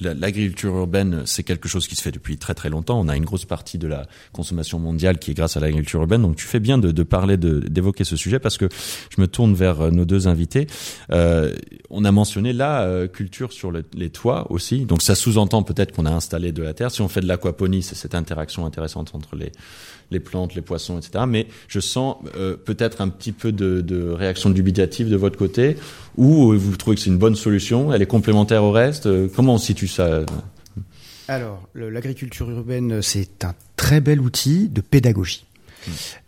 la- 0.00 0.12
l'agriculture 0.14 0.74
urbaine, 0.74 1.22
c'est 1.24 1.44
quelque 1.44 1.68
chose 1.68 1.86
qui 1.86 1.94
se 1.94 2.02
fait 2.02 2.10
depuis 2.10 2.36
très 2.36 2.54
très 2.54 2.68
longtemps. 2.68 2.98
On 2.98 3.06
a 3.08 3.16
une 3.16 3.24
grosse 3.24 3.44
partie 3.44 3.78
de 3.78 3.86
la 3.86 4.08
consommation 4.32 4.80
mondiale 4.80 5.20
qui 5.20 5.30
est 5.30 5.34
grâce 5.34 5.56
à 5.56 5.60
l'agriculture 5.60 6.00
urbaine. 6.00 6.22
Donc, 6.22 6.34
tu 6.34 6.46
fais 6.46 6.58
bien 6.58 6.78
de, 6.78 6.90
de 6.90 7.02
parler, 7.04 7.36
d'évoquer 7.36 8.02
ce 8.02 8.16
sujet 8.16 8.40
parce 8.40 8.58
que 8.58 8.68
je 9.16 9.20
me 9.20 9.28
tourne 9.28 9.54
vers 9.54 9.82
euh, 9.82 9.90
nos 9.92 10.04
deux 10.04 10.26
invités. 10.26 10.66
Euh, 11.12 11.54
on 11.90 12.04
a 12.04 12.10
mentionné 12.10 12.52
la 12.52 12.82
euh, 12.82 13.06
culture 13.06 13.52
sur 13.52 13.70
le- 13.70 13.84
les 13.94 14.10
toits 14.10 14.50
aussi. 14.50 14.84
Donc, 14.84 15.00
ça 15.00 15.14
sous-entend 15.14 15.62
peut-être 15.62 15.92
qu'on 15.94 16.06
a 16.06 16.12
installé 16.12 16.50
de 16.50 16.62
la 16.64 16.74
terre. 16.74 16.90
Si 16.90 17.02
on 17.02 17.08
fait 17.08 17.20
de 17.20 17.28
l'aquaponie, 17.28 17.84
c'est 17.84 17.94
cette 17.94 18.16
interaction 18.16 18.66
intéressante 18.66 19.14
entre 19.14 19.36
les 19.36 19.52
les 20.10 20.20
plantes, 20.20 20.54
les 20.54 20.62
poissons, 20.62 20.98
etc. 20.98 21.24
Mais 21.28 21.46
je 21.68 21.80
sens 21.80 22.16
euh, 22.36 22.56
peut-être 22.56 23.00
un 23.00 23.08
petit 23.08 23.32
peu 23.32 23.52
de, 23.52 23.80
de 23.80 24.10
réaction 24.10 24.50
dubitative 24.50 25.10
de 25.10 25.16
votre 25.16 25.38
côté, 25.38 25.76
ou 26.16 26.52
euh, 26.52 26.56
vous 26.56 26.76
trouvez 26.76 26.96
que 26.96 27.02
c'est 27.02 27.10
une 27.10 27.18
bonne 27.18 27.36
solution, 27.36 27.92
elle 27.92 28.02
est 28.02 28.06
complémentaire 28.06 28.64
au 28.64 28.72
reste. 28.72 29.06
Euh, 29.06 29.28
Comment 29.34 29.54
on 29.54 29.58
situe 29.58 29.88
ça 29.88 30.24
Alors, 31.28 31.68
l'agriculture 31.74 32.50
urbaine, 32.50 33.02
c'est 33.02 33.44
un 33.44 33.54
très 33.76 34.00
bel 34.00 34.20
outil 34.20 34.68
de 34.68 34.80
pédagogie. 34.80 35.44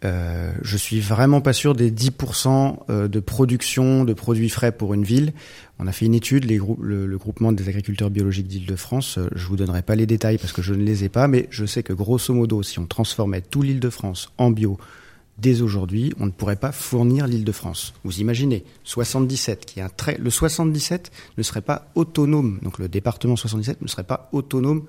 Euh, 0.05 0.53
je 0.63 0.77
suis 0.77 1.01
vraiment 1.01 1.41
pas 1.41 1.53
sûr 1.53 1.75
des 1.75 1.91
10% 1.91 2.79
euh, 2.91 3.09
de 3.09 3.21
production 3.21 4.05
de 4.05 4.13
produits 4.13 4.49
frais 4.49 4.73
pour 4.73 4.95
une 4.95 5.05
ville. 5.05 5.33
On 5.79 5.87
a 5.87 5.93
fait 5.93 6.07
une 6.07 6.15
étude, 6.15 6.45
le, 6.45 7.07
le 7.07 7.19
groupement 7.19 7.53
des 7.53 7.69
agriculteurs 7.69 8.11
biologiques 8.11 8.47
d'Île-de-France. 8.47 9.19
euh, 9.19 9.29
Je 9.35 9.47
vous 9.47 9.57
donnerai 9.57 9.83
pas 9.83 9.97
les 9.97 10.07
détails 10.07 10.39
parce 10.39 10.53
que 10.53 10.63
je 10.63 10.75
ne 10.75 10.83
les 10.85 11.05
ai 11.05 11.09
pas, 11.09 11.29
mais 11.29 11.47
je 11.51 11.67
sais 11.67 11.83
que 11.83 11.93
grosso 11.93 12.33
modo, 12.33 12.63
si 12.63 12.79
on 12.79 12.87
transformait 12.87 13.41
tout 13.41 13.63
l'Île-de-France 13.63 14.31
en 14.39 14.51
bio 14.51 14.79
dès 15.39 15.63
aujourd'hui, 15.63 16.13
on 16.21 16.27
ne 16.27 16.31
pourrait 16.31 16.55
pas 16.55 16.71
fournir 16.71 17.27
l'Île-de-France. 17.27 17.95
Vous 18.05 18.21
imaginez, 18.21 18.65
77, 18.85 19.67
qui 19.67 19.81
est 19.81 19.83
un 19.83 19.89
très, 19.89 20.17
le 20.17 20.31
77 20.31 21.11
ne 21.37 21.43
serait 21.43 21.61
pas 21.61 21.91
autonome. 21.97 22.61
Donc 22.63 22.79
le 22.79 22.87
département 22.89 23.35
77 23.35 23.83
ne 23.83 23.89
serait 23.89 24.05
pas 24.05 24.29
autonome 24.33 24.85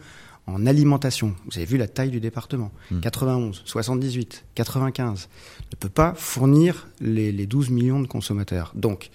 en 0.47 0.65
alimentation. 0.65 1.35
Vous 1.45 1.57
avez 1.57 1.65
vu 1.65 1.77
la 1.77 1.87
taille 1.87 2.11
du 2.11 2.19
département. 2.19 2.71
91, 3.01 3.63
78, 3.65 4.45
95 4.55 5.29
ne 5.71 5.75
peut 5.77 5.89
pas 5.89 6.13
fournir 6.15 6.87
les, 7.01 7.31
les 7.31 7.45
12 7.47 7.69
millions 7.71 7.99
de 7.99 8.07
consommateurs. 8.07 8.71
Donc, 8.75 9.09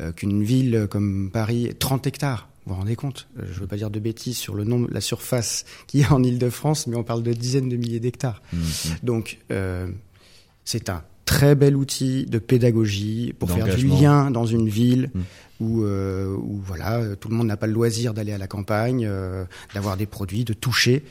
euh, 0.00 0.12
qu'une 0.12 0.42
ville 0.42 0.86
comme 0.90 1.30
Paris, 1.32 1.70
30 1.78 2.06
hectares, 2.06 2.48
vous 2.66 2.74
vous 2.74 2.80
rendez 2.80 2.96
compte? 2.96 3.28
Euh, 3.38 3.44
Je 3.50 3.54
ne 3.56 3.60
veux 3.60 3.66
pas 3.66 3.76
dire 3.76 3.90
de 3.90 3.98
bêtises 3.98 4.36
sur 4.36 4.54
le 4.54 4.64
nombre, 4.64 4.88
la 4.90 5.00
surface 5.00 5.64
qu'il 5.86 6.00
y 6.00 6.04
a 6.04 6.12
en 6.12 6.22
Île-de-France, 6.22 6.86
mais 6.86 6.96
on 6.96 7.02
parle 7.04 7.22
de 7.22 7.32
dizaines 7.32 7.68
de 7.70 7.76
milliers 7.76 8.00
d'hectares. 8.00 8.42
Donc, 9.02 9.38
euh, 9.50 9.88
c'est 10.64 10.90
un 10.90 11.02
très 11.24 11.54
bel 11.54 11.76
outil 11.76 12.26
de 12.26 12.38
pédagogie 12.38 13.34
pour 13.38 13.50
faire 13.50 13.74
du 13.74 13.86
lien 13.86 14.30
dans 14.30 14.46
une 14.46 14.68
ville 14.68 15.10
Mm. 15.14 15.20
Où, 15.60 15.82
euh, 15.82 16.34
où 16.36 16.60
voilà, 16.64 17.16
tout 17.16 17.28
le 17.28 17.34
monde 17.36 17.48
n'a 17.48 17.56
pas 17.56 17.66
le 17.66 17.72
loisir 17.72 18.14
d'aller 18.14 18.32
à 18.32 18.38
la 18.38 18.46
campagne, 18.46 19.06
euh, 19.06 19.44
d'avoir 19.74 19.96
des 19.96 20.06
produits, 20.06 20.44
de 20.44 20.52
toucher. 20.52 21.04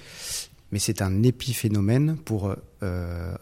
Mais 0.73 0.79
c'est 0.79 1.01
un 1.01 1.23
épiphénomène 1.23 2.17
pour 2.25 2.53
euh, 2.83 3.33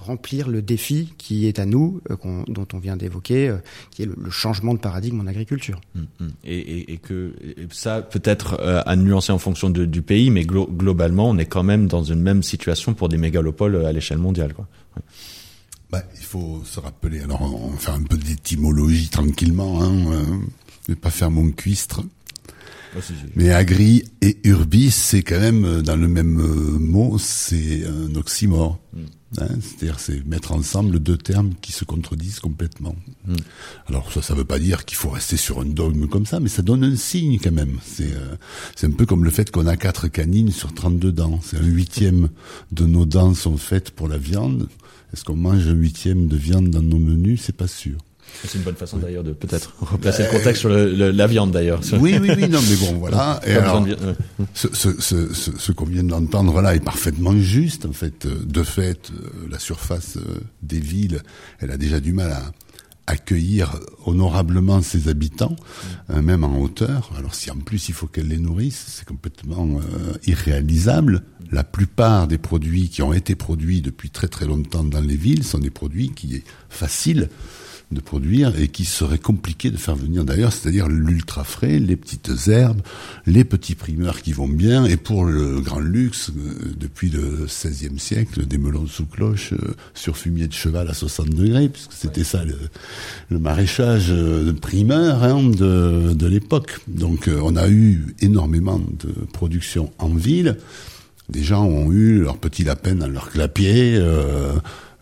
remplir 0.00 0.48
le 0.48 0.62
défi 0.62 1.14
qui 1.16 1.46
est 1.46 1.60
à 1.60 1.64
nous, 1.64 2.00
dont 2.48 2.66
on 2.72 2.78
vient 2.78 2.96
d'évoquer, 2.96 3.54
qui 3.92 4.02
est 4.02 4.06
le, 4.06 4.30
changement 4.30 4.74
de 4.74 4.80
paradigme 4.80 5.20
en 5.20 5.28
agriculture. 5.28 5.80
Mm, 5.94 6.00
mm. 6.18 6.30
et, 6.42 6.98
que 6.98 7.34
ça 7.70 8.02
peut-être 8.02 8.60
à 8.60 8.96
nuancer 8.96 9.30
en 9.30 9.38
fonction 9.38 9.70
du 9.70 10.02
pays, 10.02 10.30
mais 10.30 10.42
glo- 10.42 10.68
globalement, 10.68 11.30
on 11.30 11.38
est 11.38 11.46
quand 11.46 11.62
même 11.62 11.86
dans 11.86 12.02
une 12.02 12.20
même 12.20 12.42
situation 12.42 12.94
pour 12.94 13.08
des 13.08 13.16
mégalopoles 13.16 13.86
à 13.86 13.92
l'échelle 13.92 14.18
mondiale. 14.18 14.52
Bah, 15.96 16.02
il 16.14 16.24
faut 16.24 16.60
se 16.66 16.78
rappeler, 16.78 17.20
alors 17.22 17.40
on 17.40 17.70
va 17.70 17.78
faire 17.78 17.94
un 17.94 18.02
peu 18.02 18.18
d'étymologie 18.18 19.08
tranquillement, 19.08 19.82
hein, 19.82 20.12
euh, 20.12 20.24
ne 20.90 20.94
pas 20.94 21.08
faire 21.08 21.30
mon 21.30 21.50
cuistre. 21.52 22.02
Mais 23.34 23.50
agri 23.50 24.04
et 24.20 24.36
urbis, 24.44 24.90
c'est 24.90 25.22
quand 25.22 25.40
même 25.40 25.64
euh, 25.64 25.82
dans 25.82 25.96
le 25.96 26.06
même 26.06 26.38
euh, 26.38 26.78
mot, 26.78 27.16
c'est 27.18 27.86
un 27.86 28.14
oxymore. 28.14 28.78
Mm. 28.92 29.00
Hein, 29.38 29.48
C'est-à-dire, 29.60 30.00
c'est 30.00 30.24
mettre 30.26 30.52
ensemble 30.52 30.98
deux 30.98 31.16
termes 31.16 31.52
qui 31.60 31.72
se 31.72 31.84
contredisent 31.84 32.40
complètement. 32.40 32.94
Mm. 33.26 33.36
Alors 33.86 34.12
ça, 34.12 34.20
ça 34.20 34.34
veut 34.34 34.44
pas 34.44 34.58
dire 34.58 34.84
qu'il 34.84 34.96
faut 34.96 35.10
rester 35.10 35.38
sur 35.38 35.60
un 35.60 35.64
dogme 35.64 36.08
comme 36.08 36.26
ça, 36.26 36.40
mais 36.40 36.48
ça 36.48 36.60
donne 36.62 36.84
un 36.84 36.96
signe 36.96 37.38
quand 37.42 37.52
même. 37.52 37.78
C'est 37.82 38.12
euh, 38.12 38.36
c'est 38.74 38.86
un 38.86 38.92
peu 38.92 39.06
comme 39.06 39.24
le 39.24 39.30
fait 39.30 39.50
qu'on 39.50 39.66
a 39.66 39.76
quatre 39.76 40.08
canines 40.08 40.50
sur 40.50 40.74
32 40.74 41.12
dents. 41.12 41.40
C'est 41.42 41.56
un 41.56 41.64
huitième 41.64 42.28
de 42.72 42.84
nos 42.84 43.06
dents 43.06 43.32
sont 43.32 43.56
faites 43.56 43.90
pour 43.90 44.08
la 44.08 44.18
viande. 44.18 44.68
Est-ce 45.12 45.24
qu'on 45.24 45.36
mange 45.36 45.66
un 45.68 45.72
huitième 45.74 46.26
de 46.28 46.36
viande 46.36 46.70
dans 46.70 46.82
nos 46.82 46.98
menus? 46.98 47.42
C'est 47.44 47.56
pas 47.56 47.68
sûr. 47.68 47.96
C'est 48.44 48.58
une 48.58 48.64
bonne 48.64 48.74
façon 48.74 48.98
d'ailleurs 48.98 49.22
de 49.22 49.32
peut-être 49.32 49.74
replacer 49.80 50.24
le 50.24 50.30
contexte 50.30 50.60
sur 50.60 50.68
le- 50.68 50.92
le- 50.92 51.10
la 51.12 51.26
viande 51.28 51.52
d'ailleurs. 51.52 51.80
Oui, 52.00 52.18
oui, 52.20 52.30
oui, 52.36 52.48
non, 52.48 52.58
mais 52.68 52.76
bon, 52.76 52.98
voilà. 52.98 53.40
Et 53.46 53.52
alors, 53.52 53.82
de 53.82 53.96
ce, 54.52 54.68
ce, 54.74 55.00
ce, 55.00 55.32
ce, 55.32 55.52
ce 55.56 55.72
qu'on 55.72 55.86
vient 55.86 56.02
d'entendre 56.04 56.60
là 56.60 56.74
est 56.74 56.84
parfaitement 56.84 57.36
juste. 57.38 57.86
En 57.86 57.92
fait, 57.92 58.26
Euh, 58.26 58.34
de 58.44 58.62
fait, 58.64 59.10
euh, 59.10 59.46
la 59.48 59.58
surface 59.60 60.16
euh, 60.18 60.40
des 60.62 60.80
villes, 60.80 61.22
elle 61.60 61.70
a 61.70 61.76
déjà 61.78 62.00
du 62.00 62.12
mal 62.12 62.32
à 62.32 62.52
accueillir 63.06 63.78
honorablement 64.04 64.82
ses 64.82 65.06
habitants, 65.08 65.54
euh, 66.10 66.20
même 66.20 66.42
en 66.42 66.58
hauteur. 66.58 67.12
Alors 67.16 67.36
si 67.36 67.50
en 67.52 67.56
plus 67.58 67.88
il 67.88 67.94
faut 67.94 68.08
qu'elle 68.08 68.26
les 68.28 68.38
nourrisse, 68.38 68.84
c'est 68.88 69.06
complètement 69.06 69.78
euh, 69.78 70.12
irréalisable. 70.26 71.22
La 71.52 71.64
plupart 71.64 72.26
des 72.28 72.38
produits 72.38 72.88
qui 72.88 73.02
ont 73.02 73.12
été 73.12 73.34
produits 73.34 73.82
depuis 73.82 74.10
très 74.10 74.28
très 74.28 74.46
longtemps 74.46 74.84
dans 74.84 75.00
les 75.00 75.16
villes 75.16 75.44
sont 75.44 75.58
des 75.58 75.70
produits 75.70 76.10
qui 76.10 76.36
est 76.36 76.44
facile 76.68 77.28
de 77.92 78.00
produire 78.00 78.58
et 78.58 78.66
qui 78.66 78.84
serait 78.84 79.18
compliqué 79.18 79.70
de 79.70 79.76
faire 79.76 79.94
venir 79.94 80.24
d'ailleurs, 80.24 80.52
c'est-à-dire 80.52 80.88
l'ultra 80.88 81.44
frais, 81.44 81.78
les 81.78 81.94
petites 81.94 82.48
herbes, 82.48 82.80
les 83.26 83.44
petits 83.44 83.76
primeurs 83.76 84.22
qui 84.22 84.32
vont 84.32 84.48
bien, 84.48 84.84
et 84.84 84.96
pour 84.96 85.24
le 85.24 85.60
grand 85.60 85.78
luxe, 85.78 86.30
euh, 86.36 86.74
depuis 86.76 87.10
le 87.10 87.46
XVIe 87.46 87.98
siècle, 87.98 88.44
des 88.44 88.58
melons 88.58 88.86
sous 88.88 89.06
cloche 89.06 89.52
euh, 89.52 89.74
sur 89.94 90.16
fumier 90.16 90.48
de 90.48 90.52
cheval 90.52 90.88
à 90.88 90.94
60 90.94 91.30
degrés, 91.30 91.68
puisque 91.68 91.92
c'était 91.92 92.24
ça 92.24 92.42
le, 92.44 93.38
maraîchage 93.38 94.08
euh, 94.10 94.52
primeur 94.52 95.22
hein, 95.22 95.44
de, 95.44 96.12
de 96.12 96.26
l'époque. 96.26 96.80
Donc 96.88 97.28
euh, 97.28 97.38
on 97.44 97.54
a 97.54 97.68
eu 97.68 98.16
énormément 98.20 98.80
de 98.80 99.12
production 99.32 99.92
en 99.98 100.08
ville. 100.08 100.56
Des 101.28 101.42
gens 101.42 101.64
ont 101.64 101.90
eu 101.90 102.20
leur 102.20 102.38
petit 102.38 102.64
lapin 102.64 102.94
dans 102.94 103.08
leur 103.08 103.30
clapier, 103.30 103.96
euh, 103.96 104.52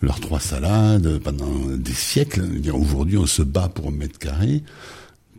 leurs 0.01 0.21
trois 0.21 0.41
salades 0.41 1.19
pendant 1.19 1.53
des 1.77 1.93
siècles. 1.93 2.43
Aujourd'hui, 2.73 3.19
on 3.19 3.27
se 3.27 3.43
bat 3.43 3.69
pour 3.69 3.89
un 3.89 3.93
mètre 3.93 4.19
carré. 4.19 4.63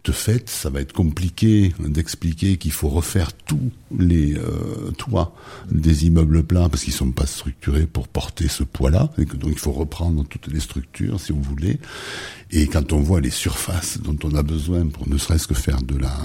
De 0.04 0.12
fait, 0.12 0.48
ça 0.52 0.70
va 0.70 0.82
être 0.82 0.94
compliqué 0.94 1.74
d'expliquer 1.80 2.58
qu'il 2.58 2.72
faut 2.72 2.90
refaire 2.90 3.34
tous 3.34 3.72
les 3.98 4.36
euh, 4.36 4.92
toits 5.00 5.34
des 5.72 6.06
immeubles 6.06 6.44
plats 6.44 6.70
parce 6.70 6.84
qu'ils 6.84 6.94
sont 6.94 7.12
pas 7.12 7.26
structurés 7.26 7.88
pour 7.88 8.08
porter 8.08 8.48
ce 8.48 8.64
poids-là 8.64 9.10
donc 9.18 9.50
il 9.52 9.58
faut 9.58 9.72
reprendre 9.72 10.24
toutes 10.30 10.48
les 10.54 10.60
structures 10.60 11.20
si 11.20 11.32
vous 11.32 11.42
voulez. 11.42 11.80
Et 12.52 12.68
quand 12.68 12.94
on 12.94 13.00
voit 13.00 13.20
les 13.20 13.32
surfaces 13.32 13.98
dont 14.00 14.18
on 14.24 14.36
a 14.36 14.44
besoin 14.44 14.86
pour 14.86 15.10
ne 15.10 15.18
serait-ce 15.18 15.48
que 15.48 15.56
faire 15.56 15.82
de 15.82 15.98
la 15.98 16.16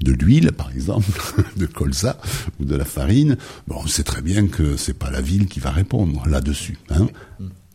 de 0.00 0.12
l'huile, 0.12 0.52
par 0.52 0.70
exemple, 0.72 1.06
de 1.56 1.66
colza 1.66 2.18
ou 2.60 2.64
de 2.64 2.76
la 2.76 2.84
farine, 2.84 3.36
bon, 3.66 3.76
on 3.82 3.86
sait 3.86 4.04
très 4.04 4.22
bien 4.22 4.46
que 4.48 4.76
c'est 4.76 4.98
pas 4.98 5.10
la 5.10 5.20
ville 5.20 5.46
qui 5.46 5.60
va 5.60 5.70
répondre 5.70 6.26
là-dessus. 6.26 6.78
Hein. 6.90 7.08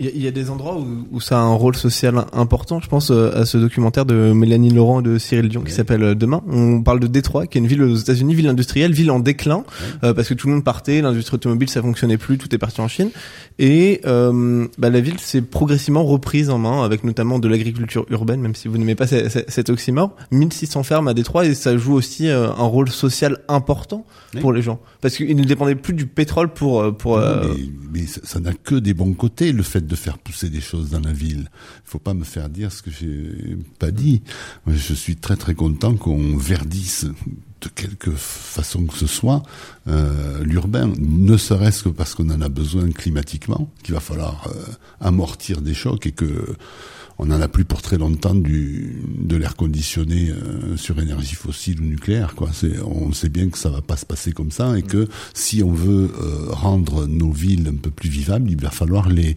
Il 0.04 0.18
y, 0.18 0.24
y 0.24 0.28
a 0.28 0.32
des 0.32 0.50
endroits 0.50 0.78
où, 0.80 1.06
où 1.12 1.20
ça 1.22 1.38
a 1.38 1.42
un 1.44 1.54
rôle 1.54 1.76
social 1.76 2.26
important. 2.34 2.80
Je 2.82 2.88
pense 2.88 3.12
euh, 3.12 3.32
à 3.40 3.46
ce 3.46 3.58
documentaire 3.60 4.06
de 4.06 4.34
Mélanie 4.34 4.72
Laurent 4.72 5.00
et 5.02 5.04
de 5.04 5.18
Cyril 5.20 5.48
Dion 5.48 5.62
qui 5.62 5.72
s'appelle 5.72 6.02
euh, 6.04 6.16
Demain. 6.16 6.42
On 6.50 6.82
parle 6.82 7.00
de 7.00 7.06
Détroit, 7.08 7.46
qui 7.46 7.60
est 7.60 7.62
une 7.62 7.68
ville 7.68 7.84
aux 7.84 7.96
États-Unis, 7.96 8.34
ville 8.34 8.48
industrielle, 8.48 8.94
ville 8.94 9.12
en 9.12 9.20
déclin, 9.20 9.64
euh, 10.04 10.14
parce 10.16 10.28
que 10.28 10.34
tout 10.34 10.48
le 10.48 10.54
monde 10.56 10.64
partait, 10.64 11.02
l'industrie 11.02 11.36
automobile 11.36 11.70
ça 11.70 11.82
fonctionnait 11.84 12.18
plus, 12.18 12.38
tout 12.40 12.54
est 12.56 12.58
parti 12.58 12.82
en 12.82 12.88
Chine. 12.88 13.10
Et 13.60 14.02
euh, 14.06 14.68
bah, 14.80 14.90
la 14.90 15.02
ville 15.02 15.20
s'est 15.20 15.42
progressivement 15.44 16.04
reprise 16.04 16.50
en 16.50 16.58
main, 16.58 16.84
avec 16.84 17.04
notamment 17.04 17.38
de 17.38 17.48
l'agriculture 17.48 18.06
urbaine, 18.10 18.42
même 18.42 18.56
si 18.56 18.68
vous 18.68 18.78
n'aimez 18.80 18.96
pas 18.96 19.06
ce- 19.08 19.30
ce- 19.30 19.40
cet 19.48 19.70
oxymore. 19.70 20.16
1600 20.32 20.82
fermes 20.84 21.08
à 21.10 21.14
Détroit 21.14 21.46
et 21.46 21.54
ça 21.54 21.78
joue 21.78 21.94
aussi 21.94 22.28
euh, 22.28 22.48
un 22.50 22.64
rôle 22.66 22.90
social 22.90 23.38
important 23.48 24.06
pour 24.40 24.54
les 24.54 24.62
gens, 24.62 24.80
parce 25.02 25.16
qu'ils 25.18 25.36
ne 25.36 25.44
dépendaient 25.44 25.76
plus 25.76 25.94
du 25.94 26.06
pétrole 26.08 26.50
pour 26.54 26.80
euh, 26.82 26.92
pour. 26.92 27.18
euh, 27.18 27.54
Mais, 27.94 28.00
mais 28.02 28.06
ça 28.08 28.22
ça 28.24 28.40
n'a 28.40 28.54
que 28.54 28.76
des 28.76 28.94
bons 28.94 29.14
côtés, 29.14 29.52
le 29.52 29.62
fait 29.62 29.86
de 29.86 29.91
faire 29.96 30.18
pousser 30.18 30.50
des 30.50 30.62
choses 30.62 30.90
dans 30.90 31.00
la 31.00 31.14
ville. 31.14 31.50
Il 31.86 31.90
faut 31.90 32.00
pas 32.00 32.14
me 32.14 32.24
faire 32.24 32.50
dire 32.50 32.72
ce 32.72 32.82
que 32.82 32.92
j'ai 32.92 33.58
pas 33.80 33.92
dit. 33.92 34.22
Je 34.68 34.94
suis 34.94 35.16
très 35.16 35.36
très 35.36 35.56
content 35.56 35.96
qu'on 35.96 36.38
verdisse 36.38 37.06
de 37.62 37.70
quelque 37.70 38.12
façon 38.12 38.86
que 38.86 38.98
ce 38.98 39.08
soit 39.08 39.44
euh, 39.88 40.44
l'urbain, 40.44 40.92
ne 41.00 41.38
serait-ce 41.38 41.84
que 41.84 41.90
parce 41.90 42.16
qu'on 42.16 42.30
en 42.32 42.42
a 42.42 42.50
besoin 42.50 42.90
climatiquement, 42.92 43.70
qu'il 43.84 43.94
va 43.94 44.00
falloir 44.00 44.48
euh, 44.48 44.66
amortir 45.00 45.62
des 45.62 45.74
chocs 45.74 46.08
et 46.08 46.12
que 46.12 46.56
on 47.24 47.28
n'en 47.28 47.40
a 47.40 47.48
plus 47.48 47.66
pour 47.66 47.84
très 47.84 48.00
longtemps 48.00 48.34
du, 48.34 48.98
de 49.20 49.36
l'air 49.36 49.56
conditionné 49.56 50.32
euh, 50.32 50.76
sur 50.76 51.00
énergie 51.00 51.36
fossile 51.36 51.80
ou 51.80 51.84
nucléaire. 51.86 52.34
Quoi. 52.36 52.50
C'est, 52.52 52.80
on 52.82 53.14
sait 53.14 53.30
bien 53.30 53.48
que 53.50 53.60
ça 53.60 53.70
va 53.70 53.82
pas 53.82 53.96
se 53.96 54.08
passer 54.08 54.32
comme 54.32 54.50
ça 54.50 54.76
et 54.76 54.82
que 54.82 55.08
si 55.36 55.62
on 55.62 55.72
veut 55.72 56.10
euh, 56.20 56.48
rendre 56.50 57.06
nos 57.06 57.32
villes 57.32 57.68
un 57.68 57.76
peu 57.76 57.92
plus 57.92 58.10
vivables, 58.10 58.50
il 58.50 58.60
va 58.60 58.72
falloir 58.72 59.08
les 59.08 59.36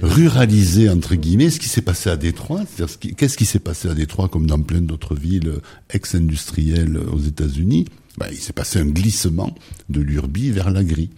ruraliser 0.00 0.88
entre 0.88 1.16
guillemets. 1.16 1.50
Ce 1.50 1.58
qui 1.58 1.68
s'est 1.68 1.82
passé 1.82 2.08
à 2.08 2.16
Détroit, 2.16 2.60
c'est-à-dire 2.68 2.92
ce 2.92 2.98
qui- 2.98 3.14
qu'est-ce 3.16 3.36
qui 3.36 3.46
s'est 3.46 3.58
passé 3.58 3.88
à 3.88 3.94
Détroit 3.94 4.28
comme 4.28 4.46
dans 4.46 4.60
plein 4.60 4.80
d'autres 4.80 5.16
villes 5.16 5.54
ex-industrielles 5.90 6.96
aux 6.98 7.20
États-Unis? 7.20 7.86
Ben, 8.16 8.26
Il 8.30 8.38
s'est 8.38 8.52
passé 8.52 8.78
un 8.78 8.86
glissement 8.86 9.54
de 9.88 10.00
l'urbi 10.00 10.50
vers 10.52 10.70
l'agri 10.70 11.10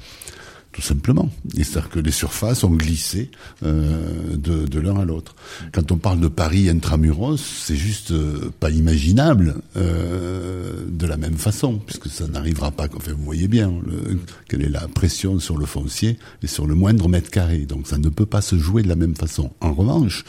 tout 0.76 0.82
simplement. 0.82 1.30
C'est-à-dire 1.54 1.88
que 1.88 1.98
les 2.00 2.10
surfaces 2.10 2.62
ont 2.62 2.70
glissé 2.70 3.30
euh, 3.62 4.36
de, 4.36 4.66
de 4.66 4.78
l'un 4.78 5.00
à 5.00 5.06
l'autre. 5.06 5.34
Quand 5.72 5.90
on 5.90 5.96
parle 5.96 6.20
de 6.20 6.28
Paris 6.28 6.68
intramuros, 6.68 7.40
c'est 7.40 7.76
juste 7.76 8.10
euh, 8.10 8.52
pas 8.60 8.68
imaginable 8.68 9.54
euh, 9.78 10.84
de 10.86 11.06
la 11.06 11.16
même 11.16 11.38
façon, 11.38 11.78
puisque 11.78 12.08
ça 12.08 12.28
n'arrivera 12.28 12.72
pas. 12.72 12.88
Enfin, 12.94 13.12
vous 13.16 13.24
voyez 13.24 13.48
bien 13.48 13.72
le, 13.86 14.18
quelle 14.50 14.62
est 14.62 14.68
la 14.68 14.86
pression 14.86 15.38
sur 15.40 15.56
le 15.56 15.64
foncier 15.64 16.18
et 16.42 16.46
sur 16.46 16.66
le 16.66 16.74
moindre 16.74 17.08
mètre 17.08 17.30
carré. 17.30 17.60
Donc 17.60 17.86
ça 17.86 17.96
ne 17.96 18.10
peut 18.10 18.26
pas 18.26 18.42
se 18.42 18.58
jouer 18.58 18.82
de 18.82 18.88
la 18.88 18.96
même 18.96 19.16
façon. 19.16 19.52
En 19.62 19.72
revanche, 19.72 20.24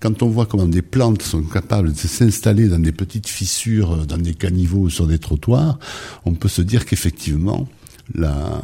quand 0.00 0.24
on 0.24 0.28
voit 0.28 0.46
comment 0.46 0.66
des 0.66 0.82
plantes 0.82 1.22
sont 1.22 1.44
capables 1.44 1.92
de 1.92 1.96
s'installer 1.96 2.66
dans 2.66 2.80
des 2.80 2.90
petites 2.90 3.28
fissures, 3.28 3.92
euh, 3.92 4.04
dans 4.04 4.18
des 4.18 4.34
caniveaux 4.34 4.88
sur 4.88 5.06
des 5.06 5.20
trottoirs, 5.20 5.78
on 6.24 6.34
peut 6.34 6.48
se 6.48 6.62
dire 6.62 6.86
qu'effectivement, 6.86 7.68
la, 8.14 8.62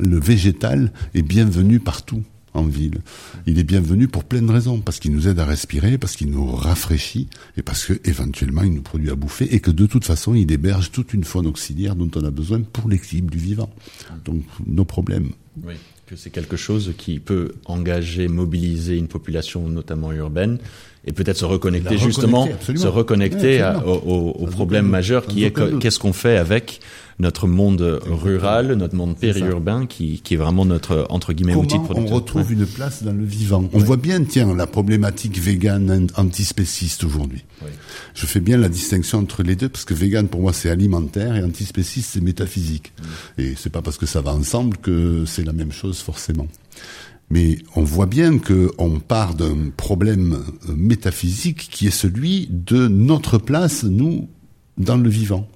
le 0.00 0.18
végétal 0.18 0.92
est 1.14 1.22
bienvenu 1.22 1.80
partout 1.80 2.22
en 2.54 2.62
ville. 2.64 2.98
Il 3.46 3.58
est 3.58 3.62
bienvenu 3.64 4.08
pour 4.08 4.24
plein 4.24 4.42
de 4.42 4.50
raisons, 4.50 4.80
parce 4.80 4.98
qu'il 4.98 5.12
nous 5.12 5.28
aide 5.28 5.38
à 5.38 5.44
respirer, 5.44 5.98
parce 5.98 6.16
qu'il 6.16 6.30
nous 6.30 6.46
rafraîchit, 6.50 7.28
et 7.56 7.62
parce 7.62 7.84
que 7.84 7.92
éventuellement 8.08 8.62
il 8.62 8.72
nous 8.72 8.82
produit 8.82 9.10
à 9.10 9.14
bouffer, 9.14 9.54
et 9.54 9.60
que 9.60 9.70
de 9.70 9.86
toute 9.86 10.04
façon 10.04 10.34
il 10.34 10.50
héberge 10.50 10.90
toute 10.90 11.12
une 11.12 11.24
faune 11.24 11.46
auxiliaire 11.46 11.94
dont 11.94 12.10
on 12.16 12.24
a 12.24 12.30
besoin 12.30 12.60
pour 12.62 12.88
l'équilibre 12.88 13.30
du 13.30 13.38
vivant. 13.38 13.70
Donc 14.24 14.42
nos 14.66 14.84
problèmes. 14.84 15.30
Oui, 15.64 15.74
que 16.06 16.16
c'est 16.16 16.30
quelque 16.30 16.56
chose 16.56 16.94
qui 16.96 17.20
peut 17.20 17.52
engager, 17.66 18.28
mobiliser 18.28 18.96
une 18.96 19.08
population, 19.08 19.68
notamment 19.68 20.10
urbaine, 20.12 20.58
et 21.04 21.12
peut-être 21.12 21.36
se 21.36 21.44
reconnecter 21.44 21.98
justement, 21.98 22.42
reconnecter, 22.44 22.76
se 22.76 22.86
reconnecter 22.86 23.38
Ouais, 23.56 23.60
à- 23.60 23.86
au, 23.86 24.30
au- 24.30 24.46
problème 24.46 24.86
majeur 24.88 25.26
qui 25.26 25.44
est 25.44 25.52
qu'est-ce 25.78 25.98
qu'on 25.98 26.12
fait 26.14 26.38
avec 26.38 26.80
notre 27.20 27.46
monde 27.48 28.00
rural, 28.06 28.74
notre 28.74 28.94
monde 28.94 29.16
périurbain, 29.16 29.86
qui, 29.86 30.20
qui 30.22 30.34
est 30.34 30.36
vraiment 30.36 30.64
notre 30.64 31.06
entre 31.10 31.32
guillemets 31.32 31.54
outil 31.56 31.78
de 31.78 31.82
Comment 31.86 31.88
on 31.88 31.94
production. 31.94 32.14
retrouve 32.16 32.48
Ouais. 32.48 32.52
une 32.54 32.66
place 32.66 33.02
dans 33.02 33.12
le 33.12 33.24
vivant? 33.24 33.68
On 33.72 33.78
voit 33.78 33.96
bien, 33.96 34.22
tiens, 34.22 34.54
la 34.54 34.66
problématique 34.68 35.38
végane 35.38 36.06
antispéciste 36.16 37.02
aujourd'hui. 37.04 37.44
Je 38.14 38.26
fais 38.26 38.40
bien 38.40 38.56
la 38.56 38.68
distinction 38.68 39.18
entre 39.18 39.42
les 39.42 39.56
deux 39.56 39.68
parce 39.68 39.84
que 39.84 39.94
vegan 39.94 40.28
pour 40.28 40.40
moi 40.40 40.52
c'est 40.52 40.70
alimentaire 40.70 41.34
et 41.36 41.42
antispéciste 41.42 42.10
c'est 42.12 42.20
métaphysique. 42.22 42.92
Et 43.36 43.54
c'est 43.56 43.70
pas 43.70 43.82
parce 43.82 43.98
que 43.98 44.06
ça 44.06 44.20
va 44.20 44.32
ensemble 44.32 44.76
que 44.76 45.24
c'est 45.26 45.44
la 45.44 45.52
même 45.52 45.72
chose 45.72 45.98
forcément. 45.98 46.46
Mais 47.30 47.58
on 47.76 47.82
voit 47.82 48.06
bien 48.06 48.38
que 48.38 48.70
on 48.78 49.00
part 49.00 49.34
d'un 49.34 49.70
problème 49.76 50.38
euh, 50.68 50.72
métaphysique 50.74 51.68
qui 51.70 51.86
est 51.86 51.90
celui 51.90 52.46
de 52.50 52.88
notre 52.88 53.38
place 53.38 53.84
nous 53.84 54.28
dans 54.78 54.96
le 54.96 55.10
vivant. 55.10 55.46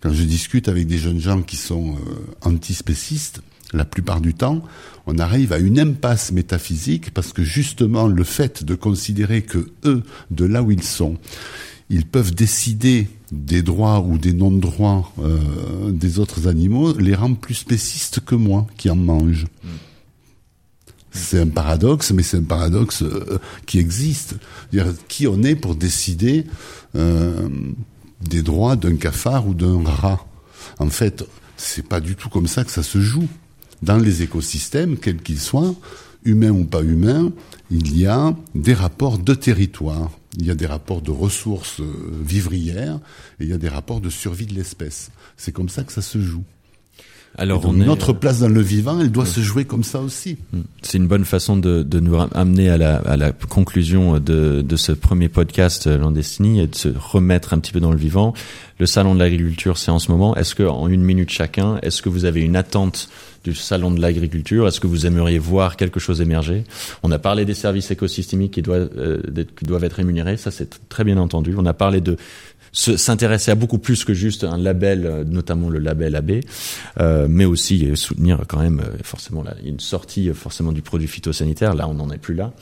Quand 0.00 0.12
je 0.12 0.22
discute 0.22 0.68
avec 0.68 0.86
des 0.86 0.98
jeunes 0.98 1.20
gens 1.20 1.42
qui 1.42 1.56
sont 1.56 1.94
euh, 1.94 2.48
antispécistes, 2.48 3.42
la 3.72 3.84
plupart 3.84 4.20
du 4.20 4.34
temps, 4.34 4.62
on 5.06 5.18
arrive 5.18 5.52
à 5.52 5.58
une 5.58 5.78
impasse 5.78 6.32
métaphysique 6.32 7.12
parce 7.12 7.32
que 7.32 7.42
justement 7.42 8.06
le 8.06 8.24
fait 8.24 8.64
de 8.64 8.74
considérer 8.74 9.42
que 9.42 9.70
eux, 9.84 10.02
de 10.30 10.44
là 10.44 10.62
où 10.62 10.70
ils 10.70 10.82
sont, 10.82 11.18
ils 11.90 12.06
peuvent 12.06 12.34
décider 12.34 13.08
des 13.32 13.62
droits 13.62 14.00
ou 14.00 14.18
des 14.18 14.32
non-droits 14.32 15.12
euh, 15.18 15.90
des 15.90 16.18
autres 16.18 16.48
animaux, 16.48 16.96
les 16.96 17.14
rend 17.14 17.34
plus 17.34 17.54
spécistes 17.54 18.20
que 18.20 18.34
moi, 18.34 18.66
qui 18.76 18.90
en 18.90 18.96
mangent. 18.96 19.46
C'est 21.10 21.40
un 21.40 21.48
paradoxe, 21.48 22.12
mais 22.12 22.22
c'est 22.22 22.36
un 22.36 22.42
paradoxe 22.42 23.02
euh, 23.02 23.38
qui 23.66 23.78
existe. 23.78 24.36
C'est-à-dire, 24.70 24.94
Qui 25.08 25.26
on 25.26 25.42
est 25.42 25.56
pour 25.56 25.74
décider 25.74 26.44
euh, 26.94 27.48
des 28.20 28.42
droits 28.42 28.76
d'un 28.76 28.96
cafard 28.96 29.46
ou 29.46 29.54
d'un 29.54 29.82
rat 29.84 30.26
En 30.78 30.88
fait, 30.88 31.24
c'est 31.56 31.86
pas 31.86 32.00
du 32.00 32.16
tout 32.16 32.28
comme 32.28 32.46
ça 32.46 32.64
que 32.64 32.70
ça 32.70 32.82
se 32.82 33.00
joue. 33.00 33.28
Dans 33.82 33.98
les 33.98 34.22
écosystèmes, 34.22 34.96
quels 34.96 35.22
qu'ils 35.22 35.40
soient, 35.40 35.74
humains 36.24 36.50
ou 36.50 36.64
pas 36.64 36.82
humains, 36.82 37.32
il 37.70 37.96
y 37.96 38.06
a 38.06 38.34
des 38.54 38.74
rapports 38.74 39.18
de 39.18 39.34
territoire, 39.34 40.10
il 40.36 40.46
y 40.46 40.50
a 40.50 40.54
des 40.54 40.66
rapports 40.66 41.02
de 41.02 41.10
ressources 41.10 41.80
euh, 41.80 41.92
vivrières, 42.24 42.98
et 43.38 43.44
il 43.44 43.48
y 43.48 43.52
a 43.52 43.58
des 43.58 43.68
rapports 43.68 44.00
de 44.00 44.10
survie 44.10 44.46
de 44.46 44.54
l'espèce. 44.54 45.10
C'est 45.36 45.52
comme 45.52 45.68
ça 45.68 45.84
que 45.84 45.92
ça 45.92 46.02
se 46.02 46.20
joue. 46.20 46.44
Alors, 47.38 47.64
on 47.66 47.72
notre 47.72 48.12
place 48.12 48.40
dans 48.40 48.48
le 48.48 48.60
vivant, 48.60 49.00
elle 49.00 49.12
doit 49.12 49.24
se 49.24 49.38
jouer 49.38 49.64
comme 49.64 49.84
ça 49.84 50.00
aussi. 50.00 50.38
Hmm. 50.52 50.62
C'est 50.82 50.98
une 50.98 51.06
bonne 51.06 51.24
façon 51.24 51.56
de, 51.56 51.84
de 51.84 52.00
nous 52.00 52.18
amener 52.34 52.68
à 52.68 52.76
la, 52.76 52.96
à 52.96 53.16
la 53.16 53.30
conclusion 53.30 54.18
de, 54.18 54.60
de, 54.60 54.76
ce 54.76 54.90
premier 54.90 55.28
podcast 55.28 55.86
euh, 55.86 55.98
Landestini 55.98 56.60
et 56.60 56.66
de 56.66 56.74
se 56.74 56.88
remettre 56.88 57.54
un 57.54 57.60
petit 57.60 57.70
peu 57.70 57.78
dans 57.78 57.92
le 57.92 57.96
vivant. 57.96 58.34
Le 58.80 58.86
salon 58.86 59.14
de 59.14 59.20
l'agriculture, 59.20 59.78
c'est 59.78 59.92
en 59.92 60.00
ce 60.00 60.10
moment. 60.10 60.34
Est-ce 60.36 60.56
que 60.56 60.64
en 60.64 60.88
une 60.88 61.02
minute 61.02 61.30
chacun, 61.30 61.78
est-ce 61.82 62.02
que 62.02 62.08
vous 62.08 62.24
avez 62.24 62.40
une 62.40 62.56
attente 62.56 63.08
du 63.44 63.54
salon 63.54 63.92
de 63.92 64.00
l'agriculture? 64.00 64.66
Est-ce 64.66 64.80
que 64.80 64.86
vous 64.86 65.06
aimeriez 65.06 65.38
voir 65.38 65.76
quelque 65.76 66.00
chose 66.00 66.20
émerger? 66.20 66.64
On 67.02 67.12
a 67.12 67.18
parlé 67.18 67.44
des 67.44 67.54
services 67.54 67.90
écosystémiques 67.90 68.54
qui 68.54 68.62
doivent, 68.62 68.90
euh, 68.96 69.20
qui 69.56 69.64
doivent 69.64 69.84
être 69.84 69.94
rémunérés, 69.94 70.36
ça 70.36 70.50
c'est 70.50 70.88
très 70.88 71.04
bien 71.04 71.18
entendu. 71.18 71.54
On 71.56 71.66
a 71.66 71.74
parlé 71.74 72.00
de 72.00 72.16
s'intéresser 72.72 73.50
à 73.50 73.54
beaucoup 73.54 73.78
plus 73.78 74.04
que 74.04 74.14
juste 74.14 74.44
un 74.44 74.58
label, 74.58 75.06
euh, 75.06 75.24
notamment 75.24 75.68
le 75.68 75.78
label 75.78 76.16
AB, 76.16 76.40
euh, 77.00 77.26
mais 77.28 77.44
aussi 77.44 77.86
euh, 77.86 77.94
soutenir 77.94 78.42
quand 78.48 78.60
même 78.60 78.82
forcément 79.02 79.42
là, 79.42 79.54
une 79.64 79.80
sortie 79.80 80.28
forcément 80.30 80.72
du 80.72 80.82
produit 80.82 81.08
phytosanitaire. 81.08 81.74
Là, 81.74 81.88
on 81.88 81.94
n'en 81.94 82.10
est 82.10 82.18
plus 82.18 82.34
là. 82.34 82.52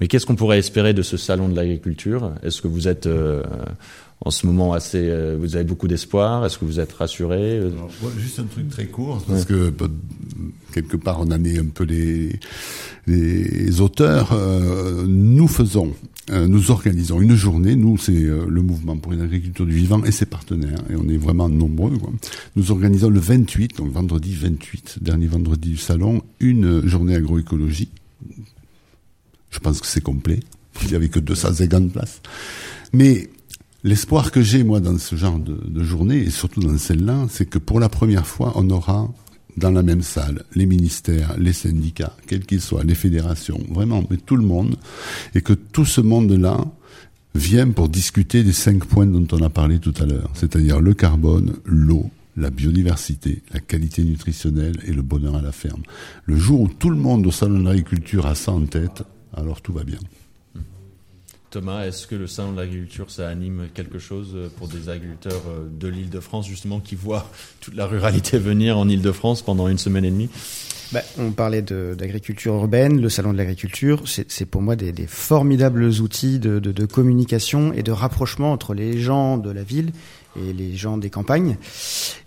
Mais 0.00 0.08
qu'est-ce 0.08 0.26
qu'on 0.26 0.36
pourrait 0.36 0.58
espérer 0.58 0.94
de 0.94 1.02
ce 1.02 1.16
salon 1.16 1.48
de 1.48 1.56
l'agriculture? 1.56 2.32
Est-ce 2.42 2.62
que 2.62 2.68
vous 2.68 2.88
êtes 2.88 3.08
en 4.24 4.30
ce 4.30 4.46
moment 4.46 4.72
assez, 4.72 5.10
vous 5.38 5.56
avez 5.56 5.64
beaucoup 5.64 5.88
d'espoir? 5.88 6.44
Est-ce 6.44 6.58
que 6.58 6.64
vous 6.64 6.80
êtes 6.80 6.92
rassuré? 6.92 7.60
Juste 8.18 8.38
un 8.38 8.44
truc 8.44 8.68
très 8.68 8.86
court, 8.86 9.22
parce 9.26 9.44
que 9.44 9.70
bah, 9.70 9.86
quelque 10.72 10.96
part 10.96 11.20
on 11.20 11.30
en 11.30 11.44
est 11.44 11.58
un 11.58 11.66
peu 11.66 11.84
les, 11.84 12.38
les 13.06 13.80
auteurs. 13.80 14.36
nous 15.06 15.48
faisons 15.48 15.94
euh, 16.30 16.48
nous 16.48 16.72
organisons 16.72 17.20
une 17.20 17.36
journée, 17.36 17.76
nous 17.76 17.96
c'est 17.98 18.12
euh, 18.12 18.46
le 18.48 18.60
mouvement 18.60 18.96
pour 18.96 19.12
une 19.12 19.20
agriculture 19.20 19.64
du 19.64 19.74
vivant 19.74 20.02
et 20.04 20.10
ses 20.10 20.26
partenaires, 20.26 20.82
et 20.90 20.96
on 20.96 21.08
est 21.08 21.16
vraiment 21.16 21.48
nombreux. 21.48 21.96
Quoi. 21.98 22.12
Nous 22.56 22.72
organisons 22.72 23.10
le 23.10 23.20
28, 23.20 23.76
donc 23.76 23.92
vendredi 23.92 24.34
28, 24.34 24.98
dernier 25.02 25.28
vendredi 25.28 25.70
du 25.70 25.76
salon, 25.76 26.22
une 26.40 26.86
journée 26.86 27.14
agroécologie. 27.14 27.90
Je 29.50 29.58
pense 29.60 29.80
que 29.80 29.86
c'est 29.86 30.02
complet, 30.02 30.40
il 30.82 30.88
n'y 30.88 30.94
avait 30.94 31.08
que 31.08 31.20
250 31.20 31.92
places. 31.92 32.20
Mais 32.92 33.30
l'espoir 33.84 34.32
que 34.32 34.42
j'ai 34.42 34.64
moi 34.64 34.80
dans 34.80 34.98
ce 34.98 35.14
genre 35.14 35.38
de, 35.38 35.54
de 35.54 35.84
journée, 35.84 36.18
et 36.18 36.30
surtout 36.30 36.60
dans 36.60 36.76
celle-là, 36.76 37.26
c'est 37.30 37.48
que 37.48 37.58
pour 37.58 37.78
la 37.78 37.88
première 37.88 38.26
fois, 38.26 38.52
on 38.56 38.68
aura 38.70 39.08
dans 39.56 39.70
la 39.70 39.82
même 39.82 40.02
salle, 40.02 40.44
les 40.54 40.66
ministères, 40.66 41.34
les 41.38 41.52
syndicats, 41.52 42.14
quels 42.26 42.44
qu'ils 42.44 42.60
soient, 42.60 42.84
les 42.84 42.94
fédérations, 42.94 43.60
vraiment, 43.70 44.04
mais 44.10 44.18
tout 44.18 44.36
le 44.36 44.44
monde, 44.44 44.76
et 45.34 45.40
que 45.40 45.52
tout 45.52 45.84
ce 45.84 46.00
monde-là 46.00 46.58
vienne 47.34 47.74
pour 47.74 47.88
discuter 47.88 48.42
des 48.42 48.52
cinq 48.52 48.84
points 48.84 49.06
dont 49.06 49.26
on 49.32 49.42
a 49.42 49.50
parlé 49.50 49.78
tout 49.78 49.94
à 50.00 50.04
l'heure, 50.04 50.30
c'est-à-dire 50.34 50.80
le 50.80 50.94
carbone, 50.94 51.56
l'eau, 51.64 52.10
la 52.36 52.50
biodiversité, 52.50 53.42
la 53.52 53.60
qualité 53.60 54.04
nutritionnelle 54.04 54.78
et 54.86 54.92
le 54.92 55.02
bonheur 55.02 55.36
à 55.36 55.42
la 55.42 55.52
ferme. 55.52 55.82
Le 56.26 56.36
jour 56.36 56.60
où 56.60 56.68
tout 56.68 56.90
le 56.90 56.96
monde 56.96 57.26
au 57.26 57.32
salon 57.32 57.60
de 57.60 57.64
l'agriculture 57.64 58.26
a 58.26 58.34
ça 58.34 58.52
en 58.52 58.66
tête, 58.66 59.02
alors 59.34 59.62
tout 59.62 59.72
va 59.72 59.84
bien. 59.84 59.98
Thomas, 61.50 61.86
est-ce 61.86 62.06
que 62.06 62.14
le 62.14 62.26
salon 62.26 62.52
de 62.52 62.58
l'agriculture, 62.58 63.10
ça 63.10 63.28
anime 63.28 63.68
quelque 63.72 63.98
chose 63.98 64.32
euh, 64.34 64.48
pour 64.56 64.68
des 64.68 64.88
agriculteurs 64.88 65.42
euh, 65.48 65.66
de 65.70 65.88
l'île 65.88 66.10
de 66.10 66.20
France, 66.20 66.46
justement, 66.46 66.80
qui 66.80 66.94
voient 66.94 67.30
toute 67.60 67.74
la 67.74 67.86
ruralité 67.86 68.38
venir 68.38 68.78
en 68.78 68.88
île 68.88 69.02
de 69.02 69.12
France 69.12 69.42
pendant 69.42 69.68
une 69.68 69.78
semaine 69.78 70.04
et 70.04 70.10
demie? 70.10 70.28
Bah, 70.92 71.02
on 71.18 71.32
parlait 71.32 71.62
d'agriculture 71.62 72.54
urbaine, 72.54 73.00
le 73.00 73.08
salon 73.08 73.32
de 73.32 73.38
l'agriculture, 73.38 74.04
c'est 74.06 74.46
pour 74.46 74.62
moi 74.62 74.76
des, 74.76 74.92
formidables 75.08 75.84
outils 76.00 76.38
de, 76.38 76.86
communication 76.86 77.72
et 77.72 77.82
de 77.82 77.90
rapprochement 77.90 78.52
entre 78.52 78.72
les 78.72 79.00
gens 79.00 79.36
de 79.36 79.50
la 79.50 79.64
ville 79.64 79.90
et 80.36 80.52
les 80.52 80.76
gens 80.76 80.98
des 80.98 81.10
campagnes. 81.10 81.56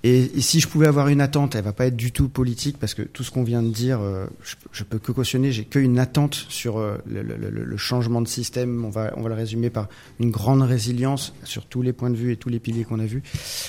Et, 0.03 0.29
si 0.41 0.59
je 0.59 0.67
pouvais 0.67 0.87
avoir 0.87 1.09
une 1.09 1.21
attente, 1.21 1.55
elle 1.55 1.63
va 1.63 1.73
pas 1.73 1.87
être 1.87 1.95
du 1.95 2.11
tout 2.11 2.29
politique 2.29 2.77
parce 2.79 2.93
que 2.93 3.01
tout 3.01 3.23
ce 3.23 3.31
qu'on 3.31 3.43
vient 3.43 3.61
de 3.61 3.69
dire, 3.69 3.99
euh, 4.01 4.25
je, 4.71 4.83
peux 4.83 4.97
que 4.97 5.11
cautionner. 5.11 5.51
J'ai 5.51 5.65
qu'une 5.65 5.99
attente 5.99 6.45
sur 6.49 6.77
euh, 6.77 6.97
le, 7.05 7.21
le, 7.21 7.35
le, 7.35 7.77
changement 7.77 8.21
de 8.21 8.27
système. 8.27 8.85
On 8.85 8.89
va, 8.89 9.13
on 9.17 9.21
va 9.21 9.29
le 9.29 9.35
résumer 9.35 9.69
par 9.69 9.87
une 10.19 10.31
grande 10.31 10.61
résilience 10.61 11.33
sur 11.43 11.65
tous 11.65 11.81
les 11.81 11.93
points 11.93 12.09
de 12.09 12.15
vue 12.15 12.31
et 12.31 12.35
tous 12.35 12.49
les 12.49 12.59
piliers 12.59 12.83
qu'on 12.83 12.99
a 12.99 13.05
vus. 13.05 13.23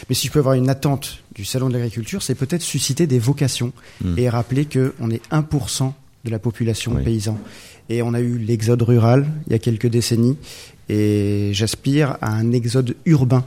Mais 0.09 0.15
si 0.15 0.29
je 0.29 0.33
peux 0.33 0.39
avoir 0.39 0.55
une 0.55 0.69
attente 0.69 1.23
du 1.35 1.45
salon 1.45 1.69
de 1.69 1.75
l'agriculture, 1.75 2.23
c'est 2.23 2.35
peut-être 2.35 2.62
susciter 2.62 3.07
des 3.07 3.19
vocations 3.19 3.73
hmm. 4.03 4.19
et 4.19 4.29
rappeler 4.29 4.65
que 4.65 4.95
on 5.01 5.11
est 5.11 5.23
1% 5.31 5.93
de 6.25 6.31
la 6.31 6.39
population 6.39 6.95
paysan. 7.03 7.39
Et 7.89 8.03
on 8.03 8.15
a 8.15 8.21
eu 8.21 8.39
l'exode 8.39 8.83
rural 8.83 9.27
il 9.47 9.53
y 9.53 9.57
a 9.57 9.59
quelques 9.59 9.89
décennies. 9.89 10.37
Et 10.89 11.51
j'aspire 11.53 12.17
à 12.21 12.33
un 12.33 12.53
exode 12.53 12.97
urbain 13.05 13.45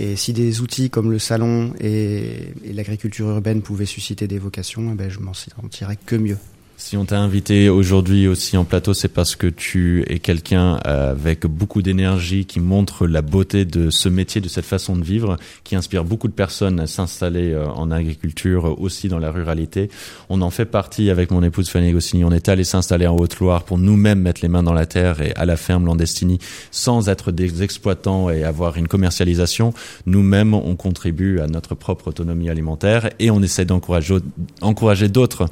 et 0.00 0.16
si 0.16 0.32
des 0.32 0.62
outils 0.62 0.88
comme 0.88 1.10
le 1.10 1.18
salon 1.18 1.74
et, 1.78 2.54
l'agriculture 2.72 3.28
urbaine 3.28 3.60
pouvaient 3.60 3.84
susciter 3.84 4.26
des 4.26 4.38
vocations, 4.38 4.90
eh 4.92 4.94
ben 4.94 5.10
je 5.10 5.18
m'en 5.20 5.34
sentirais 5.34 5.98
que 6.06 6.16
mieux. 6.16 6.38
Si 6.80 6.96
on 6.96 7.04
t'a 7.04 7.20
invité 7.20 7.68
aujourd'hui 7.68 8.26
aussi 8.26 8.56
en 8.56 8.64
plateau, 8.64 8.94
c'est 8.94 9.08
parce 9.08 9.36
que 9.36 9.46
tu 9.46 10.02
es 10.08 10.18
quelqu'un 10.18 10.76
avec 10.76 11.46
beaucoup 11.46 11.82
d'énergie 11.82 12.46
qui 12.46 12.58
montre 12.58 13.06
la 13.06 13.20
beauté 13.20 13.66
de 13.66 13.90
ce 13.90 14.08
métier, 14.08 14.40
de 14.40 14.48
cette 14.48 14.64
façon 14.64 14.96
de 14.96 15.04
vivre, 15.04 15.36
qui 15.62 15.76
inspire 15.76 16.04
beaucoup 16.04 16.26
de 16.26 16.32
personnes 16.32 16.80
à 16.80 16.86
s'installer 16.86 17.52
euh, 17.52 17.66
en 17.66 17.90
agriculture, 17.90 18.80
aussi 18.80 19.08
dans 19.08 19.18
la 19.18 19.30
ruralité. 19.30 19.90
On 20.30 20.40
en 20.40 20.48
fait 20.48 20.64
partie 20.64 21.10
avec 21.10 21.30
mon 21.30 21.42
épouse 21.42 21.68
Fanny 21.68 21.92
Goscinny. 21.92 22.24
On 22.24 22.32
est 22.32 22.48
allé 22.48 22.64
s'installer 22.64 23.06
en 23.06 23.14
Haute-Loire 23.14 23.64
pour 23.64 23.76
nous-mêmes 23.76 24.20
mettre 24.20 24.40
les 24.40 24.48
mains 24.48 24.62
dans 24.62 24.72
la 24.72 24.86
terre 24.86 25.20
et 25.20 25.34
à 25.36 25.44
la 25.44 25.58
ferme 25.58 25.84
Landestini 25.84 26.38
sans 26.70 27.10
être 27.10 27.30
des 27.30 27.62
exploitants 27.62 28.30
et 28.30 28.42
avoir 28.42 28.78
une 28.78 28.88
commercialisation. 28.88 29.74
Nous-mêmes, 30.06 30.54
on 30.54 30.76
contribue 30.76 31.40
à 31.40 31.46
notre 31.46 31.74
propre 31.74 32.08
autonomie 32.08 32.48
alimentaire 32.48 33.10
et 33.18 33.30
on 33.30 33.42
essaie 33.42 33.66
d'encourager 33.66 35.08
d'autres 35.08 35.46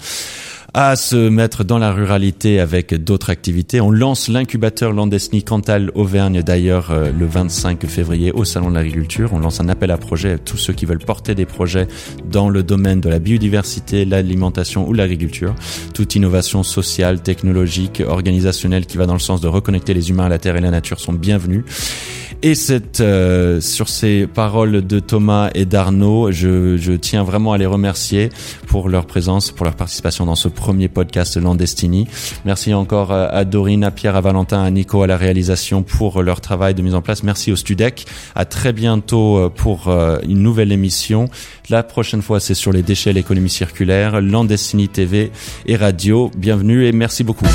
à 0.75 0.97
se 0.97 1.29
mettre 1.29 1.65
dans 1.65 1.79
la 1.79 1.93
ruralité 1.93 2.61
avec 2.61 2.95
d'autres 2.95 3.31
activités. 3.31 3.81
On 3.81 3.91
lance 3.91 4.29
l'incubateur 4.29 4.93
Landesny 4.93 5.43
Cantal 5.43 5.91
Auvergne 5.95 6.43
d'ailleurs 6.43 6.91
euh, 6.91 7.11
le 7.11 7.27
25 7.27 7.87
février 7.87 8.33
au 8.33 8.45
Salon 8.45 8.71
de 8.71 8.75
l'Agriculture. 8.75 9.31
On 9.33 9.39
lance 9.39 9.61
un 9.61 9.69
appel 9.69 9.91
à 9.91 9.97
projet 9.97 10.33
à 10.33 10.39
tous 10.39 10.59
ceux 10.59 10.75
qui 10.75 10.85
veulent 10.85 10.99
porter 10.99 11.35
des 11.35 11.47
projets 11.47 11.89
dans 12.31 12.51
le 12.51 12.63
domaine 12.63 13.01
de 13.01 13.09
la 13.09 13.19
biodiversité, 13.19 14.05
l'alimentation 14.05 14.87
ou 14.87 14.93
l'agriculture. 14.93 15.55
Toute 15.95 16.15
innovation 16.15 16.63
sociale, 16.63 17.23
technologique, 17.23 18.03
organisationnelle 18.07 18.85
qui 18.85 18.99
va 18.99 19.07
dans 19.07 19.15
le 19.15 19.19
sens 19.21 19.41
de 19.41 19.49
reconnecter 19.49 19.95
les 19.95 20.11
humains 20.11 20.27
à 20.27 20.29
la 20.29 20.39
terre 20.39 20.57
et 20.57 20.61
la 20.61 20.71
nature 20.71 21.01
sont 21.01 21.15
bienvenus. 21.15 21.65
Et 22.43 22.55
cette, 22.55 23.01
euh, 23.01 23.61
sur 23.61 23.89
ces 23.89 24.29
paroles 24.29 24.87
de 24.87 25.01
Thomas 25.01 25.51
et 25.55 25.65
d'Arnaud, 25.65 26.31
je, 26.31 26.77
je, 26.77 26.93
tiens 26.93 27.25
vraiment 27.25 27.53
à 27.53 27.59
les 27.59 27.67
remercier 27.67 28.29
pour 28.69 28.89
leur 28.89 29.07
présence, 29.07 29.51
pour 29.51 29.65
leur 29.65 29.75
participation 29.75 30.25
dans 30.25 30.37
ce 30.37 30.47
premier 30.59 30.89
podcast 30.89 31.37
Landestini. 31.37 32.09
Merci 32.45 32.75
encore 32.75 33.13
à 33.13 33.45
Dorine, 33.45 33.85
à 33.85 33.91
Pierre, 33.91 34.17
à 34.17 34.21
Valentin, 34.21 34.63
à 34.63 34.71
Nico 34.71 35.03
à 35.03 35.07
la 35.07 35.17
réalisation 35.17 35.83
pour 35.83 36.23
leur 36.23 36.41
travail 36.41 36.75
de 36.75 36.83
mise 36.83 36.95
en 36.95 37.03
place. 37.03 37.23
Merci 37.23 37.53
au 37.53 37.57
Studec. 37.57 38.07
À 38.35 38.45
très 38.45 38.73
bientôt 38.73 39.39
euh, 39.39 39.49
pour 39.49 39.89
euh, 39.89 40.19
une 40.27 40.43
nouvelle 40.43 40.73
émission. 40.73 41.29
La 41.71 41.83
prochaine 41.83 42.23
fois, 42.23 42.41
c'est 42.41 42.55
sur 42.55 42.73
les 42.73 42.83
déchets, 42.83 43.13
l'économie 43.13 43.51
circulaire, 43.51 44.21
Landestini 44.21 44.89
TV 44.89 45.31
et 45.67 45.77
radio. 45.77 46.31
Bienvenue 46.37 46.87
et 46.87 46.93
merci 46.93 47.25
beaucoup. 47.25 47.47